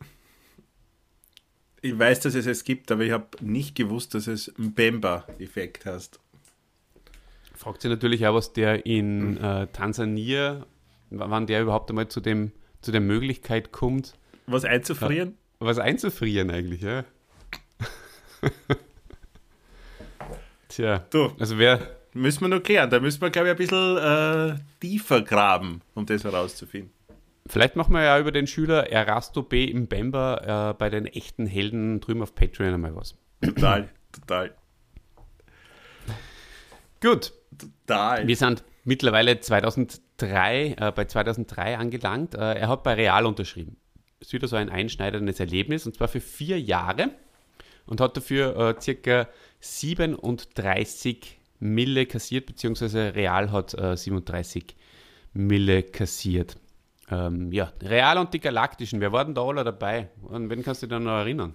Ich 1.83 1.99
weiß, 1.99 2.21
dass 2.21 2.35
es 2.35 2.47
es 2.47 2.65
gibt, 2.65 2.91
aber 2.91 3.03
ich 3.03 3.13
habe 3.13 3.27
nicht 3.43 3.75
gewusst, 3.75 4.15
dass 4.15 4.27
es 4.27 4.55
einen 4.57 4.73
Bemba-Effekt 4.73 5.85
hast. 5.85 6.19
Fragt 7.55 7.83
sich 7.83 7.91
natürlich 7.91 8.27
auch, 8.27 8.35
was 8.35 8.55
der 8.55 8.87
in 8.87 9.37
äh, 9.37 9.67
Tansania, 9.67 10.65
wann 11.11 11.47
der 11.47 11.61
überhaupt 11.61 11.91
einmal 11.91 12.09
zu, 12.09 12.21
dem, 12.21 12.53
zu 12.85 12.93
der 12.93 13.01
Möglichkeit 13.01 13.73
kommt, 13.73 14.15
Was 14.47 14.65
einzufrieren? 14.65 15.39
was 15.59 15.79
einzufrieren 15.79 16.51
eigentlich, 16.51 16.83
ja? 16.83 17.05
Tja, 20.69 21.05
Du, 21.11 21.33
also 21.39 21.59
wer, 21.59 21.97
müssen 22.13 22.43
wir 22.43 22.49
noch 22.49 22.63
klären. 22.63 22.91
Da 22.91 23.01
müssen 23.01 23.21
wir, 23.21 23.31
glaube 23.31 23.49
ich, 23.49 23.53
ein 23.53 23.57
bisschen 23.57 23.97
äh, 23.97 24.59
tiefer 24.81 25.23
graben, 25.23 25.81
um 25.95 26.05
das 26.07 26.25
herauszufinden. 26.25 26.93
Vielleicht 27.47 27.77
machen 27.77 27.93
wir 27.93 28.03
ja 28.03 28.19
über 28.19 28.33
den 28.33 28.47
Schüler 28.47 28.91
Erasto 28.91 29.43
B. 29.43 29.73
Mbemba 29.73 30.71
äh, 30.71 30.75
bei 30.75 30.89
den 30.91 31.07
echten 31.07 31.47
Helden 31.47 32.01
drüben 32.01 32.23
auf 32.23 32.35
Patreon 32.35 32.75
einmal 32.75 32.97
was. 32.97 33.17
Total, 33.43 33.89
total, 34.13 34.55
Gut, 37.03 37.33
total. 37.59 38.27
wir 38.27 38.37
sind 38.37 38.65
mittlerweile 38.85 39.41
2003, 40.19 40.77
äh, 40.79 40.93
bei 40.93 41.05
2003 41.05 41.79
angelangt. 41.79 42.35
Äh, 42.35 42.55
er 42.55 42.69
hat 42.69 42.83
bei 42.83 42.95
Real 42.95 43.27
unterschrieben. 43.27 43.77
Das 44.19 44.29
ist 44.29 44.33
wieder 44.33 44.49
so 44.49 44.57
ein 44.57 44.71
einschneidendes 44.71 45.41
Erlebnis 45.41 45.87
und 45.87 45.97
zwar 45.97 46.09
für 46.09 46.21
vier 46.21 46.61
Jahre 46.61 47.11
und 47.87 48.01
hat 48.01 48.17
dafür 48.17 48.57
äh, 48.57 48.81
circa 48.81 49.29
37 49.61 51.39
Mille 51.61 52.07
kassiert, 52.07 52.47
beziehungsweise 52.47 53.15
Real 53.15 53.51
hat 53.53 53.75
äh, 53.75 53.97
37 53.97 54.77
Mille 55.35 55.83
kassiert. 55.83 56.57
Ähm, 57.11 57.53
ja, 57.53 57.73
Real 57.83 58.19
und 58.19 58.33
die 58.33 58.41
Galaktischen, 58.41 59.01
wer 59.01 59.13
war 59.13 59.25
denn 59.25 59.35
da 59.35 59.43
alle 59.43 59.65
dabei? 59.65 60.09
An 60.31 60.49
wen 60.49 60.63
kannst 60.63 60.83
du 60.83 60.87
dich 60.87 60.97
da 60.97 61.01
noch 61.01 61.19
erinnern? 61.19 61.55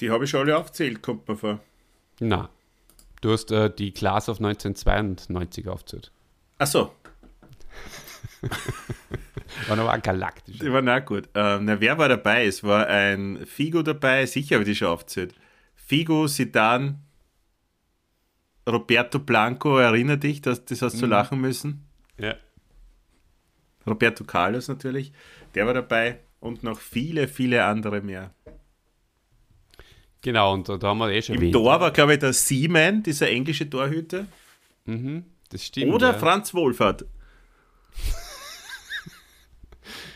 Die 0.00 0.10
habe 0.10 0.24
ich 0.24 0.30
schon 0.30 0.40
alle 0.40 0.56
aufgezählt, 0.56 1.02
kommt 1.02 1.28
mir 1.28 1.36
vor. 1.36 1.60
Na, 2.20 2.48
du 3.20 3.32
hast 3.32 3.50
äh, 3.50 3.70
die 3.74 3.92
Class 3.92 4.28
of 4.28 4.38
1992 4.38 5.68
aufgezählt. 5.68 6.10
Ach 6.58 6.66
so, 6.66 6.92
War 9.68 9.78
aber 9.78 9.94
auch 9.94 10.02
galaktisch. 10.02 10.58
die 10.58 10.72
waren 10.72 10.88
auch 10.88 11.04
gut. 11.04 11.28
Ähm, 11.34 11.66
na, 11.66 11.80
wer 11.80 11.98
war 11.98 12.08
dabei? 12.08 12.46
Es 12.46 12.64
war 12.64 12.86
ein 12.86 13.44
Figo 13.46 13.82
dabei, 13.82 14.26
sicher 14.26 14.56
habe 14.56 14.64
ich 14.64 14.70
die 14.70 14.76
schon 14.76 14.88
aufgezählt. 14.88 15.34
Figo, 15.74 16.26
Sidan, 16.26 17.02
Roberto 18.68 19.18
Blanco, 19.18 19.78
erinner 19.78 20.16
dich, 20.16 20.40
dass 20.40 20.64
das 20.64 20.82
hast 20.82 21.00
du 21.00 21.06
lachen 21.06 21.40
müssen. 21.40 21.86
Ja. 22.18 22.34
Roberto 23.86 24.24
Carlos 24.24 24.68
natürlich, 24.68 25.12
der 25.54 25.66
war 25.66 25.74
dabei 25.74 26.20
und 26.40 26.62
noch 26.62 26.80
viele, 26.80 27.28
viele 27.28 27.64
andere 27.64 28.00
mehr. 28.00 28.32
Genau, 30.22 30.54
und 30.54 30.68
da, 30.68 30.76
da 30.76 30.88
haben 30.88 30.98
wir 30.98 31.10
eh 31.10 31.20
schon 31.20 31.34
Im 31.34 31.40
erwähnt. 31.40 31.54
Tor 31.54 31.80
war, 31.80 31.90
glaube 31.90 32.14
ich, 32.14 32.20
der 32.20 32.32
Seaman, 32.32 33.02
dieser 33.02 33.28
englische 33.28 33.68
Torhüter. 33.68 34.26
Das 35.50 35.66
stimmt. 35.66 35.92
Oder 35.92 36.12
ja. 36.12 36.18
Franz 36.18 36.54
Wohlfahrt. 36.54 37.04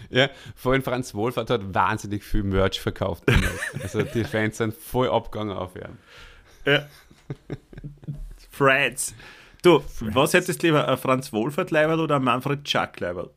Ja, 0.08 0.30
vor 0.54 0.72
allem 0.72 0.84
Franz 0.84 1.14
Wohlfahrt 1.14 1.50
hat 1.50 1.74
wahnsinnig 1.74 2.22
viel 2.22 2.44
Merch 2.44 2.80
verkauft. 2.80 3.24
also 3.82 4.02
die 4.02 4.22
Fans 4.22 4.58
sind 4.58 4.72
voll 4.72 5.10
abgegangen 5.10 5.56
auf 5.56 5.74
ihn. 5.74 5.98
Ja. 6.64 6.86
Franz. 8.50 9.14
Du, 9.62 9.82
was 10.00 10.32
hättest 10.32 10.62
du 10.62 10.68
lieber, 10.68 10.86
ein 10.86 10.96
Franz 10.96 11.32
Wohlfahrt 11.32 11.72
leiberl 11.72 11.98
oder 11.98 12.16
ein 12.16 12.24
Manfred 12.24 12.68
Schack 12.68 13.00
leiberl? 13.00 13.30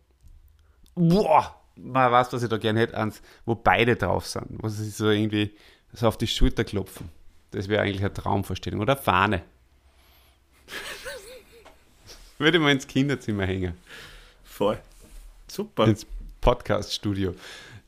Boah, 0.93 1.59
man 1.75 2.11
weiß, 2.11 2.31
was 2.33 2.43
ich 2.43 2.49
da 2.49 2.57
gerne 2.57 2.81
hätte, 2.81 2.97
eins, 2.97 3.21
wo 3.45 3.55
beide 3.55 3.95
drauf 3.95 4.27
sind. 4.27 4.45
Wo 4.61 4.69
sie 4.69 4.85
sich 4.85 4.95
so 4.95 5.09
irgendwie 5.09 5.55
so 5.93 6.07
auf 6.07 6.17
die 6.17 6.27
Schulter 6.27 6.63
klopfen. 6.63 7.09
Das 7.51 7.67
wäre 7.67 7.81
eigentlich 7.81 8.01
eine 8.01 8.13
Traumvorstellung. 8.13 8.81
Oder 8.81 8.95
Fahne. 8.95 9.41
Würde 12.37 12.57
ich 12.57 12.63
mal 12.63 12.71
ins 12.71 12.87
Kinderzimmer 12.87 13.45
hängen. 13.45 13.75
Voll. 14.59 14.77
Super. 15.47 15.87
ins 15.87 16.05
Podcast-Studio. 16.41 17.33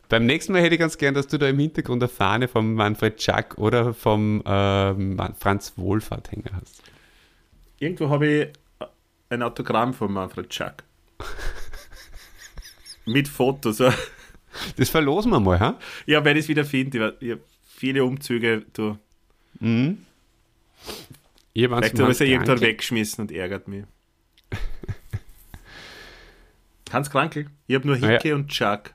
Beim 0.07 0.25
nächsten 0.25 0.53
Mal 0.53 0.61
hätte 0.61 0.75
ich 0.75 0.79
ganz 0.79 0.97
gern, 0.97 1.13
dass 1.13 1.27
du 1.27 1.37
da 1.37 1.49
im 1.49 1.59
Hintergrund 1.59 2.01
eine 2.01 2.07
Fahne 2.07 2.47
vom 2.47 2.75
Manfred 2.75 3.21
Schack 3.21 3.57
oder 3.57 3.93
vom 3.93 4.41
ähm, 4.45 5.19
Franz 5.37 5.73
Wohlfahrt 5.75 6.31
hängen 6.31 6.49
hast. 6.53 6.81
Irgendwo 7.77 8.09
habe 8.09 8.25
ich 8.25 8.47
ein 9.27 9.43
Autogramm 9.43 9.93
von 9.93 10.13
Manfred 10.13 10.53
Schack. 10.53 10.85
Mit 13.05 13.27
Fotos. 13.27 13.83
Das 14.77 14.89
verlosen 14.89 15.29
wir 15.33 15.41
mal, 15.41 15.59
ha? 15.59 15.77
Ja, 16.05 16.23
wenn 16.23 16.37
ich 16.37 16.43
es 16.45 16.47
wieder 16.47 16.63
finde. 16.63 16.97
Ich 16.97 17.03
hab- 17.03 17.21
Ich 17.21 17.31
habe 17.31 17.41
viele 17.67 18.05
Umzüge. 18.05 18.65
Du. 18.71 18.97
Eins 19.59 19.97
Vielleicht 21.53 21.99
habe 21.99 22.03
ich 22.03 22.09
es 22.11 22.19
ja 22.19 22.25
irgendwann 22.27 22.61
weggeschmissen 22.61 23.23
und 23.23 23.31
ärgert 23.33 23.67
mich. 23.67 23.83
Hans 26.93 27.09
Krankel. 27.09 27.47
Ich 27.67 27.75
habe 27.75 27.87
nur 27.87 27.95
Ah, 27.97 27.99
ja. 27.99 28.07
Hicke 28.09 28.35
und 28.35 28.47
Chuck. 28.49 28.93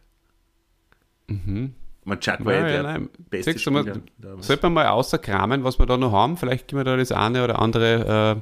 Mhm. 1.29 1.75
Man 2.05 2.21
Chuck 2.21 2.45
war 2.45 2.53
Ja, 2.55 2.61
ja, 2.61 2.67
ja, 2.67 2.73
der 2.75 2.83
nein. 2.85 3.09
beste 3.31 3.53
Siehst 3.53 3.65
Spieler. 3.65 4.01
damals. 4.19 4.47
Sollte 4.47 4.63
man 4.67 4.75
mal 4.75 4.87
außerkramen, 4.89 5.65
was 5.65 5.79
wir 5.79 5.87
da 5.87 5.97
noch 5.97 6.13
haben? 6.13 6.37
Vielleicht 6.37 6.69
können 6.69 6.81
wir 6.81 6.85
da 6.85 6.97
das 6.97 7.11
eine 7.13 7.43
oder 7.43 7.59
andere 7.61 8.37
äh, 8.37 8.41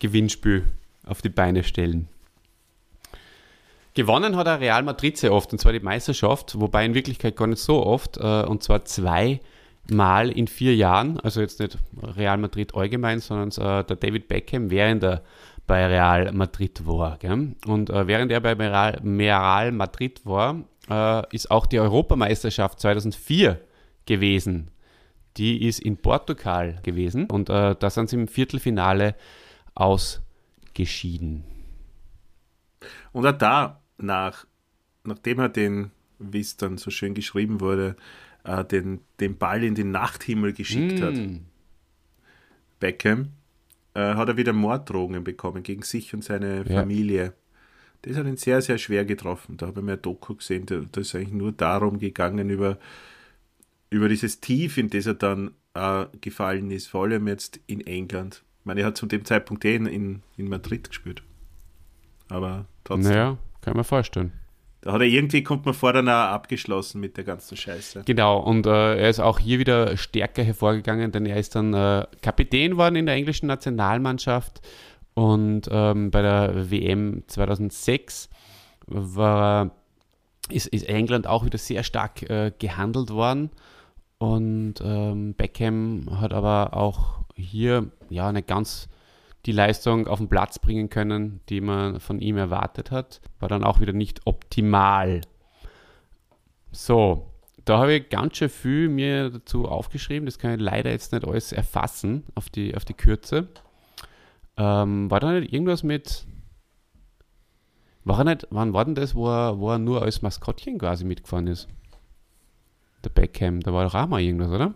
Gewinnspiel 0.00 0.64
auf 1.06 1.22
die 1.22 1.28
Beine 1.28 1.62
stellen. 1.62 2.08
Gewonnen 3.94 4.36
hat 4.36 4.46
er 4.46 4.60
Real 4.60 4.82
Madrid 4.82 5.16
sehr 5.16 5.32
oft, 5.32 5.52
und 5.52 5.58
zwar 5.58 5.72
die 5.72 5.80
Meisterschaft, 5.80 6.60
wobei 6.60 6.84
in 6.84 6.94
Wirklichkeit 6.94 7.34
gar 7.36 7.46
nicht 7.46 7.62
so 7.62 7.84
oft, 7.86 8.18
äh, 8.18 8.42
und 8.42 8.62
zwar 8.62 8.84
zweimal 8.84 10.30
in 10.34 10.48
vier 10.48 10.74
Jahren, 10.76 11.18
also 11.20 11.40
jetzt 11.40 11.60
nicht 11.60 11.78
Real 12.02 12.36
Madrid 12.36 12.74
allgemein, 12.74 13.20
sondern 13.20 13.48
äh, 13.50 13.84
der 13.84 13.96
David 13.96 14.28
Beckham, 14.28 14.70
während 14.70 15.02
er 15.02 15.22
bei 15.66 15.86
Real 15.86 16.32
Madrid 16.32 16.86
war. 16.86 17.18
Gell? 17.18 17.54
Und 17.66 17.90
äh, 17.90 18.06
während 18.06 18.30
er 18.32 18.40
bei 18.40 18.52
Real, 18.52 19.00
Real 19.04 19.72
Madrid 19.72 20.24
war, 20.24 20.64
äh, 20.88 21.34
ist 21.34 21.50
auch 21.50 21.66
die 21.66 21.80
Europameisterschaft 21.80 22.80
2004 22.80 23.60
gewesen. 24.06 24.70
Die 25.36 25.66
ist 25.66 25.80
in 25.80 25.98
Portugal 25.98 26.78
gewesen 26.82 27.26
und 27.26 27.50
äh, 27.50 27.74
da 27.78 27.90
sind 27.90 28.08
sie 28.08 28.16
im 28.16 28.28
Viertelfinale 28.28 29.14
ausgeschieden. 29.74 31.44
Und 33.12 33.26
auch 33.26 33.32
da, 33.32 33.82
nach, 33.98 34.46
nachdem 35.04 35.40
er 35.40 35.48
den, 35.48 35.90
wie 36.18 36.40
es 36.40 36.56
dann 36.56 36.78
so 36.78 36.90
schön 36.90 37.14
geschrieben 37.14 37.60
wurde, 37.60 37.96
äh, 38.44 38.64
den, 38.64 39.00
den 39.20 39.36
Ball 39.36 39.62
in 39.64 39.74
den 39.74 39.90
Nachthimmel 39.90 40.52
geschickt 40.52 41.02
hat, 41.02 41.14
Mm. 41.14 41.44
Beckham, 42.78 43.32
äh, 43.96 44.14
hat 44.14 44.28
er 44.28 44.36
wieder 44.36 44.52
Morddrohungen 44.52 45.24
bekommen 45.24 45.62
gegen 45.62 45.82
sich 45.82 46.12
und 46.14 46.22
seine 46.22 46.64
Ja. 46.68 46.80
Familie. 46.80 47.32
Das 48.02 48.16
hat 48.16 48.26
ihn 48.26 48.36
sehr, 48.36 48.60
sehr 48.60 48.78
schwer 48.78 49.04
getroffen. 49.04 49.56
Da 49.56 49.66
habe 49.66 49.80
ich 49.80 49.86
mir 49.86 49.94
ein 49.94 50.02
Doku 50.02 50.34
gesehen, 50.36 50.66
da, 50.66 50.82
da 50.92 51.00
ist 51.00 51.14
eigentlich 51.14 51.32
nur 51.32 51.52
darum 51.52 51.98
gegangen, 51.98 52.50
über, 52.50 52.78
über 53.90 54.08
dieses 54.08 54.40
Tief, 54.40 54.76
in 54.76 54.90
das 54.90 55.06
er 55.06 55.14
dann 55.14 55.52
äh, 55.74 56.04
gefallen 56.20 56.70
ist, 56.70 56.88
vor 56.88 57.04
allem 57.04 57.26
jetzt 57.26 57.58
in 57.66 57.80
England. 57.86 58.44
Ich 58.60 58.66
meine, 58.66 58.80
er 58.80 58.86
hat 58.88 58.96
zu 58.96 59.06
dem 59.06 59.24
Zeitpunkt 59.24 59.64
eh 59.64 59.74
in, 59.76 59.86
in, 59.86 60.22
in 60.36 60.48
Madrid 60.48 60.88
gespielt. 60.88 61.22
Aber 62.28 62.66
trotzdem. 62.84 63.12
Naja, 63.12 63.38
kann 63.62 63.76
mir 63.76 63.84
vorstellen. 63.84 64.32
Da 64.86 64.92
hat 64.92 65.00
er 65.00 65.08
irgendwie, 65.08 65.42
kommt 65.42 65.64
man 65.64 65.74
vor, 65.74 65.92
dann 65.92 66.08
auch 66.08 66.12
abgeschlossen 66.12 67.00
mit 67.00 67.16
der 67.16 67.24
ganzen 67.24 67.56
Scheiße. 67.56 68.04
Genau, 68.06 68.38
und 68.38 68.66
äh, 68.66 68.96
er 68.98 69.10
ist 69.10 69.18
auch 69.18 69.40
hier 69.40 69.58
wieder 69.58 69.96
stärker 69.96 70.44
hervorgegangen, 70.44 71.10
denn 71.10 71.26
er 71.26 71.38
ist 71.38 71.56
dann 71.56 71.74
äh, 71.74 72.06
Kapitän 72.22 72.76
worden 72.76 72.94
in 72.94 73.06
der 73.06 73.16
englischen 73.16 73.48
Nationalmannschaft 73.48 74.60
und 75.14 75.62
ähm, 75.72 76.12
bei 76.12 76.22
der 76.22 76.70
WM 76.70 77.24
2006 77.26 78.28
war, 78.86 79.72
ist, 80.50 80.68
ist 80.68 80.88
England 80.88 81.26
auch 81.26 81.44
wieder 81.44 81.58
sehr 81.58 81.82
stark 81.82 82.22
äh, 82.30 82.52
gehandelt 82.56 83.10
worden 83.10 83.50
und 84.18 84.74
ähm, 84.84 85.34
Beckham 85.34 86.20
hat 86.20 86.32
aber 86.32 86.74
auch 86.74 87.24
hier 87.34 87.90
ja 88.08 88.30
nicht 88.30 88.46
ganz 88.46 88.88
die 89.46 89.52
Leistung 89.52 90.08
auf 90.08 90.18
den 90.18 90.28
Platz 90.28 90.58
bringen 90.58 90.90
können, 90.90 91.40
die 91.48 91.60
man 91.60 92.00
von 92.00 92.20
ihm 92.20 92.36
erwartet 92.36 92.90
hat. 92.90 93.20
War 93.38 93.48
dann 93.48 93.64
auch 93.64 93.80
wieder 93.80 93.92
nicht 93.92 94.26
optimal. 94.26 95.20
So, 96.72 97.30
da 97.64 97.78
habe 97.78 97.94
ich 97.94 98.08
ganz 98.08 98.36
schön 98.36 98.48
viel 98.48 98.88
mir 98.88 99.30
dazu 99.30 99.66
aufgeschrieben. 99.66 100.26
Das 100.26 100.38
kann 100.38 100.54
ich 100.54 100.60
leider 100.60 100.90
jetzt 100.90 101.12
nicht 101.12 101.24
alles 101.24 101.52
erfassen 101.52 102.24
auf 102.34 102.50
die, 102.50 102.76
auf 102.76 102.84
die 102.84 102.94
Kürze. 102.94 103.48
Ähm, 104.56 105.10
war 105.10 105.20
da 105.20 105.32
nicht 105.32 105.52
irgendwas 105.52 105.82
mit. 105.82 106.26
War 108.04 108.18
er 108.18 108.24
nicht, 108.24 108.46
wann 108.50 108.72
war 108.72 108.84
denn 108.84 108.94
das, 108.94 109.14
wo 109.14 109.28
er, 109.28 109.58
wo 109.58 109.70
er 109.70 109.78
nur 109.78 110.02
als 110.02 110.22
Maskottchen 110.22 110.78
quasi 110.78 111.04
mitgefahren 111.04 111.46
ist? 111.46 111.68
Der 113.04 113.10
Beckham, 113.10 113.60
da 113.60 113.72
war 113.72 113.84
doch 113.84 113.94
auch 113.94 114.06
mal 114.06 114.20
irgendwas, 114.20 114.50
oder? 114.50 114.74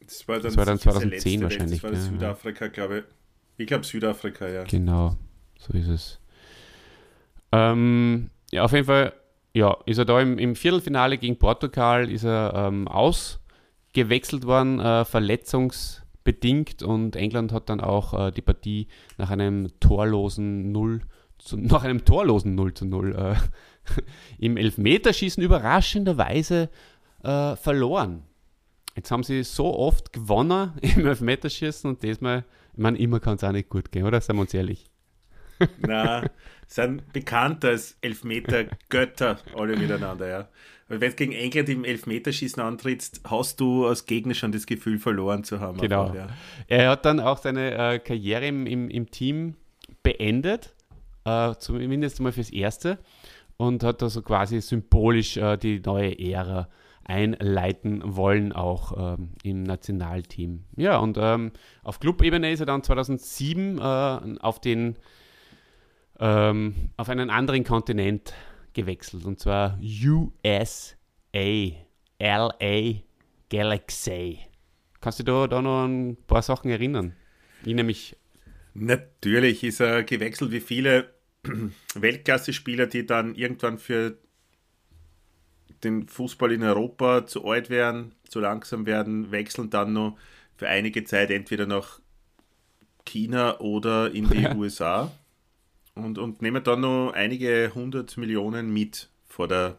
Das 0.00 0.26
war 0.26 0.36
dann, 0.36 0.42
Das 0.42 0.56
war 0.56 0.64
dann 0.64 0.78
sicher 0.78 0.92
2010 0.92 1.40
der 1.40 1.50
wahrscheinlich, 1.50 1.80
Das 1.80 1.90
war 1.90 1.98
ja, 1.98 2.04
ja. 2.04 2.10
Südafrika, 2.10 2.68
glaube 2.68 2.98
ich. 2.98 3.04
Ich 3.56 3.66
glaube 3.66 3.84
Südafrika, 3.84 4.48
ja. 4.48 4.64
Genau, 4.64 5.16
so 5.58 5.72
ist 5.72 5.88
es. 5.88 6.20
Ähm, 7.52 8.30
ja, 8.50 8.64
auf 8.64 8.72
jeden 8.72 8.86
Fall, 8.86 9.12
ja, 9.52 9.76
ist 9.86 9.98
er 9.98 10.04
da 10.04 10.20
im, 10.20 10.38
im 10.38 10.56
Viertelfinale 10.56 11.18
gegen 11.18 11.38
Portugal, 11.38 12.10
ist 12.10 12.24
er 12.24 12.52
ähm, 12.54 12.88
ausgewechselt 12.88 14.46
worden, 14.46 14.80
äh, 14.80 15.04
verletzungsbedingt 15.04 16.82
und 16.82 17.16
England 17.16 17.52
hat 17.52 17.68
dann 17.68 17.80
auch 17.80 18.28
äh, 18.28 18.30
die 18.30 18.42
Partie 18.42 18.88
nach 19.18 19.30
einem 19.30 19.68
torlosen 19.80 20.72
0 20.72 21.00
zu, 21.38 21.56
nach 21.58 21.84
einem 21.84 22.04
torlosen 22.04 22.54
0 22.54 22.74
zu 22.74 22.86
0 22.86 23.16
äh, 23.16 23.34
im 24.38 24.56
Elfmeterschießen 24.56 25.42
überraschenderweise 25.42 26.70
äh, 27.22 27.56
verloren. 27.56 28.22
Jetzt 28.96 29.10
haben 29.10 29.22
sie 29.22 29.42
so 29.44 29.76
oft 29.76 30.12
gewonnen 30.12 30.72
im 30.82 31.06
Elfmeterschießen 31.06 31.88
und 31.88 32.02
diesmal, 32.02 32.44
meine, 32.80 32.98
immer 32.98 33.20
kann 33.20 33.36
es 33.36 33.44
auch 33.44 33.52
nicht 33.52 33.68
gut 33.68 33.92
gehen, 33.92 34.04
oder? 34.04 34.20
Seien 34.20 34.36
wir 34.36 34.42
uns 34.42 34.54
ehrlich. 34.54 34.86
Na, 35.78 36.24
sind 36.66 37.12
bekannt 37.12 37.64
als 37.64 37.96
Elfmeter-Götter, 38.00 39.38
alle 39.54 39.76
miteinander, 39.76 40.28
ja. 40.28 40.48
Weil 40.88 41.00
wenn 41.00 41.10
du 41.10 41.16
gegen 41.16 41.32
England 41.32 41.68
im 41.68 41.84
Elfmeterschießen 41.84 42.62
antrittst, 42.62 43.20
hast 43.24 43.60
du 43.60 43.86
als 43.86 44.06
Gegner 44.06 44.34
schon 44.34 44.50
das 44.50 44.66
Gefühl 44.66 44.98
verloren 44.98 45.44
zu 45.44 45.60
haben. 45.60 45.78
Genau. 45.78 46.06
einfach, 46.06 46.14
ja. 46.16 46.28
Er 46.66 46.90
hat 46.90 47.04
dann 47.04 47.20
auch 47.20 47.38
seine 47.38 47.94
äh, 47.94 47.98
Karriere 47.98 48.46
im, 48.46 48.66
im, 48.66 48.88
im 48.88 49.10
Team 49.10 49.54
beendet, 50.02 50.74
äh, 51.24 51.54
zumindest 51.58 52.20
mal 52.20 52.32
fürs 52.32 52.50
Erste, 52.50 52.98
und 53.56 53.84
hat 53.84 54.02
also 54.02 54.22
quasi 54.22 54.60
symbolisch 54.60 55.36
äh, 55.36 55.56
die 55.58 55.80
neue 55.80 56.18
Ära 56.18 56.68
einleiten 57.10 58.02
wollen, 58.04 58.52
auch 58.52 59.16
ähm, 59.18 59.30
im 59.42 59.64
Nationalteam. 59.64 60.64
Ja, 60.76 60.98
und 60.98 61.18
ähm, 61.20 61.52
auf 61.82 61.98
Clubebene 61.98 62.50
ist 62.52 62.60
er 62.60 62.66
dann 62.66 62.82
2007 62.82 63.78
äh, 63.78 63.80
auf 64.40 64.60
den 64.60 64.96
ähm, 66.20 66.74
auf 66.96 67.08
einen 67.08 67.30
anderen 67.30 67.64
Kontinent 67.64 68.32
gewechselt, 68.74 69.24
und 69.24 69.40
zwar 69.40 69.78
USA, 69.82 70.94
LA 72.20 72.92
Galaxy. 73.50 74.38
Kannst 75.00 75.18
du 75.18 75.24
da, 75.24 75.46
da 75.46 75.62
noch 75.62 75.86
ein 75.86 76.16
paar 76.26 76.42
Sachen 76.42 76.70
erinnern? 76.70 77.16
Ich 77.64 77.74
nämlich, 77.74 78.16
Natürlich 78.74 79.64
ist 79.64 79.80
er 79.80 80.04
gewechselt 80.04 80.52
wie 80.52 80.60
viele 80.60 81.12
Weltklasse-Spieler, 81.94 82.86
die 82.86 83.06
dann 83.06 83.34
irgendwann 83.34 83.78
für 83.78 84.18
den 85.84 86.08
Fußball 86.08 86.52
in 86.52 86.62
Europa 86.62 87.26
zu 87.26 87.46
alt 87.46 87.70
werden, 87.70 88.14
zu 88.28 88.40
langsam 88.40 88.86
werden, 88.86 89.30
wechseln 89.30 89.70
dann 89.70 89.92
noch 89.92 90.16
für 90.56 90.68
einige 90.68 91.04
Zeit 91.04 91.30
entweder 91.30 91.66
nach 91.66 92.00
China 93.06 93.58
oder 93.60 94.12
in 94.12 94.28
die 94.28 94.42
Ja. 94.42 94.54
USA 94.54 95.10
und, 95.94 96.18
und 96.18 96.42
nehmen 96.42 96.62
dann 96.62 96.80
noch 96.80 97.12
einige 97.12 97.72
hundert 97.74 98.16
Millionen 98.16 98.72
mit 98.72 99.08
vor 99.26 99.48
der 99.48 99.78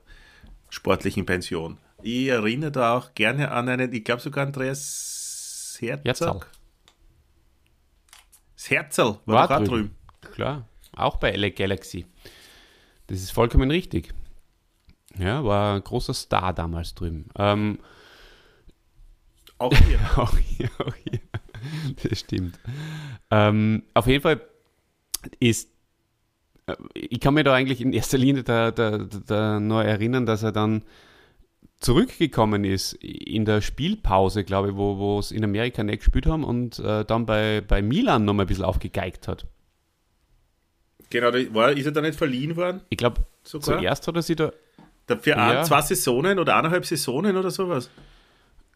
sportlichen 0.70 1.26
Pension. 1.26 1.78
Ich 2.02 2.28
erinnere 2.28 2.72
da 2.72 2.98
auch 2.98 3.14
gerne 3.14 3.52
an 3.52 3.70
einen, 3.70 3.94
ich 3.94 4.04
glaube 4.04 4.22
sogar 4.22 4.48
Andreas 4.48 5.78
Herzog. 5.80 6.50
Das 8.56 8.70
Herzl 8.70 9.18
war, 9.26 9.50
War 9.50 9.60
drüben. 9.64 9.66
drüben. 9.66 9.96
klar, 10.34 10.68
auch 10.94 11.18
bei 11.18 11.32
LA 11.32 11.50
Galaxy. 11.50 12.06
Das 13.08 13.20
ist 13.20 13.32
vollkommen 13.32 13.70
richtig. 13.72 14.14
Ja, 15.18 15.44
war 15.44 15.76
ein 15.76 15.84
großer 15.84 16.14
Star 16.14 16.54
damals 16.54 16.96
drüben. 16.96 17.26
Ähm, 17.38 17.80
Auch 19.58 19.74
hier. 19.74 20.00
auch 20.18 20.38
hier, 20.38 20.70
auch 20.80 20.96
hier. 20.96 21.20
Das 22.04 22.20
stimmt. 22.20 22.60
Ähm, 23.30 23.84
auf 23.94 24.08
jeden 24.08 24.22
Fall 24.22 24.42
ist, 25.40 25.70
äh, 26.66 26.76
ich 26.94 27.20
kann 27.20 27.34
mir 27.34 27.44
da 27.44 27.54
eigentlich 27.54 27.82
in 27.82 27.94
erster 27.94 28.18
Linie 28.18 28.44
da, 28.44 28.72
da, 28.72 28.98
da 28.98 29.60
nur 29.60 29.84
erinnern, 29.84 30.26
dass 30.26 30.44
er 30.44 30.52
dann 30.52 30.84
zurückgekommen 31.80 32.64
ist 32.64 32.94
in 32.94 33.46
der 33.46 33.62
Spielpause, 33.62 34.44
glaube 34.44 34.70
ich, 34.70 34.76
wo 34.76 34.98
wo 34.98 35.20
es 35.20 35.32
in 35.32 35.44
Amerika 35.44 35.84
nicht 35.84 36.00
gespielt 36.00 36.28
haben 36.28 36.44
und 36.44 36.80
äh, 36.80 37.04
dann 37.06 37.26
bei, 37.26 37.62
bei 37.62 37.82
Milan 37.82 38.24
nochmal 38.24 38.46
ein 38.46 38.48
bisschen 38.48 38.66
aufgegeigt 38.66 39.28
hat. 39.28 39.46
Genau, 41.10 41.34
war, 41.54 41.72
ist 41.72 41.86
er 41.86 41.92
da 41.92 42.02
nicht 42.02 42.18
verliehen 42.18 42.56
worden? 42.56 42.82
Ich 42.90 42.98
glaube, 42.98 43.26
zuerst 43.44 44.08
hat 44.08 44.16
er 44.16 44.22
sie 44.22 44.36
da, 44.36 44.54
Dafür 45.16 45.36
Ja. 45.38 45.64
zwei 45.64 45.82
Saisonen 45.82 46.40
oder 46.40 46.56
eineinhalb 46.58 46.86
Saisonen 46.86 47.38
oder 47.38 47.50
sowas. 47.52 47.90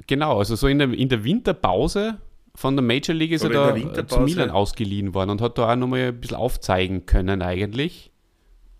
genau, 0.07 0.37
also 0.39 0.55
so 0.55 0.67
in 0.67 0.79
der, 0.79 0.91
in 0.93 1.09
der 1.09 1.23
Winterpause 1.23 2.17
von 2.53 2.75
der 2.75 2.83
Major 2.83 3.13
League 3.15 3.31
ist 3.31 3.43
Oder 3.43 3.75
er 3.75 3.89
da 3.93 4.07
zu. 4.07 4.21
Milan 4.21 4.49
ausgeliehen 4.49 5.13
worden 5.13 5.31
und 5.31 5.41
hat 5.41 5.57
da 5.57 5.71
auch 5.71 5.75
nochmal 5.75 6.07
ein 6.09 6.19
bisschen 6.21 6.37
aufzeigen 6.37 7.05
können 7.05 7.41
eigentlich 7.41 8.11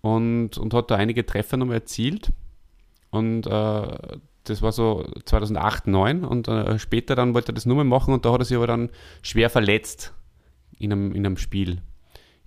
und, 0.00 0.56
und 0.56 0.72
hat 0.72 0.90
da 0.90 0.96
einige 0.96 1.26
Treffer 1.26 1.56
nochmal 1.56 1.76
erzielt 1.76 2.32
und 3.10 3.46
äh, 3.46 3.98
das 4.44 4.62
war 4.62 4.72
so 4.72 5.04
2008, 5.24 5.84
2009 5.84 6.24
und 6.24 6.48
äh, 6.48 6.78
später 6.78 7.16
dann 7.16 7.34
wollte 7.34 7.50
er 7.52 7.54
das 7.54 7.66
nur 7.66 7.76
mehr 7.76 7.84
machen 7.84 8.14
und 8.14 8.24
da 8.24 8.32
hat 8.32 8.40
er 8.40 8.44
sich 8.44 8.56
aber 8.56 8.66
dann 8.68 8.90
schwer 9.22 9.50
verletzt 9.50 10.14
in 10.78 10.92
einem, 10.92 11.12
in 11.12 11.26
einem 11.26 11.36
Spiel 11.36 11.82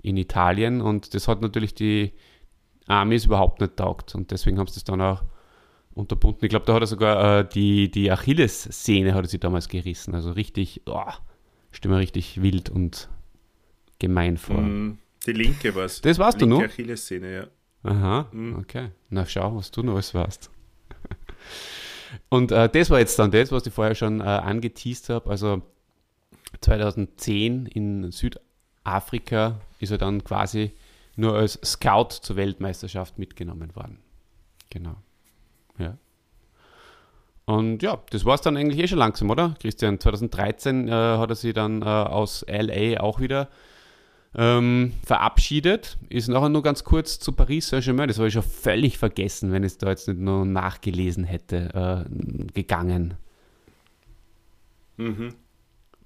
in 0.01 0.15
Italien 0.17 0.81
und 0.81 1.13
das 1.13 1.27
hat 1.27 1.41
natürlich 1.41 1.75
die 1.75 2.13
Amis 2.89 3.25
überhaupt 3.25 3.61
nicht 3.61 3.77
taugt 3.77 4.15
und 4.15 4.31
deswegen 4.31 4.59
haben 4.59 4.67
sie 4.67 4.73
das 4.75 4.83
dann 4.83 5.01
auch 5.01 5.23
unterbunden. 5.93 6.43
Ich 6.45 6.49
glaube, 6.49 6.65
da 6.65 6.73
hat 6.73 6.81
er 6.81 6.87
sogar 6.87 7.39
äh, 7.39 7.47
die, 7.49 7.89
die 7.91 8.11
Achillessehne 8.11 9.13
hat 9.13 9.25
er 9.25 9.29
sich 9.29 9.39
damals 9.39 9.67
gerissen. 9.69 10.15
Also 10.15 10.31
richtig, 10.31 10.81
oh, 10.85 11.01
stimme 11.71 11.97
richtig 11.97 12.41
wild 12.41 12.69
und 12.69 13.09
gemein 13.99 14.37
vor. 14.37 14.61
Mm, 14.61 14.97
Die 15.25 15.33
linke 15.33 15.75
war 15.75 15.85
es. 15.85 16.01
Das 16.01 16.17
warst 16.19 16.41
du 16.41 16.45
linke 16.45 16.63
noch? 16.63 16.69
Achillessehne, 16.71 17.33
ja. 17.33 17.47
Aha, 17.83 18.27
Mhm. 18.31 18.57
okay. 18.59 18.89
Na 19.09 19.25
schau, 19.25 19.55
was 19.55 19.71
du 19.71 19.83
noch 19.83 19.93
alles 19.93 20.13
warst. 20.13 20.49
Und 22.29 22.51
äh, 22.51 22.67
das 22.69 22.89
war 22.89 22.99
jetzt 22.99 23.17
dann 23.19 23.31
das, 23.31 23.51
was 23.51 23.65
ich 23.67 23.73
vorher 23.73 23.95
schon 23.95 24.19
äh, 24.19 24.23
angeteased 24.23 25.09
habe. 25.09 25.29
Also 25.29 25.61
2010 26.61 27.67
in 27.67 28.11
Südafrika 28.11 29.61
ist 29.79 29.91
er 29.91 29.97
dann 29.97 30.23
quasi 30.23 30.71
nur 31.19 31.35
als 31.35 31.59
Scout 31.63 32.09
zur 32.21 32.35
Weltmeisterschaft 32.35 33.19
mitgenommen 33.19 33.75
worden. 33.75 33.99
Genau. 34.69 34.95
Ja. 35.77 35.97
Und 37.45 37.81
ja, 37.81 37.99
das 38.11 38.25
war 38.25 38.35
es 38.35 38.41
dann 38.41 38.57
eigentlich 38.57 38.79
eh 38.79 38.87
schon 38.87 38.99
langsam, 38.99 39.29
oder? 39.29 39.55
Christian, 39.59 39.99
2013 39.99 40.87
äh, 40.87 40.91
hat 40.91 41.29
er 41.29 41.35
sich 41.35 41.53
dann 41.53 41.81
äh, 41.81 41.85
aus 41.85 42.45
LA 42.47 42.99
auch 42.99 43.19
wieder 43.19 43.49
ähm, 44.35 44.93
verabschiedet. 45.03 45.97
Ist 46.09 46.27
nachher 46.27 46.49
nur 46.49 46.61
ganz 46.61 46.83
kurz 46.83 47.19
zu 47.19 47.31
Paris 47.31 47.69
Saint-Germain, 47.69 48.07
das 48.07 48.17
habe 48.17 48.27
ich 48.27 48.33
schon 48.33 48.43
völlig 48.43 48.97
vergessen, 48.97 49.51
wenn 49.51 49.63
ich 49.63 49.73
es 49.73 49.77
da 49.79 49.89
jetzt 49.89 50.07
nicht 50.07 50.19
nur 50.19 50.45
nachgelesen 50.45 51.23
hätte, 51.23 52.05
äh, 52.07 52.53
gegangen. 52.53 53.15
Mhm. 54.97 55.33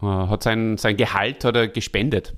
Äh, 0.02 0.06
hat 0.06 0.44
sein, 0.44 0.77
sein 0.77 0.95
Gehalt 0.95 1.44
hat 1.44 1.56
er 1.56 1.68
gespendet. 1.68 2.35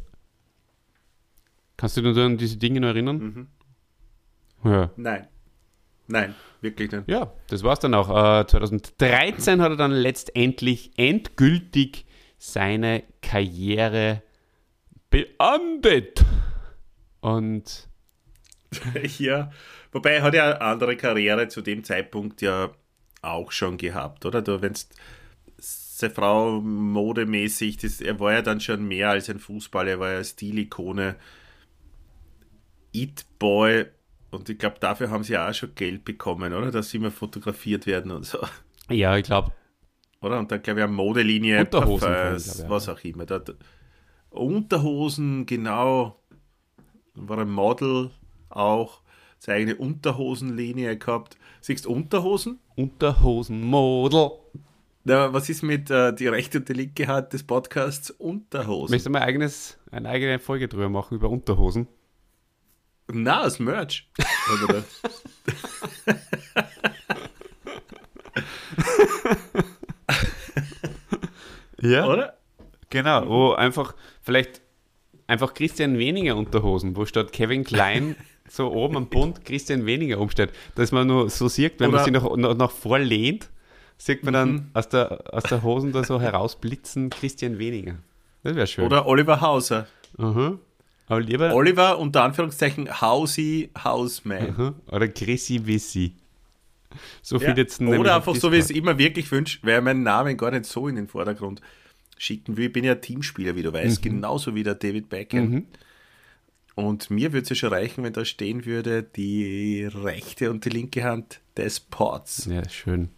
Kannst 1.77 1.97
du 1.97 2.01
dich 2.01 2.17
an 2.17 2.37
diese 2.37 2.57
Dinge 2.57 2.79
noch 2.79 2.89
erinnern? 2.89 3.47
Ja. 4.63 4.91
Nein. 4.95 5.27
Nein, 6.07 6.35
wirklich 6.61 6.91
nicht. 6.91 7.07
Ja, 7.07 7.33
das 7.47 7.63
war's 7.63 7.79
dann 7.79 7.95
auch. 7.95 8.09
Äh, 8.09 8.45
2013 8.45 9.61
hat 9.61 9.71
er 9.71 9.75
dann 9.75 9.91
letztendlich 9.91 10.91
endgültig 10.97 12.05
seine 12.37 13.03
Karriere 13.21 14.21
beendet. 15.09 16.23
Und 17.21 17.89
Ja, 19.17 19.51
wobei 19.91 20.11
er 20.11 20.23
hat 20.23 20.33
ja 20.33 20.45
eine 20.45 20.61
andere 20.61 20.95
Karriere 20.95 21.47
zu 21.47 21.61
dem 21.61 21.83
Zeitpunkt 21.83 22.41
ja 22.41 22.71
auch 23.21 23.51
schon 23.51 23.77
gehabt, 23.77 24.25
oder? 24.25 24.41
Du, 24.41 24.61
wenn's 24.61 24.89
seine 25.57 26.13
Frau 26.13 26.61
modemäßig, 26.61 27.77
das, 27.77 28.01
er 28.01 28.19
war 28.19 28.33
ja 28.33 28.41
dann 28.41 28.59
schon 28.59 28.87
mehr 28.87 29.09
als 29.09 29.29
ein 29.29 29.39
Fußballer, 29.39 29.91
er 29.91 29.99
war 29.99 30.11
ja 30.11 30.23
Stilikone, 30.23 31.15
It-Boy 33.03 33.85
und 34.31 34.49
ich 34.49 34.57
glaube, 34.57 34.77
dafür 34.79 35.09
haben 35.09 35.23
sie 35.23 35.37
auch 35.37 35.53
schon 35.53 35.75
Geld 35.75 36.05
bekommen, 36.05 36.53
oder? 36.53 36.71
Dass 36.71 36.89
sie 36.89 36.97
immer 36.97 37.11
fotografiert 37.11 37.85
werden 37.85 38.11
und 38.11 38.25
so, 38.25 38.39
ja, 38.89 39.17
ich 39.17 39.25
glaube, 39.25 39.51
oder? 40.21 40.39
Und 40.39 40.51
dann 40.51 40.61
glaube 40.61 40.79
ich 40.79 40.83
eine 40.83 40.93
Modelinie, 40.93 41.59
Unterhosen 41.61 42.07
Parfums, 42.07 42.59
ich, 42.59 42.69
was 42.69 42.89
auch 42.89 43.03
immer. 43.03 43.25
Da, 43.25 43.39
da, 43.39 43.53
Unterhosen, 44.31 45.45
genau, 45.45 46.19
war 47.13 47.37
ein 47.39 47.49
Model 47.49 48.11
auch, 48.49 49.01
seine 49.39 49.59
eigene 49.59 49.75
Unterhosenlinie 49.75 50.97
gehabt. 50.97 51.37
Siehst 51.61 51.85
du 51.85 51.91
Unterhosen? 51.91 52.59
Unterhosenmodel. 52.75 54.31
Na, 55.03 55.31
was 55.31 55.49
ist 55.49 55.61
mit 55.61 55.91
äh, 55.91 56.13
die 56.13 56.27
rechte 56.27 56.57
und 56.57 56.67
die 56.67 56.73
linke 56.73 57.07
Hand 57.07 57.33
des 57.33 57.43
Podcasts? 57.43 58.09
Unterhosen. 58.09 58.91
Möchtest 58.91 59.05
du 59.05 59.11
mal 59.11 59.21
eigenes, 59.21 59.77
eine 59.91 60.09
eigene 60.09 60.39
Folge 60.39 60.67
drüber 60.67 60.89
machen 60.89 61.15
über 61.15 61.29
Unterhosen? 61.29 61.87
Na, 63.07 63.43
das 63.43 63.59
Merch. 63.59 64.07
Ja. 71.81 72.07
Oder? 72.07 72.33
Genau, 72.89 73.27
wo 73.27 73.51
einfach, 73.53 73.93
vielleicht 74.21 74.61
einfach 75.27 75.53
Christian 75.53 75.97
Weniger 75.97 76.35
Unterhosen, 76.35 76.95
wo 76.95 77.05
statt 77.05 77.31
Kevin 77.31 77.63
Klein 77.63 78.15
so 78.47 78.71
oben 78.71 78.97
am 78.97 79.07
Bund 79.09 79.43
Christian 79.43 79.85
Weniger 79.85 80.19
umsteht, 80.19 80.51
dass 80.75 80.91
man 80.91 81.07
nur 81.07 81.29
so 81.29 81.47
sieht, 81.47 81.79
wenn 81.79 81.91
man 81.91 81.95
Oder- 81.95 82.03
sich 82.03 82.13
noch, 82.13 82.37
noch, 82.37 82.55
nach 82.55 82.71
vor 82.71 82.99
lehnt, 82.99 83.49
sieht 83.97 84.23
man 84.23 84.33
dann 84.33 84.69
aus, 84.73 84.89
der, 84.89 85.23
aus 85.33 85.43
der 85.43 85.63
Hosen 85.63 85.91
da 85.91 86.03
so 86.03 86.19
herausblitzen 86.21 87.09
Christian 87.09 87.57
Weniger. 87.59 87.95
Das 88.43 88.55
wäre 88.55 88.67
schön. 88.67 88.85
Oder 88.85 89.07
Oliver 89.07 89.41
Hauser. 89.41 89.87
Aha. 90.17 90.57
Lieber, 91.09 91.53
Oliver 91.53 91.99
unter 91.99 92.23
Anführungszeichen 92.23 93.01
Hausi 93.01 93.69
Hausman. 93.83 94.49
Aha. 94.51 94.73
oder 94.91 95.07
Chrissy 95.07 95.61
Wissi. 95.65 96.15
So 97.21 97.39
viel 97.39 97.49
Ja. 97.49 97.55
jetzt 97.57 97.81
Oder 97.81 98.15
einfach 98.15 98.35
so, 98.35 98.51
wie 98.51 98.55
ich 98.57 98.63
es 98.63 98.69
immer 98.71 98.97
wirklich 98.97 99.31
wünsche, 99.31 99.59
wäre 99.63 99.81
mein 99.81 100.01
Namen 100.03 100.35
gar 100.37 100.51
nicht 100.51 100.65
so 100.65 100.87
in 100.87 100.95
den 100.95 101.07
Vordergrund 101.07 101.61
schicken 102.17 102.55
will. 102.57 102.67
Ich 102.67 102.73
bin 102.73 102.83
ja 102.85 102.95
Teamspieler, 102.95 103.55
wie 103.55 103.63
du 103.63 103.69
Mhm. 103.69 103.73
weißt, 103.73 104.01
genauso 104.01 104.55
wie 104.55 104.63
der 104.63 104.75
David 104.75 105.09
Beckham. 105.09 105.65
Und 106.75 107.09
mir 107.09 107.31
würde 107.33 107.43
es 107.43 107.49
ja 107.49 107.55
schon 107.55 107.69
reichen, 107.69 108.03
wenn 108.03 108.13
da 108.13 108.25
stehen 108.25 108.65
würde, 108.65 109.03
die 109.03 109.87
rechte 109.93 110.51
und 110.51 110.65
die 110.65 110.69
linke 110.69 111.03
Hand 111.03 111.39
des 111.55 111.79
Pots. 111.79 112.47
Ja, 112.51 112.67
schön. 112.69 113.09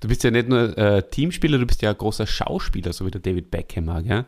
Du 0.00 0.08
bist 0.08 0.24
ja 0.24 0.30
nicht 0.30 0.48
nur 0.48 0.76
äh, 0.76 1.02
Teamspieler, 1.08 1.56
du 1.58 1.66
bist 1.66 1.80
ja 1.82 1.90
ein 1.90 1.96
großer 1.96 2.26
Schauspieler, 2.26 2.92
so 2.92 3.06
wie 3.06 3.10
der 3.10 3.20
David 3.20 3.50
Beckham 3.50 3.86
gell? 4.04 4.24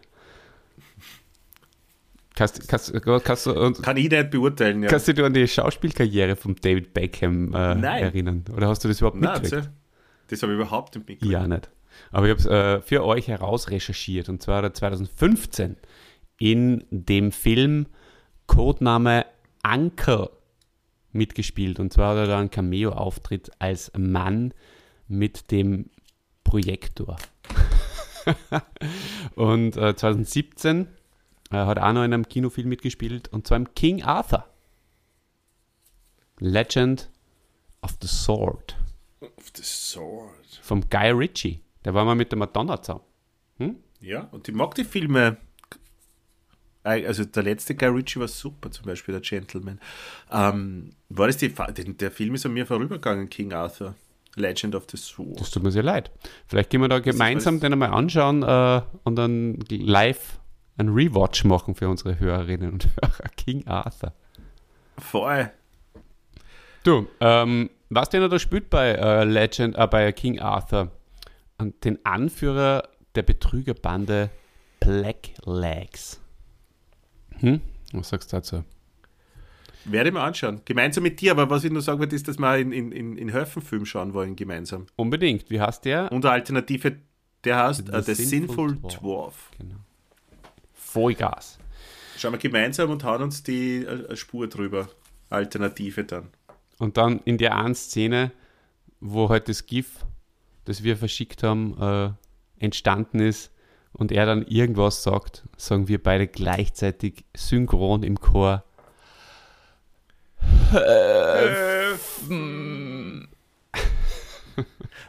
Kannst, 2.37 2.67
kannst, 2.67 2.93
kannst, 3.25 3.47
du, 3.47 3.53
und, 3.53 3.81
Kann 3.81 3.97
ich 3.97 4.11
nicht 4.11 4.31
beurteilen, 4.31 4.83
ja. 4.83 4.89
kannst 4.89 5.07
du 5.07 5.15
dich 5.15 5.25
an 5.25 5.33
die 5.33 5.47
Schauspielkarriere 5.47 6.35
von 6.35 6.57
David 6.57 6.93
Beckham 6.93 7.55
äh, 7.55 7.77
Nein. 7.77 8.03
erinnern? 8.03 8.45
Oder 8.57 8.69
hast 8.69 8.83
du 8.83 8.89
das 8.89 8.99
überhaupt 8.99 9.21
Nein, 9.21 9.35
mitgekriegt? 9.35 9.67
das, 9.67 9.73
das 10.29 10.43
habe 10.43 10.53
ich 10.53 10.59
überhaupt 10.59 10.97
nicht 10.97 11.09
mitgekriegt. 11.09 11.33
Ja, 11.33 11.47
nicht. 11.47 11.71
Aber 12.11 12.27
ich 12.27 12.31
habe 12.31 12.41
es 12.41 12.47
äh, 12.47 12.83
für 12.83 13.05
euch 13.05 13.29
herausrecherchiert 13.29 14.29
und 14.29 14.43
zwar 14.43 14.59
hat 14.59 14.65
er 14.65 14.75
2015 14.75 15.77
in 16.39 16.85
dem 16.91 17.31
Film 17.31 17.87
Codename 18.49 19.27
Anker 19.63 20.31
mitgespielt 21.13 21.79
und 21.79 21.93
zwar 21.93 22.11
hat 22.11 22.17
er 22.17 22.27
da 22.27 22.41
einen 22.41 22.51
Cameo-Auftritt 22.51 23.53
als 23.61 23.93
Mann 23.97 24.53
mit 25.07 25.53
dem 25.53 25.91
Projektor. 26.43 27.17
und 29.37 29.77
äh, 29.77 29.95
2017 29.95 30.89
äh, 31.55 31.67
hat 31.67 31.79
er 31.79 31.89
auch 31.89 31.93
noch 31.93 32.05
in 32.05 32.13
einem 32.13 32.29
Kinofilm 32.29 32.69
mitgespielt 32.69 33.29
und 33.29 33.47
zwar 33.47 33.57
im 33.57 33.73
King 33.75 34.03
Arthur. 34.03 34.45
Legend 36.41 37.11
of 37.83 37.97
the 38.03 38.09
Sword 38.09 38.77
Of 39.21 39.53
the 39.55 39.63
sword. 39.63 40.61
vom 40.63 40.89
Guy 40.91 41.11
Ritchie. 41.11 41.61
Der 41.85 41.95
war 41.95 42.05
mal 42.05 42.15
mit 42.15 42.33
der 42.33 42.39
Madonna 42.39 42.81
zusammen. 42.83 43.05
Ja, 44.01 44.29
und 44.33 44.49
ich 44.49 44.55
mag 44.55 44.75
die 44.75 44.85
Filme. 44.85 45.39
Also 46.83 47.25
der 47.25 47.43
letzte 47.43 47.75
Guy 47.75 47.89
Ritchie 47.89 48.21
war 48.21 48.29
super, 48.29 48.71
zum 48.71 48.85
Beispiel 48.85 49.13
der 49.13 49.23
Gentleman. 49.23 49.81
Ähm, 50.31 50.91
war 51.09 51.29
das 51.29 51.39
die, 51.39 51.49
der 51.49 52.11
Film 52.11 52.35
ist 52.35 52.45
an 52.45 52.53
mir 52.53 52.67
vorübergegangen, 52.67 53.31
King 53.31 53.55
Arthur, 53.55 53.95
Legend 54.35 54.75
of 54.75 54.85
the 54.91 54.99
Sword. 54.99 55.41
Das 55.41 55.51
tut 55.51 55.63
mir 55.63 55.71
sehr 55.71 55.83
leid. 55.83 56.11
Vielleicht 56.47 56.69
gehen 56.69 56.83
wir 56.83 56.89
da 56.89 56.99
gemeinsam 56.99 57.61
den 57.61 57.73
einmal 57.73 57.95
anschauen 57.95 58.43
äh, 58.43 58.83
und 59.05 59.17
dann 59.17 59.61
live 59.71 60.39
ein 60.77 60.89
Rewatch 60.89 61.45
machen 61.45 61.75
für 61.75 61.89
unsere 61.89 62.19
Hörerinnen 62.19 62.73
und 62.73 62.87
Hörer. 62.87 63.29
King 63.37 63.67
Arthur. 63.67 64.13
Voll. 64.99 65.51
Du, 66.83 67.09
ähm, 67.21 67.71
was 67.91 68.11
denn 68.11 68.23
er 68.23 68.29
da 68.29 68.39
spielt 68.39 68.71
bei 68.71 68.91
äh, 68.91 69.25
Legend, 69.25 69.77
äh, 69.77 69.87
bei 69.87 70.11
King 70.13 70.41
Arthur? 70.41 70.91
Und 71.59 71.85
den 71.85 72.05
Anführer 72.05 72.89
der 73.15 73.23
Betrügerbande 73.23 74.31
Black 74.81 75.31
Legs. 75.45 76.21
Hm? 77.39 77.61
Was 77.93 78.09
sagst 78.09 78.33
du 78.33 78.37
dazu? 78.37 78.65
Werde 79.85 80.09
ich 80.09 80.15
mir 80.15 80.21
anschauen. 80.21 80.63
Gemeinsam 80.65 81.03
mit 81.03 81.21
dir, 81.21 81.33
aber 81.33 81.49
was 81.51 81.65
ich 81.65 81.71
nur 81.71 81.83
sagen 81.83 82.01
wollte, 82.01 82.17
ist, 82.17 82.27
dass 82.27 82.39
wir 82.39 82.57
in, 82.59 82.73
in, 82.73 82.91
in, 82.91 83.17
in 83.17 83.33
Höfenfilm 83.33 83.85
schauen 83.87 84.15
wollen, 84.15 84.35
gemeinsam. 84.35 84.87
Unbedingt. 84.97 85.51
Wie 85.51 85.61
heißt 85.61 85.85
der? 85.85 86.11
Und 86.11 86.25
eine 86.25 86.35
Alternative, 86.35 86.97
der 87.45 87.65
heißt 87.65 87.87
The 87.87 87.93
äh, 87.93 88.03
The 88.03 88.15
Sinful 88.15 88.71
Sinful 88.71 88.77
Dwarf. 88.77 88.99
Dwarf. 88.99 89.51
Genau. 89.59 89.77
Vollgas. 90.95 91.59
Schauen 92.17 92.33
wir 92.33 92.39
gemeinsam 92.39 92.91
und 92.91 93.03
hauen 93.03 93.23
uns 93.23 93.43
die 93.43 93.85
äh, 93.85 94.15
Spur 94.17 94.49
drüber. 94.49 94.89
Alternative 95.29 96.05
dann. 96.05 96.29
Und 96.79 96.97
dann 96.97 97.21
in 97.25 97.39
der 97.39 97.57
einen 97.57 97.75
Szene, 97.75 98.31
wo 99.01 99.29
halt 99.29 99.49
das 99.49 99.67
GIF, 99.67 100.05
das 100.65 100.85
wir 100.85 100.97
verschickt 100.97 101.43
haben, 101.43 101.77
äh, 101.81 102.11
entstanden 102.63 103.19
ist 103.21 103.51
und 103.93 104.13
er 104.13 104.27
dann 104.27 104.47
irgendwas 104.47 105.03
sagt, 105.03 105.45
sagen 105.57 105.89
wir 105.89 106.03
beide 106.03 106.29
gleichzeitig 106.29 107.25
synchron 107.37 108.03
im 108.03 108.21
Chor. 108.21 108.65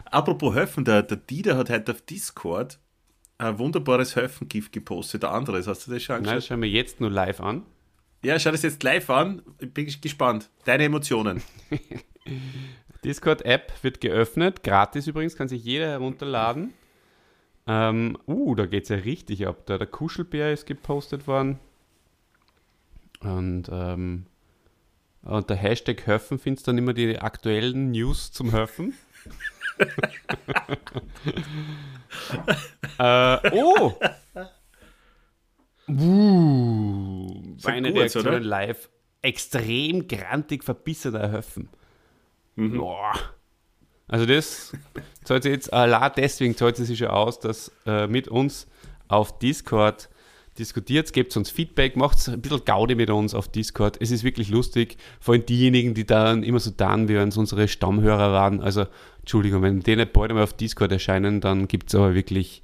Apropos 0.05 0.55
Höfen, 0.55 0.85
der, 0.85 1.03
der 1.03 1.17
Dieter 1.17 1.57
hat 1.57 1.69
heute 1.69 1.91
auf 1.91 2.01
Discord 2.01 2.79
ein 3.37 3.59
wunderbares 3.59 4.15
Höfengift 4.15 4.71
gepostet, 4.71 5.23
der 5.23 5.31
anderes. 5.31 5.67
Hast 5.67 5.87
du 5.87 5.91
das 5.91 6.03
schon 6.03 6.15
Nein, 6.15 6.19
angeschaut? 6.19 6.37
das 6.37 6.47
schauen 6.47 6.61
wir 6.61 6.69
jetzt 6.69 7.01
nur 7.01 7.09
live 7.09 7.41
an. 7.41 7.63
Ja, 8.23 8.39
schau 8.39 8.51
das 8.51 8.63
jetzt 8.63 8.81
live 8.83 9.09
an. 9.09 9.41
Ich 9.59 9.73
bin 9.73 9.87
gespannt. 10.01 10.49
Deine 10.63 10.85
Emotionen. 10.85 11.41
Discord-App 13.03 13.83
wird 13.83 14.01
geöffnet, 14.01 14.63
gratis 14.63 15.05
übrigens, 15.05 15.35
kann 15.35 15.47
sich 15.47 15.63
jeder 15.63 15.87
herunterladen. 15.87 16.73
Ähm, 17.67 18.17
uh, 18.27 18.55
da 18.55 18.65
geht 18.65 18.83
es 18.83 18.89
ja 18.89 18.95
richtig 18.95 19.45
ab. 19.45 19.63
Da 19.67 19.77
der 19.77 19.87
Kuschelbär 19.87 20.51
ist 20.51 20.65
gepostet 20.65 21.27
worden. 21.27 21.59
Und, 23.19 23.69
ähm, 23.71 24.25
und 25.21 25.49
der 25.49 25.57
Hashtag 25.57 26.07
Höffen 26.07 26.39
findest 26.39 26.67
dann 26.67 26.77
immer 26.77 26.93
die 26.93 27.19
aktuellen 27.19 27.91
News 27.91 28.31
zum 28.31 28.51
Höffen. 28.51 28.95
äh, 32.99 33.51
oh! 33.51 33.93
Uh, 35.87 37.55
meine 37.63 37.89
gut, 37.89 37.99
Reaktion 37.99 38.27
oder? 38.27 38.39
live. 38.39 38.89
Extrem 39.21 40.07
grantig 40.07 40.63
verbissener 40.63 41.31
Höffen. 41.31 41.69
Boah. 42.55 43.13
Also 44.07 44.25
das 44.25 44.73
zahlt 45.23 45.43
sich 45.43 45.51
jetzt, 45.51 45.73
allein 45.73 46.11
deswegen 46.15 46.55
zahlt 46.55 46.77
es 46.79 46.87
sich 46.87 46.99
schon 46.99 47.07
aus, 47.07 47.39
dass 47.39 47.71
äh, 47.85 48.07
mit 48.07 48.27
uns 48.27 48.67
auf 49.07 49.39
Discord 49.39 50.09
diskutiert, 50.57 51.11
gebt 51.14 51.36
uns 51.36 51.49
Feedback, 51.49 51.95
macht 51.95 52.27
ein 52.27 52.41
bisschen 52.41 52.64
Gaudi 52.65 52.95
mit 52.95 53.10
uns 53.10 53.34
auf 53.34 53.48
Discord. 53.48 53.98
Es 54.02 54.11
ist 54.11 54.23
wirklich 54.23 54.49
lustig, 54.49 54.98
vor 55.19 55.34
allem 55.34 55.45
diejenigen, 55.45 55.94
die 55.94 56.06
dann 56.06 56.44
immer 56.44 56.60
so 56.60 56.72
dann, 56.72 57.07
wie 57.07 57.15
wenn 57.15 57.30
es 57.30 57.38
unsere 57.38 57.68
Stammhörer 57.68 58.32
waren. 58.32 58.61
Also, 58.61 58.86
Entschuldigung, 59.19 59.61
wenn 59.61 59.82
die 59.82 59.95
nicht 59.95 60.14
bald 60.14 60.32
einmal 60.32 60.44
auf 60.44 60.53
Discord 60.53 60.91
erscheinen, 60.91 61.41
dann 61.41 61.68
gibt 61.68 61.90
es 61.90 61.95
aber 61.95 62.15
wirklich 62.15 62.61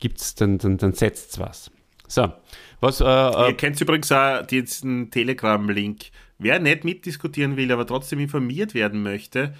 gibt's, 0.00 0.34
dann, 0.34 0.58
dann, 0.58 0.78
dann 0.78 0.92
setzt's 0.94 1.38
was. 1.38 1.70
So, 2.08 2.32
was, 2.80 3.00
äh, 3.00 3.04
Ihr 3.04 3.48
äh, 3.48 3.52
kennt 3.52 3.80
übrigens 3.80 4.10
auch 4.10 4.44
diesen 4.44 5.10
Telegram-Link. 5.10 6.06
Wer 6.38 6.58
nicht 6.58 6.84
mitdiskutieren 6.84 7.56
will, 7.56 7.70
aber 7.70 7.86
trotzdem 7.86 8.18
informiert 8.18 8.74
werden 8.74 9.02
möchte, 9.02 9.54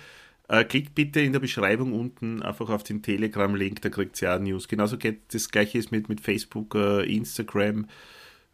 äh, 0.51 0.65
klickt 0.65 0.95
bitte 0.97 1.21
in 1.21 1.33
der 1.33 1.41
Beschreibung 1.41 1.93
unten 1.93 2.43
einfach 2.43 2.71
auf 2.71 2.83
den 2.83 3.03
Telegram-Link, 3.03 3.83
da 3.83 3.89
kriegt 3.89 4.21
ihr 4.21 4.35
auch 4.35 4.41
News. 4.41 4.67
Genauso 4.67 4.99
geht 4.99 5.33
das 5.33 5.49
gleiche 5.49 5.79
ist 5.79 5.93
mit, 5.93 6.09
mit 6.09 6.21
Facebook, 6.21 6.75
äh, 6.75 7.05
Instagram. 7.05 7.87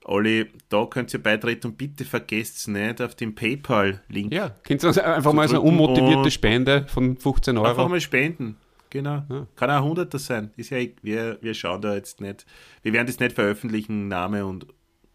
Alle, 0.04 0.48
da 0.68 0.84
könnt 0.86 1.12
ihr 1.14 1.22
beitreten 1.22 1.68
und 1.68 1.78
bitte 1.78 2.04
vergesst 2.04 2.68
nicht 2.68 3.00
auf 3.00 3.14
den 3.14 3.34
PayPal-Link. 3.34 4.32
ja, 4.32 4.50
könnt 4.62 4.84
ihr 4.84 4.88
uns 4.88 4.98
einfach 4.98 5.32
mal 5.32 5.48
so 5.48 5.56
eine 5.56 5.62
unmotivierte 5.62 6.30
Spende 6.30 6.86
von 6.86 7.16
15 7.16 7.56
Euro. 7.56 7.66
Einfach 7.66 7.88
mal 7.88 8.00
spenden. 8.00 8.56
Genau. 8.90 9.24
Ja. 9.28 9.46
Kann 9.56 9.70
auch 9.70 9.82
100 9.82 10.20
sein. 10.20 10.50
Ist 10.56 10.70
ja, 10.70 10.78
e- 10.78 10.94
wir, 11.02 11.38
wir 11.40 11.54
schauen 11.54 11.80
da 11.80 11.94
jetzt 11.94 12.20
nicht. 12.20 12.46
Wir 12.82 12.92
werden 12.92 13.06
das 13.06 13.18
nicht 13.18 13.32
veröffentlichen, 13.32 14.06
Name 14.06 14.46
und 14.46 14.66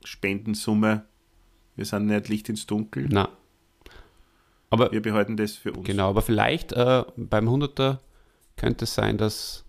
Spendensumme. 0.03 1.05
Wir 1.75 1.85
sind 1.85 2.07
nicht 2.07 2.27
Licht 2.27 2.49
ins 2.49 2.65
Dunkel. 2.65 3.07
Na. 3.09 3.29
Aber 4.72 4.91
Wir 4.91 5.02
behalten 5.02 5.38
das 5.38 5.52
für 5.53 5.72
uns. 5.73 5.85
Genau, 5.85 6.10
aber 6.10 6.22
vielleicht 6.23 6.72
äh, 6.72 7.03
beim 7.15 7.48
100er 7.48 7.99
könnte 8.57 8.85
es 8.85 8.95
sein, 8.95 9.18
dass 9.19 9.64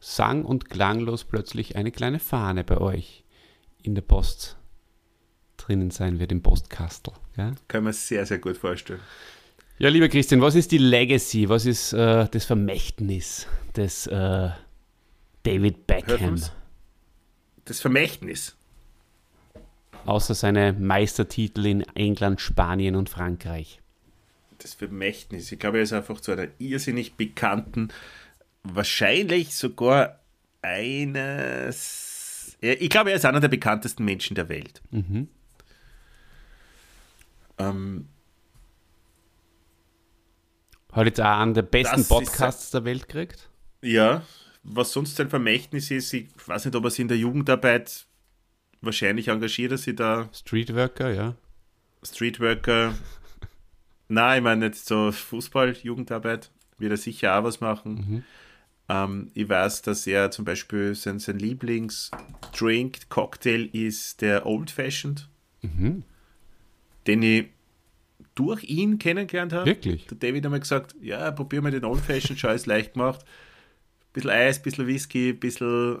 sang- 0.00 0.44
und 0.44 0.68
klanglos 0.70 1.24
plötzlich 1.24 1.76
eine 1.76 1.92
kleine 1.92 2.18
Fahne 2.18 2.64
bei 2.64 2.78
euch 2.78 3.22
in 3.82 3.94
der 3.94 4.02
Post 4.02 4.56
drinnen 5.58 5.90
sein 5.90 6.18
wird, 6.18 6.32
im 6.32 6.42
Postkastel. 6.42 7.12
Ja, 7.36 7.52
Kann 7.68 7.84
man 7.84 7.92
sehr, 7.92 8.24
sehr 8.26 8.38
gut 8.38 8.56
vorstellen. 8.56 9.00
ja 9.78 9.88
lieber 9.90 10.08
Christian, 10.08 10.40
was 10.40 10.54
ist 10.54 10.72
die 10.72 10.78
Legacy, 10.78 11.48
was 11.48 11.66
ist 11.66 11.92
äh, 11.92 12.26
das 12.30 12.44
Vermächtnis 12.46 13.46
des 13.76 14.06
äh, 14.06 14.48
David 15.42 15.86
Beckham? 15.86 16.40
Das 17.66 17.80
Vermächtnis. 17.80 18.56
außer 20.06 20.34
seine 20.34 20.72
Meistertitel 20.72 21.66
in 21.66 21.82
England, 21.94 22.40
Spanien 22.40 22.96
und 22.96 23.10
Frankreich? 23.10 23.80
Das 24.60 24.74
Vermächtnis. 24.74 25.50
Ich 25.50 25.58
glaube, 25.58 25.78
er 25.78 25.84
ist 25.84 25.92
einfach 25.92 26.20
zu 26.20 26.32
einer 26.32 26.48
irrsinnig 26.58 27.14
bekannten, 27.14 27.88
wahrscheinlich 28.62 29.54
sogar 29.54 30.20
eines. 30.62 32.58
Ich 32.60 32.90
glaube, 32.90 33.10
er 33.10 33.16
ist 33.16 33.24
einer 33.24 33.40
der 33.40 33.48
bekanntesten 33.48 34.04
Menschen 34.04 34.34
der 34.34 34.50
Welt. 34.50 34.82
Mhm. 34.90 35.28
Ähm, 37.58 38.08
Hat 40.92 41.06
jetzt 41.06 41.20
auch 41.20 41.38
einen 41.38 41.54
der 41.54 41.62
besten 41.62 41.92
Das 41.92 42.00
ist 42.02 42.08
Podcasts 42.08 42.70
der 42.70 42.84
Welt 42.84 43.08
gekriegt? 43.08 43.48
Ja, 43.80 44.22
was 44.62 44.92
sonst 44.92 45.16
sein 45.16 45.30
Vermächtnis 45.30 45.90
ist, 45.90 46.12
ich 46.12 46.28
weiß 46.44 46.66
nicht, 46.66 46.74
ob 46.74 46.84
er 46.84 46.90
sich 46.90 47.00
in 47.00 47.08
der 47.08 47.16
Jugendarbeit 47.16 48.06
wahrscheinlich 48.82 49.28
engagiert, 49.28 49.72
er 49.72 49.78
sich 49.78 49.96
da 49.96 50.28
Streetworker, 50.32 51.12
ja. 51.12 51.34
Streetworker. 52.02 52.94
Nein, 54.10 54.38
ich 54.38 54.44
meine 54.44 54.64
jetzt 54.66 54.86
so 54.86 55.12
Fußball, 55.12 55.76
Jugendarbeit, 55.82 56.50
wird 56.78 56.90
er 56.90 56.96
sicher 56.96 57.38
auch 57.38 57.44
was 57.44 57.60
machen. 57.60 58.24
Ähm, 58.88 59.30
ich 59.34 59.48
weiß, 59.48 59.82
dass 59.82 60.06
er 60.06 60.30
zum 60.32 60.44
Beispiel 60.44 60.94
sein, 60.96 61.20
sein 61.20 61.38
Lieblingsdrink, 61.38 63.08
Cocktail 63.08 63.68
ist 63.72 64.20
der 64.20 64.46
Old 64.46 64.70
Fashioned, 64.70 65.28
Mhm. 65.62 66.02
den 67.06 67.22
ich 67.22 67.46
durch 68.34 68.64
ihn 68.64 68.98
kennengelernt 68.98 69.52
habe. 69.52 69.66
Wirklich? 69.66 70.06
Der 70.06 70.16
David 70.18 70.44
hat 70.44 70.52
mir 70.52 70.60
gesagt, 70.60 70.94
ja, 71.00 71.30
probier 71.30 71.62
mal 71.62 71.70
den 71.70 71.84
Old 71.84 72.00
Fashioned, 72.00 72.40
schau, 72.40 72.50
ist 72.50 72.66
leicht 72.66 72.94
gemacht. 72.94 73.24
Bisschen 74.12 74.30
Eis, 74.30 74.60
bisschen 74.60 74.88
Whisky, 74.88 75.32
bisschen, 75.32 75.98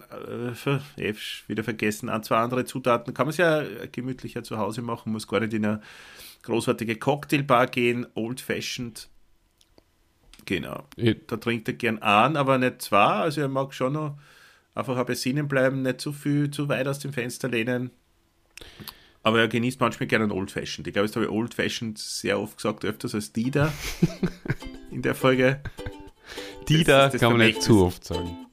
äh, 0.96 1.10
eh, 1.10 1.14
wieder 1.46 1.62
vergessen, 1.62 2.08
ein, 2.08 2.24
zwei 2.24 2.38
andere 2.38 2.64
Zutaten. 2.64 3.14
Kann 3.14 3.26
man 3.26 3.30
es 3.30 3.36
ja 3.36 3.62
gemütlicher 3.92 4.42
zu 4.42 4.58
Hause 4.58 4.82
machen, 4.82 5.12
muss 5.12 5.28
gar 5.28 5.38
nicht 5.38 5.52
in 5.54 5.64
eine 5.64 5.80
großartige 6.42 6.96
Cocktailbar 6.96 7.66
gehen, 7.66 8.06
Old 8.14 8.40
Fashioned. 8.40 9.08
Genau. 10.46 10.84
Ich- 10.96 11.18
Da 11.26 11.36
trinkt 11.36 11.68
er 11.68 11.74
gern 11.74 11.98
an, 11.98 12.36
aber 12.36 12.58
nicht 12.58 12.82
zwei. 12.82 12.98
Also 13.04 13.40
er 13.42 13.48
mag 13.48 13.74
schon 13.74 13.92
noch 13.92 14.18
einfach 14.74 14.96
ein 14.96 15.06
besinnen 15.06 15.48
bleiben, 15.48 15.82
nicht 15.82 16.00
zu 16.00 16.12
viel, 16.12 16.50
zu 16.50 16.68
weit 16.68 16.88
aus 16.88 16.98
dem 16.98 17.12
Fenster 17.12 17.48
lehnen. 17.48 17.90
Aber 19.22 19.40
er 19.40 19.48
genießt 19.48 19.80
manchmal 19.80 20.06
gerne 20.06 20.24
einen 20.24 20.32
Old 20.32 20.50
Fashioned. 20.50 20.86
Ich 20.86 20.94
glaube, 20.94 21.06
jetzt 21.06 21.14
habe 21.16 21.26
ich 21.26 21.30
Old 21.32 21.52
Fashioned 21.54 21.98
sehr 21.98 22.40
oft 22.40 22.56
gesagt, 22.56 22.84
öfters 22.84 23.14
als 23.14 23.32
Dieter 23.32 23.70
in 24.90 25.02
der 25.02 25.14
Folge. 25.14 25.60
Die 26.68 26.84
Das 26.84 27.12
das 27.12 27.20
kann 27.20 27.32
man 27.32 27.46
nicht 27.46 27.62
zu 27.62 27.84
oft 27.84 28.02
sagen. 28.04 28.46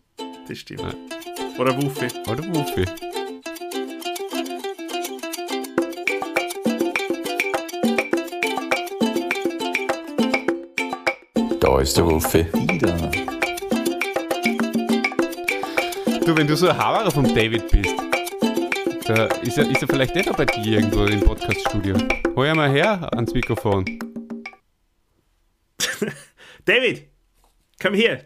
Das 0.48 0.58
stimmt. 0.58 0.82
Ja. 0.82 0.94
Oder 1.58 1.82
Wuffe. 1.82 2.08
Oder 2.28 2.44
Wuffi. 2.54 2.86
Da 11.78 11.84
ist 11.84 11.96
der 11.96 12.08
Wuffi. 12.08 12.44
Du, 16.26 16.36
wenn 16.36 16.48
du 16.48 16.58
so 16.58 16.70
ein 16.70 16.76
Hauer 16.76 17.12
vom 17.12 17.24
David 17.36 17.70
bist, 17.70 17.96
da 19.06 19.26
ist 19.26 19.60
er, 19.60 19.70
ist 19.70 19.84
er 19.84 19.88
vielleicht 19.88 20.16
nicht 20.16 20.28
auch 20.28 20.36
bei 20.36 20.46
dir 20.46 20.80
irgendwo 20.80 21.06
im 21.06 21.20
Podcaststudio. 21.20 21.96
Hol 22.36 22.48
ihn 22.48 22.56
mal 22.56 22.72
her 22.72 23.08
ans 23.14 23.32
Mikrofon. 23.32 23.86
David, 26.66 27.10
come 27.80 27.96
here. 27.96 28.26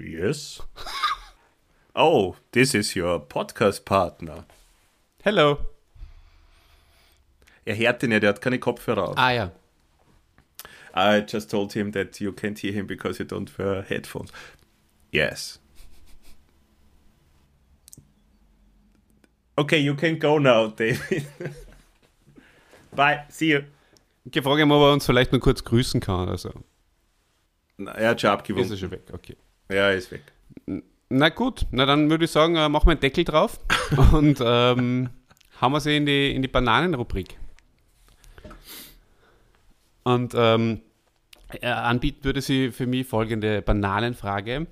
Yes. 0.00 0.62
Oh, 1.94 2.34
this 2.52 2.72
is 2.72 2.96
your 2.96 3.28
podcast 3.28 3.84
partner. 3.84 4.46
Hello. 5.22 5.58
Er 7.66 7.76
hört 7.76 8.02
ihn 8.04 8.12
ja, 8.12 8.20
der 8.20 8.30
hat 8.30 8.40
keine 8.40 8.58
Kopfhörer 8.58 9.10
auf. 9.10 9.18
Ah 9.18 9.32
ja. 9.32 9.52
I 10.94 11.20
just 11.20 11.50
told 11.50 11.72
him 11.72 11.92
that 11.92 12.20
you 12.20 12.32
can't 12.32 12.58
hear 12.58 12.72
him 12.72 12.86
because 12.86 13.18
you 13.18 13.24
don't 13.24 13.50
wear 13.58 13.82
headphones. 13.82 14.30
Yes. 15.10 15.58
Okay, 19.56 19.78
you 19.78 19.94
can 19.94 20.18
go 20.18 20.38
now, 20.38 20.66
David. 20.76 21.26
Bye, 22.94 23.24
see 23.28 23.52
you. 23.52 23.62
Ich 24.24 24.40
frage 24.42 24.62
ihn, 24.62 24.70
ob 24.70 24.82
er 24.82 24.92
uns 24.92 25.04
vielleicht 25.06 25.32
nur 25.32 25.40
kurz 25.40 25.64
grüßen 25.64 26.00
kann. 26.00 26.28
Also, 26.28 26.52
Na, 27.76 27.92
er 27.92 28.10
hat 28.10 28.20
schon 28.20 28.28
ist 28.28 28.30
er 28.30 28.32
abgewunken. 28.38 28.76
schon 28.76 28.90
weg. 28.90 29.02
Okay. 29.12 29.36
Ja, 29.68 29.88
er 29.90 29.94
ist 29.94 30.10
weg. 30.10 30.22
Na 31.08 31.28
gut, 31.28 31.66
na 31.70 31.84
dann 31.86 32.08
würde 32.08 32.24
ich 32.24 32.30
sagen, 32.30 32.56
äh, 32.56 32.68
machen 32.68 32.86
wir 32.86 32.92
einen 32.92 33.00
Deckel 33.00 33.24
drauf 33.24 33.58
und 34.12 34.38
ähm, 34.40 35.10
haben 35.60 35.72
wir 35.72 35.80
sie 35.80 35.96
in 35.96 36.06
die, 36.06 36.34
in 36.34 36.42
die 36.42 36.48
Bananenrubrik. 36.48 37.36
Und 40.04 40.34
ähm, 40.36 40.80
äh, 41.60 41.66
anbieten 41.66 42.24
würde 42.24 42.40
sie 42.40 42.70
für 42.70 42.86
mich 42.86 43.06
folgende 43.06 43.62
Bananenfrage. 43.62 44.66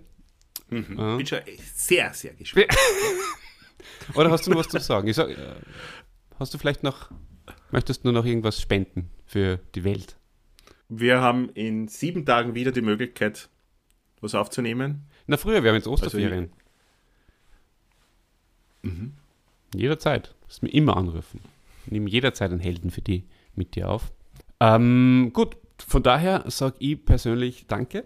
Ja. 0.70 1.16
Bin 1.16 1.26
schon 1.26 1.40
sehr, 1.74 2.12
sehr 2.12 2.34
gespannt. 2.34 2.66
Oder 4.14 4.30
hast 4.30 4.46
du 4.46 4.50
noch 4.50 4.58
was 4.58 4.68
zu 4.68 4.78
sagen? 4.78 5.12
Sag, 5.12 5.30
äh, 5.30 5.36
hast 6.38 6.54
du 6.54 6.58
vielleicht 6.58 6.82
noch, 6.82 7.10
möchtest 7.70 8.04
du 8.04 8.12
noch 8.12 8.24
irgendwas 8.24 8.60
spenden 8.60 9.10
für 9.26 9.58
die 9.74 9.84
Welt? 9.84 10.16
Wir 10.88 11.20
haben 11.20 11.50
in 11.50 11.88
sieben 11.88 12.24
Tagen 12.24 12.54
wieder 12.54 12.72
die 12.72 12.82
Möglichkeit, 12.82 13.48
was 14.20 14.34
aufzunehmen. 14.34 15.06
Na, 15.26 15.36
früher, 15.36 15.62
wir 15.62 15.70
haben 15.70 15.76
jetzt 15.76 15.86
Osterferien. 15.86 16.50
Jederzeit. 19.74 20.28
Du 20.28 20.46
musst 20.46 20.62
mir 20.62 20.70
immer 20.70 20.96
anrufen. 20.96 21.40
Ich 21.86 21.92
nehme 21.92 22.10
jederzeit 22.10 22.50
einen 22.50 22.60
Helden 22.60 22.90
für 22.90 23.02
die 23.02 23.24
mit 23.54 23.74
dir 23.74 23.88
auf. 23.88 24.12
Ähm, 24.60 25.30
gut, 25.32 25.56
von 25.86 26.02
daher 26.02 26.44
sage 26.48 26.76
ich 26.78 27.04
persönlich 27.04 27.66
Danke, 27.66 28.04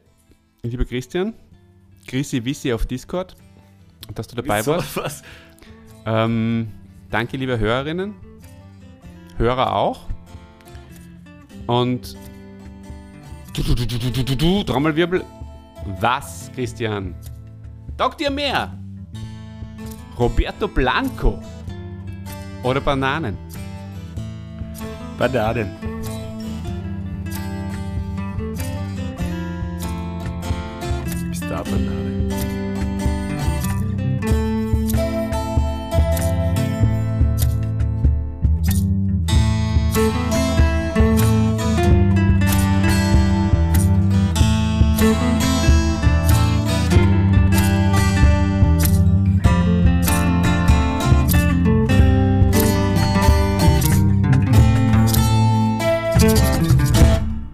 lieber 0.62 0.85
Christian. 0.85 1.35
Chrissy 2.06 2.44
Wissi 2.44 2.72
auf 2.72 2.86
Discord, 2.86 3.35
dass 4.14 4.28
du 4.28 4.36
dabei 4.36 4.64
warst. 4.66 4.97
Was? 4.97 5.22
Ähm, 6.06 6.68
danke, 7.10 7.36
liebe 7.36 7.59
Hörerinnen. 7.59 8.14
Hörer 9.39 9.74
auch. 9.74 10.06
Und 11.66 12.16
du, 13.55 13.62
du, 13.62 13.74
du, 13.74 13.86
du, 13.86 13.98
du, 13.98 14.10
du, 14.10 14.24
du, 14.24 14.36
du, 14.36 14.62
Trommelwirbel. 14.64 15.24
Was, 16.01 16.51
Christian? 16.55 17.14
Taugt 17.97 18.20
dir 18.20 18.31
mehr! 18.31 18.78
Roberto 20.18 20.68
Blanco 20.68 21.43
oder 22.62 22.81
Bananen? 22.81 23.36
Bananen. 25.18 25.93
up 31.55 31.68
and 31.68 31.89
down. 31.89 32.14